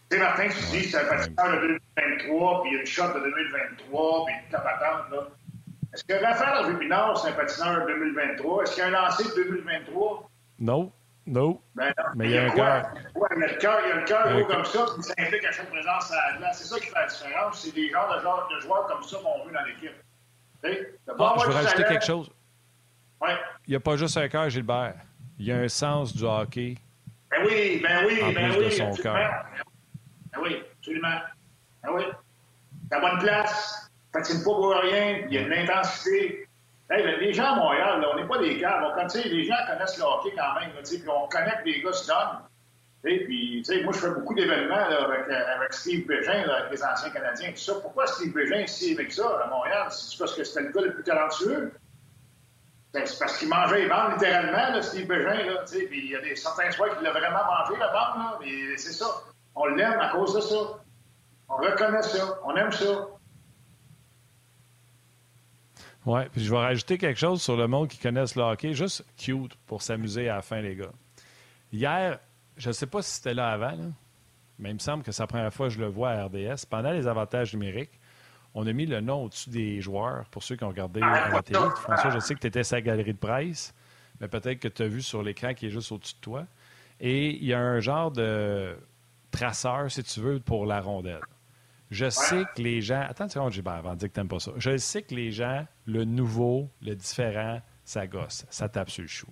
Tu 0.10 0.18
sais, 0.18 0.24
Martin, 0.24 0.48
tu 0.50 0.78
dis 0.78 0.84
c'est 0.90 0.98
un 0.98 1.06
patineur 1.06 1.62
de 1.62 1.68
2023, 1.98 2.62
puis 2.62 2.72
il 2.72 2.76
y 2.76 2.78
a 2.78 2.80
une 2.82 2.86
shot 2.86 3.08
de 3.08 3.20
2023, 3.20 4.26
puis 4.26 4.36
une 4.36 4.52
tapatante, 4.52 5.12
là. 5.12 5.30
Est-ce 5.94 6.04
que 6.04 6.26
Raphaël 6.26 6.66
Rubinard, 6.66 7.18
c'est 7.18 7.30
un 7.30 7.32
patineur 7.32 7.86
de 7.86 7.94
2023? 7.94 8.64
Est-ce 8.64 8.74
qu'il 8.74 8.84
y 8.84 8.86
a 8.86 8.88
un 8.90 8.92
lancé 8.92 9.24
de 9.24 9.44
2023? 9.44 10.30
Non. 10.60 10.92
Non. 11.28 11.60
Ben 11.74 11.94
non. 11.98 12.04
Mais 12.16 12.26
il 12.26 12.32
y 12.32 12.38
a 12.38 12.46
un 12.46 12.50
cœur. 12.52 12.94
Y 12.94 13.44
a 13.44 13.48
le 13.48 13.58
cœur, 13.58 13.80
il 13.84 13.90
y 13.90 13.92
a 13.92 13.96
le 13.96 14.04
cœur 14.06 14.34
gros 14.34 14.46
comme 14.46 14.66
ça, 14.66 14.86
qui 14.96 15.04
s'implique 15.04 15.46
à 15.46 15.52
chaque 15.52 15.70
présence 15.70 16.12
à 16.12 16.32
la 16.32 16.38
glace. 16.38 16.60
C'est 16.60 16.68
ça 16.68 16.80
qui 16.80 16.88
fait 16.88 17.00
la 17.00 17.08
différence. 17.08 17.62
C'est 17.62 17.74
des 17.74 17.90
genres 17.90 18.16
de 18.16 18.22
joueurs, 18.22 18.48
de 18.56 18.60
joueurs 18.62 18.88
comme 18.88 19.04
ça 19.04 19.18
qu'on 19.18 19.46
veut 19.46 19.54
dans 19.54 19.64
l'équipe. 19.64 19.92
Ah, 20.64 21.36
je 21.40 21.48
veux 21.48 21.54
rajouter 21.54 21.84
quelque 21.84 22.06
chose. 22.06 22.32
Ouais. 23.22 23.36
Il 23.68 23.72
n'y 23.72 23.76
a 23.76 23.80
pas 23.80 23.96
juste 23.96 24.18
un 24.18 24.28
cœur, 24.28 24.50
Gilbert. 24.50 24.96
Il 25.40 25.46
y 25.46 25.52
a 25.52 25.58
un 25.58 25.68
sens 25.68 26.16
du 26.16 26.24
hockey. 26.24 26.76
Ben 27.32 27.46
oui, 27.46 27.82
ben 27.82 28.06
oui, 28.06 28.24
en 28.24 28.32
ben 28.32 28.52
plus 28.52 28.60
oui. 28.60 28.66
de 28.66 28.70
son 28.70 28.94
cœur. 28.94 29.46
Ben 30.32 30.40
oui, 30.42 30.64
absolument. 30.78 31.20
Ben 31.84 31.90
oui. 31.94 32.04
T'as 32.90 33.00
bonne 33.00 33.20
place, 33.20 33.92
patine 34.12 34.40
pas 34.40 34.44
pour 34.44 34.76
rien, 34.76 35.26
il 35.28 35.34
y 35.34 35.38
a 35.38 35.42
une 35.42 35.54
intensité. 35.54 36.45
Les 36.90 37.34
gens 37.34 37.54
à 37.54 37.56
Montréal, 37.56 38.06
on 38.14 38.16
n'est 38.16 38.28
pas 38.28 38.38
des 38.38 38.58
gars. 38.58 38.80
Bon, 38.80 39.08
les 39.14 39.44
gens 39.44 39.56
connaissent 39.68 39.98
le 39.98 40.04
hockey 40.04 40.34
quand 40.38 40.60
même, 40.60 40.72
puis 40.84 41.04
on 41.08 41.28
connaît 41.28 41.58
que 41.64 41.66
les 41.66 41.82
gars 41.82 41.94
se 41.94 42.08
donnent. 42.08 42.42
Puis, 43.06 43.64
moi, 43.84 43.94
je 43.94 44.00
fais 44.00 44.10
beaucoup 44.10 44.34
d'événements 44.34 44.76
avec, 44.76 45.28
euh, 45.30 45.56
avec, 45.56 45.74
Steve 45.74 46.08
Bégin, 46.08 46.44
avec 46.50 46.72
les 46.72 46.84
anciens 46.84 47.12
Canadiens. 47.12 47.54
Pourquoi 47.82 48.08
Steve 48.08 48.34
Bégin 48.34 48.62
est 48.62 48.68
si 48.68 48.94
avec 48.94 49.12
ça 49.12 49.42
à 49.44 49.48
Montréal? 49.48 49.88
C'est 49.92 50.18
parce 50.18 50.34
que 50.34 50.44
c'était 50.44 50.62
le 50.62 50.72
gars 50.72 50.82
le 50.82 50.94
plus 50.94 51.04
talentueux? 51.04 51.72
Ben, 52.94 53.06
c'est 53.06 53.20
parce 53.20 53.38
qu'il 53.38 53.50
mangeait 53.50 53.82
les 53.82 53.90
bandes 53.90 54.14
littéralement, 54.14 54.82
Steve 54.82 55.08
Bégin. 55.08 55.36
Il 55.36 56.10
y 56.10 56.16
a 56.16 56.22
des, 56.22 56.36
certains 56.36 56.72
soirs 56.72 56.96
qu'il 56.96 57.04
l'a 57.04 57.12
vraiment 57.12 57.46
mangé, 57.46 57.80
la 57.80 57.90
bande. 57.90 58.40
Mais 58.42 58.78
c'est 58.78 58.94
ça. 58.94 59.06
On 59.54 59.66
l'aime 59.68 60.00
à 60.00 60.10
cause 60.10 60.34
de 60.34 60.42
ça. 60.42 60.56
On 61.50 61.58
reconnaît 61.58 62.02
ça. 62.02 62.40
On 62.44 62.56
aime 62.56 62.72
ça. 62.72 63.08
Oui, 66.06 66.22
puis 66.32 66.44
je 66.44 66.52
vais 66.52 66.58
rajouter 66.58 66.98
quelque 66.98 67.20
chose 67.20 67.42
sur 67.42 67.58
le 67.58 67.68
monde 67.68 67.88
qui 67.88 67.98
connaissent 67.98 68.36
le 68.36 68.44
hockey, 68.44 68.74
juste 68.74 69.04
cute 69.18 69.56
pour 69.66 69.82
s'amuser 69.82 70.30
à 70.30 70.36
la 70.36 70.42
fin, 70.42 70.62
les 70.62 70.76
gars. 70.76 70.92
Hier, 71.72 72.20
je 72.58 72.68
ne 72.70 72.74
sais 72.74 72.86
pas 72.86 73.02
si 73.02 73.16
c'était 73.16 73.34
là 73.34 73.50
avant, 73.50 73.78
mais 74.60 74.70
il 74.70 74.76
me 74.76 74.80
semble 74.80 75.04
que 75.04 75.12
c'est 75.12 75.24
la 75.24 75.28
première 75.28 75.54
fois 75.54 75.68
que 75.68 75.74
je 75.74 75.80
le 75.80 75.88
vois 75.88 76.12
à 76.12 76.26
RDS. 76.26 76.66
Pendant 76.70 76.92
les 76.92 77.08
avantages 77.08 77.54
numériques, 77.54 78.00
on 78.54 78.68
a 78.68 78.74
mis 78.74 78.86
le 78.86 79.02
nom 79.02 79.24
au-dessus 79.24 79.50
des 79.50 79.82
joueurs 79.82 80.26
pour 80.30 80.44
ceux 80.44 80.56
qui 80.56 80.64
ont 80.64 80.70
regardé 80.70 81.02
à 81.02 81.30
la 81.30 81.42
télé. 81.42 81.60
François, 81.76 82.12
je 82.12 82.20
sais 82.20 82.36
que 82.36 82.40
tu 82.40 82.48
étais 82.48 82.64
sa 82.64 82.82
galerie 82.82 83.14
de 83.14 83.20
presse, 83.20 83.74
mais 84.22 84.28
peut-être 84.28 84.60
que 84.60 84.68
tu 84.68 84.84
as 84.84 84.88
vu 84.88 85.02
sur 85.02 85.24
l'écran 85.24 85.54
qui 85.54 85.68
est 85.68 85.72
juste 85.72 85.92
au-dessus 85.92 86.16
de 86.16 86.22
toi. 86.22 86.46
Et 87.00 87.32
il 87.32 87.44
y 87.44 87.54
a 87.54 87.60
un 87.60 87.80
genre 87.80 88.12
de 88.12 88.78
traceur, 89.32 89.92
si 89.92 90.04
tu 90.04 90.22
veux, 90.22 90.40
pour 90.40 90.66
la 90.66 90.80
rondelle. 90.80 91.20
Je 91.96 92.10
sais 92.10 92.44
que 92.54 92.62
les 92.62 92.82
gens. 92.82 93.02
Attends 93.08 93.24
une 93.24 93.30
seconde, 93.30 93.54
Gilbert, 93.54 93.76
avant 93.76 93.94
de 93.94 94.00
dire 94.00 94.10
que 94.10 94.14
t'aimes 94.14 94.28
pas 94.28 94.40
ça. 94.40 94.52
Je 94.58 94.76
sais 94.76 95.02
que 95.02 95.16
les 95.16 95.32
gens, 95.32 95.66
le 95.86 96.04
nouveau, 96.04 96.70
le 96.82 96.94
différent, 96.94 97.62
ça 97.86 98.06
gosse. 98.06 98.46
Ça 98.50 98.68
tape 98.68 98.90
sur 98.90 99.04
le 99.04 99.08
chou. 99.08 99.30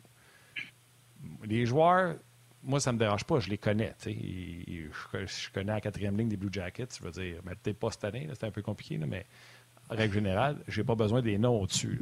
Les 1.44 1.66
joueurs, 1.66 2.16
moi, 2.64 2.80
ça 2.80 2.94
me 2.94 2.98
dérange 2.98 3.26
pas. 3.26 3.40
Je 3.40 3.50
les 3.50 3.58
connais. 3.58 3.94
Je, 4.06 5.52
connais 5.52 5.74
la 5.74 5.82
quatrième 5.82 6.18
ligne 6.18 6.30
des 6.30 6.38
Blue 6.38 6.54
Jackets. 6.54 6.88
Je 6.98 7.04
veux 7.04 7.12
dire, 7.12 7.42
mais 7.44 7.54
peut-être 7.56 7.80
pas 7.80 7.92
cette 7.92 8.06
année. 8.06 8.30
C'est 8.34 8.46
un 8.46 8.52
peu 8.52 8.62
compliqué, 8.62 8.98
mais 8.98 9.26
en 9.90 9.96
règle 9.96 10.14
générale, 10.14 10.64
j'ai 10.70 10.86
pas 10.86 10.96
besoin 10.96 11.22
des 11.22 11.38
noms 11.38 11.60
au-dessus. 11.60 12.02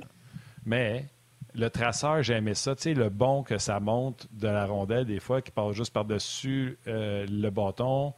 Mais 0.64 1.07
le 1.55 1.70
traceur, 1.72 2.22
j'aimais 2.22 2.53
ça. 2.53 2.76
Tu 2.76 2.84
sais, 2.84 2.93
le 2.93 3.09
bon 3.09 3.41
que 3.41 3.57
ça 3.57 3.80
monte 3.80 4.28
de 4.32 4.47
la 4.47 4.68
rondelle, 4.68 5.05
des 5.05 5.20
fois, 5.20 5.41
qui 5.41 5.49
passe 5.49 5.76
juste 5.76 5.91
par-dessus 5.91 6.78
euh, 6.86 7.26
le 7.28 7.49
bâton 7.49 8.14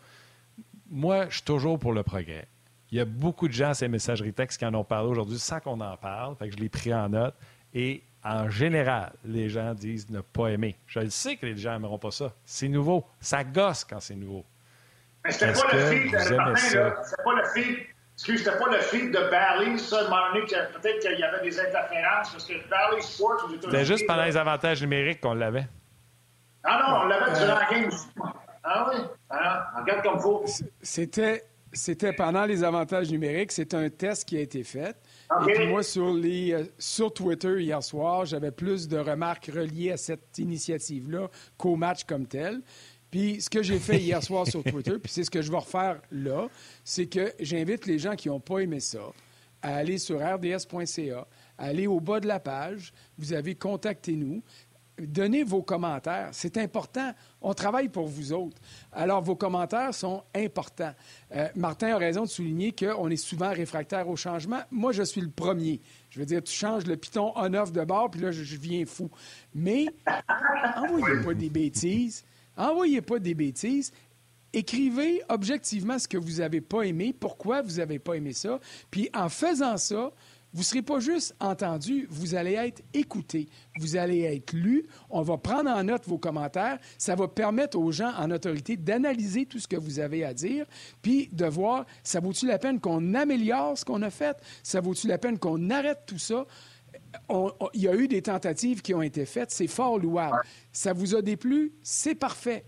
moi, 0.94 1.26
je 1.28 1.36
suis 1.36 1.44
toujours 1.44 1.80
pour 1.80 1.92
le 1.92 2.04
progrès. 2.04 2.48
Il 2.92 2.98
y 3.00 3.02
a 3.02 3.06
beaucoup 3.06 3.48
de 3.48 3.54
gens 3.54 3.70
à 3.70 3.74
ces 3.74 3.88
messageries 3.88 4.34
textes 4.34 4.60
qui 4.60 4.66
en 4.66 4.74
ont 4.76 4.84
parlé 4.84 5.10
aujourd'hui 5.10 5.40
sans 5.40 5.60
qu'on 5.60 5.82
en 5.82 5.98
parle. 5.98 6.36
Fait 6.36 6.48
que 6.48 6.56
je 6.56 6.62
l'ai 6.62 6.70
pris 6.70 6.94
en 6.94 7.10
note. 7.10 7.34
Et 7.74 8.04
en 8.24 8.48
général, 8.50 9.12
les 9.26 9.50
gens 9.50 9.74
disent 9.74 10.10
ne 10.12 10.22
pas 10.22 10.50
aimer. 10.50 10.78
Je 10.86 11.00
le 11.00 11.10
sais 11.10 11.36
que 11.36 11.48
les 11.48 11.58
gens 11.58 11.74
n'aimeront 11.74 11.98
pas 11.98 12.12
ça. 12.12 12.32
C'est 12.46 12.68
nouveau. 12.68 13.04
Ça 13.20 13.44
gosse 13.44 13.84
quand 13.84 14.00
c'est 14.00 14.14
nouveau. 14.14 14.46
Mais 15.26 15.32
c'était 15.32 15.54
pas, 15.54 15.74
le 15.74 15.80
feed, 15.80 16.20
C'était 16.20 16.36
pas 16.36 16.50
le 16.52 17.46
feed. 17.56 17.78
Excuse, 18.14 18.44
c'était 18.44 18.60
pas 18.60 18.70
le 18.70 18.80
feed 18.82 19.12
de 19.12 19.30
Barley, 19.32 19.78
ça, 19.80 19.98
à 19.98 20.02
un 20.02 20.04
moment 20.04 20.34
donné, 20.34 20.46
peut-être 20.46 21.00
qu'il 21.00 21.20
y 21.20 21.24
avait 21.24 21.42
des 21.42 21.60
interférences, 21.60 22.32
parce 22.32 22.46
que 22.46 22.70
Barley 22.70 23.02
Sports 23.02 23.50
C'était 23.60 23.86
juste 23.86 24.06
pendant 24.06 24.26
les 24.26 24.38
avantages 24.38 24.82
numériques 24.82 25.20
qu'on 25.20 25.34
l'avait. 25.34 25.68
Ah 26.64 26.80
non, 26.80 26.98
on 27.02 27.08
l'avait 27.08 27.34
durant 27.34 27.60
la 27.60 27.70
game. 27.72 27.90
Ah 28.64 28.90
oui, 28.90 29.02
ah, 29.30 29.74
regarde 29.82 30.04
comme 30.04 30.20
faut. 30.20 30.46
C'était, 30.82 31.44
c'était 31.74 32.14
pendant 32.14 32.46
les 32.46 32.64
avantages 32.64 33.12
numériques. 33.12 33.52
C'est 33.52 33.74
un 33.74 33.90
test 33.90 34.26
qui 34.26 34.38
a 34.38 34.42
été 34.42 34.64
fait. 34.64 34.96
Et 35.42 35.54
puis 35.54 35.68
moi, 35.68 35.84
sur, 35.84 36.14
les, 36.14 36.54
euh, 36.54 36.64
sur 36.78 37.14
Twitter 37.14 37.62
hier 37.62 37.84
soir, 37.84 38.26
j'avais 38.26 38.52
plus 38.52 38.88
de 38.88 38.98
remarques 38.98 39.52
reliées 39.54 39.92
à 39.92 39.98
cette 39.98 40.38
initiative-là 40.38 41.30
qu'au 41.58 41.76
match 41.76 42.06
comme 42.06 42.26
tel. 42.26 42.62
Puis 43.12 43.42
ce 43.42 43.50
que 43.50 43.62
j'ai 43.62 43.80
fait 43.80 44.00
hier 44.00 44.24
soir 44.24 44.48
sur 44.48 44.64
Twitter, 44.64 44.98
puis 44.98 45.12
c'est 45.12 45.24
ce 45.24 45.30
que 45.30 45.42
je 45.42 45.52
vais 45.52 45.58
refaire 45.58 46.02
là, 46.12 46.48
c'est 46.84 47.08
que 47.08 47.34
j'invite 47.40 47.86
les 47.86 48.00
gens 48.00 48.16
qui 48.16 48.30
n'ont 48.30 48.40
pas 48.40 48.60
aimé 48.60 48.80
ça 48.80 49.12
à 49.62 49.76
aller 49.76 49.98
sur 49.98 50.20
rds.ca, 50.20 51.28
à 51.58 51.66
aller 51.66 51.88
au 51.88 52.00
bas 52.00 52.20
de 52.20 52.28
la 52.28 52.40
page. 52.40 52.94
Vous 53.18 53.34
avez 53.34 53.56
contacté 53.56 54.14
nous 54.14 54.42
donnez 55.00 55.44
vos 55.44 55.62
commentaires. 55.62 56.30
C'est 56.32 56.58
important. 56.58 57.14
On 57.42 57.54
travaille 57.54 57.90
pour 57.90 58.08
vous 58.08 58.34
autres. 58.34 58.58
Alors, 58.92 59.22
vos 59.22 59.36
commentaires 59.36 59.94
sont 59.94 60.24
importants. 60.36 60.94
Euh, 61.36 61.48
Martin 61.56 61.96
a 61.96 61.98
raison 61.98 62.24
de 62.24 62.30
souligner 62.30 62.72
qu'on 62.74 63.10
est 63.10 63.18
souvent 63.18 63.52
réfractaire 63.52 64.08
au 64.08 64.16
changement. 64.16 64.62
Moi, 64.72 64.92
je 64.92 65.04
suis 65.04 65.22
le 65.22 65.30
premier. 65.30 65.82
Je 66.10 66.20
veux 66.20 66.26
dire, 66.26 66.44
tu 66.44 66.54
changes 66.54 66.86
le 66.86 66.98
piton 66.98 67.34
on-off 67.36 67.72
de 67.72 67.84
bord, 67.84 68.12
puis 68.12 68.22
là, 68.22 68.32
je, 68.32 68.56
viens 68.56 68.86
fou. 68.86 69.10
Mais 69.54 69.88
envoyez 70.78 71.24
pas 71.24 71.34
des 71.34 71.50
bêtises. 71.50 72.24
Envoyez 72.56 73.02
pas 73.02 73.20
des 73.20 73.34
bêtises. 73.34 73.92
Écrivez 74.56 75.24
objectivement 75.30 75.98
ce 75.98 76.08
que 76.08 76.18
vous 76.18 76.34
n'avez 76.34 76.62
pas 76.62 76.84
aimé, 76.84 77.12
pourquoi 77.20 77.64
vous 77.64 77.78
n'avez 77.78 77.98
pas 77.98 78.14
aimé 78.14 78.34
ça. 78.34 78.60
Puis 78.92 79.10
en 79.16 79.28
faisant 79.28 79.78
ça, 79.78 80.12
vous 80.54 80.60
ne 80.60 80.66
serez 80.66 80.82
pas 80.84 81.00
juste 81.00 81.36
entendu, 81.40 82.08
vous 82.12 82.36
allez 82.36 82.54
être 82.54 82.84
écouté, 82.94 83.50
vous 83.80 83.96
allez 83.96 84.22
être 84.22 84.54
lu. 84.54 84.86
On 85.10 85.24
va 85.24 85.38
prendre 85.38 85.70
en 85.72 85.84
note 85.84 86.08
vos 86.08 86.20
commentaires. 86.20 86.78
Ça 87.00 87.16
va 87.16 87.28
permettre 87.28 87.78
aux 87.78 87.92
gens 87.92 88.14
en 88.18 88.30
autorité 88.30 88.78
d'analyser 88.78 89.48
tout 89.48 89.60
ce 89.60 89.68
que 89.68 89.78
vous 89.78 90.00
avez 90.00 90.24
à 90.24 90.34
dire, 90.34 90.66
puis 91.02 91.28
de 91.32 91.46
voir, 91.46 91.86
ça 92.04 92.20
vaut-tu 92.20 92.46
la 92.46 92.60
peine 92.60 92.80
qu'on 92.80 93.16
améliore 93.16 93.78
ce 93.78 93.84
qu'on 93.84 94.04
a 94.04 94.12
fait? 94.12 94.38
Ça 94.62 94.80
vaut-tu 94.80 95.08
la 95.08 95.18
peine 95.18 95.40
qu'on 95.40 95.70
arrête 95.70 96.04
tout 96.06 96.20
ça? 96.20 96.46
il 97.74 97.82
y 97.82 97.88
a 97.88 97.96
eu 97.96 98.08
des 98.08 98.22
tentatives 98.22 98.82
qui 98.82 98.94
ont 98.94 99.02
été 99.02 99.26
faites, 99.26 99.52
c'est 99.52 99.68
fort 99.68 99.98
louable. 99.98 100.42
Ça 100.72 100.94
vous 100.94 101.16
a 101.16 101.22
déplu? 101.22 101.74
C'est 101.82 102.16
parfait. 102.16 102.66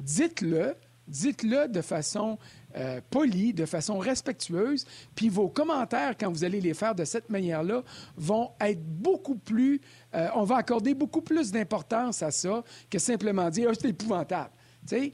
Dites-le, 0.00 0.74
dites-le 1.08 1.68
de 1.68 1.80
façon 1.80 2.38
euh, 2.76 3.00
poli, 3.10 3.52
de 3.52 3.66
façon 3.66 3.98
respectueuse, 3.98 4.86
puis 5.14 5.28
vos 5.28 5.48
commentaires, 5.48 6.16
quand 6.18 6.30
vous 6.30 6.44
allez 6.44 6.60
les 6.60 6.74
faire 6.74 6.94
de 6.94 7.04
cette 7.04 7.30
manière-là, 7.30 7.82
vont 8.16 8.50
être 8.60 8.82
beaucoup 8.82 9.36
plus... 9.36 9.80
Euh, 10.14 10.28
on 10.34 10.44
va 10.44 10.56
accorder 10.56 10.94
beaucoup 10.94 11.22
plus 11.22 11.50
d'importance 11.50 12.22
à 12.22 12.30
ça 12.30 12.62
que 12.90 12.98
simplement 12.98 13.50
dire 13.50 13.68
ah, 13.70 13.74
c'est 13.78 13.88
épouvantable». 13.88 14.50
Tu 14.88 14.96
sais, 14.96 15.12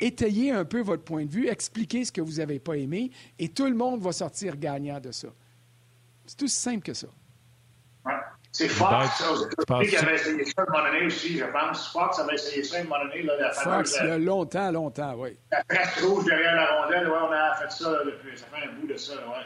étayez 0.00 0.50
un 0.50 0.64
peu 0.64 0.80
votre 0.80 1.04
point 1.04 1.24
de 1.24 1.30
vue, 1.30 1.48
expliquez 1.48 2.04
ce 2.04 2.12
que 2.12 2.20
vous 2.20 2.34
n'avez 2.34 2.58
pas 2.58 2.74
aimé, 2.74 3.10
et 3.38 3.48
tout 3.48 3.66
le 3.66 3.74
monde 3.74 4.00
va 4.00 4.12
sortir 4.12 4.56
gagnant 4.56 5.00
de 5.00 5.12
ça. 5.12 5.28
C'est 6.26 6.42
aussi 6.42 6.56
simple 6.56 6.82
que 6.82 6.94
ça. 6.94 7.08
C'est 8.58 8.68
Fox 8.68 9.22
qui 9.88 9.96
avait 9.96 10.16
essayé 10.16 10.44
ça 10.44 10.52
à 10.56 10.62
un 10.62 10.72
moment 10.72 10.92
donné 10.92 11.06
aussi, 11.06 11.38
je 11.38 11.44
pense. 11.44 11.92
Fox 11.92 12.18
avait 12.18 12.34
essayé 12.34 12.64
ça 12.64 12.78
à 12.78 12.80
un 12.80 12.84
moment 12.84 13.04
donné. 13.04 13.22
Là, 13.22 13.34
la 13.38 13.52
Fox, 13.52 13.98
il 14.02 14.08
y 14.08 14.10
a 14.10 14.18
longtemps, 14.18 14.72
longtemps, 14.72 15.14
oui. 15.16 15.38
La 15.52 15.62
presse 15.62 16.02
rouge 16.02 16.24
derrière 16.24 16.56
la 16.56 16.82
rondelle, 16.82 17.08
ouais, 17.08 17.18
on 17.22 17.30
a 17.30 17.54
fait 17.54 17.70
ça 17.70 17.90
depuis. 18.04 18.36
Ça 18.36 18.46
fait 18.46 18.66
un 18.66 18.72
bout 18.72 18.88
de 18.88 18.96
ça, 18.96 19.12
ouais. 19.12 19.44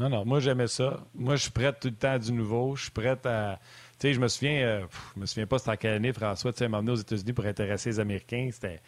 Non, 0.00 0.08
non, 0.08 0.24
moi 0.24 0.40
j'aimais 0.40 0.66
ça. 0.66 0.98
Moi, 1.14 1.36
je 1.36 1.42
suis 1.42 1.52
prêt 1.52 1.72
tout 1.80 1.86
le 1.88 1.94
temps 1.94 2.14
à 2.14 2.18
du 2.18 2.32
nouveau. 2.32 2.74
Je 2.74 2.82
suis 2.82 2.90
prêt 2.90 3.16
à. 3.26 3.60
Tu 4.00 4.08
sais, 4.08 4.14
je 4.14 4.18
me 4.18 4.26
souviens, 4.26 4.66
euh, 4.66 4.82
je 5.14 5.20
me 5.20 5.26
souviens 5.26 5.46
pas 5.46 5.58
c'était 5.58 5.70
en 5.70 5.76
quelle 5.76 5.94
année, 5.94 6.12
François, 6.12 6.52
tu 6.52 6.58
sais, 6.58 6.68
m'emmener 6.68 6.90
aux 6.90 6.96
États-Unis 6.96 7.34
pour 7.34 7.44
intéresser 7.46 7.90
les 7.90 8.00
Américains. 8.00 8.48
C'était 8.50 8.80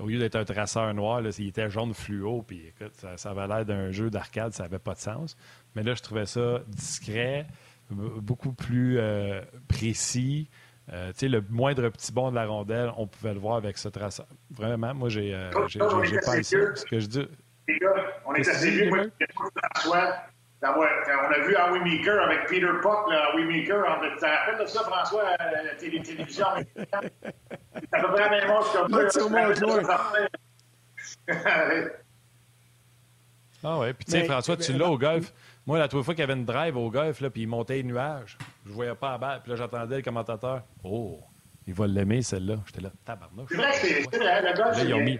au 0.00 0.06
lieu 0.06 0.18
d'être 0.18 0.36
un 0.36 0.44
traceur 0.44 0.92
noir, 0.94 1.20
là, 1.20 1.30
il 1.38 1.48
était 1.48 1.68
jaune 1.70 1.94
fluo, 1.94 2.42
puis 2.42 2.68
écoute, 2.68 2.94
ça, 2.94 3.16
ça 3.16 3.30
avait 3.30 3.46
l'air 3.46 3.64
d'un 3.64 3.90
jeu 3.90 4.10
d'arcade, 4.10 4.52
ça 4.52 4.64
n'avait 4.64 4.78
pas 4.78 4.94
de 4.94 5.00
sens. 5.00 5.36
Mais 5.74 5.82
là, 5.82 5.94
je 5.94 6.02
trouvais 6.02 6.26
ça 6.26 6.60
discret, 6.68 7.46
beaucoup 7.90 8.52
plus 8.52 8.98
euh, 8.98 9.40
précis. 9.68 10.48
Euh, 10.92 11.12
le 11.20 11.40
moindre 11.50 11.88
petit 11.90 12.12
bond 12.12 12.30
de 12.30 12.34
la 12.34 12.46
rondelle, 12.46 12.90
on 12.96 13.06
pouvait 13.06 13.34
le 13.34 13.40
voir 13.40 13.56
avec 13.56 13.76
ce 13.76 13.88
traceur. 13.88 14.26
Vraiment, 14.50 14.94
moi, 14.94 15.08
j'ai 15.08 15.34
euh, 15.34 15.50
pas 15.50 15.68
Ce 15.68 16.84
que 16.84 17.00
je 17.00 17.06
dis. 17.06 17.28
Les 17.68 17.78
gars, 17.78 17.94
on 18.26 18.34
est 18.34 18.48
assez 18.48 18.70
vieux, 18.70 18.88
moi, 18.88 19.04
François. 19.34 20.14
On 20.62 20.82
a 20.82 21.38
vu 21.46 21.56
Howie 21.56 21.80
Meeker 21.80 22.20
avec 22.20 22.48
Peter 22.48 22.66
Puck, 22.82 23.10
là, 23.10 23.32
Howie 23.32 23.44
Meeker. 23.44 23.84
Tu 24.02 24.20
te 24.20 24.26
rappelles 24.26 24.58
de 24.60 24.66
ça, 24.66 24.82
François, 24.82 25.28
à 25.38 25.62
la 25.62 25.74
télévision 25.76 26.46
C'est 26.74 26.94
à 26.94 28.00
peu 28.00 28.08
près 28.08 28.20
la 28.20 28.30
même 28.30 28.48
chose 28.48 28.72
comme 28.72 29.54
ça. 29.88 30.12
Ah 33.64 33.78
ouais, 33.80 33.92
puis 33.92 34.04
tu 34.04 34.12
sais, 34.12 34.24
François, 34.24 34.56
tu 34.56 34.72
l'as 34.72 34.88
au 34.88 34.96
golf. 34.96 35.32
Moi, 35.66 35.78
la 35.78 35.88
première 35.88 36.04
fois 36.04 36.14
qu'il 36.14 36.20
y 36.20 36.24
avait 36.24 36.34
une 36.38 36.44
drive 36.44 36.76
au 36.76 36.90
golf, 36.90 37.20
là, 37.20 37.28
puis 37.28 37.42
il 37.42 37.48
montait 37.48 37.74
les 37.74 37.82
nuages, 37.82 38.38
je 38.64 38.70
voyais 38.70 38.94
pas 38.94 39.12
la 39.12 39.18
balle. 39.18 39.40
Puis 39.42 39.50
là, 39.50 39.56
j'entendais 39.56 39.96
le 39.96 40.02
commentateur. 40.02 40.62
Oh, 40.84 41.20
il 41.66 41.74
va 41.74 41.88
l'aimer, 41.88 42.22
celle-là. 42.22 42.54
J'étais 42.66 42.82
là, 42.82 42.90
tabarnouche. 43.04 43.48
C'est 43.50 43.56
vrai, 43.56 43.72
c'est 43.72 44.16
vrai, 44.16 44.42
le 44.42 44.56
golf. 44.56 44.76
Là, 44.76 44.84
ils 44.84 44.94
ont, 44.94 45.00
mis, 45.00 45.18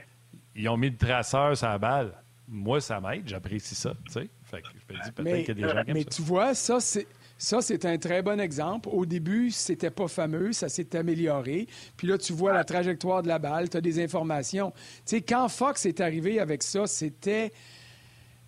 ils 0.54 0.68
ont 0.68 0.76
mis 0.76 0.90
le 0.90 0.96
traceur 0.96 1.56
sur 1.56 1.66
la 1.66 1.78
balle. 1.78 2.12
Moi, 2.46 2.80
ça 2.80 3.00
m'aide, 3.00 3.26
j'apprécie 3.26 3.74
ça, 3.74 3.92
tu 4.06 4.12
sais. 4.12 4.30
Fait 4.50 4.62
que 4.62 4.68
je 4.68 4.94
me 4.94 5.02
dis 5.02 5.12
peut-être 5.12 5.44
qu'il 5.44 5.58
y 5.58 5.64
a 5.64 5.66
des 5.66 5.74
gens 5.74 5.84
qui 5.84 5.92
Mais 5.92 6.04
tu 6.04 6.22
vois, 6.22 6.54
ça, 6.54 6.80
c'est. 6.80 7.06
Ça, 7.40 7.62
c'est 7.62 7.84
un 7.84 7.98
très 7.98 8.20
bon 8.20 8.40
exemple. 8.40 8.88
Au 8.90 9.06
début, 9.06 9.52
c'était 9.52 9.92
pas 9.92 10.08
fameux, 10.08 10.52
ça 10.52 10.68
s'est 10.68 10.96
amélioré. 10.96 11.68
Puis 11.96 12.08
là, 12.08 12.18
tu 12.18 12.32
vois 12.32 12.52
la 12.52 12.64
trajectoire 12.64 13.22
de 13.22 13.28
la 13.28 13.38
balle, 13.38 13.70
tu 13.70 13.76
as 13.76 13.80
des 13.80 14.02
informations. 14.02 14.72
Tu 14.72 15.02
sais, 15.04 15.20
quand 15.22 15.48
Fox 15.48 15.86
est 15.86 16.00
arrivé 16.00 16.40
avec 16.40 16.64
ça, 16.64 16.88
c'était 16.88 17.52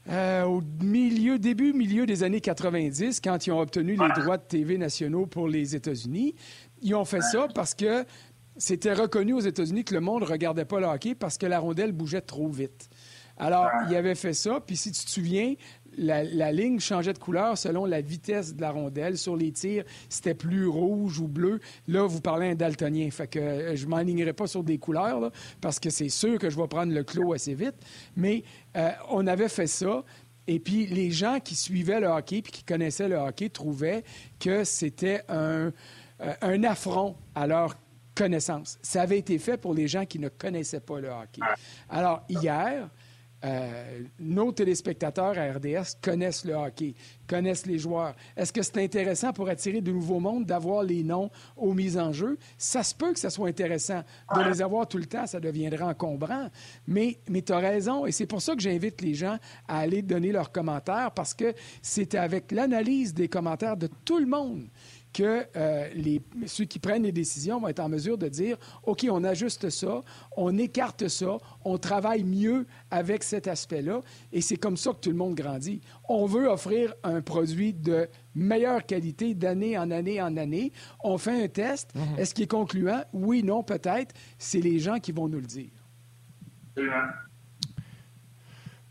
euh, 0.08 0.42
au 0.44 0.60
milieu, 0.82 1.38
début, 1.38 1.72
milieu 1.72 2.04
des 2.04 2.24
années 2.24 2.40
90, 2.40 3.20
quand 3.20 3.46
ils 3.46 3.52
ont 3.52 3.60
obtenu 3.60 3.92
les 3.92 4.22
droits 4.22 4.38
de 4.38 4.42
TV 4.42 4.76
nationaux 4.76 5.26
pour 5.26 5.46
les 5.46 5.76
États-Unis, 5.76 6.34
ils 6.82 6.94
ont 6.96 7.04
fait 7.04 7.20
ça 7.20 7.46
parce 7.54 7.74
que 7.74 8.04
c'était 8.56 8.94
reconnu 8.94 9.34
aux 9.34 9.40
États-Unis 9.40 9.84
que 9.84 9.94
le 9.94 10.00
monde 10.00 10.22
ne 10.22 10.26
regardait 10.26 10.64
pas 10.64 10.80
le 10.80 10.86
hockey 10.86 11.14
parce 11.14 11.38
que 11.38 11.46
la 11.46 11.60
rondelle 11.60 11.92
bougeait 11.92 12.22
trop 12.22 12.48
vite. 12.48 12.88
Alors, 13.36 13.68
ils 13.88 13.96
avaient 13.96 14.14
fait 14.14 14.34
ça, 14.34 14.60
puis 14.60 14.76
si 14.76 14.92
tu 14.92 15.02
te 15.02 15.10
souviens, 15.10 15.54
la, 15.96 16.52
ligne 16.52 16.80
changeait 16.80 17.12
de 17.12 17.18
couleur 17.18 17.56
selon 17.58 17.84
la 17.84 18.00
vitesse 18.00 18.54
de 18.54 18.60
la 18.60 18.70
rondelle. 18.70 19.18
Sur 19.18 19.36
les 19.36 19.52
tirs, 19.52 19.84
c'était 20.08 20.34
plus 20.34 20.66
rouge 20.66 21.18
ou 21.18 21.28
bleu. 21.28 21.60
Là, 21.88 22.06
vous 22.06 22.20
parlez 22.20 22.50
un 22.50 22.54
daltonien. 22.54 23.10
Fait 23.10 23.26
que 23.26 23.38
euh, 23.38 23.76
je 23.76 23.86
m'enlignerai 23.86 24.32
pas 24.32 24.46
sur 24.46 24.62
des 24.62 24.78
couleurs, 24.78 25.30
parce 25.60 25.78
que 25.78 25.90
c'est 25.90 26.08
sûr 26.08 26.38
que 26.38 26.50
je 26.50 26.56
vais 26.56 26.68
prendre 26.68 26.92
le 26.92 27.04
clos 27.04 27.32
assez 27.32 27.54
vite. 27.54 27.76
Mais 28.16 28.44
euh, 28.76 28.90
on 29.10 29.26
avait 29.26 29.48
fait 29.48 29.66
ça. 29.66 30.04
Et 30.46 30.58
puis, 30.58 30.86
les 30.86 31.10
gens 31.10 31.38
qui 31.38 31.54
suivaient 31.54 32.00
le 32.00 32.08
hockey 32.08 32.42
puis 32.42 32.52
qui 32.52 32.64
connaissaient 32.64 33.08
le 33.08 33.16
hockey 33.16 33.50
trouvaient 33.50 34.02
que 34.38 34.64
c'était 34.64 35.22
un, 35.28 35.72
euh, 36.22 36.34
un 36.42 36.64
affront 36.64 37.16
à 37.34 37.46
leur 37.46 37.76
connaissance. 38.14 38.78
Ça 38.82 39.02
avait 39.02 39.18
été 39.18 39.38
fait 39.38 39.56
pour 39.56 39.74
les 39.74 39.88
gens 39.88 40.04
qui 40.04 40.18
ne 40.18 40.28
connaissaient 40.28 40.80
pas 40.80 41.00
le 41.00 41.08
hockey. 41.08 41.40
Alors, 41.88 42.24
hier, 42.28 42.90
euh, 43.42 44.02
nos 44.18 44.52
téléspectateurs 44.52 45.38
à 45.38 45.52
RDS 45.52 45.96
connaissent 46.02 46.44
le 46.44 46.54
hockey, 46.54 46.94
connaissent 47.26 47.66
les 47.66 47.78
joueurs. 47.78 48.14
Est-ce 48.36 48.52
que 48.52 48.62
c'est 48.62 48.78
intéressant 48.78 49.32
pour 49.32 49.48
attirer 49.48 49.80
de 49.80 49.92
nouveaux 49.92 50.20
mondes 50.20 50.44
d'avoir 50.44 50.82
les 50.82 51.02
noms 51.02 51.30
aux 51.56 51.72
mises 51.72 51.96
en 51.96 52.12
jeu? 52.12 52.38
Ça 52.58 52.82
se 52.82 52.94
peut 52.94 53.12
que 53.12 53.18
ça 53.18 53.30
soit 53.30 53.48
intéressant. 53.48 54.02
De 54.34 54.42
les 54.42 54.60
avoir 54.60 54.86
tout 54.86 54.98
le 54.98 55.06
temps, 55.06 55.26
ça 55.26 55.40
deviendra 55.40 55.86
encombrant. 55.86 56.48
Mais, 56.86 57.18
mais 57.28 57.42
tu 57.42 57.52
as 57.52 57.58
raison, 57.58 58.04
et 58.04 58.12
c'est 58.12 58.26
pour 58.26 58.42
ça 58.42 58.54
que 58.54 58.60
j'invite 58.60 59.00
les 59.00 59.14
gens 59.14 59.38
à 59.66 59.78
aller 59.78 60.02
donner 60.02 60.32
leurs 60.32 60.52
commentaires, 60.52 61.12
parce 61.12 61.32
que 61.32 61.54
c'est 61.80 62.14
avec 62.14 62.52
l'analyse 62.52 63.14
des 63.14 63.28
commentaires 63.28 63.76
de 63.76 63.88
tout 64.04 64.18
le 64.18 64.26
monde 64.26 64.68
que 65.12 65.46
euh, 65.56 65.88
les, 65.94 66.22
ceux 66.46 66.64
qui 66.64 66.78
prennent 66.78 67.02
les 67.02 67.12
décisions 67.12 67.60
vont 67.60 67.68
être 67.68 67.80
en 67.80 67.88
mesure 67.88 68.18
de 68.18 68.28
dire 68.28 68.56
OK, 68.84 69.06
on 69.10 69.24
ajuste 69.24 69.70
ça, 69.70 70.02
on 70.36 70.56
écarte 70.58 71.08
ça, 71.08 71.38
on 71.64 71.78
travaille 71.78 72.24
mieux 72.24 72.66
avec 72.90 73.22
cet 73.22 73.48
aspect-là, 73.48 74.00
et 74.32 74.40
c'est 74.40 74.56
comme 74.56 74.76
ça 74.76 74.92
que 74.92 75.00
tout 75.00 75.10
le 75.10 75.16
monde 75.16 75.34
grandit. 75.34 75.80
On 76.08 76.26
veut 76.26 76.48
offrir 76.48 76.94
un 77.02 77.20
produit 77.20 77.72
de 77.72 78.08
meilleure 78.34 78.84
qualité 78.86 79.34
d'année 79.34 79.76
en 79.76 79.90
année 79.90 80.20
en 80.22 80.36
année. 80.36 80.72
On 81.02 81.18
fait 81.18 81.44
un 81.44 81.48
test. 81.48 81.90
Mhm. 81.94 82.18
Est-ce 82.18 82.34
qu'il 82.34 82.44
est 82.44 82.48
concluant? 82.50 83.02
Oui, 83.12 83.42
non, 83.42 83.62
peut-être. 83.62 84.14
C'est 84.38 84.60
les 84.60 84.78
gens 84.78 84.98
qui 84.98 85.12
vont 85.12 85.28
nous 85.28 85.40
le 85.40 85.46
dire. 85.46 85.70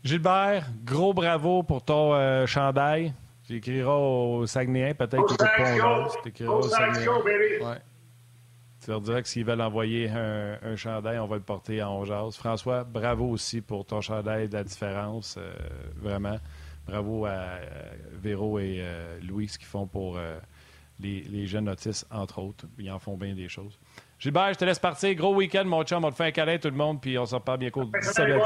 Gilbert, 0.02 0.66
gros 0.84 1.12
bravo 1.12 1.62
pour 1.62 1.82
ton 1.82 2.14
euh, 2.14 2.46
chandail. 2.46 3.12
Tu 3.50 3.56
écriras 3.56 3.96
au 3.96 4.46
Saguenay, 4.46 4.94
peut-être 4.94 5.26
qu'il 5.26 5.36
pas 5.36 6.08
Tu 6.22 6.28
écriras 6.28 6.52
au 6.52 6.62
Saguenay. 6.62 7.08
Ouais. 7.60 7.78
Tu 8.80 8.90
leur 8.90 9.00
diras 9.00 9.22
que 9.22 9.26
s'ils 9.26 9.44
veulent 9.44 9.60
envoyer 9.60 10.08
un, 10.08 10.56
un, 10.62 10.76
chandail, 10.76 11.18
on 11.18 11.26
va 11.26 11.34
le 11.34 11.42
porter 11.42 11.82
en 11.82 11.98
Ongeaz. 11.98 12.36
François, 12.36 12.84
bravo 12.84 13.28
aussi 13.28 13.60
pour 13.60 13.84
ton 13.84 14.00
chandail 14.00 14.48
de 14.48 14.54
la 14.54 14.62
différence. 14.62 15.36
Euh, 15.36 15.52
vraiment. 15.96 16.38
Bravo 16.86 17.26
à 17.26 17.30
euh, 17.30 17.90
Véro 18.12 18.60
et 18.60 18.76
euh, 18.78 19.18
Louis, 19.28 19.48
ce 19.48 19.58
qu'ils 19.58 19.66
font 19.66 19.88
pour 19.88 20.16
les, 21.00 21.22
les, 21.22 21.46
jeunes 21.46 21.68
autistes, 21.68 22.06
entre 22.12 22.38
autres. 22.38 22.66
Ils 22.78 22.92
en 22.92 23.00
font 23.00 23.16
bien 23.16 23.34
des 23.34 23.48
choses. 23.48 23.80
Gilbert, 24.20 24.52
je 24.52 24.58
te 24.60 24.64
laisse 24.64 24.78
partir. 24.78 25.12
Gros 25.16 25.34
week-end, 25.34 25.64
mon 25.64 25.82
chum. 25.82 26.04
On 26.04 26.10
te 26.12 26.14
fait 26.14 26.26
un 26.26 26.30
câlin, 26.30 26.58
tout 26.58 26.70
le 26.70 26.76
monde, 26.76 27.00
puis 27.00 27.18
on 27.18 27.26
s'en 27.26 27.40
parle 27.40 27.58
bien 27.58 27.70
cool. 27.70 27.88
Salut, 28.00 28.38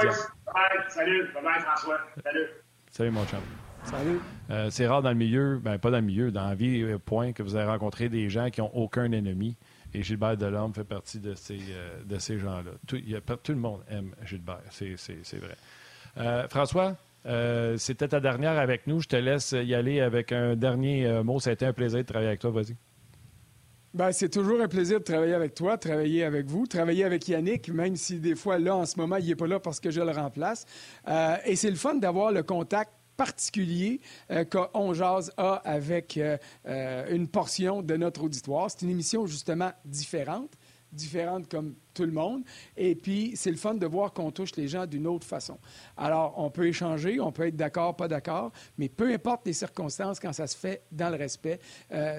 Salut. 0.89 1.27
François. 1.29 1.99
Salut. 2.25 2.49
Salut, 2.91 3.11
mon 3.11 3.27
chum. 3.27 3.41
Salut. 3.85 4.21
Euh, 4.51 4.69
c'est 4.71 4.87
rare 4.87 5.03
dans 5.03 5.11
le 5.11 5.15
milieu, 5.15 5.59
ben 5.63 5.79
pas 5.79 5.91
dans 5.91 5.99
le 5.99 6.03
milieu, 6.03 6.31
dans 6.31 6.49
la 6.49 6.55
vie, 6.55 6.83
euh, 6.83 6.99
point, 6.99 7.33
que 7.33 7.43
vous 7.43 7.55
avez 7.55 7.67
rencontré 7.67 8.09
des 8.09 8.29
gens 8.31 8.51
qui 8.51 8.61
n'ont 8.61 8.71
aucun 8.75 9.11
ennemi. 9.13 9.57
Et 9.93 10.03
Gilbert 10.03 10.37
Delorme 10.37 10.75
fait 10.75 10.85
partie 10.85 11.21
de 11.21 11.35
ces, 11.35 11.59
euh, 11.71 12.03
de 12.05 12.19
ces 12.19 12.39
gens-là. 12.39 12.73
Tout, 12.87 12.99
tout, 13.43 13.53
le 13.53 13.59
monde 13.59 13.81
aime 13.89 14.15
Gilbert, 14.25 14.63
c'est, 14.71 14.97
vrai. 15.39 16.49
François, 16.49 16.97
c'était 17.77 18.09
ta 18.09 18.21
dernière 18.21 18.59
avec 18.59 18.87
nous. 18.87 19.01
Je 19.01 19.09
te 19.09 19.17
laisse 19.17 19.53
y 19.53 19.75
aller 19.75 20.01
avec 20.01 20.33
un 20.33 20.57
dernier 20.57 21.23
mot. 21.23 21.39
Ça 21.39 21.51
a 21.51 21.53
été 21.53 21.67
un 21.67 21.73
plaisir 21.73 21.99
de 21.99 22.05
travailler 22.05 22.29
avec 22.29 22.41
toi. 22.41 22.51
Vas-y. 22.51 22.77
Ben, 23.93 24.11
c'est 24.11 24.29
toujours 24.29 24.61
un 24.61 24.67
plaisir 24.67 24.99
de 24.99 25.05
travailler 25.05 25.35
avec 25.35 25.55
toi, 25.55 25.79
travailler 25.79 26.25
avec 26.25 26.47
vous, 26.47 26.67
travailler 26.67 27.05
avec 27.05 27.29
Yannick, 27.29 27.69
même 27.69 27.95
si 27.95 28.19
des 28.19 28.35
fois, 28.35 28.59
là, 28.59 28.75
en 28.75 28.87
ce 28.87 28.99
moment, 28.99 29.17
il 29.17 29.29
n'est 29.29 29.37
pas 29.37 29.47
là 29.47 29.61
parce 29.61 29.79
que 29.79 29.91
je 29.93 30.01
le 30.01 30.11
remplace. 30.11 30.67
et 31.45 31.55
c'est 31.55 31.71
le 31.71 31.77
fun 31.77 31.95
d'avoir 31.95 32.33
le 32.33 32.43
contact 32.43 32.91
particulier 33.17 34.01
euh, 34.31 34.45
qu'on 34.45 34.95
jase 34.95 35.33
a 35.37 35.55
avec 35.65 36.17
euh, 36.17 36.37
euh, 36.67 37.15
une 37.15 37.29
portion 37.29 37.83
de 37.83 37.97
notre 37.97 38.25
auditoire. 38.25 38.71
C'est 38.71 38.83
une 38.83 38.91
émission 38.91 39.27
justement 39.27 39.73
différente, 39.85 40.53
différente 40.93 41.49
comme 41.49 41.75
tout 41.93 42.05
le 42.05 42.13
monde. 42.13 42.43
Et 42.77 42.95
puis, 42.95 43.33
c'est 43.37 43.51
le 43.51 43.57
fun 43.57 43.75
de 43.75 43.87
voir 43.87 44.13
qu'on 44.13 44.31
touche 44.31 44.57
les 44.57 44.69
gens 44.69 44.87
d'une 44.87 45.07
autre 45.07 45.27
façon. 45.27 45.59
Alors, 45.97 46.35
on 46.37 46.51
peut 46.51 46.67
échanger, 46.67 47.21
on 47.21 47.31
peut 47.31 47.47
être 47.47 47.57
d'accord, 47.57 47.97
pas 47.97 48.09
d'accord, 48.09 48.53
mais 48.79 48.89
peu 48.89 49.13
importe 49.13 49.47
les 49.47 49.53
circonstances, 49.53 50.19
quand 50.19 50.33
ça 50.33 50.47
se 50.47 50.57
fait 50.57 50.83
dans 50.91 51.11
le 51.11 51.17
respect, 51.17 51.61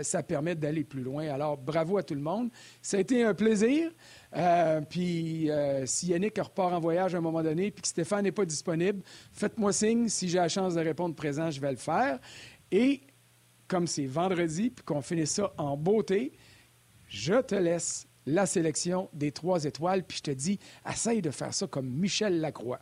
ça 0.01 0.23
permet 0.23 0.55
d'aller 0.55 0.85
plus 0.85 1.03
loin. 1.03 1.27
Alors, 1.27 1.57
bravo 1.57 1.97
à 1.97 2.03
tout 2.03 2.15
le 2.15 2.21
monde. 2.21 2.49
Ça 2.81 2.95
a 2.95 2.99
été 3.01 3.23
un 3.23 3.33
plaisir. 3.33 3.91
Euh, 4.35 4.81
puis 4.81 5.49
euh, 5.49 5.85
si 5.85 6.07
Yannick 6.07 6.37
repart 6.37 6.73
en 6.73 6.79
voyage 6.79 7.15
à 7.15 7.19
un 7.19 7.21
moment 7.21 7.41
donné, 7.41 7.71
puis 7.71 7.81
que 7.81 7.87
Stéphane 7.87 8.23
n'est 8.23 8.31
pas 8.31 8.45
disponible, 8.45 9.01
faites-moi 9.31 9.71
signe. 9.71 10.09
Si 10.09 10.27
j'ai 10.29 10.37
la 10.37 10.49
chance 10.49 10.75
de 10.75 10.81
répondre 10.81 11.15
présent, 11.15 11.51
je 11.51 11.61
vais 11.61 11.71
le 11.71 11.77
faire. 11.77 12.19
Et 12.71 13.01
comme 13.67 13.87
c'est 13.87 14.05
vendredi, 14.05 14.69
puis 14.69 14.83
qu'on 14.83 15.01
finit 15.01 15.27
ça 15.27 15.53
en 15.57 15.77
beauté, 15.77 16.33
je 17.07 17.41
te 17.41 17.55
laisse 17.55 18.07
la 18.25 18.45
sélection 18.45 19.09
des 19.13 19.31
trois 19.31 19.65
étoiles, 19.65 20.03
puis 20.03 20.17
je 20.17 20.23
te 20.23 20.31
dis, 20.31 20.59
essaye 20.89 21.21
de 21.21 21.31
faire 21.31 21.53
ça 21.53 21.67
comme 21.67 21.87
Michel 21.87 22.41
Lacroix. 22.41 22.79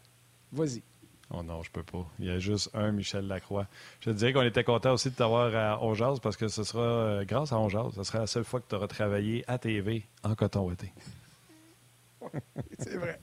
Vas-y. 0.52 0.84
Oh 1.32 1.42
non, 1.42 1.64
je 1.64 1.72
peux 1.72 1.84
pas. 1.84 2.06
Il 2.20 2.26
y 2.26 2.30
a 2.30 2.40
juste 2.40 2.70
un 2.74 2.92
Michel 2.92 3.28
Lacroix. 3.28 3.68
Je 4.02 4.12
te 4.12 4.16
dirais 4.16 4.34
qu'on 4.34 4.44
était 4.44 4.64
content 4.64 4.94
aussi 4.94 5.10
de 5.10 5.16
t'avoir 5.16 5.56
à 5.56 5.84
Ongeaz 5.84 6.20
parce 6.22 6.38
que 6.38 6.48
ce 6.48 6.64
sera, 6.64 6.84
euh, 6.84 7.26
grâce 7.26 7.52
à 7.52 7.60
Ongeaz, 7.60 7.96
ce 7.96 8.04
sera 8.04 8.20
la 8.20 8.28
seule 8.28 8.44
fois 8.44 8.60
que 8.60 8.68
tu 8.70 8.76
auras 8.76 8.88
travaillé 8.88 9.44
à 9.48 9.58
TV 9.58 10.06
en 10.24 10.36
coton 10.36 10.68
ouaté. 10.68 10.94
c'est 12.80 12.98
vrai. 12.98 13.20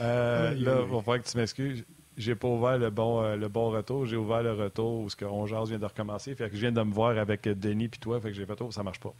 Euh, 0.00 0.50
là, 0.50 0.54
il 0.56 0.64
va 0.64 0.98
falloir 1.00 1.22
que 1.22 1.28
tu 1.28 1.36
m'excuses. 1.36 1.84
J'ai 2.16 2.34
pas 2.34 2.48
ouvert 2.48 2.78
le 2.78 2.90
bon, 2.90 3.22
euh, 3.22 3.36
le 3.36 3.48
bon 3.48 3.70
retour. 3.70 4.06
J'ai 4.06 4.16
ouvert 4.16 4.42
le 4.42 4.52
retour 4.52 5.00
où 5.00 5.10
ce 5.10 5.16
que 5.16 5.24
vient 5.68 5.78
de 5.78 5.84
recommencer. 5.84 6.34
Fait 6.34 6.48
que 6.48 6.56
je 6.56 6.60
viens 6.60 6.72
de 6.72 6.82
me 6.82 6.92
voir 6.92 7.18
avec 7.18 7.42
Denis 7.42 7.88
puis 7.88 8.00
toi. 8.00 8.20
Fait 8.20 8.28
que 8.28 8.34
j'ai 8.34 8.46
fait 8.46 8.56
tout, 8.56 8.70
ça 8.72 8.82
marche 8.82 9.00
pas. 9.00 9.12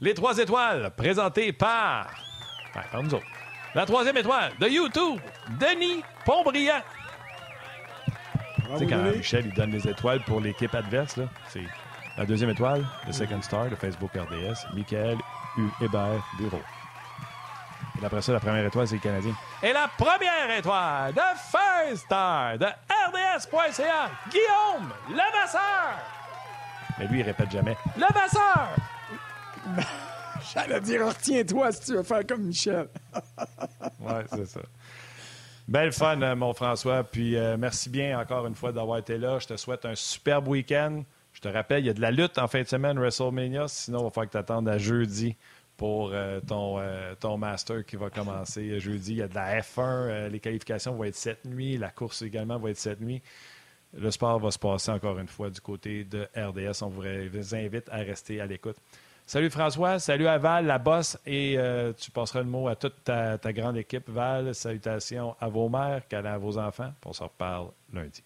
Les 0.00 0.14
trois 0.14 0.36
étoiles 0.38 0.90
présentées 0.96 1.52
par. 1.52 2.10
par 2.74 3.02
nous 3.02 3.14
autres. 3.14 3.26
La 3.74 3.86
troisième 3.86 4.16
étoile 4.16 4.52
de 4.60 4.66
YouTube, 4.66 5.20
Denis 5.60 6.02
Pontbriand. 6.24 6.82
Tu 8.72 8.78
sais, 8.78 8.86
quand 8.86 9.02
Michel 9.02 9.46
il 9.46 9.54
donne 9.54 9.70
les 9.70 9.88
étoiles 9.88 10.22
pour 10.24 10.40
l'équipe 10.40 10.74
adverse, 10.74 11.18
c'est 11.48 11.64
la 12.18 12.26
deuxième 12.26 12.50
étoile, 12.50 12.84
le 13.06 13.12
Second 13.12 13.40
Star 13.40 13.70
de 13.70 13.74
Facebook 13.74 14.10
RDS, 14.14 14.74
Michael 14.74 15.16
U. 15.56 15.84
Hébert 15.84 16.22
Bureau. 16.38 16.60
Et 18.02 18.04
après 18.04 18.20
ça, 18.20 18.32
la 18.32 18.40
première 18.40 18.66
étoile, 18.66 18.88
c'est 18.88 18.96
le 18.96 19.00
Canadien. 19.00 19.32
Et 19.62 19.72
la 19.72 19.88
première 19.96 20.58
étoile 20.58 21.14
de 21.14 21.20
First 21.20 22.04
Star 22.06 22.58
de 22.58 22.66
RDS.ca, 22.66 24.10
Guillaume 24.28 24.92
Levasseur. 25.08 25.98
Mais 26.98 27.06
lui, 27.06 27.20
il 27.20 27.22
répète 27.22 27.52
jamais. 27.52 27.76
Levasseur! 27.96 28.70
J'allais 30.52 30.80
dire, 30.80 31.06
retiens-toi 31.06 31.70
si 31.70 31.80
tu 31.80 31.92
veux 31.94 32.02
faire 32.02 32.26
comme 32.26 32.42
Michel. 32.42 32.88
oui, 34.00 34.12
c'est 34.30 34.46
ça. 34.46 34.60
Belle 35.68 35.92
fun, 35.92 36.20
euh, 36.22 36.34
mon 36.34 36.52
François. 36.54 37.04
Puis 37.04 37.36
euh, 37.36 37.56
merci 37.56 37.88
bien 37.88 38.18
encore 38.18 38.48
une 38.48 38.56
fois 38.56 38.72
d'avoir 38.72 38.98
été 38.98 39.16
là. 39.16 39.38
Je 39.38 39.46
te 39.46 39.56
souhaite 39.56 39.84
un 39.84 39.94
superbe 39.94 40.48
week-end. 40.48 41.04
Je 41.34 41.40
te 41.40 41.48
rappelle, 41.48 41.84
il 41.84 41.86
y 41.86 41.90
a 41.90 41.94
de 41.94 42.00
la 42.00 42.10
lutte 42.10 42.36
en 42.38 42.48
fin 42.48 42.62
de 42.62 42.66
semaine, 42.66 42.98
WrestleMania. 42.98 43.68
Sinon, 43.68 44.00
il 44.00 44.04
va 44.04 44.10
falloir 44.10 44.26
que 44.26 44.32
tu 44.32 44.38
attendes 44.38 44.68
à 44.68 44.78
jeudi 44.78 45.36
pour 45.82 46.12
euh, 46.12 46.38
ton, 46.46 46.80
ton 47.18 47.36
master 47.36 47.84
qui 47.84 47.96
va 47.96 48.08
commencer 48.08 48.78
jeudi. 48.78 49.14
Il 49.14 49.16
y 49.16 49.22
a 49.22 49.26
de 49.26 49.34
la 49.34 49.60
F1. 49.60 50.28
les 50.28 50.38
qualifications 50.38 50.94
vont 50.94 51.02
être 51.02 51.16
cette 51.16 51.44
nuit. 51.44 51.76
La 51.76 51.90
course 51.90 52.22
également 52.22 52.56
va 52.56 52.70
être 52.70 52.78
cette 52.78 53.00
nuit. 53.00 53.20
Le 53.92 54.12
sport 54.12 54.38
va 54.38 54.52
se 54.52 54.60
passer 54.60 54.92
encore 54.92 55.18
une 55.18 55.26
fois 55.26 55.50
du 55.50 55.60
côté 55.60 56.04
de 56.04 56.28
RDS. 56.36 56.84
On 56.84 56.88
vous 56.88 57.02
invite 57.02 57.88
à 57.90 57.96
rester 57.96 58.40
à 58.40 58.46
l'écoute. 58.46 58.76
Salut 59.26 59.50
François, 59.50 59.98
salut 59.98 60.28
à 60.28 60.38
Val, 60.38 60.66
la 60.66 60.78
bosse, 60.78 61.18
et 61.26 61.58
euh, 61.58 61.92
tu 61.92 62.12
passeras 62.12 62.42
le 62.42 62.48
mot 62.48 62.68
à 62.68 62.76
toute 62.76 63.02
ta, 63.02 63.38
grande 63.46 63.76
équipe. 63.76 64.08
Val, 64.08 64.54
salutations 64.54 65.34
à 65.40 65.48
vos 65.48 65.68
mères, 65.68 66.02
à 66.12 66.38
vos 66.38 66.58
enfants. 66.58 66.92
On 67.04 67.12
se 67.12 67.24
reparle 67.24 67.70
lundi. 67.92 68.22